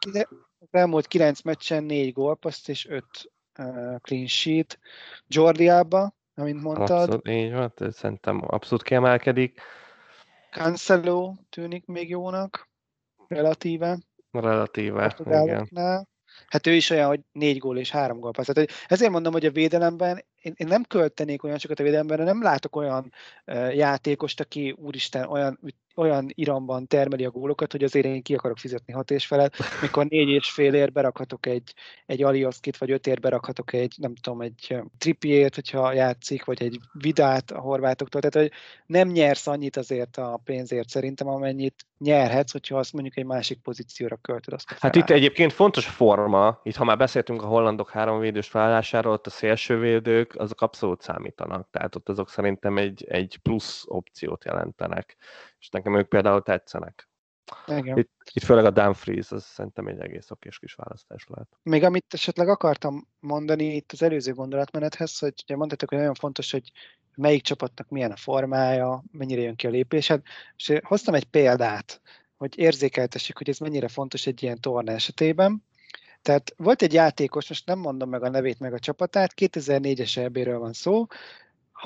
az 0.60 0.68
elmúlt 0.72 1.08
kilenc 1.08 1.42
meccsen 1.42 1.84
négy 1.84 2.14
gólpaszt 2.14 2.70
és 2.70 2.88
öt 2.88 3.32
uh, 3.60 4.00
clean 4.02 4.28
sheet. 4.28 4.80
Jordiába, 5.28 6.16
amint 6.36 6.62
mondtad. 6.62 7.02
Abszolút, 7.02 7.28
így 7.28 7.54
van, 7.54 7.74
szerintem 7.92 8.42
abszolút 8.48 8.84
kiemelkedik. 8.84 9.62
Cancelo 10.52 11.34
tűnik 11.50 11.86
még 11.86 12.10
jónak, 12.10 12.70
relatíve. 13.28 13.98
Relatíve, 14.32 15.16
igen. 15.26 15.70
Hát 16.48 16.68
ő 16.68 16.74
is 16.74 16.90
olyan, 16.90 17.08
hogy 17.08 17.20
négy 17.32 17.58
gól 17.58 17.78
és 17.78 17.92
három 17.92 18.20
gól. 18.20 18.32
Tehát, 18.32 18.72
ezért 18.88 19.12
mondom, 19.12 19.34
hogy 19.34 19.46
a 19.46 19.52
védelemben 19.52 20.26
én, 20.42 20.54
én 20.56 20.68
nem 20.68 20.84
költenék 20.84 21.44
olyan 21.44 21.58
sokat 21.58 21.80
a 21.80 21.84
védelemben, 21.84 22.24
nem 22.24 22.42
látok 22.42 22.76
olyan 22.76 23.12
uh, 23.46 23.76
játékost, 23.76 24.40
aki 24.40 24.72
úristen 24.72 25.28
olyan 25.28 25.60
olyan 25.96 26.32
iramban 26.34 26.88
termeli 26.88 27.26
a 27.26 27.30
gólokat, 27.30 27.72
hogy 27.72 27.84
azért 27.84 28.06
én 28.06 28.22
ki 28.22 28.36
akarok 28.36 28.58
fizetni 28.58 28.94
hat 28.94 29.12
és 29.12 29.26
felet, 29.26 29.56
mikor 29.82 30.06
négy 30.06 30.30
és 30.30 30.52
fél 30.52 30.74
ér 30.74 30.92
berakhatok 30.92 31.46
egy, 31.46 31.74
egy 32.06 32.24
Alioszkit, 32.24 32.78
vagy 32.78 32.92
öt 32.92 33.08
ér 33.08 33.20
berakhatok 33.20 33.74
egy, 33.74 33.96
nem 33.98 34.16
tudom, 34.16 34.42
egy 34.42 34.78
tripiért, 34.98 35.56
hogyha 35.56 35.94
játszik, 35.94 36.46
vagy 36.46 36.64
egy 36.64 36.80
vidát 36.92 37.52
a 37.52 37.60
horvátoktól. 37.60 38.22
Tehát, 38.22 38.50
hogy 38.50 38.60
nem 38.86 39.08
nyersz 39.08 39.48
annyit 39.48 39.78
azért 39.78 40.18
a 40.18 40.42
pénzért. 40.44 40.90
Szerintem, 40.90 41.28
amennyit 41.28 41.86
nyerhetsz, 41.98 42.52
hogyha 42.52 42.78
azt 42.78 42.94
mondjuk 42.94 43.18
egy 43.18 43.26
másik 43.26 43.62
pozícióra 43.62 44.16
költöd. 44.16 44.54
Azt 44.54 44.72
hát 44.80 44.96
itt 44.96 45.10
egyébként 45.10 45.54
fontos 45.54 45.86
forma, 45.86 46.60
itt 46.64 46.76
ha 46.76 46.84
már 46.84 46.98
beszéltünk 46.98 47.42
a 47.42 47.48
hollandok 47.48 47.90
három 47.90 48.20
védős 48.20 48.52
vállalásáról, 48.52 49.14
ott 49.14 49.28
a 49.28 49.30
szélsővédők, 49.30 50.36
azok 50.36 50.62
abszolút 50.62 51.02
számítanak, 51.02 51.68
tehát 51.72 51.96
ott 51.96 52.10
azok 52.10 52.30
szerintem 52.30 52.78
egy, 52.78 53.06
egy 53.08 53.40
plusz 53.44 53.84
opciót 53.88 54.46
jelentenek 54.46 55.18
és 55.60 55.70
nekem 55.70 55.98
ők 55.98 56.08
például 56.08 56.42
tetszenek. 56.42 57.10
Igen. 57.68 57.98
Itt, 57.98 58.12
itt 58.34 58.44
főleg 58.44 58.66
a 58.66 58.70
Dumfries, 58.70 59.32
az 59.32 59.44
szerintem 59.44 59.88
egy 59.88 60.00
egész 60.00 60.32
okés 60.32 60.60
kis 60.60 60.74
választás 60.74 61.26
lehet. 61.28 61.48
Még 61.64 61.84
amit 61.84 62.14
esetleg 62.14 62.50
akartam 62.50 63.08
mondani 63.20 63.76
itt 63.76 63.92
az 63.92 64.02
előző 64.02 64.34
gondolatmenethez, 64.34 65.20
hogy 65.20 65.34
ugye 65.44 65.56
mondtátok, 65.56 65.90
hogy 65.90 65.98
nagyon 65.98 66.14
fontos, 66.14 66.52
hogy 66.52 66.72
melyik 67.16 67.44
csapatnak 67.44 67.90
milyen 67.90 68.12
a 68.12 68.16
formája, 68.16 69.04
mennyire 69.12 69.42
jön 69.42 69.56
ki 69.56 69.68
a 69.68 69.70
lépésed, 69.70 70.22
és 70.56 70.74
hoztam 70.84 71.14
egy 71.14 71.26
példát, 71.26 72.02
hogy 72.38 72.58
érzékeltessük, 72.58 73.38
hogy 73.38 73.50
ez 73.50 73.58
mennyire 73.58 73.88
fontos 73.88 74.28
egy 74.28 74.44
ilyen 74.44 74.60
torna 74.60 74.92
esetében. 74.92 75.64
Tehát 76.22 76.54
volt 76.58 76.82
egy 76.82 76.94
játékos, 76.94 77.50
most 77.50 77.66
nem 77.66 77.80
mondom 77.80 78.10
meg 78.10 78.24
a 78.24 78.30
nevét, 78.30 78.60
meg 78.60 78.74
a 78.74 78.80
csapatát, 78.80 79.34
2004-es 79.36 80.18
EB-ről 80.18 80.60
van 80.60 80.74
szó, 80.74 81.06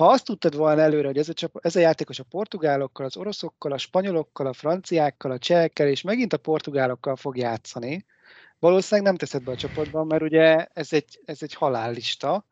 ha 0.00 0.06
azt 0.06 0.24
tudtad 0.24 0.56
volna 0.56 0.80
előre, 0.80 1.06
hogy 1.06 1.18
ez 1.18 1.28
a, 1.28 1.32
csap, 1.32 1.56
ez 1.60 1.76
a 1.76 1.80
játékos 1.80 2.18
a 2.18 2.24
portugálokkal, 2.24 3.06
az 3.06 3.16
oroszokkal, 3.16 3.72
a 3.72 3.78
spanyolokkal, 3.78 4.46
a 4.46 4.52
franciákkal, 4.52 5.30
a 5.30 5.38
csehekkel, 5.38 5.88
és 5.88 6.02
megint 6.02 6.32
a 6.32 6.36
portugálokkal 6.36 7.16
fog 7.16 7.36
játszani, 7.36 8.06
valószínűleg 8.58 9.06
nem 9.06 9.16
teszed 9.18 9.42
be 9.42 9.50
a 9.50 9.56
csoportban, 9.56 10.06
mert 10.06 10.22
ugye 10.22 10.66
ez 10.72 10.92
egy, 10.92 11.20
ez 11.24 11.38
egy 11.42 11.54
halállista, 11.54 12.46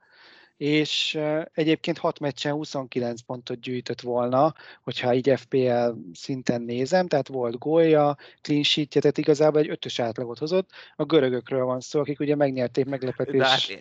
és 0.57 1.19
egyébként 1.53 1.99
6 1.99 2.19
meccsen 2.19 2.53
29 2.53 3.21
pontot 3.21 3.61
gyűjtött 3.61 4.01
volna, 4.01 4.55
hogyha 4.83 5.15
így 5.15 5.33
FPL 5.37 5.91
szinten 6.13 6.63
nézem, 6.63 7.07
tehát 7.07 7.29
volt 7.29 7.59
gólja, 7.59 8.17
clean 8.41 8.63
sheetje, 8.63 9.01
tehát 9.01 9.19
igazából 9.19 9.61
egy 9.61 9.71
ötös 9.71 9.99
átlagot 9.99 10.39
hozott. 10.39 10.71
A 10.97 11.05
görögökről 11.05 11.65
van 11.65 11.81
szó, 11.81 12.01
akik 12.01 12.21
ugye 12.21 12.35
megnyerték 12.35 12.85
meglepetés. 12.85 13.79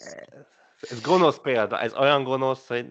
Ez 0.82 1.02
gonosz 1.02 1.38
példa, 1.38 1.80
ez 1.80 1.94
olyan 1.94 2.24
gonosz, 2.24 2.68
hogy 2.68 2.86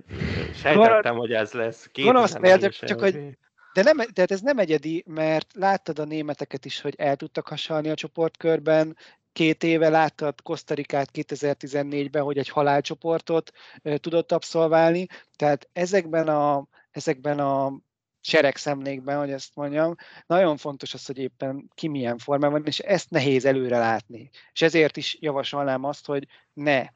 sejtettem, 0.55 1.17
hogy 1.17 1.33
ez 1.33 1.53
lesz. 1.53 1.91
Gonosz 1.93 2.37
példa, 2.37 2.71
csak 2.71 3.01
hogy 3.01 3.37
de 3.77 3.83
nem, 3.83 3.97
tehát 3.97 4.31
ez 4.31 4.41
nem 4.41 4.59
egyedi, 4.59 5.05
mert 5.07 5.53
láttad 5.55 5.99
a 5.99 6.05
németeket 6.05 6.65
is, 6.65 6.81
hogy 6.81 6.95
el 6.99 7.17
tudtak 7.17 7.49
hasalni 7.49 7.89
a 7.89 7.95
csoportkörben, 7.95 8.97
két 9.33 9.63
éve 9.63 9.89
láttad 9.89 10.43
Kosztarikát 10.43 11.11
2014-ben, 11.13 12.23
hogy 12.23 12.39
egy 12.39 12.49
halálcsoportot 12.49 13.53
tudott 13.83 14.33
abszolválni, 14.33 15.07
tehát 15.37 15.69
ezekben 15.73 16.29
a, 16.29 16.67
ezekben 16.91 17.39
a 17.39 17.73
seregszemlékben, 18.21 19.19
hogy 19.19 19.31
ezt 19.31 19.55
mondjam, 19.55 19.95
nagyon 20.27 20.57
fontos 20.57 20.95
az, 20.95 21.07
hogy 21.07 21.19
éppen 21.19 21.71
ki 21.75 21.89
milyen 21.89 22.19
formában 22.19 22.59
van, 22.59 22.67
és 22.67 22.79
ezt 22.79 23.11
nehéz 23.11 23.45
előre 23.45 23.79
látni. 23.79 24.31
És 24.53 24.63
ezért 24.63 24.97
is 24.97 25.17
javasolnám 25.21 25.85
azt, 25.85 26.07
hogy 26.07 26.27
ne 26.53 26.87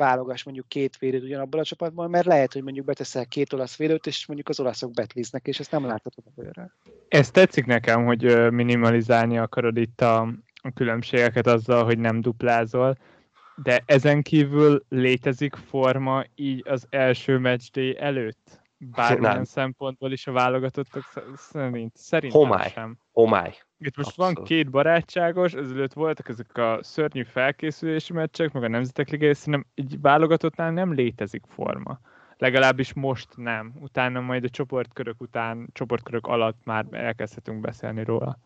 válogass 0.00 0.42
mondjuk 0.42 0.68
két 0.68 0.98
védőt 0.98 1.22
ugyanabban 1.22 1.60
a 1.60 1.64
csapatban, 1.64 2.10
mert 2.10 2.26
lehet, 2.26 2.52
hogy 2.52 2.62
mondjuk 2.62 2.86
beteszel 2.86 3.26
két 3.26 3.52
olasz 3.52 3.76
védőt, 3.76 4.06
és 4.06 4.26
mondjuk 4.26 4.48
az 4.48 4.60
olaszok 4.60 4.92
betliznek, 4.92 5.46
és 5.46 5.60
ezt 5.60 5.70
nem 5.70 5.86
láthatod 5.86 6.24
a 6.26 6.30
bőre. 6.40 6.74
Ez 7.08 7.30
tetszik 7.30 7.66
nekem, 7.66 8.04
hogy 8.04 8.50
minimalizálni 8.50 9.38
akarod 9.38 9.76
itt 9.76 10.00
a, 10.00 10.20
a 10.62 10.72
különbségeket 10.74 11.46
azzal, 11.46 11.84
hogy 11.84 11.98
nem 11.98 12.20
duplázol, 12.20 12.96
de 13.62 13.82
ezen 13.86 14.22
kívül 14.22 14.84
létezik 14.88 15.54
forma 15.54 16.24
így 16.34 16.68
az 16.68 16.86
első 16.90 17.38
matchday 17.38 17.98
előtt? 17.98 18.60
Bármilyen 18.76 19.34
nem. 19.34 19.44
szempontból 19.44 20.12
is 20.12 20.26
a 20.26 20.32
válogatottak 20.32 21.04
szerint? 21.36 21.96
Szerintem 21.96 22.40
Homály. 22.40 22.70
sem. 22.70 22.98
Homály. 23.12 23.54
Itt 23.82 23.96
most 23.96 24.08
Abszolút. 24.08 24.36
van 24.36 24.44
két 24.44 24.70
barátságos, 24.70 25.52
ezelőtt 25.52 25.92
voltak 25.92 26.28
ezek 26.28 26.56
a 26.56 26.78
szörnyű 26.82 27.22
felkészülési 27.22 28.12
meccsek, 28.12 28.52
meg 28.52 28.62
a 28.62 28.68
Nemzetek 28.68 29.08
Liga, 29.08 29.34
szerintem 29.34 29.66
egy 29.74 30.00
válogatottnál 30.00 30.70
nem 30.70 30.92
létezik 30.94 31.44
forma. 31.48 32.00
Legalábbis 32.36 32.92
most 32.92 33.36
nem. 33.36 33.72
Utána 33.80 34.20
majd 34.20 34.44
a 34.44 34.48
csoportkörök 34.48 35.20
után, 35.20 35.68
csoportkörök 35.72 36.26
alatt 36.26 36.64
már 36.64 36.86
elkezdhetünk 36.90 37.60
beszélni 37.60 38.04
róla. 38.04 38.38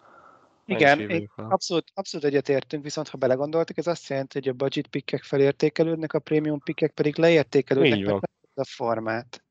Igen, 0.66 1.10
én 1.10 1.30
abszolút, 1.36 1.90
abszolút 1.94 2.26
egyetértünk, 2.26 2.82
viszont 2.82 3.08
ha 3.08 3.18
belegondoltak, 3.18 3.76
ez 3.76 3.86
azt 3.86 4.08
jelenti, 4.08 4.38
hogy 4.38 4.48
a 4.48 4.52
budget 4.52 4.86
pickek 4.86 5.22
felértékelődnek, 5.22 6.12
a 6.12 6.18
premium 6.18 6.60
pickek 6.60 6.92
pedig 6.92 7.16
leértékelődnek, 7.16 8.04
mert 8.04 8.22
a 8.54 8.64
formát. 8.64 9.43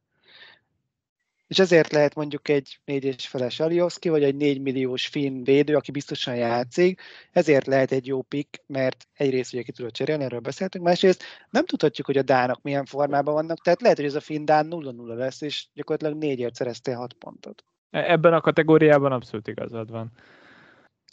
És 1.54 1.60
ezért 1.60 1.92
lehet 1.92 2.16
mondjuk 2.16 2.50
egy 2.50 2.80
négy 2.86 3.04
és 3.04 3.28
feles 3.28 3.60
Alioszki, 3.60 4.10
vagy 4.10 4.24
egy 4.24 4.36
4 4.36 4.62
milliós 4.62 5.08
finn 5.08 5.44
védő, 5.44 5.76
aki 5.76 5.92
biztosan 5.92 6.36
játszik, 6.36 7.02
ezért 7.32 7.68
lehet 7.68 7.92
egy 7.92 8.08
jó 8.08 8.22
pick, 8.22 8.64
mert 8.68 9.08
egyrészt 9.14 9.54
ugye 9.54 9.62
ki 9.62 9.72
tudod 9.72 9.92
cserélni, 9.92 10.24
erről 10.24 10.40
beszéltünk, 10.40 10.86
másrészt 10.86 11.24
nem 11.50 11.66
tudhatjuk, 11.66 12.06
hogy 12.06 12.18
a 12.18 12.22
Dánok 12.22 12.62
milyen 12.62 12.86
formában 12.86 13.34
vannak, 13.34 13.62
tehát 13.62 13.82
lehet, 13.82 13.98
hogy 13.98 14.06
ez 14.06 14.16
a 14.16 14.20
finn 14.20 14.46
Dán 14.46 14.68
0-0 14.70 15.16
lesz, 15.16 15.42
és 15.42 15.68
gyakorlatilag 15.74 16.22
négyért 16.22 16.56
szereztél 16.56 16.96
6 16.96 17.14
pontot. 17.14 17.64
E, 17.90 18.12
ebben 18.12 18.34
a 18.34 18.42
kategóriában 18.42 19.12
abszolút 19.12 19.48
igazad 19.48 19.92
van. 19.92 20.12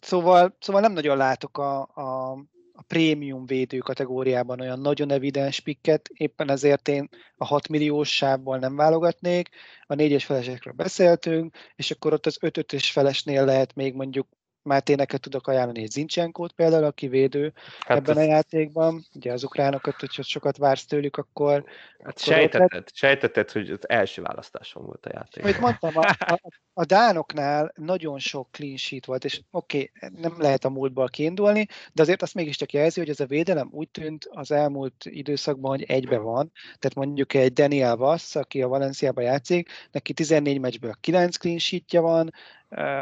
Szóval, 0.01 0.57
szóval 0.61 0.81
nem 0.81 0.93
nagyon 0.93 1.17
látok 1.17 1.59
a, 1.59 1.81
a, 1.81 2.39
a 2.81 2.83
prémium 2.87 3.47
védő 3.47 3.79
kategóriában 3.79 4.61
olyan 4.61 4.81
nagyon 4.81 5.11
evidens 5.11 5.61
pikket, 5.61 6.09
éppen 6.15 6.51
ezért 6.51 6.89
én 6.89 7.09
a 7.37 7.45
6 7.45 7.69
milliós 7.69 8.15
sávból 8.17 8.59
nem 8.59 8.77
válogatnék, 8.77 9.49
a 9.87 9.95
4-es 9.95 10.23
felesekről 10.25 10.73
beszéltünk, 10.73 11.57
és 11.77 11.91
akkor 11.91 12.13
ott 12.13 12.27
az 12.27 12.39
5-5-ös 12.41 12.89
felesnél 12.93 13.45
lehet 13.45 13.75
még 13.75 13.95
mondjuk 13.95 14.29
Máté, 14.63 14.95
neked 14.95 15.21
tudok 15.21 15.47
ajánlani 15.47 15.83
egy 15.83 15.91
Zincsenkót 15.91 16.53
például, 16.53 16.85
aki 16.85 17.09
védő 17.09 17.53
hát 17.81 17.99
ebben 17.99 18.19
ez... 18.19 18.25
a 18.25 18.29
játékban. 18.29 19.07
Ugye 19.15 19.33
az 19.33 19.45
ukránokat, 19.45 20.01
hogyha 20.01 20.23
sokat 20.23 20.57
vársz 20.57 20.85
tőlük, 20.85 21.17
akkor... 21.17 21.65
Hát 21.99 22.09
akkor 22.09 22.35
sejteted, 22.35 22.71
lehet... 22.71 22.91
sejteted, 22.95 23.51
hogy 23.51 23.71
az 23.71 23.89
első 23.89 24.23
választásom 24.23 24.85
volt 24.85 25.07
a 25.07 25.11
játék. 25.13 25.45
Amit 25.45 25.61
mondtam, 25.61 25.97
a, 25.97 26.17
a, 26.19 26.41
a 26.73 26.85
Dánoknál 26.85 27.73
nagyon 27.77 28.19
sok 28.19 28.49
clean 28.51 28.77
sheet 28.77 29.05
volt, 29.05 29.25
és 29.25 29.41
oké, 29.51 29.91
okay, 29.95 30.21
nem 30.21 30.35
lehet 30.39 30.65
a 30.65 30.71
múltból 30.71 31.09
kiindulni, 31.09 31.67
de 31.93 32.03
azért 32.03 32.23
azt 32.23 32.35
mégiscsak 32.35 32.73
jelzi, 32.73 33.01
hogy 33.01 33.09
ez 33.09 33.21
a 33.21 33.27
védelem 33.27 33.69
úgy 33.73 33.89
tűnt 33.89 34.29
az 34.31 34.51
elmúlt 34.51 35.05
időszakban, 35.05 35.71
hogy 35.71 35.83
egybe 35.83 36.19
van. 36.19 36.53
Tehát 36.63 36.95
mondjuk 36.95 37.35
egy 37.35 37.53
Daniel 37.53 37.97
Vass, 37.97 38.37
aki 38.37 38.63
a 38.63 38.69
Valenciában 38.69 39.25
játszik, 39.25 39.69
neki 39.91 40.13
14 40.13 40.61
meccsből 40.61 40.95
9 41.01 41.37
clean 41.37 41.59
sheetje 41.59 42.01
van, 42.01 42.33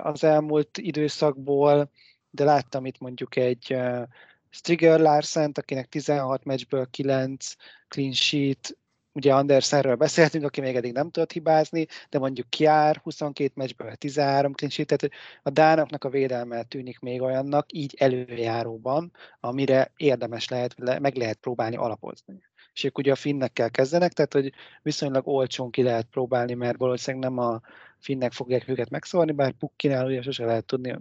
az 0.02 0.24
elmúlt 0.24 0.78
időszakból, 0.78 1.90
de 2.30 2.44
láttam 2.44 2.86
itt 2.86 2.98
mondjuk 2.98 3.36
egy 3.36 3.76
Strigger 4.50 5.00
larsen 5.00 5.52
akinek 5.54 5.88
16 5.88 6.44
meccsből 6.44 6.86
9 6.90 7.54
clean 7.88 8.12
sheet, 8.12 8.76
ugye 9.12 9.34
Andersenről 9.34 9.94
beszéltünk, 9.94 10.44
aki 10.44 10.60
még 10.60 10.76
eddig 10.76 10.92
nem 10.92 11.10
tudott 11.10 11.32
hibázni, 11.32 11.86
de 12.10 12.18
mondjuk 12.18 12.50
Kiár 12.50 12.96
22 12.96 13.52
meccsből 13.54 13.94
13 13.94 14.52
clean 14.52 14.72
sheet, 14.72 14.88
tehát 14.88 15.14
a 15.42 15.50
Dánoknak 15.50 16.04
a 16.04 16.10
védelme 16.10 16.62
tűnik 16.62 16.98
még 16.98 17.22
olyannak, 17.22 17.72
így 17.72 17.94
előjáróban, 17.98 19.12
amire 19.40 19.92
érdemes 19.96 20.48
lehet, 20.48 21.00
meg 21.00 21.16
lehet 21.16 21.36
próbálni 21.36 21.76
alapozni. 21.76 22.42
És 22.72 22.84
ők 22.84 22.98
ugye 22.98 23.12
a 23.12 23.16
finnekkel 23.16 23.70
kezdenek, 23.70 24.12
tehát 24.12 24.32
hogy 24.32 24.52
viszonylag 24.82 25.26
olcsón 25.26 25.70
ki 25.70 25.82
lehet 25.82 26.06
próbálni, 26.06 26.54
mert 26.54 26.78
valószínűleg 26.78 27.30
nem 27.30 27.38
a 27.38 27.60
finnek 27.98 28.32
fogják 28.32 28.68
őket 28.68 28.90
megszólni, 28.90 29.32
bár 29.32 29.52
Pukkinál 29.52 30.06
ugye 30.06 30.22
sose 30.22 30.44
lehet 30.44 30.64
tudni, 30.64 30.94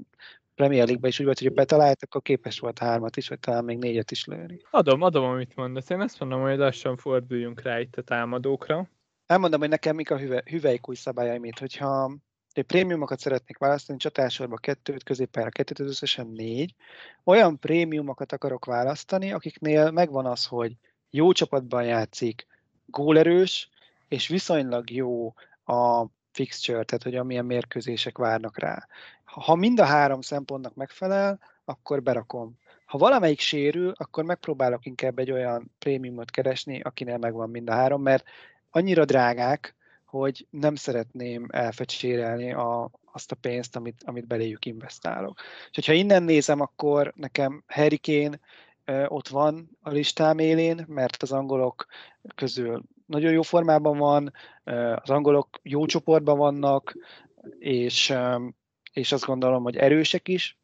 Premier 0.57 0.85
League-ben 0.85 1.09
is 1.09 1.19
úgy 1.19 1.25
volt, 1.25 1.39
hogy 1.39 1.53
betalált, 1.53 2.03
akkor 2.03 2.21
képes 2.21 2.59
volt 2.59 2.79
hármat 2.79 3.17
is, 3.17 3.27
vagy 3.27 3.39
talán 3.39 3.63
még 3.63 3.77
négyet 3.77 4.11
is 4.11 4.25
lőni. 4.25 4.61
Adom, 4.69 5.01
adom, 5.01 5.23
amit 5.23 5.55
mondasz. 5.55 5.89
Én 5.89 5.99
azt 5.99 6.19
mondom, 6.19 6.41
hogy 6.41 6.57
lassan 6.57 6.97
forduljunk 6.97 7.61
rá 7.61 7.79
itt 7.79 7.95
a 7.95 8.01
támadókra. 8.01 8.89
Elmondom, 9.25 9.59
hogy 9.59 9.69
nekem 9.69 9.95
mik 9.95 10.11
a 10.11 10.17
hüve, 10.17 10.43
hüvelykúj 10.45 10.95
szabályaim 10.95 11.43
itt, 11.43 11.59
hogyha 11.59 12.11
egy 12.53 12.63
prémiumokat 12.63 13.19
szeretnék 13.19 13.57
választani, 13.57 13.97
csatársorba 13.97 14.55
kettőt, 14.55 15.03
középpályára 15.03 15.51
kettőt, 15.51 15.79
az 15.79 15.87
összesen 15.87 16.27
négy. 16.27 16.75
Olyan 17.23 17.59
prémiumokat 17.59 18.31
akarok 18.31 18.65
választani, 18.65 19.31
akiknél 19.31 19.91
megvan 19.91 20.25
az, 20.25 20.45
hogy 20.45 20.75
jó 21.09 21.31
csapatban 21.31 21.85
játszik, 21.85 22.47
gólerős, 22.85 23.69
és 24.07 24.27
viszonylag 24.27 24.89
jó 24.89 25.33
a 25.65 26.05
fixture, 26.37 26.83
tehát 26.83 27.03
hogy 27.03 27.15
amilyen 27.15 27.45
mérkőzések 27.45 28.17
várnak 28.17 28.59
rá. 28.59 28.87
Ha 29.23 29.55
mind 29.55 29.79
a 29.79 29.85
három 29.85 30.21
szempontnak 30.21 30.75
megfelel, 30.75 31.39
akkor 31.65 32.03
berakom. 32.03 32.57
Ha 32.85 32.97
valamelyik 32.97 33.39
sérül, 33.39 33.93
akkor 33.97 34.23
megpróbálok 34.23 34.85
inkább 34.85 35.19
egy 35.19 35.31
olyan 35.31 35.71
prémiumot 35.79 36.31
keresni, 36.31 36.81
akinél 36.81 37.17
megvan 37.17 37.49
mind 37.49 37.69
a 37.69 37.73
három, 37.73 38.01
mert 38.01 38.25
annyira 38.69 39.05
drágák, 39.05 39.75
hogy 40.05 40.47
nem 40.49 40.75
szeretném 40.75 41.47
elfecsérelni 41.49 42.53
a, 42.53 42.91
azt 43.11 43.31
a 43.31 43.35
pénzt, 43.35 43.75
amit, 43.75 44.03
amit 44.05 44.27
beléjük 44.27 44.65
investálok. 44.65 45.39
És 45.69 45.75
hogyha 45.75 45.93
innen 45.93 46.23
nézem, 46.23 46.61
akkor 46.61 47.13
nekem 47.15 47.63
Harry 47.67 47.99
Kane 47.99 48.39
ott 49.07 49.27
van 49.27 49.69
a 49.81 49.89
listám 49.89 50.39
élén, 50.39 50.85
mert 50.87 51.23
az 51.23 51.31
angolok 51.31 51.85
közül 52.35 52.83
nagyon 53.07 53.31
jó 53.31 53.41
formában 53.41 53.97
van, 53.97 54.33
az 54.95 55.09
angolok 55.09 55.49
jó 55.63 55.85
csoportban 55.85 56.37
vannak, 56.37 56.95
és, 57.59 58.13
és 58.93 59.11
azt 59.11 59.25
gondolom, 59.25 59.63
hogy 59.63 59.75
erősek 59.75 60.27
is, 60.27 60.57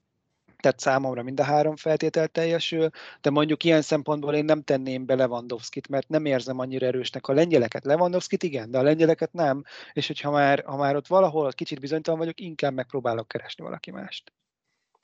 tehát 0.64 0.80
számomra 0.80 1.24
mind 1.24 1.40
a 1.40 1.44
három 1.44 1.76
feltétel 1.76 2.28
teljesül, 2.28 2.90
de 3.22 3.30
mondjuk 3.30 3.64
ilyen 3.64 3.82
szempontból 3.82 4.34
én 4.34 4.46
nem 4.46 4.62
tenném 4.62 5.06
be 5.06 5.16
Lewandowski-t, 5.16 5.88
mert 5.88 6.08
nem 6.08 6.26
érzem 6.26 6.60
annyira 6.60 6.86
erősnek 6.86 7.28
a 7.28 7.34
lengyeleket. 7.34 7.86
Lewandowski-t 7.86 8.44
igen, 8.44 8.72
de 8.72 8.78
a 8.78 8.82
lengyeleket 8.82 9.34
nem, 9.34 9.64
és 9.94 10.08
hogyha 10.08 10.32
már, 10.32 10.64
ha 10.66 10.76
már 10.76 10.96
ott 10.96 11.08
valahol 11.08 11.52
kicsit 11.52 11.80
bizonytalan 11.80 12.20
vagyok, 12.20 12.40
inkább 12.40 12.74
megpróbálok 12.74 13.28
keresni 13.28 13.64
valaki 13.64 13.92
mást. 13.92 14.34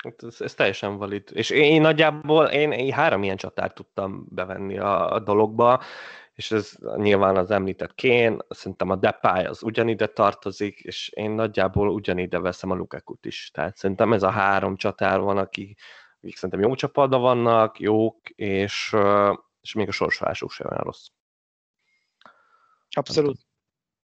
Hát 0.04 0.24
ez, 0.24 0.42
ez 0.42 0.54
teljesen 0.54 0.98
valid. 0.98 1.24
És 1.34 1.50
én, 1.50 1.82
nagyjából 1.82 2.46
én, 2.46 2.72
én 2.72 2.94
három 2.94 3.24
ilyen 3.24 3.38
csatárt 3.38 3.76
tudtam 3.76 4.26
bevenni 4.30 4.78
a, 4.78 5.14
a 5.14 5.20
dologba, 5.20 5.82
és 6.40 6.52
ez 6.52 6.72
nyilván 6.96 7.38
az 7.38 7.52
említett 7.52 7.96
Kén, 7.96 8.38
szerintem 8.50 8.90
a 8.90 8.96
Depay 8.96 9.46
az 9.46 9.64
ugyanide 9.64 10.08
tartozik, 10.08 10.80
és 10.80 11.10
én 11.10 11.32
nagyjából 11.32 11.90
ugyanide 11.90 12.40
veszem 12.40 12.72
a 12.72 12.76
Lukakut 12.76 13.26
is. 13.26 13.50
Tehát 13.54 13.78
szerintem 13.78 14.14
ez 14.14 14.24
a 14.24 14.30
három 14.30 14.76
csatár 14.76 15.20
van, 15.20 15.38
aki, 15.38 15.76
akik 16.22 16.36
szerintem 16.36 16.70
jó 16.70 16.76
csapatban 16.76 17.22
vannak, 17.22 17.80
jók, 17.80 18.30
és, 18.30 18.96
és 19.62 19.74
még 19.74 19.88
a 19.88 19.92
sorsolásuk 19.92 20.52
sem 20.52 20.68
olyan 20.70 20.84
rossz. 20.84 21.08
Abszolút. 22.90 23.40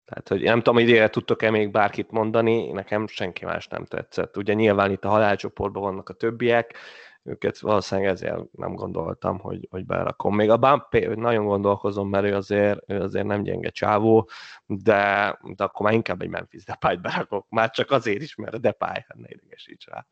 Tehát, 0.05 0.27
hogy 0.27 0.41
nem 0.41 0.61
tudom, 0.61 0.79
idére 0.79 1.09
tudtok-e 1.09 1.49
még 1.49 1.71
bárkit 1.71 2.11
mondani, 2.11 2.71
nekem 2.71 3.07
senki 3.07 3.45
más 3.45 3.67
nem 3.67 3.85
tetszett. 3.85 4.37
Ugye 4.37 4.53
nyilván 4.53 4.91
itt 4.91 5.05
a 5.05 5.09
halálcsoportban 5.09 5.83
vannak 5.83 6.09
a 6.09 6.13
többiek, 6.13 6.77
őket 7.23 7.59
valószínűleg 7.59 8.09
ezért 8.09 8.51
nem 8.51 8.73
gondoltam, 8.73 9.39
hogy, 9.39 9.67
hogy 9.69 9.85
berakom. 9.85 10.35
Még 10.35 10.49
a 10.49 10.57
Bumpé, 10.57 11.05
nagyon 11.05 11.45
gondolkozom, 11.45 12.09
mert 12.09 12.25
ő 12.25 12.35
azért, 12.35 12.79
ő 12.87 13.01
azért 13.01 13.25
nem 13.25 13.43
gyenge 13.43 13.69
csávó, 13.69 14.29
de, 14.65 15.37
de 15.55 15.63
akkor 15.63 15.85
már 15.85 15.93
inkább 15.93 16.21
egy 16.21 16.29
Memphis 16.29 16.63
Depay-t 16.63 17.01
berakok. 17.01 17.45
Már 17.49 17.69
csak 17.69 17.91
azért 17.91 18.21
is, 18.21 18.35
mert 18.35 18.53
a 18.53 18.57
Depay, 18.57 19.05
hát 19.07 19.17
ne 19.17 19.27
idegesíts 19.29 19.87
rá. 19.87 20.05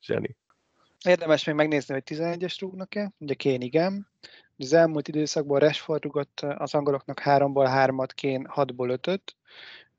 Zseni. 0.00 0.36
Érdemes 1.04 1.44
még 1.44 1.54
megnézni, 1.54 1.94
hogy 1.94 2.02
11-es 2.06 2.56
rúgnak-e, 2.60 3.12
ugye 3.18 3.34
Kén 3.34 3.60
igen. 3.60 4.08
Az 4.58 4.72
elmúlt 4.72 5.08
időszakban 5.08 5.58
Rashford 5.58 6.02
rúgott 6.02 6.40
az 6.40 6.74
angoloknak 6.74 7.20
3-ból 7.24 7.68
3-at, 7.70 8.10
Kén 8.14 8.48
6-ból 8.54 8.98
5-öt, 9.02 9.36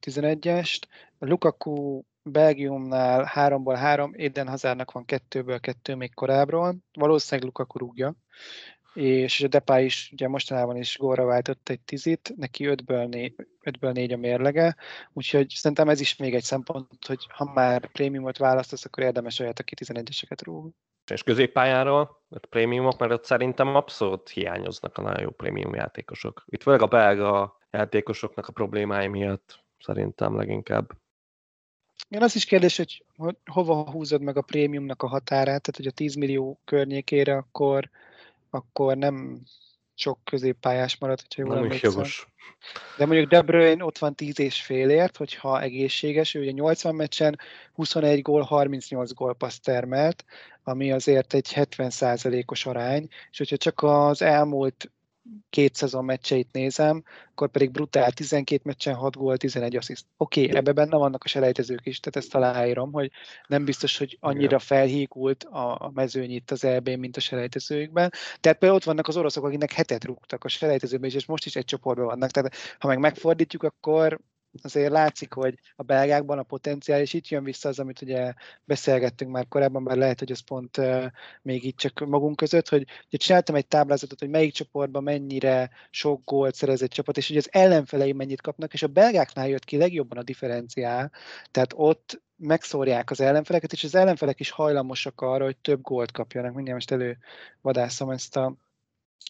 11-est. 0.01 0.81
Lukaku 1.19 2.01
Belgiumnál 2.29 3.31
3-ból 3.35 3.75
3, 3.77 4.13
Eden 4.17 4.47
Hazárnak 4.47 4.91
van 4.91 5.03
2-ből 5.07 5.57
2 5.61 5.95
még 5.95 6.13
korábban, 6.13 6.83
valószínűleg 6.93 7.45
Lukaku 7.45 7.77
rúgja, 7.77 8.15
és 8.93 9.45
Depay 9.49 9.85
is 9.85 10.09
ugye 10.13 10.27
mostanában 10.27 10.77
is 10.77 10.97
gólra 10.97 11.25
váltott 11.25 11.69
egy 11.69 11.81
tizit, 11.81 12.33
neki 12.35 12.65
5-ből 12.67 13.07
4, 13.09 13.35
5-ből 13.63 13.93
4 13.93 14.11
a 14.11 14.17
mérlege, 14.17 14.75
úgyhogy 15.13 15.49
szerintem 15.49 15.89
ez 15.89 15.99
is 15.99 16.15
még 16.15 16.35
egy 16.35 16.43
szempont, 16.43 17.05
hogy 17.07 17.27
ha 17.29 17.51
már 17.53 17.91
prémiumot 17.91 18.37
választasz, 18.37 18.85
akkor 18.85 19.03
érdemes 19.03 19.39
olyat, 19.39 19.59
aki 19.59 19.73
11-eseket 19.85 20.39
rúg. 20.43 20.71
És 21.11 21.23
középpályáról, 21.23 22.23
a 22.29 22.47
prémiumok, 22.49 22.99
mert 22.99 23.11
ott 23.11 23.25
szerintem 23.25 23.75
abszolút 23.75 24.29
hiányoznak 24.29 24.97
a 24.97 25.01
nagyon 25.01 25.21
jó 25.21 25.29
prémium 25.29 25.75
játékosok. 25.75 26.43
Itt 26.45 26.61
főleg 26.61 26.81
a 26.81 26.87
belga 26.87 27.57
játékosoknak 27.71 28.47
a 28.47 28.51
problémái 28.51 29.07
miatt 29.07 29.63
szerintem 29.79 30.35
leginkább. 30.35 30.91
Igen, 32.09 32.23
az 32.23 32.35
is 32.35 32.45
kérdés, 32.45 32.77
hogy 32.77 33.03
hova 33.45 33.91
húzod 33.91 34.21
meg 34.21 34.37
a 34.37 34.41
prémiumnak 34.41 35.03
a 35.03 35.07
határát, 35.07 35.61
tehát 35.61 35.75
hogy 35.75 35.87
a 35.87 35.91
10 35.91 36.15
millió 36.15 36.59
környékére, 36.65 37.35
akkor, 37.35 37.89
akkor 38.49 38.97
nem 38.97 39.41
sok 39.95 40.19
középpályás 40.23 40.97
marad, 40.97 41.21
hogyha 41.21 41.41
jól 41.41 41.61
Nem 41.61 41.71
is 41.71 41.81
jogos. 41.81 42.27
De 42.97 43.05
mondjuk 43.05 43.29
De 43.29 43.41
Bruyne 43.41 43.83
ott 43.83 43.97
van 43.97 44.15
10 44.15 44.39
és 44.39 44.61
félért, 44.61 45.17
hogyha 45.17 45.61
egészséges, 45.61 46.33
ő 46.33 46.41
ugye 46.41 46.51
80 46.51 46.95
meccsen 46.95 47.39
21 47.73 48.21
gól, 48.21 48.41
38 48.41 49.13
gólpaszt 49.13 49.63
termelt, 49.63 50.25
ami 50.63 50.91
azért 50.91 51.33
egy 51.33 51.51
70%-os 51.55 52.65
arány, 52.65 53.07
és 53.31 53.37
hogyha 53.37 53.57
csak 53.57 53.83
az 53.83 54.21
elmúlt 54.21 54.91
két 55.49 55.75
szezon 55.75 56.05
meccseit 56.05 56.51
nézem, 56.51 57.03
akkor 57.31 57.49
pedig 57.49 57.71
brutál 57.71 58.11
12 58.11 58.61
meccsen 58.65 58.93
6 58.95 59.15
gól, 59.15 59.37
11 59.37 59.75
assziszt. 59.75 60.05
Oké, 60.17 60.43
okay, 60.43 60.55
ebbe 60.55 60.71
benne 60.71 60.97
vannak 60.97 61.23
a 61.23 61.27
selejtezők 61.27 61.85
is, 61.85 61.99
tehát 61.99 62.15
ezt 62.15 62.35
aláírom, 62.35 62.91
hogy 62.91 63.11
nem 63.47 63.65
biztos, 63.65 63.97
hogy 63.97 64.17
annyira 64.19 64.59
felhígult 64.59 65.43
a 65.43 65.91
mezőny 65.93 66.31
itt 66.31 66.51
az 66.51 66.63
EB, 66.63 66.89
mint 66.89 67.17
a 67.17 67.19
selejtezőkben. 67.19 68.11
Tehát 68.39 68.57
például 68.57 68.79
ott 68.79 68.85
vannak 68.85 69.07
az 69.07 69.17
oroszok, 69.17 69.43
akiknek 69.43 69.71
hetet 69.71 70.05
rúgtak 70.05 70.43
a 70.43 70.47
selejtezőben 70.47 71.09
is, 71.09 71.15
és 71.15 71.25
most 71.25 71.45
is 71.45 71.55
egy 71.55 71.65
csoportban 71.65 72.05
vannak. 72.05 72.31
Tehát 72.31 72.55
ha 72.79 72.87
meg 72.87 72.99
megfordítjuk, 72.99 73.63
akkor 73.63 74.19
azért 74.61 74.91
látszik, 74.91 75.33
hogy 75.33 75.59
a 75.75 75.83
belgákban 75.83 76.37
a 76.37 76.43
potenciál, 76.43 76.99
és 76.99 77.13
itt 77.13 77.27
jön 77.27 77.43
vissza 77.43 77.69
az, 77.69 77.79
amit 77.79 78.01
ugye 78.01 78.33
beszélgettünk 78.63 79.31
már 79.31 79.47
korábban, 79.47 79.83
bár 79.83 79.97
lehet, 79.97 80.19
hogy 80.19 80.31
ez 80.31 80.39
pont 80.39 80.81
még 81.41 81.63
itt 81.63 81.77
csak 81.77 81.99
magunk 81.99 82.35
között, 82.35 82.69
hogy 82.69 82.87
ugye 83.07 83.17
csináltam 83.17 83.55
egy 83.55 83.67
táblázatot, 83.67 84.19
hogy 84.19 84.29
melyik 84.29 84.53
csoportban 84.53 85.03
mennyire 85.03 85.69
sok 85.89 86.21
gólt 86.23 86.55
szerez 86.55 86.81
egy 86.81 86.89
csapat, 86.89 87.17
és 87.17 87.27
hogy 87.27 87.37
az 87.37 87.49
ellenfelei 87.51 88.13
mennyit 88.13 88.41
kapnak, 88.41 88.73
és 88.73 88.83
a 88.83 88.87
belgáknál 88.87 89.47
jött 89.47 89.65
ki 89.65 89.77
legjobban 89.77 90.17
a 90.17 90.23
differenciál, 90.23 91.11
tehát 91.51 91.73
ott 91.75 92.23
megszórják 92.37 93.11
az 93.11 93.21
ellenfeleket, 93.21 93.71
és 93.71 93.83
az 93.83 93.95
ellenfelek 93.95 94.39
is 94.39 94.49
hajlamosak 94.49 95.21
arra, 95.21 95.43
hogy 95.43 95.57
több 95.57 95.81
gólt 95.81 96.11
kapjanak. 96.11 96.53
Mindjárt 96.53 96.87
most 96.87 96.91
elővadászom 96.91 98.09
ezt 98.09 98.35
a 98.35 98.55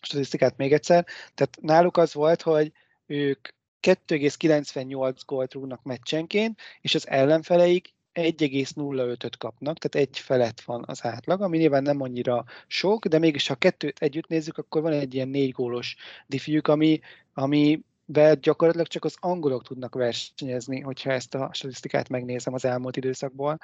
statisztikát 0.01 0.57
még 0.57 0.73
egyszer. 0.73 1.05
Tehát 1.33 1.57
náluk 1.61 1.97
az 1.97 2.13
volt, 2.13 2.41
hogy 2.41 2.71
ők 3.05 3.47
2,98 3.85 5.19
gólt 5.25 5.53
rúgnak 5.53 5.83
meccsenként, 5.83 6.59
és 6.81 6.95
az 6.95 7.07
ellenfeleik 7.07 7.93
1,05-öt 8.13 9.37
kapnak, 9.37 9.77
tehát 9.77 10.07
egy 10.07 10.19
felett 10.19 10.61
van 10.61 10.83
az 10.87 11.05
átlag, 11.05 11.41
ami 11.41 11.57
nyilván 11.57 11.83
nem 11.83 12.01
annyira 12.01 12.43
sok, 12.67 13.05
de 13.05 13.19
mégis 13.19 13.47
ha 13.47 13.55
kettőt 13.55 13.99
együtt 13.99 14.27
nézzük, 14.27 14.57
akkor 14.57 14.81
van 14.81 14.91
egy 14.91 15.13
ilyen 15.13 15.27
négy 15.27 15.51
gólos 15.51 15.95
diffjük, 16.27 16.67
ami, 16.67 16.99
ami 17.33 17.81
be 18.05 18.33
gyakorlatilag 18.33 18.87
csak 18.87 19.03
az 19.03 19.15
angolok 19.19 19.63
tudnak 19.63 19.95
versenyezni, 19.95 20.79
hogyha 20.79 21.11
ezt 21.11 21.35
a 21.35 21.49
statisztikát 21.53 22.09
megnézem 22.09 22.53
az 22.53 22.65
elmúlt 22.65 22.97
időszakból. 22.97 23.59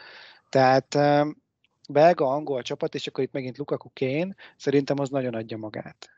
Tehát 0.49 0.97
belga-angol 1.89 2.61
csapat, 2.61 2.95
és 2.95 3.07
akkor 3.07 3.23
itt 3.23 3.31
megint 3.31 3.57
Lukaku 3.57 3.89
Kane, 3.93 4.35
szerintem 4.57 4.99
az 4.99 5.09
nagyon 5.09 5.33
adja 5.33 5.57
magát. 5.57 6.09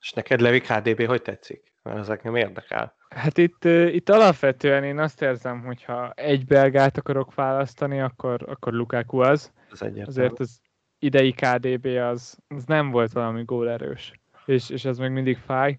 És 0.00 0.12
neked 0.12 0.40
Levi 0.40 0.60
KDB 0.60 1.06
hogy 1.06 1.22
tetszik? 1.22 1.69
Mert 1.82 1.98
ezek 1.98 2.22
nem 2.22 2.36
érdekel. 2.36 2.94
Hát 3.08 3.38
itt, 3.38 3.64
itt 3.64 4.08
alapvetően 4.08 4.84
én 4.84 4.98
azt 4.98 5.22
érzem, 5.22 5.64
hogy 5.64 5.84
ha 5.84 6.10
egy 6.10 6.46
belgát 6.46 6.98
akarok 6.98 7.34
választani, 7.34 8.00
akkor, 8.00 8.44
akkor 8.46 8.72
Lukaku 8.72 9.18
az. 9.18 9.52
Ez 9.72 9.82
egyértelmű. 9.82 10.08
Azért 10.08 10.38
az 10.38 10.60
idei 10.98 11.32
KDB 11.32 11.86
az, 11.86 12.38
az 12.48 12.64
nem 12.64 12.90
volt 12.90 13.12
valami 13.12 13.44
gólerős. 13.44 14.12
És, 14.46 14.70
és 14.70 14.84
ez 14.84 14.98
még 14.98 15.10
mindig 15.10 15.38
fáj. 15.38 15.78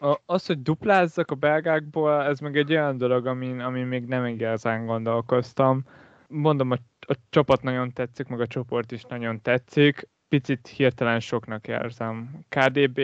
A, 0.00 0.18
az, 0.26 0.46
hogy 0.46 0.62
duplázzak 0.62 1.30
a 1.30 1.34
belgákból, 1.34 2.22
ez 2.22 2.38
meg 2.38 2.56
egy 2.56 2.72
olyan 2.72 2.98
dolog, 2.98 3.26
amin, 3.26 3.60
amin 3.60 3.86
még 3.86 4.04
nem 4.04 4.26
igazán 4.26 4.86
gondolkoztam. 4.86 5.84
Mondom, 6.28 6.70
a, 6.70 6.76
a 7.06 7.16
csapat 7.30 7.62
nagyon 7.62 7.92
tetszik, 7.92 8.26
meg 8.26 8.40
a 8.40 8.46
csoport 8.46 8.92
is 8.92 9.04
nagyon 9.04 9.40
tetszik. 9.42 10.08
Picit 10.28 10.66
hirtelen 10.66 11.20
soknak 11.20 11.68
érzem. 11.68 12.44
KDB 12.48 13.00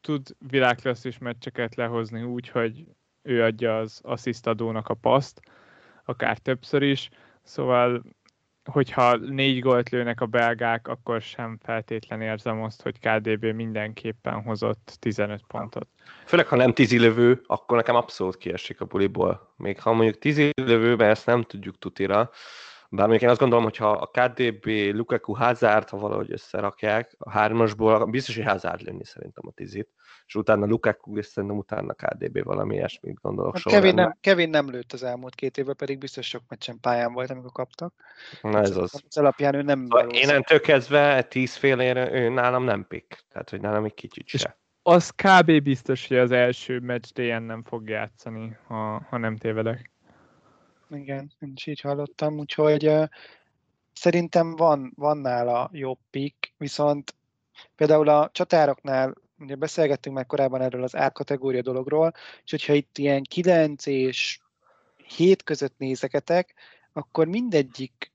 tud 0.00 0.36
világklasszis 0.48 1.18
meccseket 1.18 1.74
lehozni 1.74 2.22
úgy, 2.22 2.48
hogy 2.48 2.84
ő 3.22 3.42
adja 3.42 3.78
az 3.78 4.00
asszisztadónak 4.02 4.88
a 4.88 4.94
paszt, 4.94 5.40
akár 6.04 6.38
többször 6.38 6.82
is. 6.82 7.08
Szóval 7.42 8.02
hogyha 8.64 9.16
négy 9.16 9.60
gólt 9.60 9.90
lőnek 9.90 10.20
a 10.20 10.26
belgák, 10.26 10.88
akkor 10.88 11.20
sem 11.22 11.58
feltétlen 11.62 12.20
érzem 12.20 12.62
azt, 12.62 12.82
hogy 12.82 12.98
KDB 12.98 13.44
mindenképpen 13.44 14.42
hozott 14.42 14.96
15 14.98 15.42
pontot. 15.46 15.88
Főleg, 16.26 16.46
ha 16.46 16.56
nem 16.56 16.72
lövő, 16.98 17.42
akkor 17.46 17.76
nekem 17.76 17.94
abszolút 17.94 18.36
kiesik 18.36 18.80
a 18.80 18.84
buliból. 18.84 19.54
Még 19.56 19.80
ha 19.80 19.92
mondjuk 19.92 20.18
lövőben 20.54 21.10
ezt 21.10 21.26
nem 21.26 21.42
tudjuk 21.42 21.78
tutira, 21.78 22.30
bár 22.90 23.06
mondjuk 23.06 23.22
én 23.22 23.28
azt 23.28 23.40
gondolom, 23.40 23.64
hogy 23.64 23.76
ha 23.76 23.90
a 23.90 24.06
KDB, 24.06 24.66
Lukaku, 24.92 25.34
Hazard, 25.34 25.88
ha 25.88 25.96
valahogy 25.96 26.32
összerakják 26.32 27.14
a 27.18 27.30
hármasból, 27.30 28.04
biztos, 28.04 28.36
hogy 28.36 28.44
Hazard 28.44 28.80
lőni 28.80 29.04
szerintem 29.04 29.44
a 29.46 29.52
tizit 29.52 29.88
és 30.30 30.36
utána 30.36 30.66
Lukaku, 30.66 31.18
és 31.18 31.26
szerintem 31.26 31.58
utána 31.58 31.92
KDB 31.92 32.44
valami 32.44 32.74
ilyesmit 32.74 33.20
gondolok. 33.20 33.54
Hát 33.54 33.62
Kevin, 33.62 33.94
nem, 33.94 34.16
Kevin 34.20 34.50
nem 34.50 34.70
lőtt 34.70 34.92
az 34.92 35.02
elmúlt 35.02 35.34
két 35.34 35.58
évben, 35.58 35.76
pedig 35.76 35.98
biztos 35.98 36.26
sok 36.26 36.42
meccsen 36.48 36.80
pályán 36.80 37.12
volt, 37.12 37.30
amikor 37.30 37.52
kaptak. 37.52 37.94
Na 38.42 38.60
ez 38.60 38.76
az. 38.76 39.02
Az 39.08 39.16
alapján 39.16 39.54
ő 39.54 39.62
nem 39.62 39.86
szóval 39.88 40.08
Én 40.08 40.42
kezdve 40.62 41.22
tíz 41.22 41.56
félére 41.56 42.12
ő 42.12 42.28
nálam 42.28 42.64
nem 42.64 42.86
pick, 42.88 43.24
tehát 43.28 43.50
hogy 43.50 43.60
nálam 43.60 43.84
egy 43.84 43.94
kicsit 43.94 44.26
se. 44.26 44.58
Az 44.82 45.10
kb. 45.10 45.62
biztos, 45.62 46.08
hogy 46.08 46.16
az 46.16 46.30
első 46.30 46.78
meccs 46.78 47.12
DN 47.14 47.42
nem 47.42 47.62
fog 47.62 47.88
játszani, 47.88 48.56
ha, 48.66 49.06
ha 49.08 49.18
nem 49.18 49.36
tévedek. 49.36 49.90
Igen, 50.90 51.32
én 51.40 51.52
is 51.54 51.66
így 51.66 51.80
hallottam, 51.80 52.38
úgyhogy 52.38 52.86
uh, 52.88 53.08
szerintem 53.92 54.56
van, 54.56 54.92
van 54.96 55.18
nála 55.18 55.70
jobb 55.72 55.98
pick, 56.10 56.52
viszont 56.56 57.14
például 57.76 58.08
a 58.08 58.30
csatároknál 58.32 59.14
ugye 59.38 59.54
beszélgettünk 59.54 60.16
már 60.16 60.26
korábban 60.26 60.60
erről 60.60 60.82
az 60.82 60.96
átkategória 60.96 61.62
dologról, 61.62 62.12
és 62.44 62.50
hogyha 62.50 62.72
itt 62.72 62.98
ilyen 62.98 63.22
9 63.22 63.86
és 63.86 64.40
7 65.16 65.42
között 65.42 65.78
nézeketek, 65.78 66.54
akkor 66.92 67.26
mindegyik 67.26 68.09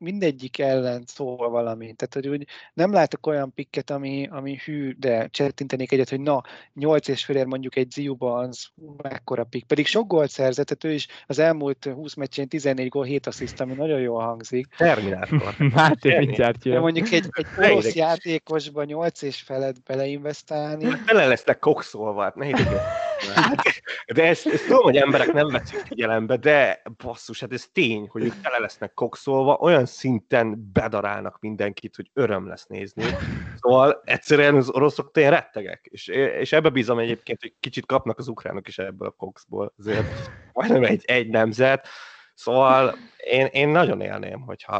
mindegyik 0.00 0.58
ellen 0.58 1.02
szól 1.06 1.50
valami. 1.50 1.92
Tehát, 1.92 2.14
hogy 2.14 2.28
úgy 2.28 2.46
nem 2.74 2.92
látok 2.92 3.26
olyan 3.26 3.54
pikket, 3.54 3.90
ami, 3.90 4.28
ami 4.30 4.58
hű, 4.64 4.92
de 4.98 5.28
csettintenék 5.28 5.92
egyet, 5.92 6.08
hogy 6.08 6.20
na, 6.20 6.42
8 6.74 7.08
és 7.08 7.24
félér 7.24 7.46
mondjuk 7.46 7.76
egy 7.76 7.90
Ziuban, 7.90 8.48
az 8.48 8.66
mekkora 8.96 9.44
pikk. 9.44 9.66
Pedig 9.66 9.86
sok 9.86 10.06
gólt 10.06 10.30
szerzett, 10.30 10.66
tehát 10.66 10.84
ő 10.84 10.92
is 10.92 11.08
az 11.26 11.38
elmúlt 11.38 11.84
20 11.84 12.14
meccsén 12.14 12.48
14 12.48 12.88
gól, 12.88 13.04
7 13.04 13.26
assziszt, 13.26 13.60
ami 13.60 13.74
nagyon 13.74 14.00
jól 14.00 14.22
hangzik. 14.22 14.66
Terminátor. 14.76 15.54
Máté 15.74 16.18
mindjárt 16.18 16.64
jön. 16.64 16.74
De 16.74 16.80
mondjuk 16.80 17.12
egy, 17.12 17.28
egy 17.32 17.46
orosz 17.56 17.94
játékosba 17.94 18.84
8 18.84 19.22
és 19.22 19.40
felett 19.40 19.82
beleinvestálni. 19.82 20.88
Bele 21.06 21.26
lesznek 21.26 21.58
kokszolva, 21.58 22.22
hát 22.22 22.34
ne 22.34 22.46
de 24.14 24.26
ezt, 24.26 24.46
ezt 24.46 24.66
tudom, 24.66 24.82
hogy 24.82 24.96
emberek 24.96 25.32
nem 25.32 25.48
veszik 25.48 25.78
figyelembe, 25.78 26.36
de 26.36 26.82
basszus, 26.96 27.40
hát 27.40 27.52
ez 27.52 27.66
tény, 27.72 28.08
hogy 28.08 28.24
ők 28.24 28.40
tele 28.40 28.58
lesznek 28.58 28.94
kokszolva, 28.94 29.56
olyan 29.60 29.86
szinten 29.86 30.70
bedarálnak 30.72 31.38
mindenkit, 31.40 31.96
hogy 31.96 32.10
öröm 32.12 32.48
lesz 32.48 32.66
nézni. 32.66 33.04
Szóval 33.60 34.00
egyszerűen 34.04 34.54
az 34.54 34.70
oroszok 34.70 35.10
tényleg 35.10 35.32
rettegek, 35.32 35.88
és, 35.90 36.06
és 36.06 36.52
ebbe 36.52 36.68
bízom 36.68 36.98
egyébként, 36.98 37.40
hogy 37.40 37.54
kicsit 37.60 37.86
kapnak 37.86 38.18
az 38.18 38.28
ukránok 38.28 38.68
is 38.68 38.78
ebből 38.78 39.08
a 39.08 39.10
kokszból, 39.10 39.74
azért 39.78 40.30
majdnem 40.52 40.84
egy, 40.84 41.04
egy 41.06 41.28
nemzet. 41.28 41.88
Szóval 42.34 42.94
én, 43.16 43.46
én 43.46 43.68
nagyon 43.68 44.00
élném, 44.00 44.40
hogyha 44.40 44.74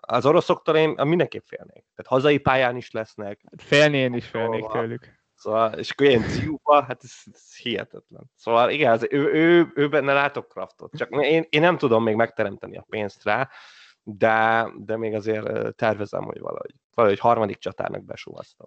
az 0.00 0.26
oroszoktól 0.26 0.76
én 0.76 0.94
mindenképp 1.04 1.44
félnék. 1.46 1.84
Tehát 1.94 2.06
hazai 2.06 2.38
pályán 2.38 2.76
is 2.76 2.90
lesznek. 2.90 3.40
Félni 3.56 3.96
én 3.96 4.14
is 4.14 4.26
félnék 4.26 4.62
szóval, 4.62 4.80
tőlük. 4.80 5.25
Szóval, 5.46 5.72
és 5.72 5.90
akkor 5.90 6.06
ilyen 6.06 6.22
ciúba, 6.22 6.82
hát 6.82 7.02
ez, 7.02 7.12
ez 7.32 7.56
hihetetlen. 7.56 8.30
Szóval 8.34 8.70
igen, 8.70 8.92
az, 8.92 9.06
ő, 9.10 9.32
ő, 9.32 9.72
ő 9.74 9.88
benne 9.88 10.12
látok 10.12 10.48
kraftot. 10.48 10.96
Csak 10.96 11.10
én, 11.10 11.46
én 11.48 11.60
nem 11.60 11.78
tudom 11.78 12.02
még 12.02 12.14
megteremteni 12.14 12.76
a 12.76 12.86
pénzt 12.88 13.24
rá, 13.24 13.50
de, 14.02 14.66
de 14.76 14.96
még 14.96 15.14
azért 15.14 15.74
tervezem, 15.76 16.22
hogy 16.24 16.38
valahogy, 16.38 16.74
valahogy 16.94 17.18
harmadik 17.18 17.58
csatárnak 17.58 18.04
besúvasztom. 18.04 18.66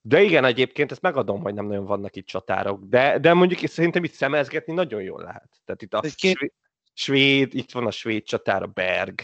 De 0.00 0.22
igen, 0.22 0.44
egyébként 0.44 0.90
ezt 0.90 1.02
megadom, 1.02 1.42
hogy 1.42 1.54
nem 1.54 1.66
nagyon 1.66 1.84
vannak 1.84 2.16
itt 2.16 2.26
csatárok, 2.26 2.84
de, 2.84 3.18
de 3.18 3.34
mondjuk 3.34 3.70
szerintem 3.70 4.04
itt 4.04 4.12
szemezgetni 4.12 4.72
nagyon 4.72 5.02
jól 5.02 5.22
lehet. 5.22 5.60
Tehát 5.64 5.82
itt 5.82 5.94
a 5.94 6.00
két... 6.14 6.54
svéd, 6.92 7.54
itt 7.54 7.72
van 7.72 7.86
a 7.86 7.90
svéd 7.90 8.22
csatár, 8.22 8.62
a 8.62 8.66
Berg, 8.66 9.20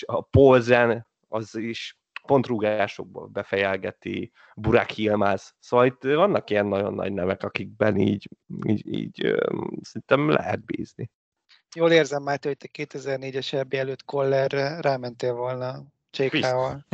a 0.00 0.20
Polzen, 0.20 1.06
az 1.28 1.54
is 1.54 1.97
pontrúgásokból 2.28 3.26
befejelgeti, 3.26 4.32
Burak 4.56 4.90
Hilmáz. 4.90 5.54
Szóval 5.58 5.86
itt 5.86 6.02
vannak 6.02 6.50
ilyen 6.50 6.66
nagyon 6.66 6.94
nagy 6.94 7.12
nevek, 7.12 7.42
akikben 7.42 7.96
így, 7.96 8.28
így, 8.66 8.86
így 8.86 9.34
szerintem 9.80 10.28
lehet 10.28 10.64
bízni. 10.64 11.10
Jól 11.74 11.90
érzem, 11.90 12.22
Máté, 12.22 12.48
hogy 12.48 12.56
te 12.56 12.68
2004-es 12.72 13.52
EB 13.52 13.74
előtt 13.74 14.04
Kollerre 14.04 14.80
rámentél 14.80 15.34
volna 15.34 15.82
Csékával. 16.10 16.86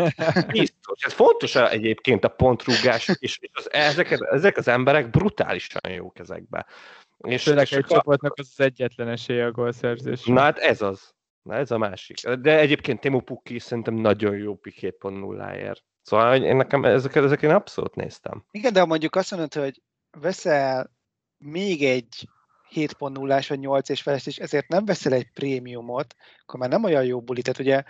Biztos. 0.47 1.03
Ez 1.05 1.13
fontos 1.13 1.55
egyébként 1.55 2.25
a 2.25 2.29
pontrúgás, 2.29 3.11
és 3.19 3.39
az, 3.53 3.73
ezek, 3.73 4.11
ezek 4.11 4.57
az 4.57 4.69
emberek 4.69 5.11
brutálisan 5.11 5.93
jók 5.93 6.19
ezekbe. 6.19 6.67
És 7.19 7.43
Főleg 7.43 7.67
egy 7.71 7.85
csapatnak 7.85 8.33
az, 8.37 8.49
az 8.57 8.65
egyetlen 8.65 9.09
esélye 9.09 9.47
a 9.47 9.51
gólszerzés. 9.51 10.25
Na 10.25 10.41
hát 10.41 10.59
ez 10.59 10.83
az. 10.83 11.15
Na 11.45 11.55
ez 11.55 11.71
a 11.71 11.79
másik. 11.79 12.29
De 12.29 12.59
egyébként 12.59 13.01
Timo 13.01 13.21
Pukki 13.21 13.59
szerintem 13.59 13.95
nagyon 13.95 14.37
jó 14.37 14.55
pik 14.55 14.79
7.0-ért. 14.81 15.85
Szóval 16.03 16.43
én 16.43 16.57
nekem 16.57 16.85
ezeket, 16.85 17.25
ezeket 17.25 17.51
én 17.51 17.57
abszolút 17.57 17.95
néztem. 17.95 18.45
Igen, 18.51 18.73
de 18.73 18.85
mondjuk 18.85 19.17
azt 19.17 19.31
mondod, 19.31 19.55
hogy 19.55 19.83
veszel 20.21 20.91
még 21.39 21.83
egy 21.83 22.29
7.0-ás 22.75 23.49
vagy 23.49 23.59
8 23.59 23.89
és 23.89 24.03
felest, 24.03 24.27
és 24.27 24.37
ezért 24.39 24.69
nem 24.69 24.85
veszel 24.85 25.13
egy 25.13 25.31
prémiumot, 25.35 26.15
akkor 26.43 26.61
már 26.61 26.69
nem 26.69 26.85
olyan 26.85 27.05
jó 27.05 27.21
buli. 27.21 27.43
Tehát 27.43 27.59
ugye 27.59 27.83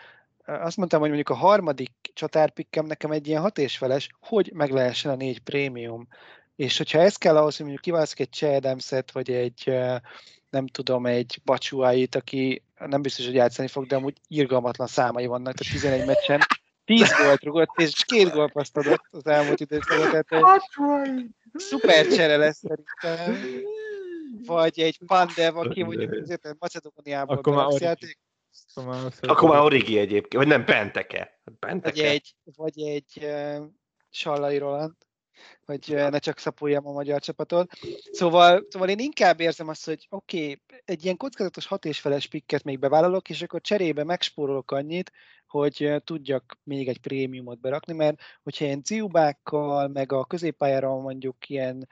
azt 0.44 0.76
mondtam, 0.76 1.00
hogy 1.00 1.08
mondjuk 1.08 1.28
a 1.28 1.40
harmadik 1.40 1.92
csatárpikkem 2.14 2.86
nekem 2.86 3.10
egy 3.10 3.26
ilyen 3.26 3.42
6 3.42 3.58
és 3.58 3.76
feles, 3.76 4.08
hogy 4.20 4.50
meg 4.54 4.70
lehessen 4.70 5.12
a 5.12 5.16
négy 5.16 5.40
prémium. 5.40 6.08
És 6.56 6.76
hogyha 6.78 6.98
ez 7.00 7.16
kell 7.16 7.36
ahhoz, 7.36 7.56
hogy 7.56 7.66
mondjuk 7.66 7.84
kiválasztok 7.84 8.20
egy 8.20 8.30
Chadamset, 8.30 9.12
vagy 9.12 9.30
egy 9.30 9.72
nem 10.50 10.66
tudom, 10.66 11.06
egy 11.06 11.40
Bacsuáit, 11.44 12.14
aki 12.14 12.62
nem 12.86 13.02
biztos, 13.02 13.24
hogy 13.24 13.34
játszani 13.34 13.68
fog, 13.68 13.86
de 13.86 13.96
amúgy 13.96 14.16
irgalmatlan 14.28 14.86
számai 14.86 15.26
vannak, 15.26 15.54
tehát 15.54 15.72
11 15.72 16.06
meccsen 16.06 16.40
10 16.84 17.12
gólt 17.22 17.42
rugott, 17.42 17.70
és 17.76 18.04
két 18.04 18.30
gólpaszt 18.30 18.76
adott 18.76 19.04
az 19.10 19.26
elmúlt 19.26 19.60
időszakban, 19.60 20.10
tehát 20.10 20.32
egy 20.32 21.26
szuper 21.54 22.06
csere 22.06 22.36
lesz 22.36 22.58
szerintem. 22.58 23.42
Vagy 24.46 24.80
egy 24.80 24.98
Pandev, 25.06 25.56
aki 25.56 25.82
mondjuk 25.82 26.12
azért 26.12 26.56
Macedóniából 26.58 27.36
Akkor 27.36 27.54
már 27.54 27.80
játék. 27.80 28.18
Akkor 29.20 29.48
már 29.48 29.60
Origi 29.60 29.98
egyébként, 29.98 30.34
vagy 30.34 30.46
nem, 30.46 30.64
Benteke. 30.64 31.40
Benteke. 31.60 32.02
Vagy 32.02 32.10
egy, 32.10 32.34
vagy 32.56 32.80
egy 32.80 33.18
uh, 33.22 33.66
Sallai 34.10 34.58
Roland. 34.58 34.94
Hogy 35.64 35.84
ne 35.88 36.18
csak 36.18 36.38
szapoljam 36.38 36.86
a 36.86 36.92
magyar 36.92 37.20
csapatot. 37.20 37.70
Szóval, 38.12 38.66
szóval 38.68 38.88
én 38.88 38.98
inkább 38.98 39.40
érzem 39.40 39.68
azt, 39.68 39.84
hogy 39.84 40.06
oké, 40.10 40.42
okay, 40.42 40.60
egy 40.84 41.04
ilyen 41.04 41.16
kockázatos 41.16 41.66
hat 41.66 41.84
és 41.84 42.00
feles 42.00 42.26
pikket 42.26 42.64
még 42.64 42.78
bevállalok, 42.78 43.30
és 43.30 43.42
akkor 43.42 43.60
cserébe 43.60 44.04
megspórolok 44.04 44.70
annyit, 44.70 45.12
hogy 45.46 46.02
tudjak 46.04 46.58
még 46.62 46.88
egy 46.88 47.00
prémiumot 47.00 47.60
berakni, 47.60 47.92
mert 47.92 48.20
hogyha 48.42 48.64
ilyen 48.64 48.82
ciubákkal, 48.82 49.88
meg 49.88 50.12
a 50.12 50.24
középpályára 50.24 50.96
mondjuk 50.96 51.48
ilyen 51.48 51.88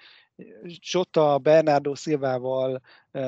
Zsota, 0.64 1.38
Bernardo 1.38 1.94
Szilvával 1.94 2.82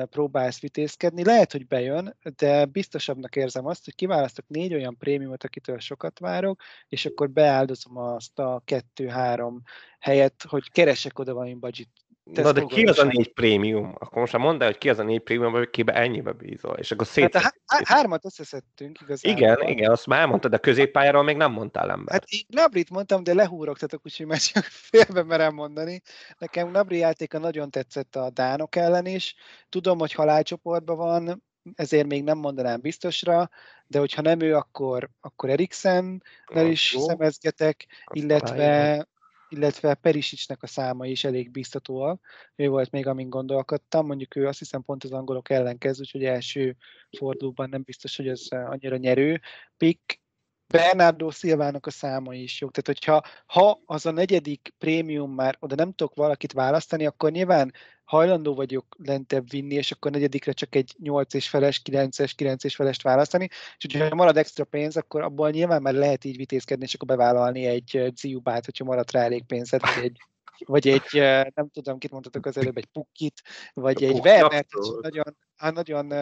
próbálsz 0.09 0.59
vitézkedni, 0.59 1.23
lehet, 1.23 1.51
hogy 1.51 1.67
bejön, 1.67 2.17
de 2.35 2.65
biztosabbnak 2.65 3.35
érzem 3.35 3.65
azt, 3.65 3.85
hogy 3.85 3.95
kiválasztok 3.95 4.47
négy 4.47 4.73
olyan 4.73 4.97
prémiumot, 4.97 5.43
akitől 5.43 5.79
sokat 5.79 6.19
várok, 6.19 6.61
és 6.87 7.05
akkor 7.05 7.29
beáldozom 7.29 7.97
azt 7.97 8.39
a 8.39 8.61
kettő-három 8.65 9.61
helyet, 9.99 10.43
hogy 10.47 10.71
keresek 10.71 11.19
oda 11.19 11.33
valami 11.33 11.53
budget 11.53 11.89
Na 12.25 12.51
de 12.51 12.61
ki 12.61 12.83
az 12.83 12.99
a 12.99 13.03
négy 13.03 13.33
prémium? 13.33 13.95
Akkor 13.99 14.17
most 14.17 14.33
már 14.33 14.41
mondd 14.41 14.61
el, 14.61 14.67
hogy 14.67 14.77
ki 14.77 14.89
az 14.89 14.99
a 14.99 15.03
négy 15.03 15.21
prémium, 15.21 15.69
kibe 15.71 15.93
ennyibe 15.93 16.31
bízol. 16.31 16.77
És 16.77 16.91
akkor 16.91 17.05
szét... 17.05 17.37
Hát 17.37 17.61
há- 17.65 17.87
hármat 17.87 18.25
összeszedtünk 18.25 19.01
igazából. 19.01 19.37
Igen, 19.37 19.67
igen, 19.67 19.91
azt 19.91 20.05
már 20.05 20.19
elmondtad, 20.19 20.51
de 20.51 20.57
középpályáról 20.57 21.23
még 21.23 21.35
nem 21.35 21.51
mondtál 21.51 21.91
ember. 21.91 22.13
Hát 22.13 22.23
én 22.27 22.41
Nabrit 22.47 22.89
mondtam, 22.89 23.23
de 23.23 23.33
lehúrogtatok, 23.33 24.01
úgyhogy 24.05 24.25
már 24.25 24.39
csak 24.39 24.63
félbe 24.89 25.23
merem 25.23 25.53
mondani. 25.53 26.01
Nekem 26.37 26.71
Nabri 26.71 26.97
játéka 26.97 27.39
nagyon 27.39 27.69
tetszett 27.69 28.15
a 28.15 28.29
Dánok 28.29 28.75
ellen 28.75 29.05
is. 29.05 29.35
Tudom, 29.69 29.99
hogy 29.99 30.13
halálcsoportban 30.13 30.97
van, 30.97 31.43
ezért 31.75 32.07
még 32.07 32.23
nem 32.23 32.37
mondanám 32.37 32.81
biztosra, 32.81 33.49
de 33.87 33.99
hogyha 33.99 34.21
nem 34.21 34.39
ő, 34.39 34.55
akkor, 34.55 35.09
akkor 35.21 35.49
Eriksen, 35.49 36.23
is 36.53 36.93
jó. 36.93 36.99
szemezgetek, 36.99 37.85
illetve 38.13 39.07
illetve 39.49 39.93
Perisicsnek 39.93 40.63
a 40.63 40.67
száma 40.67 41.05
is 41.05 41.23
elég 41.23 41.51
biztatóak. 41.51 42.21
Ő 42.55 42.67
volt 42.67 42.91
még, 42.91 43.07
amin 43.07 43.29
gondolkodtam, 43.29 44.05
mondjuk 44.05 44.35
ő 44.35 44.47
azt 44.47 44.59
hiszem 44.59 44.81
pont 44.81 45.03
az 45.03 45.11
angolok 45.11 45.49
ellen 45.49 45.77
kezd, 45.77 45.99
úgyhogy 45.99 46.23
első 46.23 46.75
fordulóban 47.17 47.69
nem 47.69 47.81
biztos, 47.81 48.15
hogy 48.15 48.27
ez 48.27 48.47
annyira 48.49 48.97
nyerő. 48.97 49.41
Pick 49.77 50.19
Bernardo 50.67 51.31
Szilvának 51.31 51.85
a 51.85 51.91
száma 51.91 52.33
is 52.33 52.61
jó. 52.61 52.69
Tehát, 52.69 52.99
hogyha 52.99 53.23
ha 53.45 53.81
az 53.85 54.05
a 54.05 54.11
negyedik 54.11 54.73
prémium 54.77 55.31
már 55.31 55.57
oda 55.59 55.75
nem 55.75 55.93
tudok 55.93 56.15
valakit 56.15 56.53
választani, 56.53 57.05
akkor 57.05 57.31
nyilván 57.31 57.73
hajlandó 58.03 58.55
vagyok 58.55 58.95
lentebb 58.97 59.49
vinni, 59.49 59.75
és 59.75 59.91
akkor 59.91 60.11
negyedikre 60.11 60.51
csak 60.51 60.75
egy 60.75 60.95
8 60.99 61.33
és 61.33 61.49
feles, 61.49 61.81
9-es, 61.89 62.31
9 62.35 62.63
és 62.63 62.75
felest 62.75 63.01
választani, 63.01 63.49
és 63.77 63.85
hogyha 63.91 64.15
marad 64.15 64.37
extra 64.37 64.63
pénz, 64.63 64.97
akkor 64.97 65.21
abból 65.21 65.49
nyilván 65.49 65.81
már 65.81 65.93
lehet 65.93 66.23
így 66.23 66.37
vitézkedni, 66.37 66.83
és 66.83 66.93
akkor 66.93 67.07
bevállalni 67.07 67.65
egy 67.65 68.13
Ziubát, 68.15 68.65
hogyha 68.65 68.83
marad 68.83 69.11
rá 69.11 69.21
elég 69.21 69.45
pénzed, 69.45 69.81
vagy 69.81 70.03
egy 70.03 70.17
vagy 70.65 70.87
egy, 70.87 71.21
nem 71.53 71.69
tudom, 71.73 71.97
kit 71.97 72.11
mondhatok 72.11 72.45
az 72.45 72.57
előbb, 72.57 72.77
egy 72.77 72.85
Pukkit, 72.85 73.41
vagy 73.73 74.03
egy 74.03 74.19
Wernert, 74.19 74.67
nagyon, 75.01 75.37
nagyon 75.57 76.13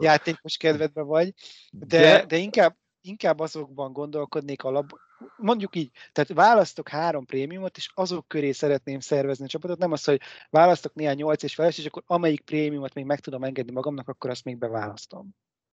játékos 0.00 0.56
kedvedben 0.56 1.06
vagy, 1.06 1.32
de, 1.70 2.24
de 2.24 2.36
inkább, 2.36 2.76
inkább 3.06 3.40
azokban 3.40 3.92
gondolkodnék 3.92 4.62
alap, 4.62 4.86
mondjuk 5.36 5.76
így, 5.76 5.90
tehát 6.12 6.32
választok 6.32 6.88
három 6.88 7.24
prémiumot, 7.24 7.76
és 7.76 7.90
azok 7.94 8.28
köré 8.28 8.52
szeretném 8.52 9.00
szervezni 9.00 9.44
a 9.44 9.48
csapatot, 9.48 9.78
nem 9.78 9.92
az, 9.92 10.04
hogy 10.04 10.20
választok 10.50 10.94
néhány 10.94 11.16
nyolc 11.16 11.42
és 11.42 11.54
feles, 11.54 11.78
és 11.78 11.86
akkor 11.86 12.02
amelyik 12.06 12.40
prémiumot 12.40 12.94
még 12.94 13.04
meg 13.04 13.20
tudom 13.20 13.44
engedni 13.44 13.72
magamnak, 13.72 14.08
akkor 14.08 14.30
azt 14.30 14.44
még 14.44 14.58
beválasztom. 14.58 15.34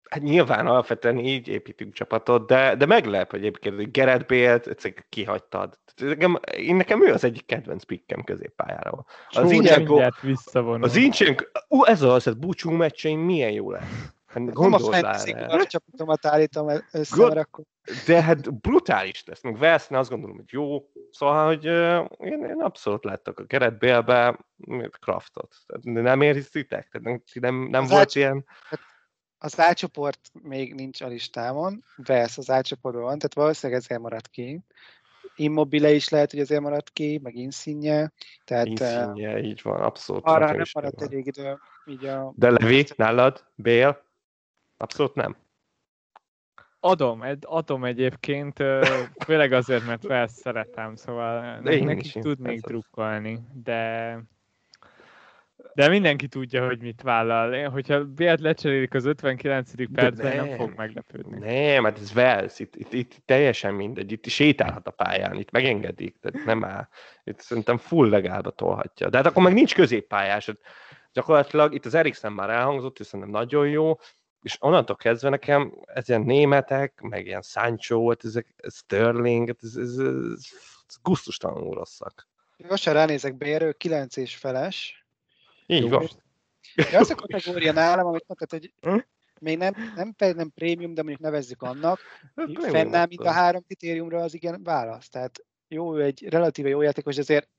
Hát 0.10 0.22
nyilván 0.22 0.68
alapvetően 0.68 1.18
így 1.18 1.48
építünk 1.48 1.94
csapatot, 1.94 2.48
de, 2.48 2.76
de 2.76 2.86
meglep 2.86 3.34
egyébként, 3.34 3.76
hogy 3.76 3.92
Gerett 3.92 4.28
Bale-t 4.28 4.68
egyszerűen 4.68 5.06
kihagytad. 5.10 5.80
Nekem, 5.96 6.40
én 6.58 6.76
nekem 6.76 7.08
ő 7.08 7.14
az 7.14 7.24
egyik 7.24 7.46
kedvenc 7.46 7.84
pikkem 7.84 8.24
középpályáról. 8.24 9.06
Az 9.30 9.52
Incsenko, 9.52 10.02
az 10.62 10.96
Incsenko, 10.96 11.44
ú, 11.68 11.84
ez 11.84 12.02
az, 12.02 12.28
ez 12.28 12.34
búcsú 12.34 12.72
meccsein 12.72 13.20
milyen 13.20 13.52
jó 13.52 13.72
lesz. 13.72 14.16
Hát 14.28 14.54
gondold 14.54 14.94
rá. 14.94 15.18
a 15.48 15.66
csapatomat 15.66 16.26
állítom 16.26 16.70
össze, 16.92 17.16
God, 17.16 17.38
akkor... 17.38 17.64
De 18.06 18.22
hát 18.22 18.60
brutális 18.60 19.24
lesz, 19.26 19.42
meg 19.42 19.58
Velszne 19.58 19.98
azt 19.98 20.10
gondolom, 20.10 20.36
hogy 20.36 20.52
jó, 20.52 20.90
szóval, 21.12 21.46
hogy 21.46 21.68
uh, 21.68 22.06
én, 22.18 22.44
én 22.44 22.62
abszolút 22.62 23.04
láttak 23.04 23.40
a 23.40 23.44
Gerett 23.44 23.78
Bélbe 23.78 24.40
Kraftot. 25.00 25.56
Nem 25.82 26.22
érzitek? 26.22 26.90
Tehát 26.90 27.02
nem, 27.02 27.22
nem, 27.34 27.68
nem 27.70 27.86
volt 27.86 27.94
átcsoport, 27.94 28.16
ilyen... 28.16 28.46
Hát 28.70 28.80
az 29.38 29.60
átcsoport 29.60 30.20
még 30.42 30.74
nincs 30.74 31.02
a 31.02 31.08
listámon, 31.08 31.84
Velsz 31.96 32.38
az 32.38 32.50
átcsoportban 32.50 33.04
van, 33.04 33.18
tehát 33.18 33.34
valószínűleg 33.34 33.82
ezért 33.82 34.02
maradt 34.02 34.28
ki. 34.28 34.60
Immobile 35.36 35.92
is 35.92 36.10
lehet, 36.10 36.32
hogy 36.32 36.40
ezért 36.40 36.62
maradt 36.62 36.90
ki, 36.90 37.20
meg 37.24 37.36
Insigne. 37.36 38.12
Tehát, 38.46 38.66
Insigne, 38.66 39.34
uh, 39.34 39.44
így 39.44 39.62
van, 39.62 39.82
abszolút. 39.82 40.26
Arra 40.26 40.52
nem 40.52 40.66
maradt 40.74 41.02
elég 41.02 41.26
idő. 41.26 41.58
Így 41.86 42.06
a... 42.06 42.34
De 42.36 42.50
Levi, 42.50 42.86
nálad? 42.96 43.46
Bél? 43.56 44.06
Abszolút 44.78 45.16
nem. 45.16 45.36
Adom, 46.80 47.24
adom 47.42 47.84
egyébként, 47.84 48.64
főleg 49.26 49.52
azért, 49.52 49.86
mert 49.86 50.06
fel 50.06 50.28
szeretem, 50.28 50.96
szóval 50.96 51.60
de 51.62 51.84
neki 51.84 52.20
tudnék 52.20 52.62
drukkolni, 52.62 53.40
de 53.64 54.20
de 55.74 55.88
mindenki 55.88 56.28
tudja, 56.28 56.66
hogy 56.66 56.82
mit 56.82 57.02
vállal. 57.02 57.70
Hogyha 57.70 58.06
Bélt 58.06 58.40
lecserélik 58.40 58.94
az 58.94 59.06
59. 59.06 59.72
percben, 59.94 60.36
nem, 60.36 60.46
nem 60.46 60.58
fog 60.58 60.74
meglepődni. 60.76 61.38
Nem, 61.40 61.84
hát 61.84 61.98
ez 61.98 62.14
Velsz, 62.14 62.60
itt, 62.60 62.76
itt, 62.76 62.94
itt, 62.94 63.22
teljesen 63.26 63.74
mindegy, 63.74 64.12
itt 64.12 64.26
sétálhat 64.26 64.88
a 64.88 64.92
pályán, 64.92 65.36
itt 65.36 65.52
megengedik, 65.52 66.18
tehát 66.20 66.46
nem 66.46 66.64
áll. 66.64 66.88
Itt 67.24 67.40
szerintem 67.40 67.78
full 67.78 68.10
legálba 68.10 68.50
tolhatja. 68.50 69.10
De 69.10 69.18
hát 69.18 69.26
akkor 69.26 69.44
meg 69.44 69.54
nincs 69.54 69.76
középpályás. 69.76 70.52
Gyakorlatilag 71.14 71.74
itt 71.74 71.86
az 71.86 71.94
Eriksen 71.94 72.34
már 72.34 72.50
elhangzott, 72.50 73.00
és 73.00 73.06
szerintem 73.06 73.34
nagyon 73.34 73.68
jó, 73.68 73.96
és 74.42 74.58
onnantól 74.60 74.96
kezdve 74.96 75.30
nekem 75.30 75.74
ez 75.86 76.10
ilyen 76.10 76.22
németek, 76.22 77.02
meg 77.02 77.26
ilyen 77.26 77.42
Sancho, 77.42 78.10
hát 78.10 78.26
ezek, 78.26 78.48
Sterling, 78.70 79.48
hát 79.48 79.60
ez, 79.64 79.76
ez, 79.76 79.98
ez, 79.98 80.44
ez 80.88 80.96
gusztustalanul 81.02 81.74
rosszak. 81.74 82.28
Most 82.58 82.84
sem 82.84 82.94
ránézek 82.94 83.38
bérő, 83.38 83.72
9 83.72 84.16
és 84.16 84.36
feles. 84.36 85.06
Így 85.66 85.84
Jó. 85.84 85.90
van. 85.90 86.08
De 86.76 86.98
az 86.98 87.10
a 87.10 87.16
kategória 87.16 87.72
nálam, 87.72 88.06
amit 88.06 88.28
mondtad, 88.28 88.50
hogy 88.50 88.74
hm? 88.82 88.98
még 89.40 89.58
nem, 89.58 89.74
nem, 89.96 90.14
nem 90.18 90.52
prémium, 90.56 90.94
de 90.94 91.02
mondjuk 91.02 91.24
nevezzük 91.24 91.62
annak, 91.62 92.00
hát 92.36 92.72
fennáll, 92.72 93.06
mint 93.08 93.22
a 93.22 93.32
három 93.32 93.64
kritériumra 93.64 94.22
az 94.22 94.34
igen 94.34 94.64
válasz. 94.64 95.10
Tehát 95.10 95.46
jó, 95.68 95.98
ő 95.98 96.04
egy 96.04 96.28
relatíve 96.30 96.70
jó 96.70 96.82
játékos, 96.82 97.16
de 97.16 97.22
azért 97.22 97.50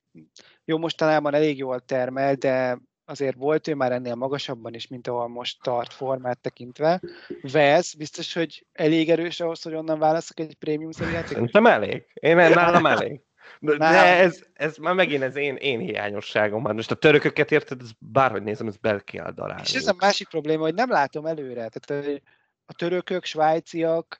jó, 0.65 0.79
mostanában 0.79 1.35
elég 1.35 1.59
jól 1.59 1.81
termel, 1.81 2.35
de 2.35 2.79
azért 3.09 3.37
volt 3.37 3.69
ő 3.69 3.75
már 3.75 3.93
ennél 3.93 4.15
magasabban 4.15 4.75
is, 4.75 4.87
mint 4.87 5.09
ahol 5.09 5.29
most 5.29 5.63
tart 5.63 5.93
formát 5.93 6.39
tekintve. 6.39 7.01
Vesz, 7.41 7.95
biztos, 7.95 8.35
hogy 8.35 8.67
elég 8.73 9.11
erős 9.11 9.41
ahhoz, 9.41 9.63
hogy 9.63 9.75
onnan 9.75 9.99
válaszok 9.99 10.41
egy 10.41 10.55
prémium 10.55 10.91
játékos? 10.99 11.29
Szerintem 11.29 11.67
elég. 11.67 12.07
Én 12.15 12.37
nálam 12.37 12.87
elég. 12.87 13.21
De, 13.61 13.77
de 13.77 14.17
ez, 14.17 14.43
ez 14.53 14.77
már 14.77 14.95
megint 14.95 15.23
az 15.23 15.37
én, 15.37 15.57
én 15.57 15.79
hiányosságom. 15.79 16.63
van. 16.63 16.75
Most 16.75 16.91
a 16.91 16.95
törököket 16.95 17.51
érted, 17.51 17.81
ez 17.81 17.91
bárhogy 17.99 18.43
nézem, 18.43 18.67
ez 18.67 18.77
bele 18.77 19.01
kell 19.01 19.33
darálni. 19.33 19.63
És 19.63 19.75
ez 19.75 19.87
a 19.87 19.95
másik 19.99 20.29
probléma, 20.29 20.63
hogy 20.63 20.75
nem 20.75 20.91
látom 20.91 21.27
előre. 21.27 21.69
Tehát 21.69 22.23
a 22.67 22.75
törökök, 22.75 23.25
svájciak, 23.25 24.19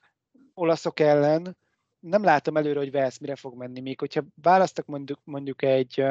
olaszok 0.53 0.99
ellen 0.99 1.57
nem 1.99 2.23
látom 2.23 2.57
előre, 2.57 2.79
hogy 2.79 2.91
Velsz 2.91 3.17
mire 3.17 3.35
fog 3.35 3.57
menni. 3.57 3.79
Még 3.79 3.99
hogyha 3.99 4.21
választok 4.41 4.85
mondjuk, 4.85 5.19
mondjuk 5.23 5.61
egy 5.61 6.03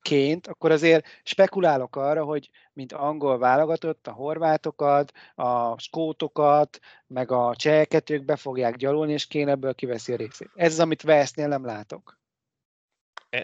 ként, 0.00 0.46
akkor 0.46 0.70
azért 0.70 1.06
spekulálok 1.22 1.96
arra, 1.96 2.24
hogy 2.24 2.50
mint 2.72 2.92
angol 2.92 3.38
válogatott, 3.38 4.06
a 4.06 4.12
horvátokat, 4.12 5.12
a 5.34 5.78
skótokat, 5.78 6.78
meg 7.06 7.30
a 7.30 7.54
cseheket 7.56 8.10
ők 8.10 8.24
be 8.24 8.36
fogják 8.36 8.76
gyalulni, 8.76 9.12
és 9.12 9.26
kén 9.26 9.48
ebből 9.48 9.74
kiveszi 9.74 10.12
a 10.12 10.16
részét. 10.16 10.50
Ez 10.54 10.72
az, 10.72 10.80
amit 10.80 11.02
Velsznél 11.02 11.48
nem 11.48 11.64
látok. 11.64 12.22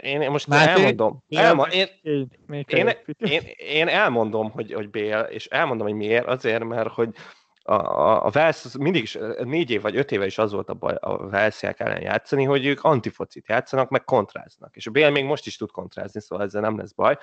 Én, 0.03 0.21
én 0.21 0.31
most 0.31 0.47
Már 0.47 0.69
elmondom. 0.69 1.25
Elma, 1.29 1.67
én, 1.67 1.87
én, 2.03 2.29
én, 2.67 2.97
én, 3.19 3.43
én 3.57 3.89
elmondom, 3.89 4.51
hogy, 4.51 4.73
hogy 4.73 4.91
Bél, 4.91 5.19
és 5.19 5.47
elmondom, 5.47 5.87
hogy 5.87 5.97
miért. 5.97 6.27
Azért, 6.27 6.65
mert 6.65 6.89
hogy 6.89 7.15
a, 7.63 7.75
a, 7.75 8.25
a 8.25 8.53
mindig 8.79 9.03
is, 9.03 9.19
négy 9.45 9.71
év 9.71 9.83
vagy 9.83 9.97
öt 9.97 10.13
éve 10.13 10.27
is 10.27 10.39
az 10.39 10.53
volt 10.53 10.69
a 10.69 10.75
baj 10.75 10.95
a 11.01 11.29
Velsziák 11.29 11.81
ellen 11.81 12.01
játszani, 12.01 12.45
hogy 12.45 12.67
ők 12.67 12.83
antifocit 12.83 13.49
játszanak, 13.49 13.89
meg 13.89 14.05
kontráznak. 14.05 14.77
És 14.77 14.87
a 14.87 14.91
Bél 14.91 15.11
még 15.11 15.25
most 15.25 15.47
is 15.47 15.57
tud 15.57 15.71
kontrázni, 15.71 16.21
szóval 16.21 16.45
ezzel 16.45 16.61
nem 16.61 16.79
lesz 16.79 16.93
baj. 16.93 17.19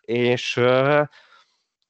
És 0.00 0.60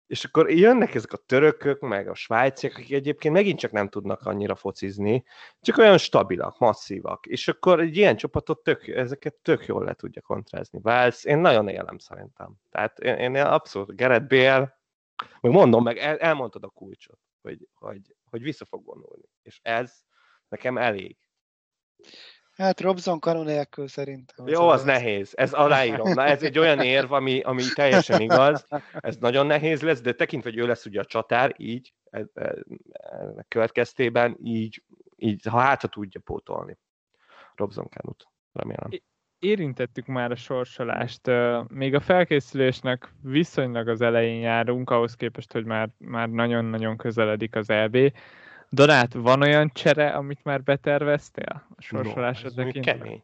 és 0.08 0.24
akkor 0.24 0.50
jönnek 0.50 0.94
ezek 0.94 1.12
a 1.12 1.16
törökök, 1.16 1.80
meg 1.80 2.08
a 2.08 2.14
svájciak, 2.14 2.72
akik 2.72 2.92
egyébként 2.92 3.34
megint 3.34 3.58
csak 3.58 3.70
nem 3.70 3.88
tudnak 3.88 4.26
annyira 4.26 4.54
focizni, 4.54 5.24
csak 5.60 5.76
olyan 5.76 5.98
stabilak, 5.98 6.58
masszívak, 6.58 7.26
és 7.26 7.48
akkor 7.48 7.80
egy 7.80 7.96
ilyen 7.96 8.16
csapatot 8.16 8.62
tök, 8.62 8.86
ezeket 8.86 9.34
tök 9.34 9.66
jól 9.66 9.84
le 9.84 9.94
tudja 9.94 10.22
kontrázni. 10.22 10.78
Válsz, 10.82 11.24
én 11.24 11.38
nagyon 11.38 11.68
élem 11.68 11.98
szerintem. 11.98 12.54
Tehát 12.70 12.98
én, 12.98 13.34
én 13.34 13.36
abszolút 13.36 13.96
Gerett 13.96 14.26
Bél, 14.26 14.78
mondom, 15.40 15.82
meg 15.82 15.96
el, 15.96 16.18
elmondtad 16.18 16.64
a 16.64 16.68
kulcsot 16.68 17.18
hogy, 17.40 17.68
hogy, 17.74 18.16
hogy 18.24 18.42
vissza 18.42 18.64
fog 18.64 18.84
vonulni. 18.84 19.28
És 19.42 19.60
ez 19.62 20.02
nekem 20.48 20.78
elég. 20.78 21.16
Hát 22.52 22.80
Robson 22.80 23.20
Kanu 23.20 23.42
nélkül 23.42 23.88
szerintem. 23.88 24.46
Jó, 24.46 24.68
az 24.68 24.84
nehéz. 24.84 25.32
Ez 25.36 25.52
aláírom. 25.52 26.12
Na, 26.12 26.24
ez 26.24 26.42
egy 26.42 26.58
olyan 26.58 26.80
érv, 26.80 27.12
ami, 27.12 27.40
ami 27.40 27.62
teljesen 27.74 28.20
igaz. 28.20 28.66
Ez 28.92 29.16
nagyon 29.16 29.46
nehéz 29.46 29.82
lesz, 29.82 30.00
de 30.00 30.12
tekintve, 30.12 30.50
hogy 30.50 30.58
ő 30.58 30.66
lesz 30.66 30.84
ugye 30.84 31.00
a 31.00 31.04
csatár, 31.04 31.54
így, 31.56 31.94
ez, 32.10 32.26
ez, 32.34 32.56
ez 33.08 33.44
következtében, 33.48 34.36
így, 34.42 34.82
így, 35.16 35.46
ha 35.46 35.58
hát, 35.58 35.80
ha 35.80 35.88
tudja 35.88 36.20
pótolni. 36.20 36.78
Robson 37.54 37.88
Kanut, 37.88 38.28
remélem. 38.52 38.90
Érintettük 39.38 40.06
már 40.06 40.30
a 40.30 40.36
sorsolást. 40.36 41.30
Még 41.68 41.94
a 41.94 42.00
felkészülésnek 42.00 43.12
viszonylag 43.22 43.88
az 43.88 44.00
elején 44.00 44.40
járunk, 44.40 44.90
ahhoz 44.90 45.14
képest, 45.14 45.52
hogy 45.52 45.64
már, 45.64 45.88
már 45.98 46.28
nagyon-nagyon 46.28 46.96
közeledik 46.96 47.56
az 47.56 47.70
EB. 47.70 47.96
Donát, 48.70 49.12
van 49.12 49.42
olyan 49.42 49.70
csere, 49.74 50.10
amit 50.10 50.44
már 50.44 50.62
beterveztél 50.62 51.66
a 51.76 51.82
sorsolásra 51.82 52.50
no, 52.54 52.70
Kemény. 52.80 53.22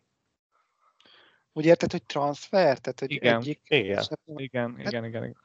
Úgy 1.52 1.64
érted, 1.64 1.90
hogy 1.90 2.02
transfer? 2.02 2.78
Tehát, 2.78 3.00
hogy 3.00 3.10
igen. 3.10 3.36
egyik... 3.36 3.60
Igen. 3.68 4.04
Igen, 4.36 4.74
hát, 4.76 4.86
igen, 4.86 5.04
igen, 5.04 5.24
igen. 5.24 5.36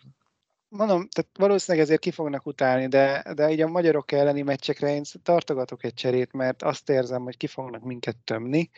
Mondom, 0.67 1.07
tehát 1.07 1.29
valószínűleg 1.39 1.85
ezért 1.85 2.01
ki 2.01 2.11
fognak 2.11 2.45
utálni, 2.45 2.87
de, 2.87 3.33
de 3.35 3.51
így 3.51 3.61
a 3.61 3.67
magyarok 3.67 4.11
elleni 4.11 4.41
meccsekre 4.41 4.93
én 4.93 5.03
tartogatok 5.23 5.83
egy 5.83 5.93
cserét, 5.93 6.33
mert 6.33 6.63
azt 6.63 6.89
érzem, 6.89 7.23
hogy 7.23 7.37
ki 7.37 7.47
fognak 7.47 7.83
minket 7.83 8.17
tömni, 8.17 8.69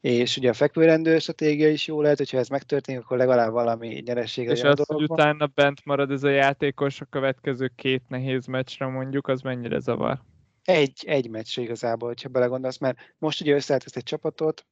és 0.00 0.36
ugye 0.36 0.48
a 0.48 0.52
fekvőrendő 0.52 1.18
stratégia 1.18 1.68
is 1.68 1.86
jó 1.86 2.02
lehet, 2.02 2.18
hogyha 2.18 2.38
ez 2.38 2.48
megtörténik, 2.48 3.00
akkor 3.00 3.16
legalább 3.16 3.50
valami 3.50 4.02
nyereség 4.04 4.48
És 4.48 4.62
az, 4.62 4.82
hogy 4.86 5.02
utána 5.02 5.46
bent 5.46 5.84
marad 5.84 6.10
ez 6.10 6.24
a 6.24 6.30
játékos 6.30 7.00
a 7.00 7.04
következő 7.04 7.72
két 7.76 8.02
nehéz 8.08 8.46
meccsre 8.46 8.86
mondjuk, 8.86 9.28
az 9.28 9.40
mennyire 9.40 9.78
zavar? 9.78 10.20
egy, 10.68 11.04
egy 11.06 11.30
meccs 11.30 11.58
igazából, 11.58 12.14
ha 12.22 12.28
belegondolsz, 12.28 12.78
mert 12.78 12.98
most 13.18 13.40
ugye 13.40 13.54
összeálltasz 13.54 13.96
egy 13.96 14.02
csapatot, 14.02 14.66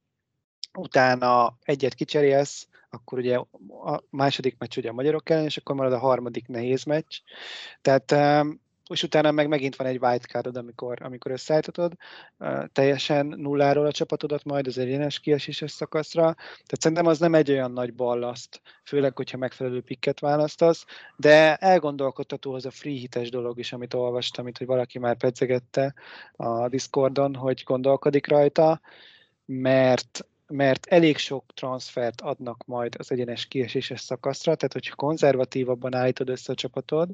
utána 0.77 1.57
egyet 1.61 1.93
kicserélsz, 1.93 2.67
akkor 2.89 3.17
ugye 3.17 3.37
a 3.83 4.03
második 4.09 4.55
meccs 4.57 4.77
ugye 4.77 4.89
a 4.89 4.93
magyarok 4.93 5.29
ellen, 5.29 5.45
és 5.45 5.57
akkor 5.57 5.75
marad 5.75 5.93
a 5.93 5.99
harmadik 5.99 6.47
nehéz 6.47 6.83
meccs. 6.83 7.17
Tehát 7.81 8.11
és 8.89 9.03
utána 9.03 9.31
meg 9.31 9.47
megint 9.47 9.75
van 9.75 9.87
egy 9.87 9.99
wildcardod, 10.01 10.57
amikor, 10.57 10.97
amikor 11.01 11.31
összeállítatod 11.31 11.93
uh, 12.39 12.65
teljesen 12.71 13.25
nulláról 13.25 13.85
a 13.85 13.91
csapatodat 13.91 14.43
majd 14.43 14.67
az 14.67 14.77
egyenes 14.77 15.19
kieséses 15.19 15.71
szakaszra. 15.71 16.21
Tehát 16.33 16.81
szerintem 16.81 17.05
az 17.05 17.19
nem 17.19 17.35
egy 17.35 17.51
olyan 17.51 17.71
nagy 17.71 17.93
ballaszt, 17.93 18.61
főleg, 18.83 19.15
hogyha 19.15 19.37
megfelelő 19.37 19.81
pikket 19.81 20.19
választasz, 20.19 20.85
de 21.15 21.55
elgondolkodtató 21.55 22.53
az 22.53 22.65
a 22.65 22.71
free 22.71 22.97
hites 22.97 23.29
dolog 23.29 23.59
is, 23.59 23.73
amit 23.73 23.93
olvastam, 23.93 24.47
itt, 24.47 24.57
hogy 24.57 24.67
valaki 24.67 24.99
már 24.99 25.17
pedzegette 25.17 25.93
a 26.35 26.67
Discordon, 26.67 27.35
hogy 27.35 27.63
gondolkodik 27.65 28.27
rajta, 28.27 28.81
mert 29.45 30.25
mert 30.47 30.85
elég 30.85 31.17
sok 31.17 31.45
transfert 31.53 32.21
adnak 32.21 32.65
majd 32.65 32.95
az 32.97 33.11
egyenes 33.11 33.45
kieséses 33.45 34.01
szakaszra, 34.01 34.55
tehát 34.55 34.73
hogyha 34.73 34.95
konzervatívabban 34.95 35.95
állítod 35.95 36.29
össze 36.29 36.51
a 36.51 36.55
csapatod, 36.55 37.09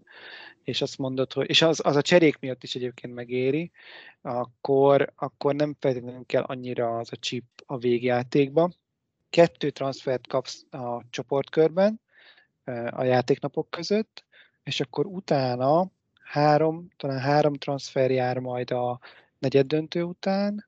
és 0.63 0.81
azt 0.81 0.97
mondod, 0.97 1.33
hogy, 1.33 1.49
és 1.49 1.61
az, 1.61 1.81
az 1.83 1.95
a 1.95 2.01
cserék 2.01 2.39
miatt 2.39 2.63
is 2.63 2.75
egyébként 2.75 3.13
megéri, 3.13 3.71
akkor, 4.21 5.13
akkor 5.15 5.55
nem 5.55 5.75
feltétlenül 5.79 6.25
kell 6.25 6.43
annyira 6.43 6.97
az 6.97 7.09
a 7.11 7.15
chip 7.15 7.43
a 7.65 7.77
végjátékba. 7.77 8.71
Kettő 9.29 9.69
transfert 9.69 10.27
kapsz 10.27 10.65
a 10.71 11.03
csoportkörben 11.09 12.01
a 12.89 13.03
játéknapok 13.03 13.69
között, 13.69 14.25
és 14.63 14.79
akkor 14.79 15.05
utána 15.05 15.91
három, 16.23 16.87
talán 16.97 17.19
három 17.19 17.53
transfer 17.53 18.11
jár 18.11 18.37
majd 18.37 18.71
a 18.71 18.99
negyed 19.39 19.67
döntő 19.67 20.03
után, 20.03 20.65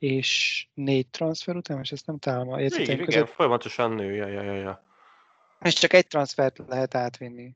és 0.00 0.66
négy 0.74 1.08
transfer 1.08 1.56
után, 1.56 1.80
és 1.80 1.92
ezt 1.92 2.06
nem 2.06 2.18
találom 2.18 2.52
a 2.52 2.58
jegyzeteim 2.58 2.98
között. 2.98 3.12
Igen, 3.12 3.26
folyamatosan 3.26 3.92
nő, 3.92 4.14
ja, 4.14 4.26
ja, 4.26 4.42
ja, 4.42 4.54
ja. 4.54 4.82
És 5.60 5.74
csak 5.74 5.92
egy 5.92 6.06
transfert 6.06 6.62
lehet 6.68 6.94
átvinni. 6.94 7.54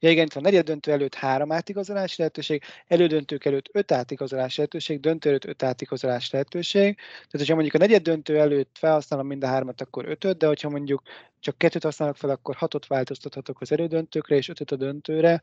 Ja 0.00 0.10
igen, 0.10 0.24
itt 0.24 0.32
van 0.32 0.42
negyed 0.42 0.64
döntő 0.64 0.92
előtt 0.92 1.14
három 1.14 1.52
átigazolási 1.52 2.14
lehetőség, 2.18 2.62
elődöntők 2.86 3.44
előtt 3.44 3.68
öt 3.72 3.92
átigazolási 3.92 4.56
lehetőség, 4.56 5.00
döntő 5.00 5.28
előtt 5.28 5.44
öt 5.44 5.62
átigazolási 5.62 6.28
lehetőség. 6.32 6.96
Tehát, 6.96 7.30
hogyha 7.30 7.54
mondjuk 7.54 7.74
a 7.74 7.78
negyed 7.78 8.02
döntő 8.02 8.38
előtt 8.38 8.76
felhasználom 8.78 9.26
mind 9.26 9.44
a 9.44 9.46
hármat, 9.46 9.80
akkor 9.80 10.08
ötöt, 10.08 10.38
de 10.38 10.46
hogyha 10.46 10.68
mondjuk 10.68 11.02
csak 11.40 11.58
kettőt 11.58 11.82
használok 11.82 12.16
fel, 12.16 12.30
akkor 12.30 12.54
hatot 12.54 12.86
változtathatok 12.86 13.60
az 13.60 13.72
elődöntőkre, 13.72 14.36
és 14.36 14.48
ötöt 14.48 14.70
a 14.70 14.76
döntőre. 14.76 15.42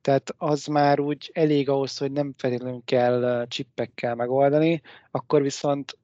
Tehát 0.00 0.34
az 0.36 0.66
már 0.66 1.00
úgy 1.00 1.30
elég 1.34 1.68
ahhoz, 1.68 1.98
hogy 1.98 2.12
nem 2.12 2.34
feltétlenül 2.36 2.82
kell 2.84 3.46
csippekkel 3.48 4.14
megoldani, 4.14 4.82
akkor 5.10 5.42
viszont 5.42 5.97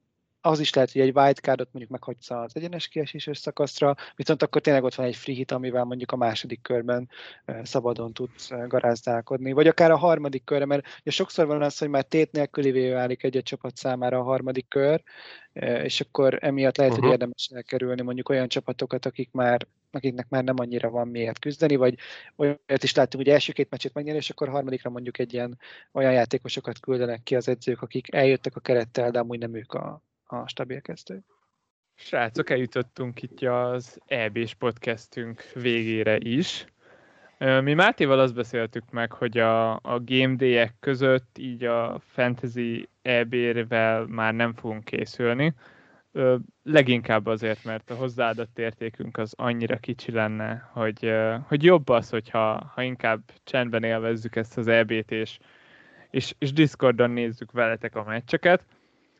az 0.45 0.59
is 0.59 0.73
lehet, 0.73 0.91
hogy 0.91 1.01
egy 1.01 1.15
wildcardot 1.15 1.67
mondjuk 1.71 1.91
meghagysz 1.91 2.29
az 2.29 2.55
egyenes 2.55 2.87
kieséses 2.87 3.37
szakaszra, 3.37 3.95
viszont 4.15 4.41
akkor 4.43 4.61
tényleg 4.61 4.83
ott 4.83 4.95
van 4.95 5.05
egy 5.05 5.15
free 5.15 5.35
hit, 5.35 5.51
amivel 5.51 5.83
mondjuk 5.83 6.11
a 6.11 6.15
második 6.15 6.61
körben 6.61 7.09
szabadon 7.63 8.13
tudsz 8.13 8.49
garázdálkodni, 8.67 9.51
vagy 9.51 9.67
akár 9.67 9.91
a 9.91 9.97
harmadik 9.97 10.43
körre, 10.43 10.65
mert 10.65 10.85
ugye 11.01 11.11
sokszor 11.11 11.45
van 11.45 11.61
az, 11.61 11.77
hogy 11.77 11.89
már 11.89 12.03
tét 12.03 12.31
nélkülivé 12.31 12.91
válik 12.91 13.23
egy-egy 13.23 13.43
csapat 13.43 13.75
számára 13.75 14.19
a 14.19 14.23
harmadik 14.23 14.67
kör, 14.67 15.03
és 15.83 16.01
akkor 16.01 16.37
emiatt 16.41 16.77
lehet, 16.77 16.91
uh-huh. 16.91 17.07
hogy 17.07 17.17
érdemes 17.19 17.49
elkerülni 17.53 18.01
mondjuk 18.01 18.29
olyan 18.29 18.47
csapatokat, 18.47 19.05
akik 19.05 19.31
már 19.31 19.67
akiknek 19.91 20.29
már 20.29 20.43
nem 20.43 20.55
annyira 20.57 20.89
van 20.89 21.07
miért 21.07 21.39
küzdeni, 21.39 21.75
vagy 21.75 21.95
olyat 22.35 22.83
is 22.83 22.95
láttunk, 22.95 23.23
hogy 23.23 23.33
első 23.33 23.53
két 23.53 23.69
meccset 23.69 23.93
megnyerni, 23.93 24.19
és 24.19 24.29
akkor 24.29 24.49
harmadikra 24.49 24.89
mondjuk 24.89 25.19
egy 25.19 25.33
ilyen 25.33 25.57
olyan 25.91 26.13
játékosokat 26.13 26.79
küldenek 26.79 27.23
ki 27.23 27.35
az 27.35 27.47
edzők, 27.47 27.81
akik 27.81 28.13
eljöttek 28.13 28.55
a 28.55 28.59
kerettel, 28.59 29.11
de 29.11 29.19
amúgy 29.19 29.39
nem 29.39 29.55
ők 29.55 29.73
a, 29.73 30.01
a 30.25 30.47
stabil 30.47 30.81
kezdő. 30.81 31.23
Srácok, 31.97 32.49
eljutottunk 32.49 33.21
itt 33.21 33.41
az 33.41 33.99
EB-s 34.05 34.53
podcastünk 34.53 35.43
végére 35.53 36.17
is. 36.17 36.65
Mi 37.37 37.73
Mátéval 37.73 38.19
azt 38.19 38.33
beszéltük 38.33 38.91
meg, 38.91 39.11
hogy 39.11 39.37
a, 39.37 39.73
a 39.73 39.99
Game 40.05 40.35
Day-ek 40.35 40.73
között 40.79 41.37
így 41.37 41.63
a 41.63 41.99
Fantasy 41.99 42.89
EB-vel 43.01 44.05
már 44.05 44.33
nem 44.33 44.53
fogunk 44.53 44.83
készülni. 44.83 45.53
Leginkább 46.63 47.25
azért, 47.25 47.63
mert 47.63 47.89
a 47.89 47.95
hozzáadott 47.95 48.59
értékünk 48.59 49.17
az 49.17 49.33
annyira 49.37 49.77
kicsi 49.77 50.11
lenne, 50.11 50.69
hogy, 50.73 51.13
hogy 51.47 51.63
jobb 51.63 51.89
az, 51.89 52.09
hogyha 52.09 52.71
ha 52.73 52.81
inkább 52.81 53.21
csendben 53.43 53.83
élvezzük 53.83 54.35
ezt 54.35 54.57
az 54.57 54.67
EB-t, 54.67 55.11
és, 55.11 55.37
és, 56.09 56.35
és 56.37 56.53
Discordon 56.53 57.11
nézzük 57.11 57.51
veletek 57.51 57.95
a 57.95 58.03
meccseket 58.03 58.63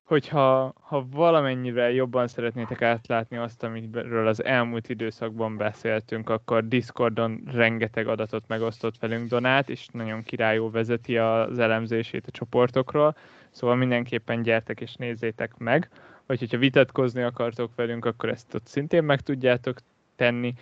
hogyha 0.06 0.73
ha 0.82 1.07
valamennyire 1.11 1.91
jobban 1.91 2.27
szeretnétek 2.27 2.82
átlátni 2.82 3.38
azt, 3.38 3.64
amiről 3.64 4.27
az 4.27 4.44
elmúlt 4.44 4.90
időszakban 4.90 5.57
beszéltünk, 5.57 6.30
akkor 6.30 6.68
Discordon 6.68 7.44
rengeteg 7.52 8.07
adatot 8.07 8.44
megosztott 8.48 8.98
velünk 8.99 9.30
Donát, 9.30 9.69
és 9.69 9.88
nagyon 9.91 10.23
királyú 10.23 10.72
vezeti 10.72 11.18
az 11.18 11.60
elemzését 11.60 12.27
a 12.27 12.32
csoportokról, 12.32 13.15
szóval 13.49 13.76
mindenképpen 13.76 14.41
gyertek 14.41 14.82
és 14.82 14.95
nézzétek 14.95 15.57
meg, 15.57 15.90
vagy 16.26 16.40
hogyha 16.40 16.57
vitatkozni 16.57 17.22
akartok 17.22 17.76
velünk, 17.76 18.06
akkor 18.06 18.30
ezt 18.30 18.53
ott 18.53 18.68
szintén 18.68 19.03
meg 19.03 19.22
tudjátok 19.22 19.77
tenni, 20.15 20.53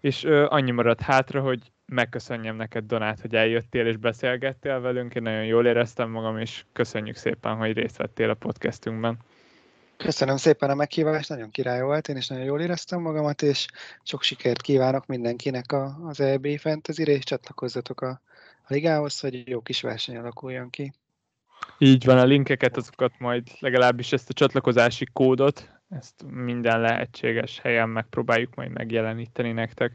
és 0.00 0.24
ö, 0.24 0.46
annyi 0.48 0.70
maradt 0.70 1.00
hátra, 1.00 1.40
hogy 1.40 1.72
megköszönjem 1.92 2.56
neked, 2.56 2.84
Donát, 2.84 3.20
hogy 3.20 3.34
eljöttél 3.34 3.86
és 3.86 3.96
beszélgettél 3.96 4.80
velünk. 4.80 5.14
Én 5.14 5.22
nagyon 5.22 5.44
jól 5.44 5.66
éreztem 5.66 6.10
magam, 6.10 6.38
és 6.38 6.64
köszönjük 6.72 7.16
szépen, 7.16 7.56
hogy 7.56 7.72
részt 7.72 7.96
vettél 7.96 8.30
a 8.30 8.34
podcastünkben. 8.34 9.18
Köszönöm 9.96 10.36
szépen 10.36 10.70
a 10.70 10.74
meghívást, 10.74 11.28
nagyon 11.28 11.50
király 11.50 11.82
volt, 11.82 12.08
én 12.08 12.16
is 12.16 12.28
nagyon 12.28 12.44
jól 12.44 12.60
éreztem 12.60 13.00
magamat, 13.00 13.42
és 13.42 13.66
sok 14.02 14.22
sikert 14.22 14.60
kívánok 14.60 15.06
mindenkinek 15.06 15.72
a, 15.72 15.98
az 16.04 16.20
EB 16.20 16.46
fantasy 16.58 17.02
és 17.02 17.24
csatlakozzatok 17.24 18.00
a, 18.00 18.20
a 18.62 18.72
ligához, 18.72 19.20
hogy 19.20 19.48
jó 19.48 19.60
kis 19.60 19.80
verseny 19.80 20.16
alakuljon 20.16 20.70
ki. 20.70 20.92
Így 21.78 22.04
van, 22.04 22.18
a 22.18 22.24
linkeket, 22.24 22.76
azokat 22.76 23.12
majd 23.18 23.48
legalábbis 23.58 24.12
ezt 24.12 24.30
a 24.30 24.32
csatlakozási 24.32 25.06
kódot, 25.12 25.70
ezt 25.88 26.24
minden 26.30 26.80
lehetséges 26.80 27.60
helyen 27.60 27.88
megpróbáljuk 27.88 28.54
majd 28.54 28.70
megjeleníteni 28.70 29.52
nektek. 29.52 29.92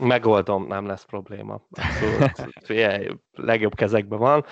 Megoldom, 0.00 0.66
nem 0.66 0.86
lesz 0.86 1.04
probléma. 1.04 1.60
Abszolút. 1.70 2.54
Figyelj, 2.64 3.08
legjobb 3.32 3.74
kezekben 3.74 4.18
van. 4.18 4.44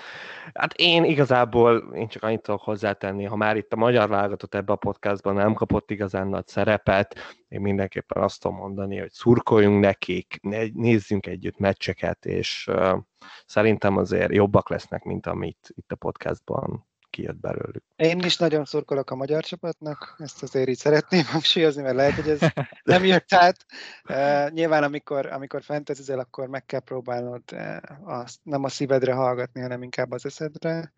Hát 0.53 0.73
én 0.73 1.03
igazából, 1.03 1.93
én 1.93 2.07
csak 2.07 2.23
annyit 2.23 2.41
tudok 2.41 2.61
hozzátenni, 2.61 3.23
ha 3.23 3.35
már 3.35 3.57
itt 3.57 3.73
a 3.73 3.75
magyar 3.75 4.09
válogatott 4.09 4.55
ebbe 4.55 4.73
a 4.73 4.75
podcastban 4.75 5.33
nem 5.33 5.53
kapott 5.53 5.91
igazán 5.91 6.27
nagy 6.27 6.47
szerepet, 6.47 7.15
én 7.47 7.61
mindenképpen 7.61 8.23
azt 8.23 8.41
tudom 8.41 8.57
mondani, 8.57 8.97
hogy 8.97 9.11
szurkoljunk 9.11 9.79
nekik, 9.79 10.39
nézzünk 10.73 11.27
együtt 11.27 11.57
meccseket, 11.57 12.25
és 12.25 12.67
uh, 12.71 12.97
szerintem 13.45 13.97
azért 13.97 14.33
jobbak 14.33 14.69
lesznek, 14.69 15.03
mint 15.03 15.27
amit 15.27 15.73
itt 15.75 15.91
a 15.91 15.95
podcastban 15.95 16.87
kijött 17.15 17.39
belőlük. 17.39 17.83
Én 17.95 18.19
is 18.19 18.37
nagyon 18.37 18.65
szurkolok 18.65 19.11
a 19.11 19.15
magyar 19.15 19.43
csapatnak, 19.43 20.15
ezt 20.17 20.43
azért 20.43 20.69
így 20.69 20.77
szeretném 20.77 21.23
hangsúlyozni, 21.31 21.81
mert 21.81 21.95
lehet, 21.95 22.13
hogy 22.13 22.29
ez 22.29 22.39
nem 22.93 23.05
jött 23.05 23.33
át. 23.33 23.65
Uh, 24.09 24.51
nyilván, 24.51 24.83
amikor, 24.83 25.25
amikor 25.25 25.63
fantasyzel, 25.63 26.19
akkor 26.19 26.47
meg 26.47 26.65
kell 26.65 26.79
próbálnod 26.79 27.41
uh, 27.51 27.77
azt, 28.03 28.39
nem 28.43 28.63
a 28.63 28.69
szívedre 28.69 29.13
hallgatni, 29.13 29.61
hanem 29.61 29.83
inkább 29.83 30.11
az 30.11 30.25
eszedre. 30.25 30.93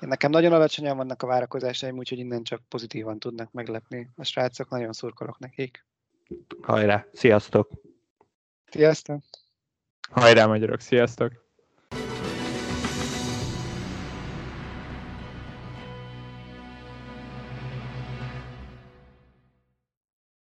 Nekem 0.00 0.30
nagyon 0.30 0.52
alacsonyan 0.52 0.96
vannak 0.96 1.22
a 1.22 1.26
várakozásaim, 1.26 1.96
úgyhogy 1.96 2.18
innen 2.18 2.42
csak 2.42 2.60
pozitívan 2.68 3.18
tudnak 3.18 3.52
meglepni. 3.52 4.10
A 4.16 4.24
srácok, 4.24 4.68
nagyon 4.68 4.92
szurkolok 4.92 5.38
nekik. 5.38 5.86
Hajrá, 6.62 7.06
sziasztok! 7.12 7.70
Sziasztok! 8.70 9.22
Hajrá 10.10 10.46
magyarok, 10.46 10.80
sziasztok! 10.80 11.45